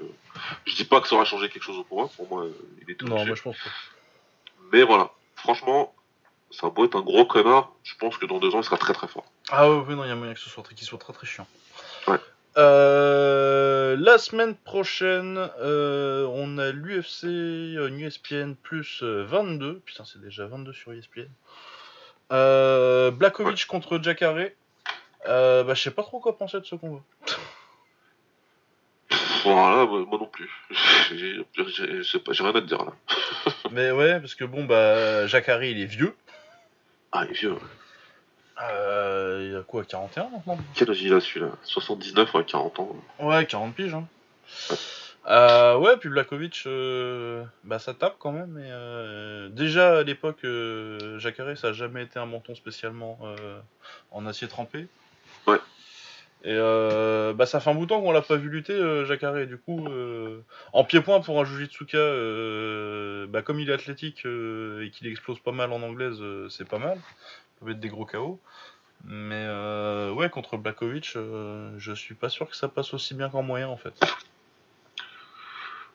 je 0.65 0.75
dis 0.75 0.85
pas 0.85 1.01
que 1.01 1.07
ça 1.07 1.15
aura 1.15 1.25
changé 1.25 1.49
quelque 1.49 1.63
chose 1.63 1.79
au 1.79 1.83
combat. 1.83 2.07
Pour 2.15 2.27
moi, 2.29 2.45
il 2.83 2.91
est 2.91 2.93
tout 2.95 3.07
non 3.07 3.25
moi 3.25 3.33
je 3.35 3.41
pense 3.41 3.57
pas 3.57 3.69
Mais 4.71 4.83
voilà, 4.83 5.09
franchement, 5.35 5.95
ça 6.51 6.67
a 6.67 6.69
beau 6.69 6.85
être 6.85 6.95
un 6.95 7.01
gros 7.01 7.25
connard, 7.25 7.71
je 7.83 7.95
pense 7.95 8.17
que 8.17 8.27
dans 8.27 8.37
deux 8.37 8.53
ans, 8.53 8.59
il 8.59 8.63
sera 8.63 8.77
très 8.77 8.93
très 8.93 9.07
fort. 9.07 9.25
ah 9.49 9.67
ouais, 9.67 9.77
ouais, 9.79 9.95
non 9.95 10.03
il 10.03 10.09
y 10.09 10.11
a 10.11 10.15
moyen 10.15 10.35
que 10.35 10.39
ce 10.39 10.47
soit 10.49 10.63
qu'il 10.63 10.85
soit 10.85 10.99
très 10.99 11.11
très 11.13 11.25
chiant 11.25 11.47
Ouais. 12.07 12.19
Euh, 12.57 13.70
la 13.95 14.17
semaine 14.17 14.55
prochaine, 14.55 15.49
euh, 15.59 16.25
on 16.33 16.57
a 16.57 16.71
l'UFC, 16.71 17.25
euh, 17.25 17.87
une 17.87 17.99
ESPN 18.01 18.53
plus 18.55 19.01
euh, 19.03 19.23
22. 19.23 19.79
Putain, 19.85 20.05
c'est 20.05 20.21
déjà 20.21 20.45
22 20.45 20.73
sur 20.73 20.91
E 20.91 20.95
ESPN. 20.97 21.29
Euh, 22.31 23.11
Blakovic 23.11 23.65
contre 23.67 24.01
Jacare. 24.01 24.49
Euh, 25.27 25.63
bah, 25.63 25.73
je 25.73 25.81
sais 25.81 25.91
pas 25.91 26.03
trop 26.03 26.19
quoi 26.19 26.37
penser 26.37 26.59
de 26.59 26.65
ce 26.65 26.75
combat. 26.75 27.01
Voilà, 29.43 29.85
moi 29.85 30.05
moi 30.07 30.19
non 30.19 30.27
plus. 30.27 30.49
J'ai 31.11 31.43
rien 31.57 32.49
à 32.49 32.53
te 32.53 32.59
dire 32.59 32.85
là. 32.85 32.93
Mais 33.71 33.91
ouais, 33.91 34.19
parce 34.19 34.35
que 34.35 34.45
bon, 34.45 34.65
bah, 34.65 35.27
Jacare, 35.27 35.63
il 35.63 35.79
est 35.81 35.85
vieux. 35.85 36.15
Ah, 37.11 37.25
il 37.25 37.31
est 37.31 37.39
vieux. 37.39 37.53
ouais. 37.53 37.59
Euh, 38.61 39.47
il 39.49 39.55
a 39.55 39.61
quoi, 39.63 39.83
41 39.85 40.29
maintenant 40.29 40.57
Quel 40.73 40.89
âge 40.89 41.01
il 41.01 41.13
a 41.13 41.19
celui-là? 41.19 41.51
79 41.63 42.35
à 42.35 42.43
40 42.43 42.79
ans. 42.79 42.95
Ouais, 43.19 43.45
40 43.45 43.73
piges. 43.73 43.93
Hein. 43.93 44.07
Euh, 45.27 45.77
ouais, 45.77 45.97
puis 45.97 46.09
Blakovic, 46.09 46.63
euh, 46.65 47.43
bah 47.63 47.77
ça 47.77 47.93
tape 47.93 48.15
quand 48.17 48.31
même. 48.31 48.57
Euh, 48.59 49.49
déjà 49.49 49.99
à 49.99 50.03
l'époque, 50.03 50.45
Jacare, 51.17 51.57
ça 51.57 51.67
a 51.67 51.73
jamais 51.73 52.03
été 52.03 52.17
un 52.17 52.25
menton 52.25 52.55
spécilement 52.55 53.19
euh, 53.23 53.59
en 54.11 54.25
acier 54.25 54.47
trempé. 54.47 54.87
Ouais. 55.45 55.59
Et 56.43 56.55
bah 56.55 57.45
ça 57.45 57.59
fait 57.59 57.69
un 57.69 57.75
bout 57.75 57.85
de 57.85 57.89
temps 57.89 58.01
qu'on 58.01 58.11
l'a 58.11 58.23
pas 58.23 58.35
vu 58.35 58.49
lutter, 58.49 59.05
Jacare. 59.05 59.45
Du 59.45 59.59
coup, 59.59 59.87
en 60.73 60.83
pied-point 60.83 61.19
pour 61.21 61.39
un 61.39 61.45
Jujitsuka, 61.45 61.99
bah 63.27 63.43
comme 63.43 63.59
il 63.59 63.69
est 63.69 63.73
athlétique 63.73 64.25
et 64.25 64.89
qu'il 64.91 65.05
explose 65.05 65.39
pas 65.39 65.51
mal 65.51 65.71
en 65.71 65.83
anglaise, 65.83 66.19
c'est 66.49 66.67
pas 66.67 66.79
mal. 66.79 66.97
Ça 67.61 67.65
peut 67.65 67.71
être 67.73 67.79
des 67.79 67.89
gros 67.89 68.05
KO. 68.05 68.39
Mais 69.03 69.45
euh, 69.47 70.11
ouais, 70.13 70.29
contre 70.29 70.57
Blakovic, 70.57 71.13
euh, 71.15 71.71
je 71.77 71.93
suis 71.93 72.15
pas 72.15 72.29
sûr 72.29 72.49
que 72.49 72.55
ça 72.55 72.67
passe 72.67 72.93
aussi 72.95 73.13
bien 73.13 73.29
qu'en 73.29 73.43
moyen 73.43 73.67
en 73.67 73.77
fait. 73.77 73.93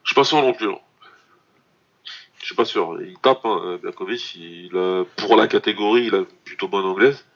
Je 0.03 0.11
suis 0.11 0.14
pas 0.14 0.23
sûr 0.25 0.41
non 0.43 0.53
plus. 0.53 0.67
non. 0.67 0.81
Je 2.39 2.47
suis 2.47 2.55
pas 2.55 2.64
sûr. 2.64 3.01
Il 3.03 3.19
tape, 3.19 3.45
hein, 3.45 3.79
Blakovic, 3.83 4.37
il 4.37 4.77
a, 4.77 5.05
pour 5.17 5.37
la 5.37 5.49
catégorie, 5.49 6.07
il 6.07 6.14
a 6.14 6.23
plutôt 6.45 6.69
bonne 6.69 6.85
anglaise. 6.85 7.27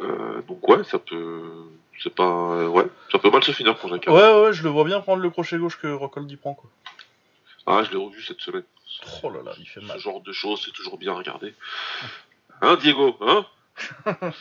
Euh, 0.00 0.40
donc 0.42 0.66
ouais, 0.68 0.82
ça 0.84 0.98
peut, 0.98 1.42
c'est 2.02 2.14
pas, 2.14 2.68
ouais, 2.68 2.86
ça 3.12 3.18
peut 3.18 3.30
mal 3.30 3.42
se 3.44 3.52
finir 3.52 3.76
pour 3.76 3.90
Jacques. 3.90 4.06
Ouais, 4.06 4.42
ouais, 4.42 4.52
je 4.54 4.62
le 4.62 4.70
vois 4.70 4.84
bien 4.84 5.00
prendre 5.00 5.20
le 5.22 5.28
crochet 5.30 5.58
gauche 5.58 5.78
que 5.78 5.88
Rockhold 5.88 6.30
y 6.30 6.36
prend 6.36 6.54
quoi. 6.54 6.70
Ah, 7.66 7.82
je 7.82 7.90
l'ai 7.90 7.96
revu 7.96 8.22
cette 8.22 8.40
semaine. 8.40 8.62
Oh 9.22 9.28
là 9.30 9.42
là, 9.42 9.52
il 9.58 9.66
fait 9.68 9.80
Ce 9.80 9.84
mal. 9.86 9.98
genre 9.98 10.20
de 10.22 10.32
choses, 10.32 10.62
c'est 10.64 10.70
toujours 10.72 10.96
bien 10.98 11.12
regardé. 11.12 11.52
Hein, 12.60 12.76
Diego, 12.80 13.16
hein 13.20 13.46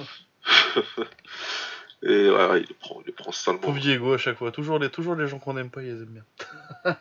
Et 2.03 2.30
ouais, 2.30 2.47
ouais, 2.49 2.61
il 2.61 2.68
le 2.70 2.76
prend, 2.80 3.01
il 3.01 3.07
le 3.07 3.11
prend 3.13 3.32
salement. 3.32 3.59
Pauvre 3.59 3.80
Diego 3.80 4.13
à 4.13 4.18
chaque 4.20 4.38
fois. 4.38 4.51
Toujours 4.51 4.78
les, 4.80 4.89
toujours 4.89 5.15
les 5.15 5.28
gens 5.28 5.39
qu'on 5.39 5.57
aime 5.57 5.72
pas, 5.72 5.82
ils 5.82 5.88
les 5.95 6.03
aiment 6.03 6.22
bien. 6.22 6.26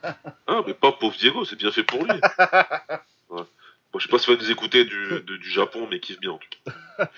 Ah, 0.49 0.63
mais 0.67 0.75
pas 0.75 0.93
pauvre 0.93 1.17
Diego, 1.17 1.45
c'est 1.45 1.57
bien 1.57 1.71
fait 1.71 1.83
pour 1.85 2.03
lui. 2.05 2.13
Ouais. 3.29 3.43
Bon, 3.93 3.99
je 3.99 4.05
sais 4.05 4.09
pas 4.11 4.19
s'il 4.19 4.35
va 4.37 4.41
nous 4.43 4.51
écouter 4.51 4.85
du, 4.85 5.09
de- 5.23 5.37
du 5.37 5.51
Japon, 5.51 5.89
mais 5.91 5.99
kiffe 6.01 6.21
bien 6.21 6.31
en 6.31 6.39
tout 6.39 6.49
cas. 6.65 7.09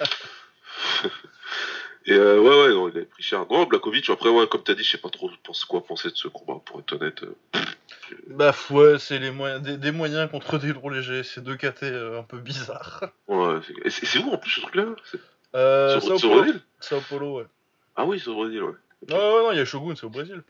Et 2.07 2.13
euh, 2.15 2.41
ouais, 2.41 2.63
ouais, 2.63 2.69
non, 2.75 2.89
il 2.89 2.97
avait 2.97 3.05
pris 3.07 3.23
cher. 3.23 3.45
Non, 3.51 3.65
Blakovic, 3.67 4.09
après, 4.09 4.31
ouais, 4.31 4.47
comme 4.49 4.63
t'as 4.63 4.73
dit, 4.75 4.83
je 4.83 4.93
sais 4.93 4.99
pas 4.99 5.11
trop 5.11 5.31
pense- 5.45 5.67
quoi 5.67 5.85
penser 5.85 6.09
de 6.11 6.17
ce 6.17 6.29
combat, 6.29 6.61
pour 6.65 6.81
être 6.81 6.95
honnête. 6.95 7.23
Euh, 7.23 7.37
Bah 8.29 8.55
ouais, 8.71 8.99
c'est 8.99 9.19
les 9.19 9.31
moyens, 9.31 9.63
des, 9.63 9.77
des 9.79 9.91
moyens 9.91 10.31
contre 10.31 10.59
des 10.59 10.73
lourds 10.73 10.91
légers. 10.91 11.23
C'est 11.25 11.41
deux 11.43 11.57
KT 11.57 11.85
euh, 11.85 12.21
un 12.21 12.23
peu 12.23 12.39
bizarres. 12.39 13.05
Ouais, 13.27 13.61
c'est- 13.89 14.19
où 14.19 14.31
en 14.33 14.37
plus 14.39 14.51
ce 14.51 14.61
truc-là? 14.61 14.85
C'est- 15.11 15.19
Euh, 15.55 15.99
Sur, 15.99 16.03
Sao 16.11 16.19
sur 16.19 16.29
Paulo. 16.29 16.43
Brésil? 16.43 16.61
Sao 16.79 17.01
Paulo, 17.09 17.39
ouais. 17.39 17.47
Ah 17.97 18.05
oui, 18.05 18.21
c'est 18.23 18.29
au 18.29 18.35
Brésil, 18.35 18.63
ouais. 18.63 18.75
Non, 19.09 19.17
ouais, 19.17 19.43
non, 19.45 19.53
il 19.53 19.59
y 19.59 19.61
a 19.61 19.65
Shogun, 19.65 19.95
c'est 19.97 20.05
au 20.05 20.11
Brésil. 20.11 20.43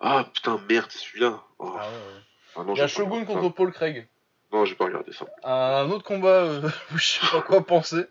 Ah 0.00 0.24
putain, 0.32 0.58
merde, 0.68 0.86
c'est 0.90 0.98
celui-là. 1.00 1.42
Oh. 1.58 1.74
Ah 1.78 1.82
ouais, 1.82 1.94
ouais. 1.94 2.22
Ah 2.56 2.64
non, 2.64 2.74
Il 2.74 2.78
y 2.78 2.82
a 2.82 2.86
Shogun 2.88 3.20
ça. 3.20 3.26
contre 3.26 3.48
Paul 3.54 3.72
Craig. 3.72 4.08
Non, 4.52 4.64
j'ai 4.64 4.74
pas 4.76 4.86
regardé 4.86 5.12
ça. 5.12 5.26
Un 5.44 5.90
autre 5.90 6.04
combat 6.04 6.28
euh, 6.44 6.62
où 6.94 6.96
je 6.98 7.04
sais 7.06 7.26
pas 7.30 7.42
quoi 7.42 7.66
penser. 7.66 8.06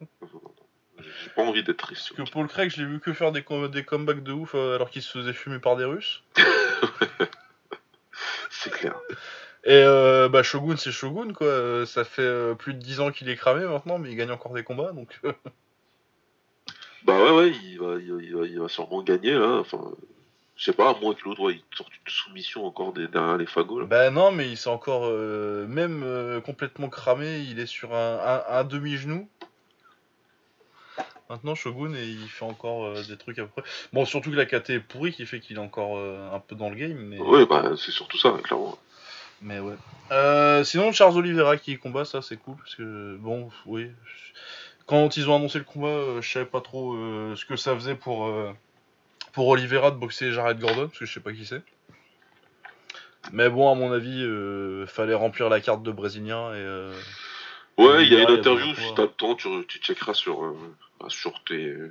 J'ai 0.00 1.30
pas 1.34 1.42
envie 1.42 1.64
d'être 1.64 1.78
triste. 1.78 2.12
Parce 2.16 2.28
que 2.30 2.32
Paul 2.32 2.46
Craig, 2.46 2.70
je 2.70 2.80
l'ai 2.80 2.86
vu 2.86 3.00
que 3.00 3.12
faire 3.12 3.32
des, 3.32 3.42
com- 3.42 3.68
des 3.68 3.82
comebacks 3.84 4.22
de 4.22 4.32
ouf 4.32 4.52
euh, 4.54 4.76
alors 4.76 4.90
qu'il 4.90 5.02
se 5.02 5.10
faisait 5.10 5.32
fumer 5.32 5.58
par 5.58 5.74
des 5.76 5.84
Russes. 5.84 6.22
C'est 8.62 8.70
clair. 8.70 8.94
Et 9.64 9.72
euh, 9.72 10.28
bah 10.28 10.42
Shogun, 10.42 10.76
c'est 10.76 10.90
Shogun 10.92 11.32
quoi. 11.32 11.46
Euh, 11.46 11.86
Ça 11.86 12.04
fait 12.04 12.22
euh, 12.22 12.54
plus 12.54 12.74
de 12.74 12.78
10 12.78 13.00
ans 13.00 13.10
qu'il 13.10 13.28
est 13.28 13.36
cramé 13.36 13.64
maintenant, 13.66 13.98
mais 13.98 14.10
il 14.10 14.16
gagne 14.16 14.30
encore 14.30 14.52
des 14.54 14.62
combats 14.64 14.92
donc. 14.92 15.20
Bah 17.04 17.14
ouais, 17.18 17.30
ouais, 17.30 17.52
il 17.64 17.78
va, 17.78 17.94
il 17.98 18.12
va, 18.12 18.22
il 18.22 18.34
va, 18.36 18.46
il 18.46 18.60
va 18.60 18.68
sûrement 18.68 19.02
gagner 19.02 19.32
là. 19.32 19.56
Enfin, 19.60 19.80
je 20.56 20.64
sais 20.64 20.72
pas, 20.74 20.90
à 20.90 21.00
moins 21.00 21.14
que 21.14 21.24
l'autre, 21.24 21.50
il 21.50 21.62
sorte 21.74 21.90
une 21.94 22.12
soumission 22.12 22.66
encore 22.66 22.92
des- 22.92 23.08
derrière 23.08 23.38
les 23.38 23.46
fagots 23.46 23.80
là. 23.80 23.86
Bah 23.86 24.10
non, 24.10 24.32
mais 24.32 24.50
il 24.50 24.58
s'est 24.58 24.68
encore 24.68 25.04
euh, 25.06 25.66
même 25.66 26.02
euh, 26.04 26.42
complètement 26.42 26.90
cramé. 26.90 27.40
Il 27.40 27.58
est 27.58 27.64
sur 27.66 27.94
un, 27.94 28.18
un- 28.22 28.42
un 28.58 28.64
demi-genou. 28.64 29.28
Maintenant 31.30 31.54
Shogun 31.54 31.94
et 31.94 32.04
il 32.08 32.28
fait 32.28 32.44
encore 32.44 32.86
euh, 32.86 33.02
des 33.08 33.16
trucs 33.16 33.38
après. 33.38 33.62
Bon, 33.92 34.04
surtout 34.04 34.32
que 34.32 34.36
la 34.36 34.46
KT 34.46 34.70
est 34.70 34.80
pourrie 34.80 35.12
qui 35.12 35.24
fait 35.26 35.38
qu'il 35.38 35.58
est 35.58 35.60
encore 35.60 35.96
euh, 35.96 36.34
un 36.34 36.40
peu 36.40 36.56
dans 36.56 36.68
le 36.68 36.74
game. 36.74 36.96
Mais, 36.96 37.20
Ouais, 37.20 37.46
bah 37.46 37.70
c'est 37.76 37.92
surtout 37.92 38.18
ça, 38.18 38.34
clairement. 38.42 38.76
mais 39.40 39.60
ouais. 39.60 39.76
Euh, 40.10 40.64
sinon, 40.64 40.90
Charles 40.90 41.16
Oliveira 41.16 41.56
qui 41.56 41.78
combat, 41.78 42.04
ça 42.04 42.20
c'est 42.20 42.36
cool. 42.36 42.56
Parce 42.56 42.74
que 42.74 43.16
bon, 43.20 43.48
oui. 43.66 43.92
Quand 44.86 45.16
ils 45.16 45.30
ont 45.30 45.36
annoncé 45.36 45.58
le 45.58 45.64
combat, 45.64 46.20
je 46.20 46.28
savais 46.28 46.46
pas 46.46 46.60
trop 46.60 46.96
ce 47.36 47.44
que 47.44 47.54
ça 47.54 47.76
faisait 47.76 47.94
pour, 47.94 48.28
pour 49.32 49.46
Oliveira 49.46 49.92
de 49.92 49.96
boxer 49.96 50.32
Jared 50.32 50.58
Gordon, 50.58 50.88
parce 50.88 50.98
que 50.98 51.06
je 51.06 51.14
sais 51.14 51.20
pas 51.20 51.32
qui 51.32 51.46
c'est. 51.46 51.62
Mais 53.30 53.48
bon, 53.48 53.70
à 53.70 53.76
mon 53.76 53.92
avis, 53.92 54.26
fallait 54.88 55.14
remplir 55.14 55.48
la 55.48 55.60
carte 55.60 55.84
de 55.84 55.92
Brésilien 55.92 56.52
et. 56.54 56.90
Ouais, 57.78 58.04
il 58.04 58.12
y 58.12 58.16
a 58.16 58.22
une 58.22 58.36
interview, 58.36 58.74
si 58.74 58.94
t'as 58.96 59.02
le 59.02 59.08
temps, 59.08 59.36
tu, 59.36 59.48
tu 59.68 59.78
checkeras 59.78 60.12
sur, 60.12 60.52
sur 61.08 61.42
tes. 61.44 61.74
ouais, 61.74 61.90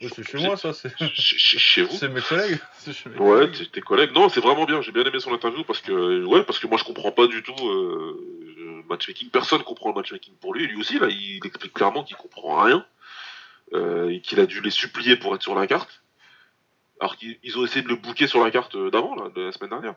sur- 0.00 0.14
c'est 0.14 0.22
chez 0.24 0.38
moi 0.46 0.56
ça, 0.56 0.72
c'est 0.72 0.92
Chez, 1.14 1.82
vous. 1.82 1.96
c'est 1.96 2.08
mes 2.08 2.20
collègues. 2.20 2.58
Chez 2.92 3.08
mes 3.10 3.16
Ouais, 3.18 3.46
collègues. 3.46 3.70
tes, 3.70 3.80
collègues. 3.80 4.12
Non, 4.12 4.28
c'est 4.28 4.40
vraiment 4.40 4.64
bien. 4.64 4.80
J'ai 4.82 4.92
bien 4.92 5.04
aimé 5.04 5.20
son 5.20 5.32
interview 5.32 5.64
parce 5.64 5.80
que, 5.80 6.24
ouais, 6.24 6.42
parce 6.44 6.58
que 6.58 6.66
moi 6.66 6.78
je 6.78 6.84
comprends 6.84 7.12
pas 7.12 7.26
du 7.26 7.42
tout 7.42 7.54
euh, 7.68 8.54
le 8.58 8.82
matchmaking. 8.88 9.30
Personne 9.30 9.62
comprend 9.62 9.90
le 9.90 9.94
matchmaking 9.96 10.34
pour 10.36 10.54
lui. 10.54 10.66
Lui 10.66 10.76
aussi, 10.80 10.98
là, 10.98 11.08
il 11.08 11.40
explique 11.44 11.72
clairement 11.72 12.04
qu'il 12.04 12.16
comprend 12.16 12.62
rien 12.62 12.84
euh, 13.72 14.08
et 14.10 14.20
qu'il 14.20 14.38
a 14.40 14.46
dû 14.46 14.60
les 14.60 14.70
supplier 14.70 15.16
pour 15.16 15.34
être 15.34 15.42
sur 15.42 15.54
la 15.54 15.66
carte. 15.66 16.02
Alors 17.00 17.16
qu'ils 17.16 17.38
ils 17.42 17.58
ont 17.58 17.64
essayé 17.64 17.82
de 17.82 17.88
le 17.88 17.96
booker 17.96 18.26
sur 18.26 18.42
la 18.44 18.50
carte 18.50 18.74
euh, 18.74 18.90
d'avant, 18.90 19.14
là, 19.16 19.28
de 19.34 19.42
la 19.42 19.52
semaine 19.52 19.70
dernière. 19.70 19.94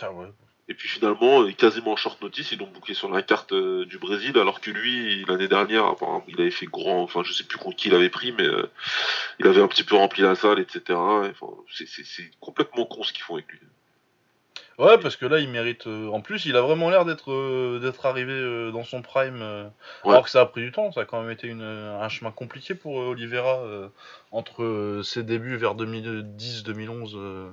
Ah 0.00 0.12
ouais. 0.12 0.26
Et 0.70 0.74
puis 0.74 0.86
finalement, 0.88 1.46
quasiment 1.52 1.92
en 1.92 1.96
short 1.96 2.20
notice, 2.20 2.52
ils 2.52 2.58
l'ont 2.58 2.66
booké 2.66 2.92
sur 2.92 3.08
la 3.10 3.22
carte 3.22 3.52
euh, 3.52 3.86
du 3.86 3.96
Brésil, 3.98 4.36
alors 4.38 4.60
que 4.60 4.70
lui, 4.70 5.24
l'année 5.26 5.48
dernière, 5.48 5.86
apparemment, 5.86 6.24
il 6.28 6.38
avait 6.40 6.50
fait 6.50 6.66
grand, 6.66 7.02
enfin 7.02 7.22
je 7.24 7.32
sais 7.32 7.44
plus 7.44 7.56
contre 7.56 7.76
qui 7.76 7.88
il 7.88 7.94
avait 7.94 8.10
pris, 8.10 8.32
mais 8.32 8.44
euh, 8.46 8.68
il 9.40 9.46
avait 9.46 9.62
un 9.62 9.68
petit 9.68 9.82
peu 9.82 9.96
rempli 9.96 10.22
la 10.22 10.34
salle, 10.34 10.58
etc. 10.58 10.82
Et, 10.88 11.30
Enfin, 11.30 11.46
c'est- 11.72 12.30
complètement 12.40 12.84
con 12.84 13.02
ce 13.02 13.14
qu'ils 13.14 13.22
font 13.22 13.34
avec 13.36 13.48
lui. 13.48 13.60
Ouais, 14.78 14.96
parce 14.98 15.16
que 15.16 15.26
là, 15.26 15.38
il 15.40 15.48
mérite. 15.48 15.86
euh, 15.88 16.08
En 16.10 16.20
plus, 16.20 16.44
il 16.46 16.54
a 16.54 16.60
vraiment 16.60 16.88
l'air 16.90 17.04
d'être 17.04 17.32
euh, 17.32 17.80
d'être 17.80 18.06
arrivé 18.06 18.32
euh, 18.32 18.70
dans 18.70 18.84
son 18.84 19.02
prime. 19.02 19.40
Ouais. 20.04 20.10
Alors 20.10 20.22
que 20.24 20.30
ça 20.30 20.42
a 20.42 20.46
pris 20.46 20.60
du 20.60 20.70
temps. 20.70 20.92
Ça 20.92 21.00
a 21.00 21.04
quand 21.04 21.20
même 21.20 21.32
été 21.32 21.48
une, 21.48 21.62
un 21.62 22.08
chemin 22.08 22.30
compliqué 22.30 22.74
pour 22.76 22.94
Oliveira 22.94 23.60
entre 24.30 25.00
ses 25.02 25.24
débuts 25.24 25.56
vers 25.56 25.74
2010-2011 25.74 27.12
euh, 27.16 27.50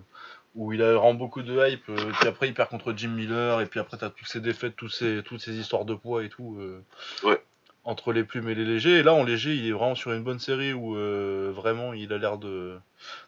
où 0.55 0.73
il 0.73 0.79
vraiment 0.79 1.13
beaucoup 1.13 1.41
de 1.41 1.67
hype. 1.67 1.87
euh, 1.89 2.11
puis 2.19 2.27
après, 2.27 2.47
il 2.47 2.53
perd 2.53 2.69
contre 2.69 2.93
Jim 2.95 3.09
Miller. 3.09 3.61
Et 3.61 3.65
puis 3.65 3.79
après, 3.79 3.97
t'as 3.97 4.09
toutes 4.09 4.27
ces 4.27 4.39
défaites, 4.39 4.75
toutes 4.75 4.93
ces, 4.93 5.21
toutes 5.23 5.41
ces 5.41 5.53
histoires 5.55 5.85
de 5.85 5.93
poids 5.93 6.23
et 6.23 6.29
tout. 6.29 6.57
euh, 6.59 6.81
Ouais. 7.23 7.41
Entre 7.83 8.13
les 8.13 8.23
plumes 8.23 8.49
et 8.49 8.55
les 8.55 8.65
légers. 8.65 8.97
Et 8.99 9.03
là, 9.03 9.13
en 9.13 9.23
léger, 9.23 9.53
il 9.53 9.67
est 9.67 9.71
vraiment 9.71 9.93
sur 9.95 10.11
une 10.11 10.23
bonne 10.23 10.39
série 10.39 10.73
où 10.73 10.95
euh, 10.97 11.51
vraiment 11.53 11.93
il 11.93 12.11
a 12.13 12.17
l'air 12.17 12.37
de 12.37 12.77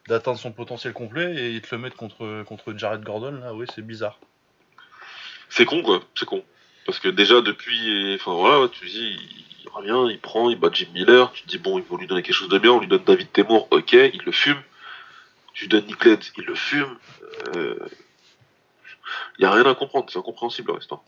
d'atteindre 0.08 0.38
son 0.38 0.50
potentiel 0.50 0.92
complet. 0.92 1.34
Et 1.36 1.50
ils 1.52 1.60
te 1.60 1.72
le 1.74 1.80
mettent 1.80 1.94
contre, 1.94 2.42
contre 2.44 2.72
Jared 2.76 3.02
Gordon. 3.04 3.32
Là, 3.40 3.54
oui, 3.54 3.66
c'est 3.74 3.86
bizarre. 3.86 4.18
C'est 5.48 5.64
con, 5.64 5.82
quoi, 5.82 6.00
c'est 6.14 6.26
con. 6.26 6.42
Parce 6.86 6.98
que 6.98 7.08
déjà, 7.08 7.40
depuis, 7.42 8.14
enfin 8.14 8.32
voilà, 8.32 8.68
tu 8.68 8.86
dis, 8.86 9.18
il 9.64 9.68
revient, 9.70 10.12
il 10.12 10.18
prend, 10.18 10.48
il 10.50 10.58
bat 10.58 10.70
Jim 10.72 10.86
Miller, 10.94 11.30
tu 11.32 11.42
te 11.42 11.48
dis, 11.48 11.58
bon, 11.58 11.78
il 11.78 11.84
faut 11.84 11.96
lui 11.96 12.06
donner 12.06 12.22
quelque 12.22 12.34
chose 12.34 12.48
de 12.48 12.58
bien, 12.58 12.72
on 12.72 12.80
lui 12.80 12.88
donne 12.88 13.04
David 13.04 13.30
Temur, 13.32 13.68
ok, 13.70 13.92
il 13.92 14.20
le 14.24 14.32
fume. 14.32 14.56
Tu 15.58 15.66
donnes 15.66 15.86
Nick 15.86 16.04
Led, 16.04 16.20
il 16.36 16.44
le 16.44 16.54
fume. 16.54 16.96
Euh... 17.56 17.76
Il 19.38 19.42
y 19.42 19.44
a 19.44 19.50
rien 19.50 19.64
à 19.66 19.74
comprendre, 19.74 20.06
c'est 20.08 20.16
incompréhensible 20.16 20.68
le 20.68 20.74
restant. 20.74 21.02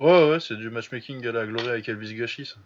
Ouais, 0.00 0.28
ouais, 0.28 0.40
c'est 0.40 0.56
du 0.56 0.70
matchmaking 0.70 1.24
à 1.28 1.30
la 1.30 1.46
Glory 1.46 1.68
avec 1.68 1.88
Elvis 1.88 2.16
Gachi, 2.16 2.44
ça. 2.44 2.56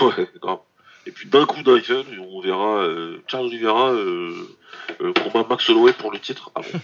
ouais, 0.06 0.30
grave. 0.40 0.60
Et 1.04 1.10
puis 1.10 1.28
d'un 1.28 1.44
coup 1.44 1.62
d'un 1.62 1.82
seul, 1.82 2.06
on 2.18 2.40
verra 2.40 2.78
euh, 2.78 3.22
Charles 3.26 3.50
euh, 3.52 4.56
euh, 5.02 5.12
combat 5.12 5.46
Max 5.50 5.68
Holloway 5.68 5.92
pour 5.92 6.10
le 6.10 6.18
titre. 6.18 6.50
Ah 6.54 6.62
bon 6.62 6.80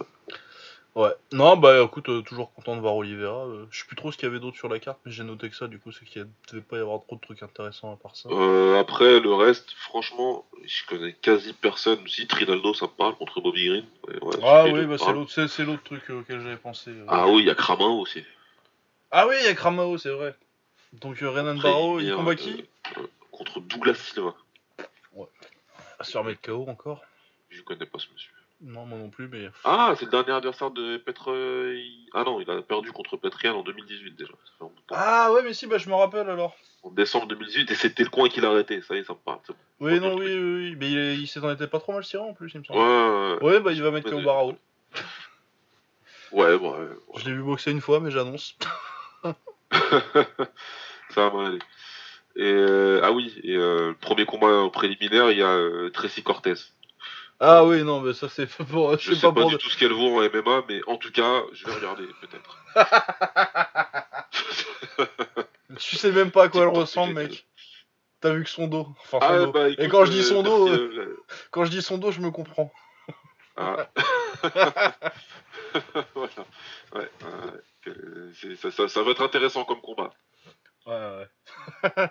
Ouais. 0.00 0.06
Non, 1.32 1.56
bah 1.56 1.82
écoute, 1.82 2.08
euh, 2.08 2.22
toujours 2.22 2.52
content 2.52 2.74
de 2.74 2.80
voir 2.80 2.96
Oliveira. 2.96 3.46
euh, 3.46 3.66
je 3.70 3.80
sais 3.80 3.86
plus 3.86 3.96
trop 3.96 4.10
ce 4.10 4.16
qu'il 4.16 4.26
y 4.26 4.30
avait 4.30 4.40
d'autre 4.40 4.56
sur 4.56 4.68
la 4.68 4.78
carte, 4.80 4.98
mais 5.04 5.12
j'ai 5.12 5.22
noté 5.22 5.48
que 5.48 5.56
ça, 5.56 5.68
du 5.68 5.78
coup, 5.78 5.92
c'est 5.92 6.04
qu'il 6.04 6.26
devait 6.50 6.62
pas 6.62 6.76
y 6.76 6.80
avoir 6.80 7.00
trop 7.02 7.16
de 7.16 7.20
trucs 7.20 7.42
intéressants 7.42 7.92
à 7.92 7.96
part 7.96 8.16
ça. 8.16 8.28
Euh, 8.30 8.78
après, 8.78 9.20
le 9.20 9.32
reste, 9.32 9.72
franchement, 9.72 10.44
je 10.64 10.86
connais 10.86 11.12
quasi 11.12 11.52
personne. 11.52 12.06
Si 12.08 12.26
Trinaldo, 12.26 12.74
ça 12.74 12.86
me 12.86 12.90
parle 12.90 13.14
contre 13.16 13.40
Bobby 13.40 13.68
Green. 13.68 13.84
Ouais, 14.08 14.22
ouais, 14.22 14.36
ah 14.42 14.64
oui, 14.66 14.84
bah 14.86 14.98
c'est 14.98 15.12
l'autre, 15.12 15.30
c'est, 15.48 15.64
l'autre 15.64 15.82
truc 15.84 16.10
auquel 16.10 16.42
j'avais 16.42 16.56
pensé. 16.56 16.92
Ah 17.08 17.28
oui, 17.28 17.42
il 17.42 17.46
y 17.46 17.50
a 17.50 17.54
Kramao 17.54 18.00
aussi. 18.00 18.24
Ah 19.12 19.26
oui, 19.28 19.36
il 19.40 19.46
y 19.46 19.48
a 19.48 19.54
Kramao, 19.54 19.96
c'est 19.98 20.10
vrai. 20.10 20.34
Donc 20.92 21.18
Renan 21.18 21.56
Après, 21.56 21.70
Barrow, 21.70 22.00
il 22.00 22.12
combat 22.14 22.34
qui? 22.34 22.64
Contre 23.30 23.60
Douglas 23.60 23.94
Silva. 23.94 24.34
À 25.98 26.04
se 26.04 26.12
faire 26.12 26.24
mettre 26.24 26.40
KO 26.40 26.66
encore? 26.68 27.02
Je 27.50 27.62
connais 27.62 27.86
pas 27.86 27.98
ce 27.98 28.06
monsieur. 28.12 28.32
Non, 28.62 28.84
moi 28.84 28.98
non 28.98 29.08
plus, 29.08 29.26
mais. 29.28 29.48
Ah, 29.64 29.94
c'est 29.98 30.04
le 30.04 30.10
dernier 30.10 30.32
adversaire 30.32 30.70
de 30.70 30.98
Petre. 30.98 31.28
il- 31.74 32.08
Ah 32.12 32.24
non, 32.24 32.40
il 32.40 32.50
a 32.50 32.60
perdu 32.62 32.92
contre 32.92 33.16
Petrian 33.16 33.56
en 33.56 33.62
2018 33.62 34.16
déjà. 34.16 34.32
Ah 34.90 35.32
ouais, 35.32 35.42
mais 35.42 35.54
si, 35.54 35.66
bah 35.66 35.78
je 35.78 35.88
me 35.88 35.94
rappelle 35.94 36.28
alors. 36.28 36.54
En 36.82 36.90
décembre 36.90 37.26
2018, 37.28 37.70
et 37.70 37.74
c'était 37.74 38.04
le 38.04 38.10
coin 38.10 38.28
qu'il 38.28 38.44
a 38.44 38.50
arrêté. 38.50 38.80
Ça 38.82 38.94
y 38.94 38.98
est, 38.98 39.04
ça 39.04 39.12
me 39.14 39.18
parle. 39.18 39.40
bon. 39.48 39.54
Oui, 39.80 39.98
non, 40.00 40.14
oui, 40.14 40.26
oui, 40.26 40.54
oui, 40.70 40.76
mais 40.78 40.90
il, 40.90 40.98
est- 40.98 41.16
il 41.16 41.26
s'en 41.26 41.50
était 41.50 41.66
pas 41.66 41.78
trop 41.78 41.92
mal 41.92 42.04
tiré 42.04 42.22
en 42.22 42.34
plus, 42.34 42.50
il 42.54 42.60
me 42.60 42.64
semble. 42.64 42.78
Ouais, 42.80 42.86
ouais, 42.86 43.36
ouais. 43.40 43.42
Ouais, 43.54 43.60
bah 43.60 43.72
il 43.72 43.82
va 43.82 43.90
mettre 43.90 44.10
KO 44.10 44.16
Ouais, 44.16 44.24
Barrow. 44.24 44.54
Ouais, 46.32 46.58
bon, 46.58 46.72
ouais, 46.72 46.78
ouais. 46.86 46.96
Je 47.20 47.24
l'ai 47.26 47.32
vu 47.34 47.42
boxer 47.42 47.70
une 47.70 47.80
fois, 47.80 47.98
mais 48.00 48.10
j'annonce. 48.10 48.56
ça 51.10 51.28
va 51.28 51.30
mal 51.30 51.46
aller. 51.46 51.58
Et 52.36 52.44
euh, 52.44 53.00
ah 53.02 53.12
oui, 53.12 53.38
et 53.42 53.56
euh, 53.56 53.88
le 53.88 53.94
premier 53.94 54.24
combat 54.24 54.60
au 54.60 54.70
préliminaire, 54.70 55.30
il 55.32 55.38
y 55.38 55.42
a 55.42 55.48
euh, 55.50 55.90
Tracy 55.90 56.22
Cortez. 56.22 56.54
Ah 57.42 57.64
oui, 57.64 57.82
non, 57.84 58.00
mais 58.02 58.12
ça 58.12 58.28
c'est 58.28 58.46
pour. 58.70 58.92
Je 58.98 59.10
Je 59.10 59.14
sais 59.14 59.20
pas, 59.22 59.32
pas 59.32 59.40
pour. 59.42 59.50
du 59.50 59.56
tout 59.58 59.70
ce 59.70 59.78
qu'elle 59.78 59.92
vaut 59.92 60.18
en 60.18 60.22
MMA, 60.22 60.64
mais 60.68 60.80
en 60.86 60.96
tout 60.98 61.10
cas, 61.10 61.42
je 61.52 61.64
vais 61.66 61.72
regarder 61.74 62.06
peut-être. 62.20 62.58
Tu 65.78 65.96
sais 65.96 66.12
même 66.12 66.30
pas 66.30 66.44
à 66.44 66.48
quoi 66.48 66.62
elle 66.62 66.68
ressemble, 66.68 67.14
mec. 67.14 67.46
T'as 68.20 68.34
vu 68.34 68.44
que 68.44 68.50
son 68.50 68.66
dos. 68.66 68.88
Enfin, 69.00 69.18
son 69.20 69.26
Ah, 69.26 69.38
dos. 69.46 69.52
bah, 69.52 69.68
Et 69.70 69.88
quand 69.88 70.04
je 70.04 70.10
dis 70.10 70.22
son 70.22 70.40
euh, 70.40 70.42
dos, 70.42 70.68
merci, 70.68 70.98
euh, 70.98 71.16
Quand 71.50 71.64
je 71.64 71.70
dis 71.70 71.80
son 71.80 71.96
dos, 71.96 72.10
je 72.10 72.20
me 72.20 72.30
comprends. 72.30 72.70
ah. 73.56 73.86
voilà. 76.14 76.30
Ouais. 76.94 77.10
Euh, 77.86 78.32
ça, 78.56 78.70
ça, 78.70 78.88
ça 78.88 79.02
va 79.02 79.10
être 79.12 79.22
intéressant 79.22 79.64
comme 79.64 79.80
combat. 79.80 80.12
Ouais, 80.86 80.92
ouais. 80.94 81.28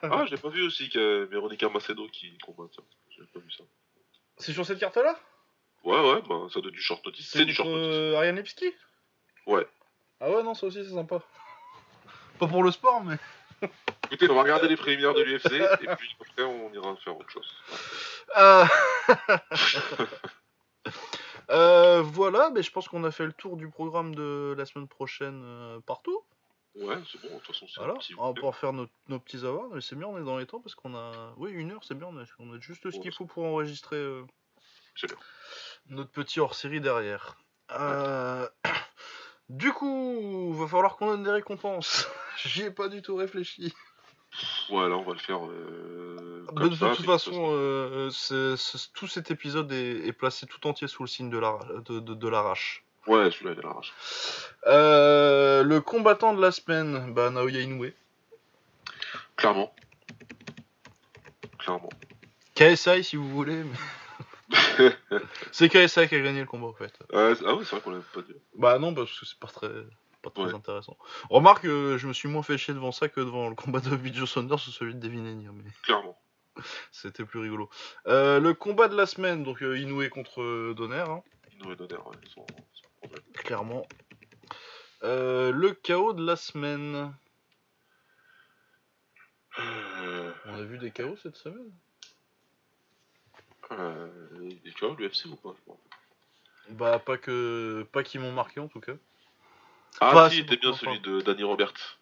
Ah, 0.04 0.26
j'ai 0.28 0.38
pas 0.38 0.50
vu 0.50 0.66
aussi 0.66 0.90
que 0.90 1.26
Véronica 1.26 1.70
Macedo 1.70 2.08
qui 2.08 2.38
combat. 2.40 2.64
J'ai 3.10 3.24
pas 3.34 3.40
vu 3.40 3.52
ça. 3.52 3.64
C'est 4.40 4.54
sur 4.54 4.66
cette 4.66 4.80
carte-là? 4.80 5.18
Ouais, 5.84 6.00
ouais, 6.00 6.22
bah, 6.28 6.48
ça 6.54 6.60
doit 6.60 6.70
être 6.70 6.76
du 6.76 6.82
short 6.82 7.06
notice. 7.06 7.30
C'est 7.30 7.46
du 7.46 7.54
short 7.54 7.70
notice. 7.70 7.86
euh, 7.94 8.16
Ariane 8.16 8.36
Lipski 8.38 8.72
Ouais. 9.46 9.68
Ah 10.20 10.30
ouais, 10.30 10.44
non, 10.44 10.54
ça 10.54 10.68
aussi 10.68 10.84
c'est 10.84 10.94
sympa. 10.94 11.22
Pas 12.40 12.48
pour 12.48 12.64
le 12.64 12.72
sport, 12.72 13.04
mais. 13.04 13.18
Écoutez, 14.12 14.30
on 14.32 14.36
va 14.36 14.44
regarder 14.44 14.68
les 14.68 14.78
préliminaires 14.78 15.14
de 15.14 15.22
l'UFC 15.22 15.52
et 15.54 15.96
puis 15.98 16.16
après 16.20 16.44
on 16.44 16.72
ira 16.74 16.96
faire 16.98 17.18
autre 17.18 17.30
chose. 17.30 17.56
Euh, 18.38 18.66
euh, 21.52 22.02
voilà, 22.02 22.50
mais 22.52 22.64
je 22.64 22.72
pense 22.72 22.88
qu'on 22.88 23.04
a 23.04 23.12
fait 23.12 23.26
le 23.26 23.34
tour 23.34 23.58
du 23.58 23.70
programme 23.70 24.16
de 24.16 24.56
la 24.58 24.66
semaine 24.66 24.88
prochaine 24.88 25.42
euh, 25.44 25.80
partout. 25.86 26.22
Ouais, 26.76 26.96
c'est 27.12 27.20
bon, 27.22 27.30
de 27.36 27.40
toute 27.40 27.48
façon 27.48 27.66
c'est 27.68 27.80
Voilà, 27.80 27.96
petit 27.96 28.14
on 28.18 28.28
va 28.28 28.34
pouvoir 28.34 28.56
faire 28.56 28.74
nos, 28.74 28.88
nos 29.08 29.20
petits 29.20 29.46
avoirs, 29.46 29.70
mais 29.74 29.82
c'est 29.82 29.96
bien, 29.96 30.08
on 30.08 30.20
est 30.20 30.24
dans 30.24 30.38
les 30.38 30.46
temps 30.46 30.60
parce 30.62 30.76
qu'on 30.76 30.96
a. 30.96 31.34
Oui, 31.38 31.52
une 31.52 31.72
heure, 31.72 31.84
c'est 31.84 31.96
bien, 31.96 32.08
on 32.08 32.18
a, 32.18 32.24
on 32.40 32.54
a 32.54 32.60
juste 32.60 32.90
ce 32.90 33.00
qu'il 33.00 33.12
faut 33.12 33.26
pour 33.26 33.44
enregistrer 33.44 33.96
euh, 33.98 34.24
bien. 35.04 35.16
notre 35.88 36.12
petit 36.12 36.40
hors 36.40 36.56
série 36.56 36.80
derrière. 36.82 37.36
Euh, 37.72 38.48
Du 39.50 39.74
coup, 39.74 40.54
va 40.54 40.68
falloir 40.68 40.96
qu'on 40.96 41.08
donne 41.08 41.24
des 41.24 41.32
récompenses. 41.32 42.08
J'y 42.46 42.62
ai 42.64 42.72
pas 42.72 42.88
du 42.88 43.02
tout 43.02 43.16
réfléchi. 43.16 43.74
Ouais, 44.70 44.88
là 44.88 44.96
on 44.96 45.04
va 45.04 45.14
le 45.14 45.20
faire. 45.20 45.44
Euh, 45.50 46.46
comme 46.56 46.70
de 46.70 46.76
ça, 46.76 46.92
toute 46.96 47.06
façon, 47.06 47.50
euh, 47.52 48.12
tout 48.94 49.08
cet 49.08 49.32
épisode 49.32 49.72
est, 49.72 50.06
est 50.08 50.14
placé 50.14 50.46
tout 50.46 50.68
entier 50.68 50.88
sous 50.88 51.02
le 51.02 51.08
signe 51.10 51.32
de 51.32 51.40
la, 51.40 51.58
de, 51.86 52.00
de- 52.00 52.14
de 52.14 52.28
l'arrache. 52.28 52.86
Ouais, 53.08 53.32
celui-là 53.32 53.54
il 53.54 53.60
est 53.60 53.64
l'arrache. 53.64 53.94
Euh, 54.68 55.64
le 55.64 55.82
combattant 55.82 56.34
de 56.34 56.42
la 56.42 56.52
semaine, 56.52 57.14
bah, 57.14 57.30
Naoya 57.30 57.62
Inoue. 57.62 57.92
Clairement. 59.36 59.74
Clairement. 61.58 61.90
KSI 62.56 63.04
si 63.04 63.16
vous 63.16 63.30
voulez. 63.30 63.64
mais- 63.64 63.78
c'est 65.52 65.70
KSI 65.70 66.08
qui 66.08 66.16
a 66.16 66.20
gagné 66.22 66.40
le 66.42 66.46
combat 66.46 66.68
en 66.68 66.74
fait. 66.74 66.94
Ah 67.14 67.30
oui, 67.30 67.36
c'est 67.38 67.72
vrai 67.72 67.82
qu'on 67.82 67.92
l'avait 67.92 68.04
pas 68.14 68.22
dit. 68.22 68.36
Bah 68.56 68.80
non, 68.80 68.94
parce 68.94 69.18
que 69.20 69.26
c'est 69.26 69.40
pas 69.40 69.48
très, 69.48 69.70
pas 70.22 70.30
très 70.32 70.44
Ouais. 70.46 70.54
intéressant. 70.56 70.98
Remarque, 71.30 71.66
euh, 71.66 71.98
je 71.98 72.08
me 72.08 72.14
suis 72.14 72.28
moins 72.28 72.44
fait 72.44 72.58
chier 72.58 72.74
devant 72.74 72.92
ça 72.92 73.08
que 73.10 73.20
devant 73.22 73.48
le 73.50 73.56
combat 73.56 73.80
de 73.80 73.98
Joe 74.14 74.30
Saunders 74.30 74.56
ou 74.68 74.72
celui 74.72 74.96
de 74.96 75.00
Devin 75.00 75.22
mais 75.22 75.72
Clairement. 75.84 76.20
c'était 76.92 77.24
plus 77.26 77.40
rigolo. 77.40 77.70
Euh, 78.08 78.40
le 78.40 78.54
combat 78.54 78.88
de 78.88 78.96
la 78.98 79.06
semaine, 79.06 79.44
donc 79.44 79.62
euh, 79.64 79.78
Inoue 79.80 80.10
contre 80.10 80.74
Donner, 80.74 81.04
hein, 81.08 81.22
Ino 81.54 81.72
et 81.72 81.76
Donner, 81.76 81.96
ouais, 81.96 82.18
ils 82.24 82.30
sont. 82.30 82.46
Clairement. 83.34 83.88
Euh, 85.04 85.52
le 85.52 85.72
chaos 85.74 86.14
de 86.14 86.26
la 86.26 86.36
semaine. 86.36 87.14
Euh, 89.60 90.32
On 90.46 90.54
a 90.56 90.64
vu 90.64 90.78
des 90.78 90.92
chaos 90.92 91.16
cette 91.18 91.36
semaine? 91.36 91.72
Euh, 93.72 94.08
est 94.66 94.80
KO 94.80 94.96
l'UFC 94.96 95.26
ou 95.26 95.36
pas 95.36 95.56
Bah 96.70 96.98
pas 97.00 97.18
que 97.18 97.86
pas 97.92 98.04
qui 98.04 98.18
m'ont 98.18 98.32
marqué 98.32 98.60
en 98.60 98.68
tout 98.68 98.80
cas. 98.80 98.94
Ah 100.02 100.12
Pas 100.12 100.30
si, 100.30 100.38
c'était 100.38 100.58
bien 100.58 100.74
celui 100.74 101.00
de 101.02 101.22
Danny 101.22 101.44
Roberts. 101.44 102.00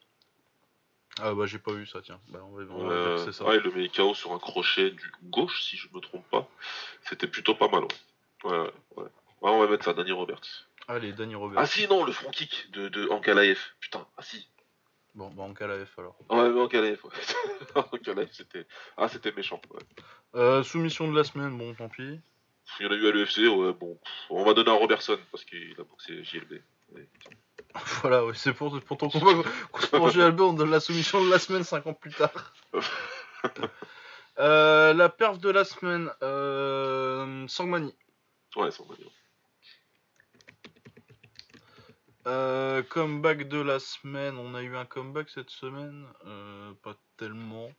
Ah 1.19 1.33
bah 1.33 1.45
j'ai 1.45 1.59
pas 1.59 1.73
vu 1.73 1.85
ça 1.85 2.01
tiens. 2.01 2.19
Bah 2.29 2.39
on 2.43 2.55
va, 2.55 2.63
on 2.73 2.87
va 2.87 2.95
dire 2.95 3.15
que 3.15 3.31
c'est 3.31 3.37
ça. 3.37 3.45
ouais, 3.45 3.59
le 3.59 3.71
met 3.71 3.89
KO 3.89 4.13
sur 4.13 4.31
un 4.33 4.39
crochet 4.39 4.91
du 4.91 5.11
gauche, 5.23 5.63
si 5.63 5.75
je 5.75 5.89
me 5.93 5.99
trompe 5.99 6.27
pas. 6.29 6.47
C'était 7.09 7.27
plutôt 7.27 7.55
pas 7.55 7.67
mal. 7.67 7.83
Ouais, 8.43 8.51
ouais, 8.51 8.57
ouais. 8.59 8.71
ouais. 8.97 9.03
Ouais, 9.41 9.51
on 9.51 9.59
va 9.59 9.67
mettre 9.67 9.83
ça, 9.85 9.93
Danny 9.93 10.11
Roberts. 10.11 10.66
Allez, 10.87 11.11
Danny 11.11 11.35
Robert. 11.35 11.59
Ah 11.59 11.65
si, 11.65 11.87
non, 11.87 12.05
le 12.05 12.11
front 12.11 12.31
kick 12.31 12.71
de, 12.71 12.87
de 12.87 13.09
Ankalaev. 13.09 13.59
Putain, 13.79 14.07
ah 14.17 14.21
si. 14.21 14.47
Bon, 15.15 15.29
bah 15.29 15.47
F 15.85 15.99
alors. 15.99 16.15
Ouais, 16.29 16.49
mais 16.49 16.61
Ankalaev, 16.61 16.99
ouais. 17.03 17.11
Ankalaev, 17.91 18.29
c'était... 18.31 18.65
Ah, 18.95 19.09
c'était 19.09 19.31
méchant, 19.31 19.59
ouais. 19.71 19.81
Euh, 20.35 20.63
soumission 20.63 21.11
de 21.11 21.17
la 21.17 21.23
semaine, 21.23 21.57
bon 21.57 21.73
tant 21.73 21.89
pis. 21.89 22.19
Il 22.79 22.85
y 22.85 22.85
en 22.87 22.91
a 22.91 22.95
eu 22.95 23.07
à 23.07 23.11
l'UFC, 23.11 23.37
ouais, 23.39 23.73
bon. 23.73 23.99
On 24.29 24.45
va 24.45 24.53
donner 24.53 24.69
à 24.69 24.75
Robertson, 24.75 25.17
parce 25.31 25.43
qu'il 25.43 25.75
a 25.79 25.83
boxé 25.83 26.23
JLB. 26.23 26.61
Ouais. 26.93 27.07
Voilà, 28.01 28.25
ouais, 28.25 28.33
c'est 28.33 28.53
pour, 28.53 28.79
pour 28.81 28.97
ton 28.97 29.09
combat 29.09 29.43
contre 29.71 30.11
GLB, 30.11 30.41
on 30.41 30.53
donne 30.53 30.71
la 30.71 30.79
soumission 30.79 31.23
de 31.23 31.29
la 31.29 31.39
semaine 31.39 31.63
5 31.63 31.85
ans 31.87 31.93
plus 31.93 32.13
tard. 32.13 32.53
Euh, 34.39 34.93
la 34.93 35.09
perf 35.09 35.39
de 35.39 35.49
la 35.49 35.63
semaine, 35.63 36.11
euh, 36.21 37.47
Sangmani. 37.47 37.93
Ouais, 38.55 38.69
on 38.79 38.85
va 38.85 38.95
dire. 38.95 39.11
Euh, 42.27 42.83
comeback 42.83 43.47
de 43.47 43.59
la 43.59 43.79
semaine, 43.79 44.37
on 44.37 44.53
a 44.53 44.61
eu 44.61 44.75
un 44.75 44.85
comeback 44.85 45.29
cette 45.29 45.49
semaine 45.49 46.05
Euh, 46.25 46.73
Pas 46.83 46.95
tellement. 47.17 47.71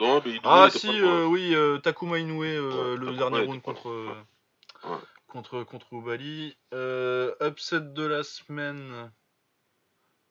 Non, 0.00 0.20
mais 0.24 0.38
Ah 0.44 0.68
si, 0.70 0.88
euh, 1.00 1.24
oui, 1.24 1.54
Takuma 1.82 2.18
Inoue, 2.18 2.40
Ouais, 2.40 2.56
le 2.56 2.96
Takuma 2.96 3.16
dernier 3.16 3.46
round 3.46 3.62
contre, 3.62 4.24
Ouais. 4.84 4.98
contre, 5.28 5.62
contre 5.64 5.92
Ubali. 5.94 6.56
Upset 7.40 7.80
de 7.80 8.04
la 8.04 8.22
semaine, 8.22 9.10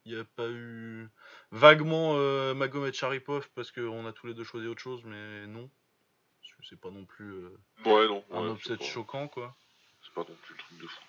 il 0.05 0.13
n'y 0.13 0.19
a 0.19 0.25
pas 0.35 0.47
eu... 0.47 1.09
Vaguement 1.51 2.13
Magomed 2.55 2.93
Sharipov, 2.93 3.47
parce 3.55 3.71
qu'on 3.71 4.05
a 4.05 4.11
tous 4.13 4.27
les 4.27 4.33
deux 4.33 4.43
choisi 4.43 4.67
autre 4.67 4.81
chose, 4.81 5.01
mais 5.05 5.47
non. 5.47 5.69
C'est 6.69 6.79
pas 6.79 6.89
non 6.91 7.05
plus 7.05 7.45
Ouais, 7.85 8.07
non. 8.07 8.23
un 8.31 8.53
upset 8.53 8.81
choquant, 8.83 9.27
quoi. 9.27 9.55
C'est 10.03 10.13
pas 10.13 10.21
non 10.21 10.35
plus 10.43 10.53
le 10.55 10.59
truc 10.59 10.77
de 10.81 10.87
fou. 10.87 11.01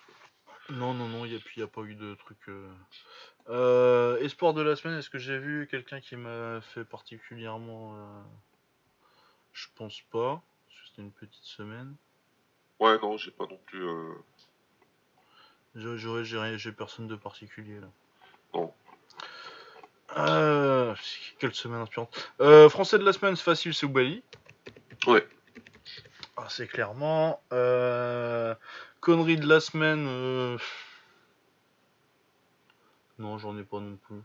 Non, 0.69 0.93
non, 0.93 1.07
non, 1.07 1.25
il 1.25 1.39
n'y 1.57 1.63
a, 1.63 1.67
pas 1.67 1.81
eu 1.81 1.95
de 1.95 2.15
truc. 2.15 2.37
Euh... 2.49 2.71
Euh, 3.49 4.17
espoir 4.21 4.53
de 4.53 4.61
la 4.61 4.75
semaine, 4.75 4.97
est-ce 4.97 5.09
que 5.09 5.19
j'ai 5.19 5.37
vu 5.37 5.67
quelqu'un 5.69 6.01
qui 6.01 6.15
m'a 6.15 6.61
fait 6.61 6.83
particulièrement. 6.83 7.95
euh, 7.95 8.21
Je 9.53 9.67
pense 9.75 10.01
pas, 10.11 10.41
parce 10.65 10.79
que 10.81 10.87
c'était 10.89 11.01
une 11.03 11.11
petite 11.11 11.43
semaine. 11.43 11.95
Ouais, 12.79 12.97
non, 12.99 13.17
j'ai 13.17 13.31
pas 13.31 13.45
non 13.45 13.59
plus... 13.65 13.83
euh, 13.83 14.13
J'ai- 15.75 15.97
J'aurais, 15.97 16.57
j'ai 16.57 16.71
personne 16.71 17.07
de 17.07 17.15
particulier 17.15 17.79
là. 17.79 17.87
Non. 18.53 18.73
Euh, 20.17 20.95
quelle 21.39 21.53
semaine 21.53 21.81
inspirante. 21.81 22.31
Euh, 22.41 22.69
français 22.69 22.97
de 22.97 23.03
la 23.03 23.13
semaine, 23.13 23.35
c'est 23.35 23.43
facile, 23.43 23.73
c'est 23.73 23.85
Oubali. 23.85 24.23
Ouais. 25.07 25.27
Ah, 26.37 26.47
c'est 26.49 26.67
clairement. 26.67 27.41
Euh, 27.53 28.55
connerie 29.05 29.37
de 29.37 29.47
la 29.47 29.59
semaine. 29.59 30.07
euh, 30.09 30.57
Non, 33.19 33.37
j'en 33.37 33.55
ai 33.57 33.63
pas 33.63 33.79
non 33.79 33.97
plus. 33.97 34.19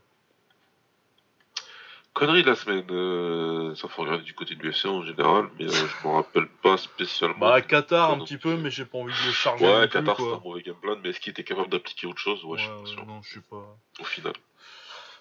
Connerie 2.15 2.43
de 2.43 2.49
la 2.49 2.57
semaine, 2.57 2.85
euh, 2.91 3.75
ça 3.77 3.89
faut 3.89 4.03
regarder 4.03 4.25
du 4.25 4.35
côté 4.35 4.55
de 4.55 4.63
l'UFC 4.63 4.87
en 4.87 5.03
général, 5.05 5.49
mais 5.59 5.67
euh, 5.67 5.71
je 5.71 6.09
me 6.09 6.13
rappelle 6.15 6.49
pas 6.63 6.77
spécialement. 6.79 7.39
Bah, 7.39 7.61
Qatar 7.61 8.11
un 8.11 8.19
petit 8.21 8.37
peu, 8.39 8.57
mais 8.57 8.71
j'ai 8.71 8.85
pas 8.87 8.99
envie 8.99 9.13
de 9.13 9.27
le 9.27 9.33
charger. 9.33 9.65
Ouais, 9.65 9.89
Qatar 9.89 10.17
c'est 10.17 10.23
un 10.33 10.41
mauvais 10.41 10.63
game 10.63 10.75
plan, 10.77 10.97
mais 11.03 11.11
est-ce 11.11 11.21
qu'il 11.21 11.31
était 11.31 11.45
capable 11.45 11.69
d'appliquer 11.69 12.07
autre 12.09 12.19
chose? 12.19 12.43
Ouais, 12.45 12.59
je 12.59 12.65
suis 12.65 12.73
pas 12.81 12.87
sûr. 12.87 13.07
non, 13.07 13.23
je 13.23 13.31
suis 13.31 13.41
pas. 13.41 13.79
Au 14.01 14.05
final. 14.05 14.33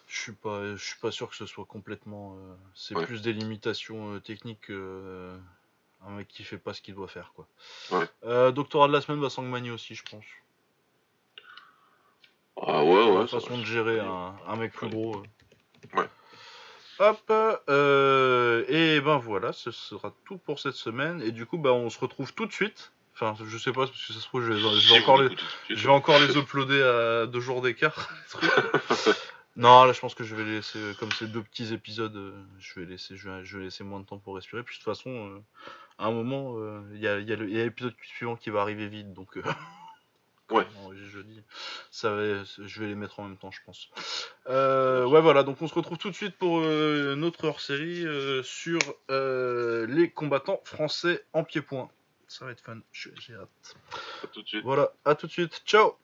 Je 0.07 0.17
suis 0.19 0.31
pas, 0.33 0.75
je 0.75 0.83
suis 0.83 0.97
pas 0.99 1.11
sûr 1.11 1.29
que 1.29 1.35
ce 1.35 1.45
soit 1.45 1.65
complètement. 1.65 2.35
euh, 2.37 2.55
c'est 2.73 2.95
Ouais. 2.95 3.05
plus 3.05 3.21
des 3.21 3.33
limitations 3.33 4.15
euh, 4.15 4.19
techniques 4.19 4.61
que 4.61 4.73
euh, 4.73 5.37
un 6.07 6.11
mec 6.11 6.27
qui 6.27 6.43
fait 6.43 6.57
pas 6.57 6.73
ce 6.73 6.81
qu'il 6.81 6.95
doit 6.95 7.07
faire, 7.07 7.33
quoi. 7.35 7.47
Ouais. 7.91 8.05
Euh, 8.25 8.51
doctorat 8.51 8.87
de 8.87 8.93
la 8.93 9.01
semaine, 9.01 9.19
bah, 9.21 9.29
Sangmani 9.29 9.71
aussi, 9.71 9.95
je 9.95 10.03
pense. 10.09 10.25
Ah 12.61 12.83
ouais, 12.83 13.05
ouais. 13.11 13.19
la 13.19 13.27
façon 13.27 13.55
va, 13.55 13.57
de 13.57 13.65
gérer 13.65 13.99
un, 13.99 14.35
un 14.47 14.55
mec 14.55 14.73
plus 14.73 14.89
gros. 14.89 15.15
euh. 15.17 15.97
Ouais. 15.99 16.09
Hop, 16.99 17.31
euh, 17.69 18.65
et 18.67 18.99
ben 18.99 19.17
voilà, 19.17 19.53
ce 19.53 19.71
sera 19.71 20.13
tout 20.25 20.37
pour 20.37 20.59
cette 20.59 20.73
semaine. 20.73 21.21
Et 21.21 21.31
du 21.31 21.45
coup, 21.45 21.57
bah, 21.57 21.71
on 21.71 21.89
se 21.89 21.99
retrouve 21.99 22.33
tout 22.33 22.45
de 22.45 22.51
suite. 22.51 22.91
Enfin, 23.13 23.35
je 23.45 23.57
sais 23.57 23.71
pas, 23.71 23.85
parce 23.85 23.91
que 23.91 24.13
ça 24.13 24.19
se 24.19 24.25
trouve, 24.25 24.43
je 24.43 24.53
vais, 24.53 24.59
je 24.59 24.67
vais 24.67 24.79
Si 24.79 24.87
vous 24.89 24.95
encore 24.95 25.21
les, 25.21 25.29
Je 25.69 25.87
vais 25.87 25.93
encore 25.93 26.19
les 26.19 26.37
uploader 26.37 26.81
à 26.81 27.25
deux 27.25 27.39
jours 27.39 27.61
d'écart. 27.61 28.09
non, 29.59 29.83
là 29.83 29.91
je 29.91 29.99
pense 29.99 30.15
que 30.15 30.23
je 30.23 30.35
vais 30.35 30.45
laisser, 30.45 30.79
euh, 30.79 30.93
comme 30.93 31.11
c'est 31.11 31.27
deux 31.27 31.43
petits 31.43 31.73
épisodes, 31.73 32.15
euh, 32.15 32.43
je 32.59 32.79
vais 32.79 32.85
laisser, 32.85 33.17
je 33.17 33.29
vais, 33.29 33.43
je 33.43 33.57
vais 33.57 33.65
laisser 33.65 33.83
moins 33.83 33.99
de 33.99 34.05
temps 34.05 34.17
pour 34.17 34.35
respirer. 34.35 34.63
Puis 34.63 34.75
de 34.75 34.83
toute 34.83 34.85
façon, 34.85 35.09
euh, 35.09 35.39
à 35.97 36.05
un 36.05 36.11
moment, 36.11 36.55
il 36.93 36.99
y, 37.01 37.07
a, 37.09 37.19
y 37.19 37.33
a 37.33 37.35
l'épisode 37.35 37.93
suivant 38.01 38.37
qui 38.37 38.49
va 38.51 38.61
arriver 38.61 38.87
vite, 38.87 39.13
donc. 39.13 39.37
euh, 39.37 39.43
Ouais. 40.49 40.65
jeudi, 40.95 41.43
ça 41.91 42.09
va, 42.09 42.43
je 42.43 42.79
vais 42.81 42.87
les 42.87 42.95
mettre 42.95 43.19
en 43.19 43.27
même 43.27 43.37
temps, 43.37 43.51
je 43.51 43.59
pense. 43.63 43.87
Ouais, 44.47 45.21
voilà, 45.21 45.43
donc 45.43 45.61
on 45.61 45.67
se 45.67 45.75
retrouve 45.75 45.99
tout 45.99 46.09
de 46.09 46.15
suite 46.15 46.35
pour 46.37 46.61
notre 46.61 47.43
hors-série 47.47 48.03
sur 48.43 48.79
les 49.09 50.09
combattants 50.09 50.59
français 50.63 51.23
en 51.33 51.43
pied-point. 51.43 51.91
Ça 52.27 52.45
va 52.45 52.51
être 52.51 52.61
fun, 52.61 52.79
j'ai 52.91 53.11
j'ai 53.19 53.35
hâte. 53.35 53.75
À 54.23 54.27
tout 54.27 54.41
de 54.41 54.47
suite. 54.47 54.63
Voilà, 54.63 54.91
à 55.05 55.13
tout 55.13 55.27
de 55.27 55.31
suite, 55.31 55.61
ciao 55.67 55.95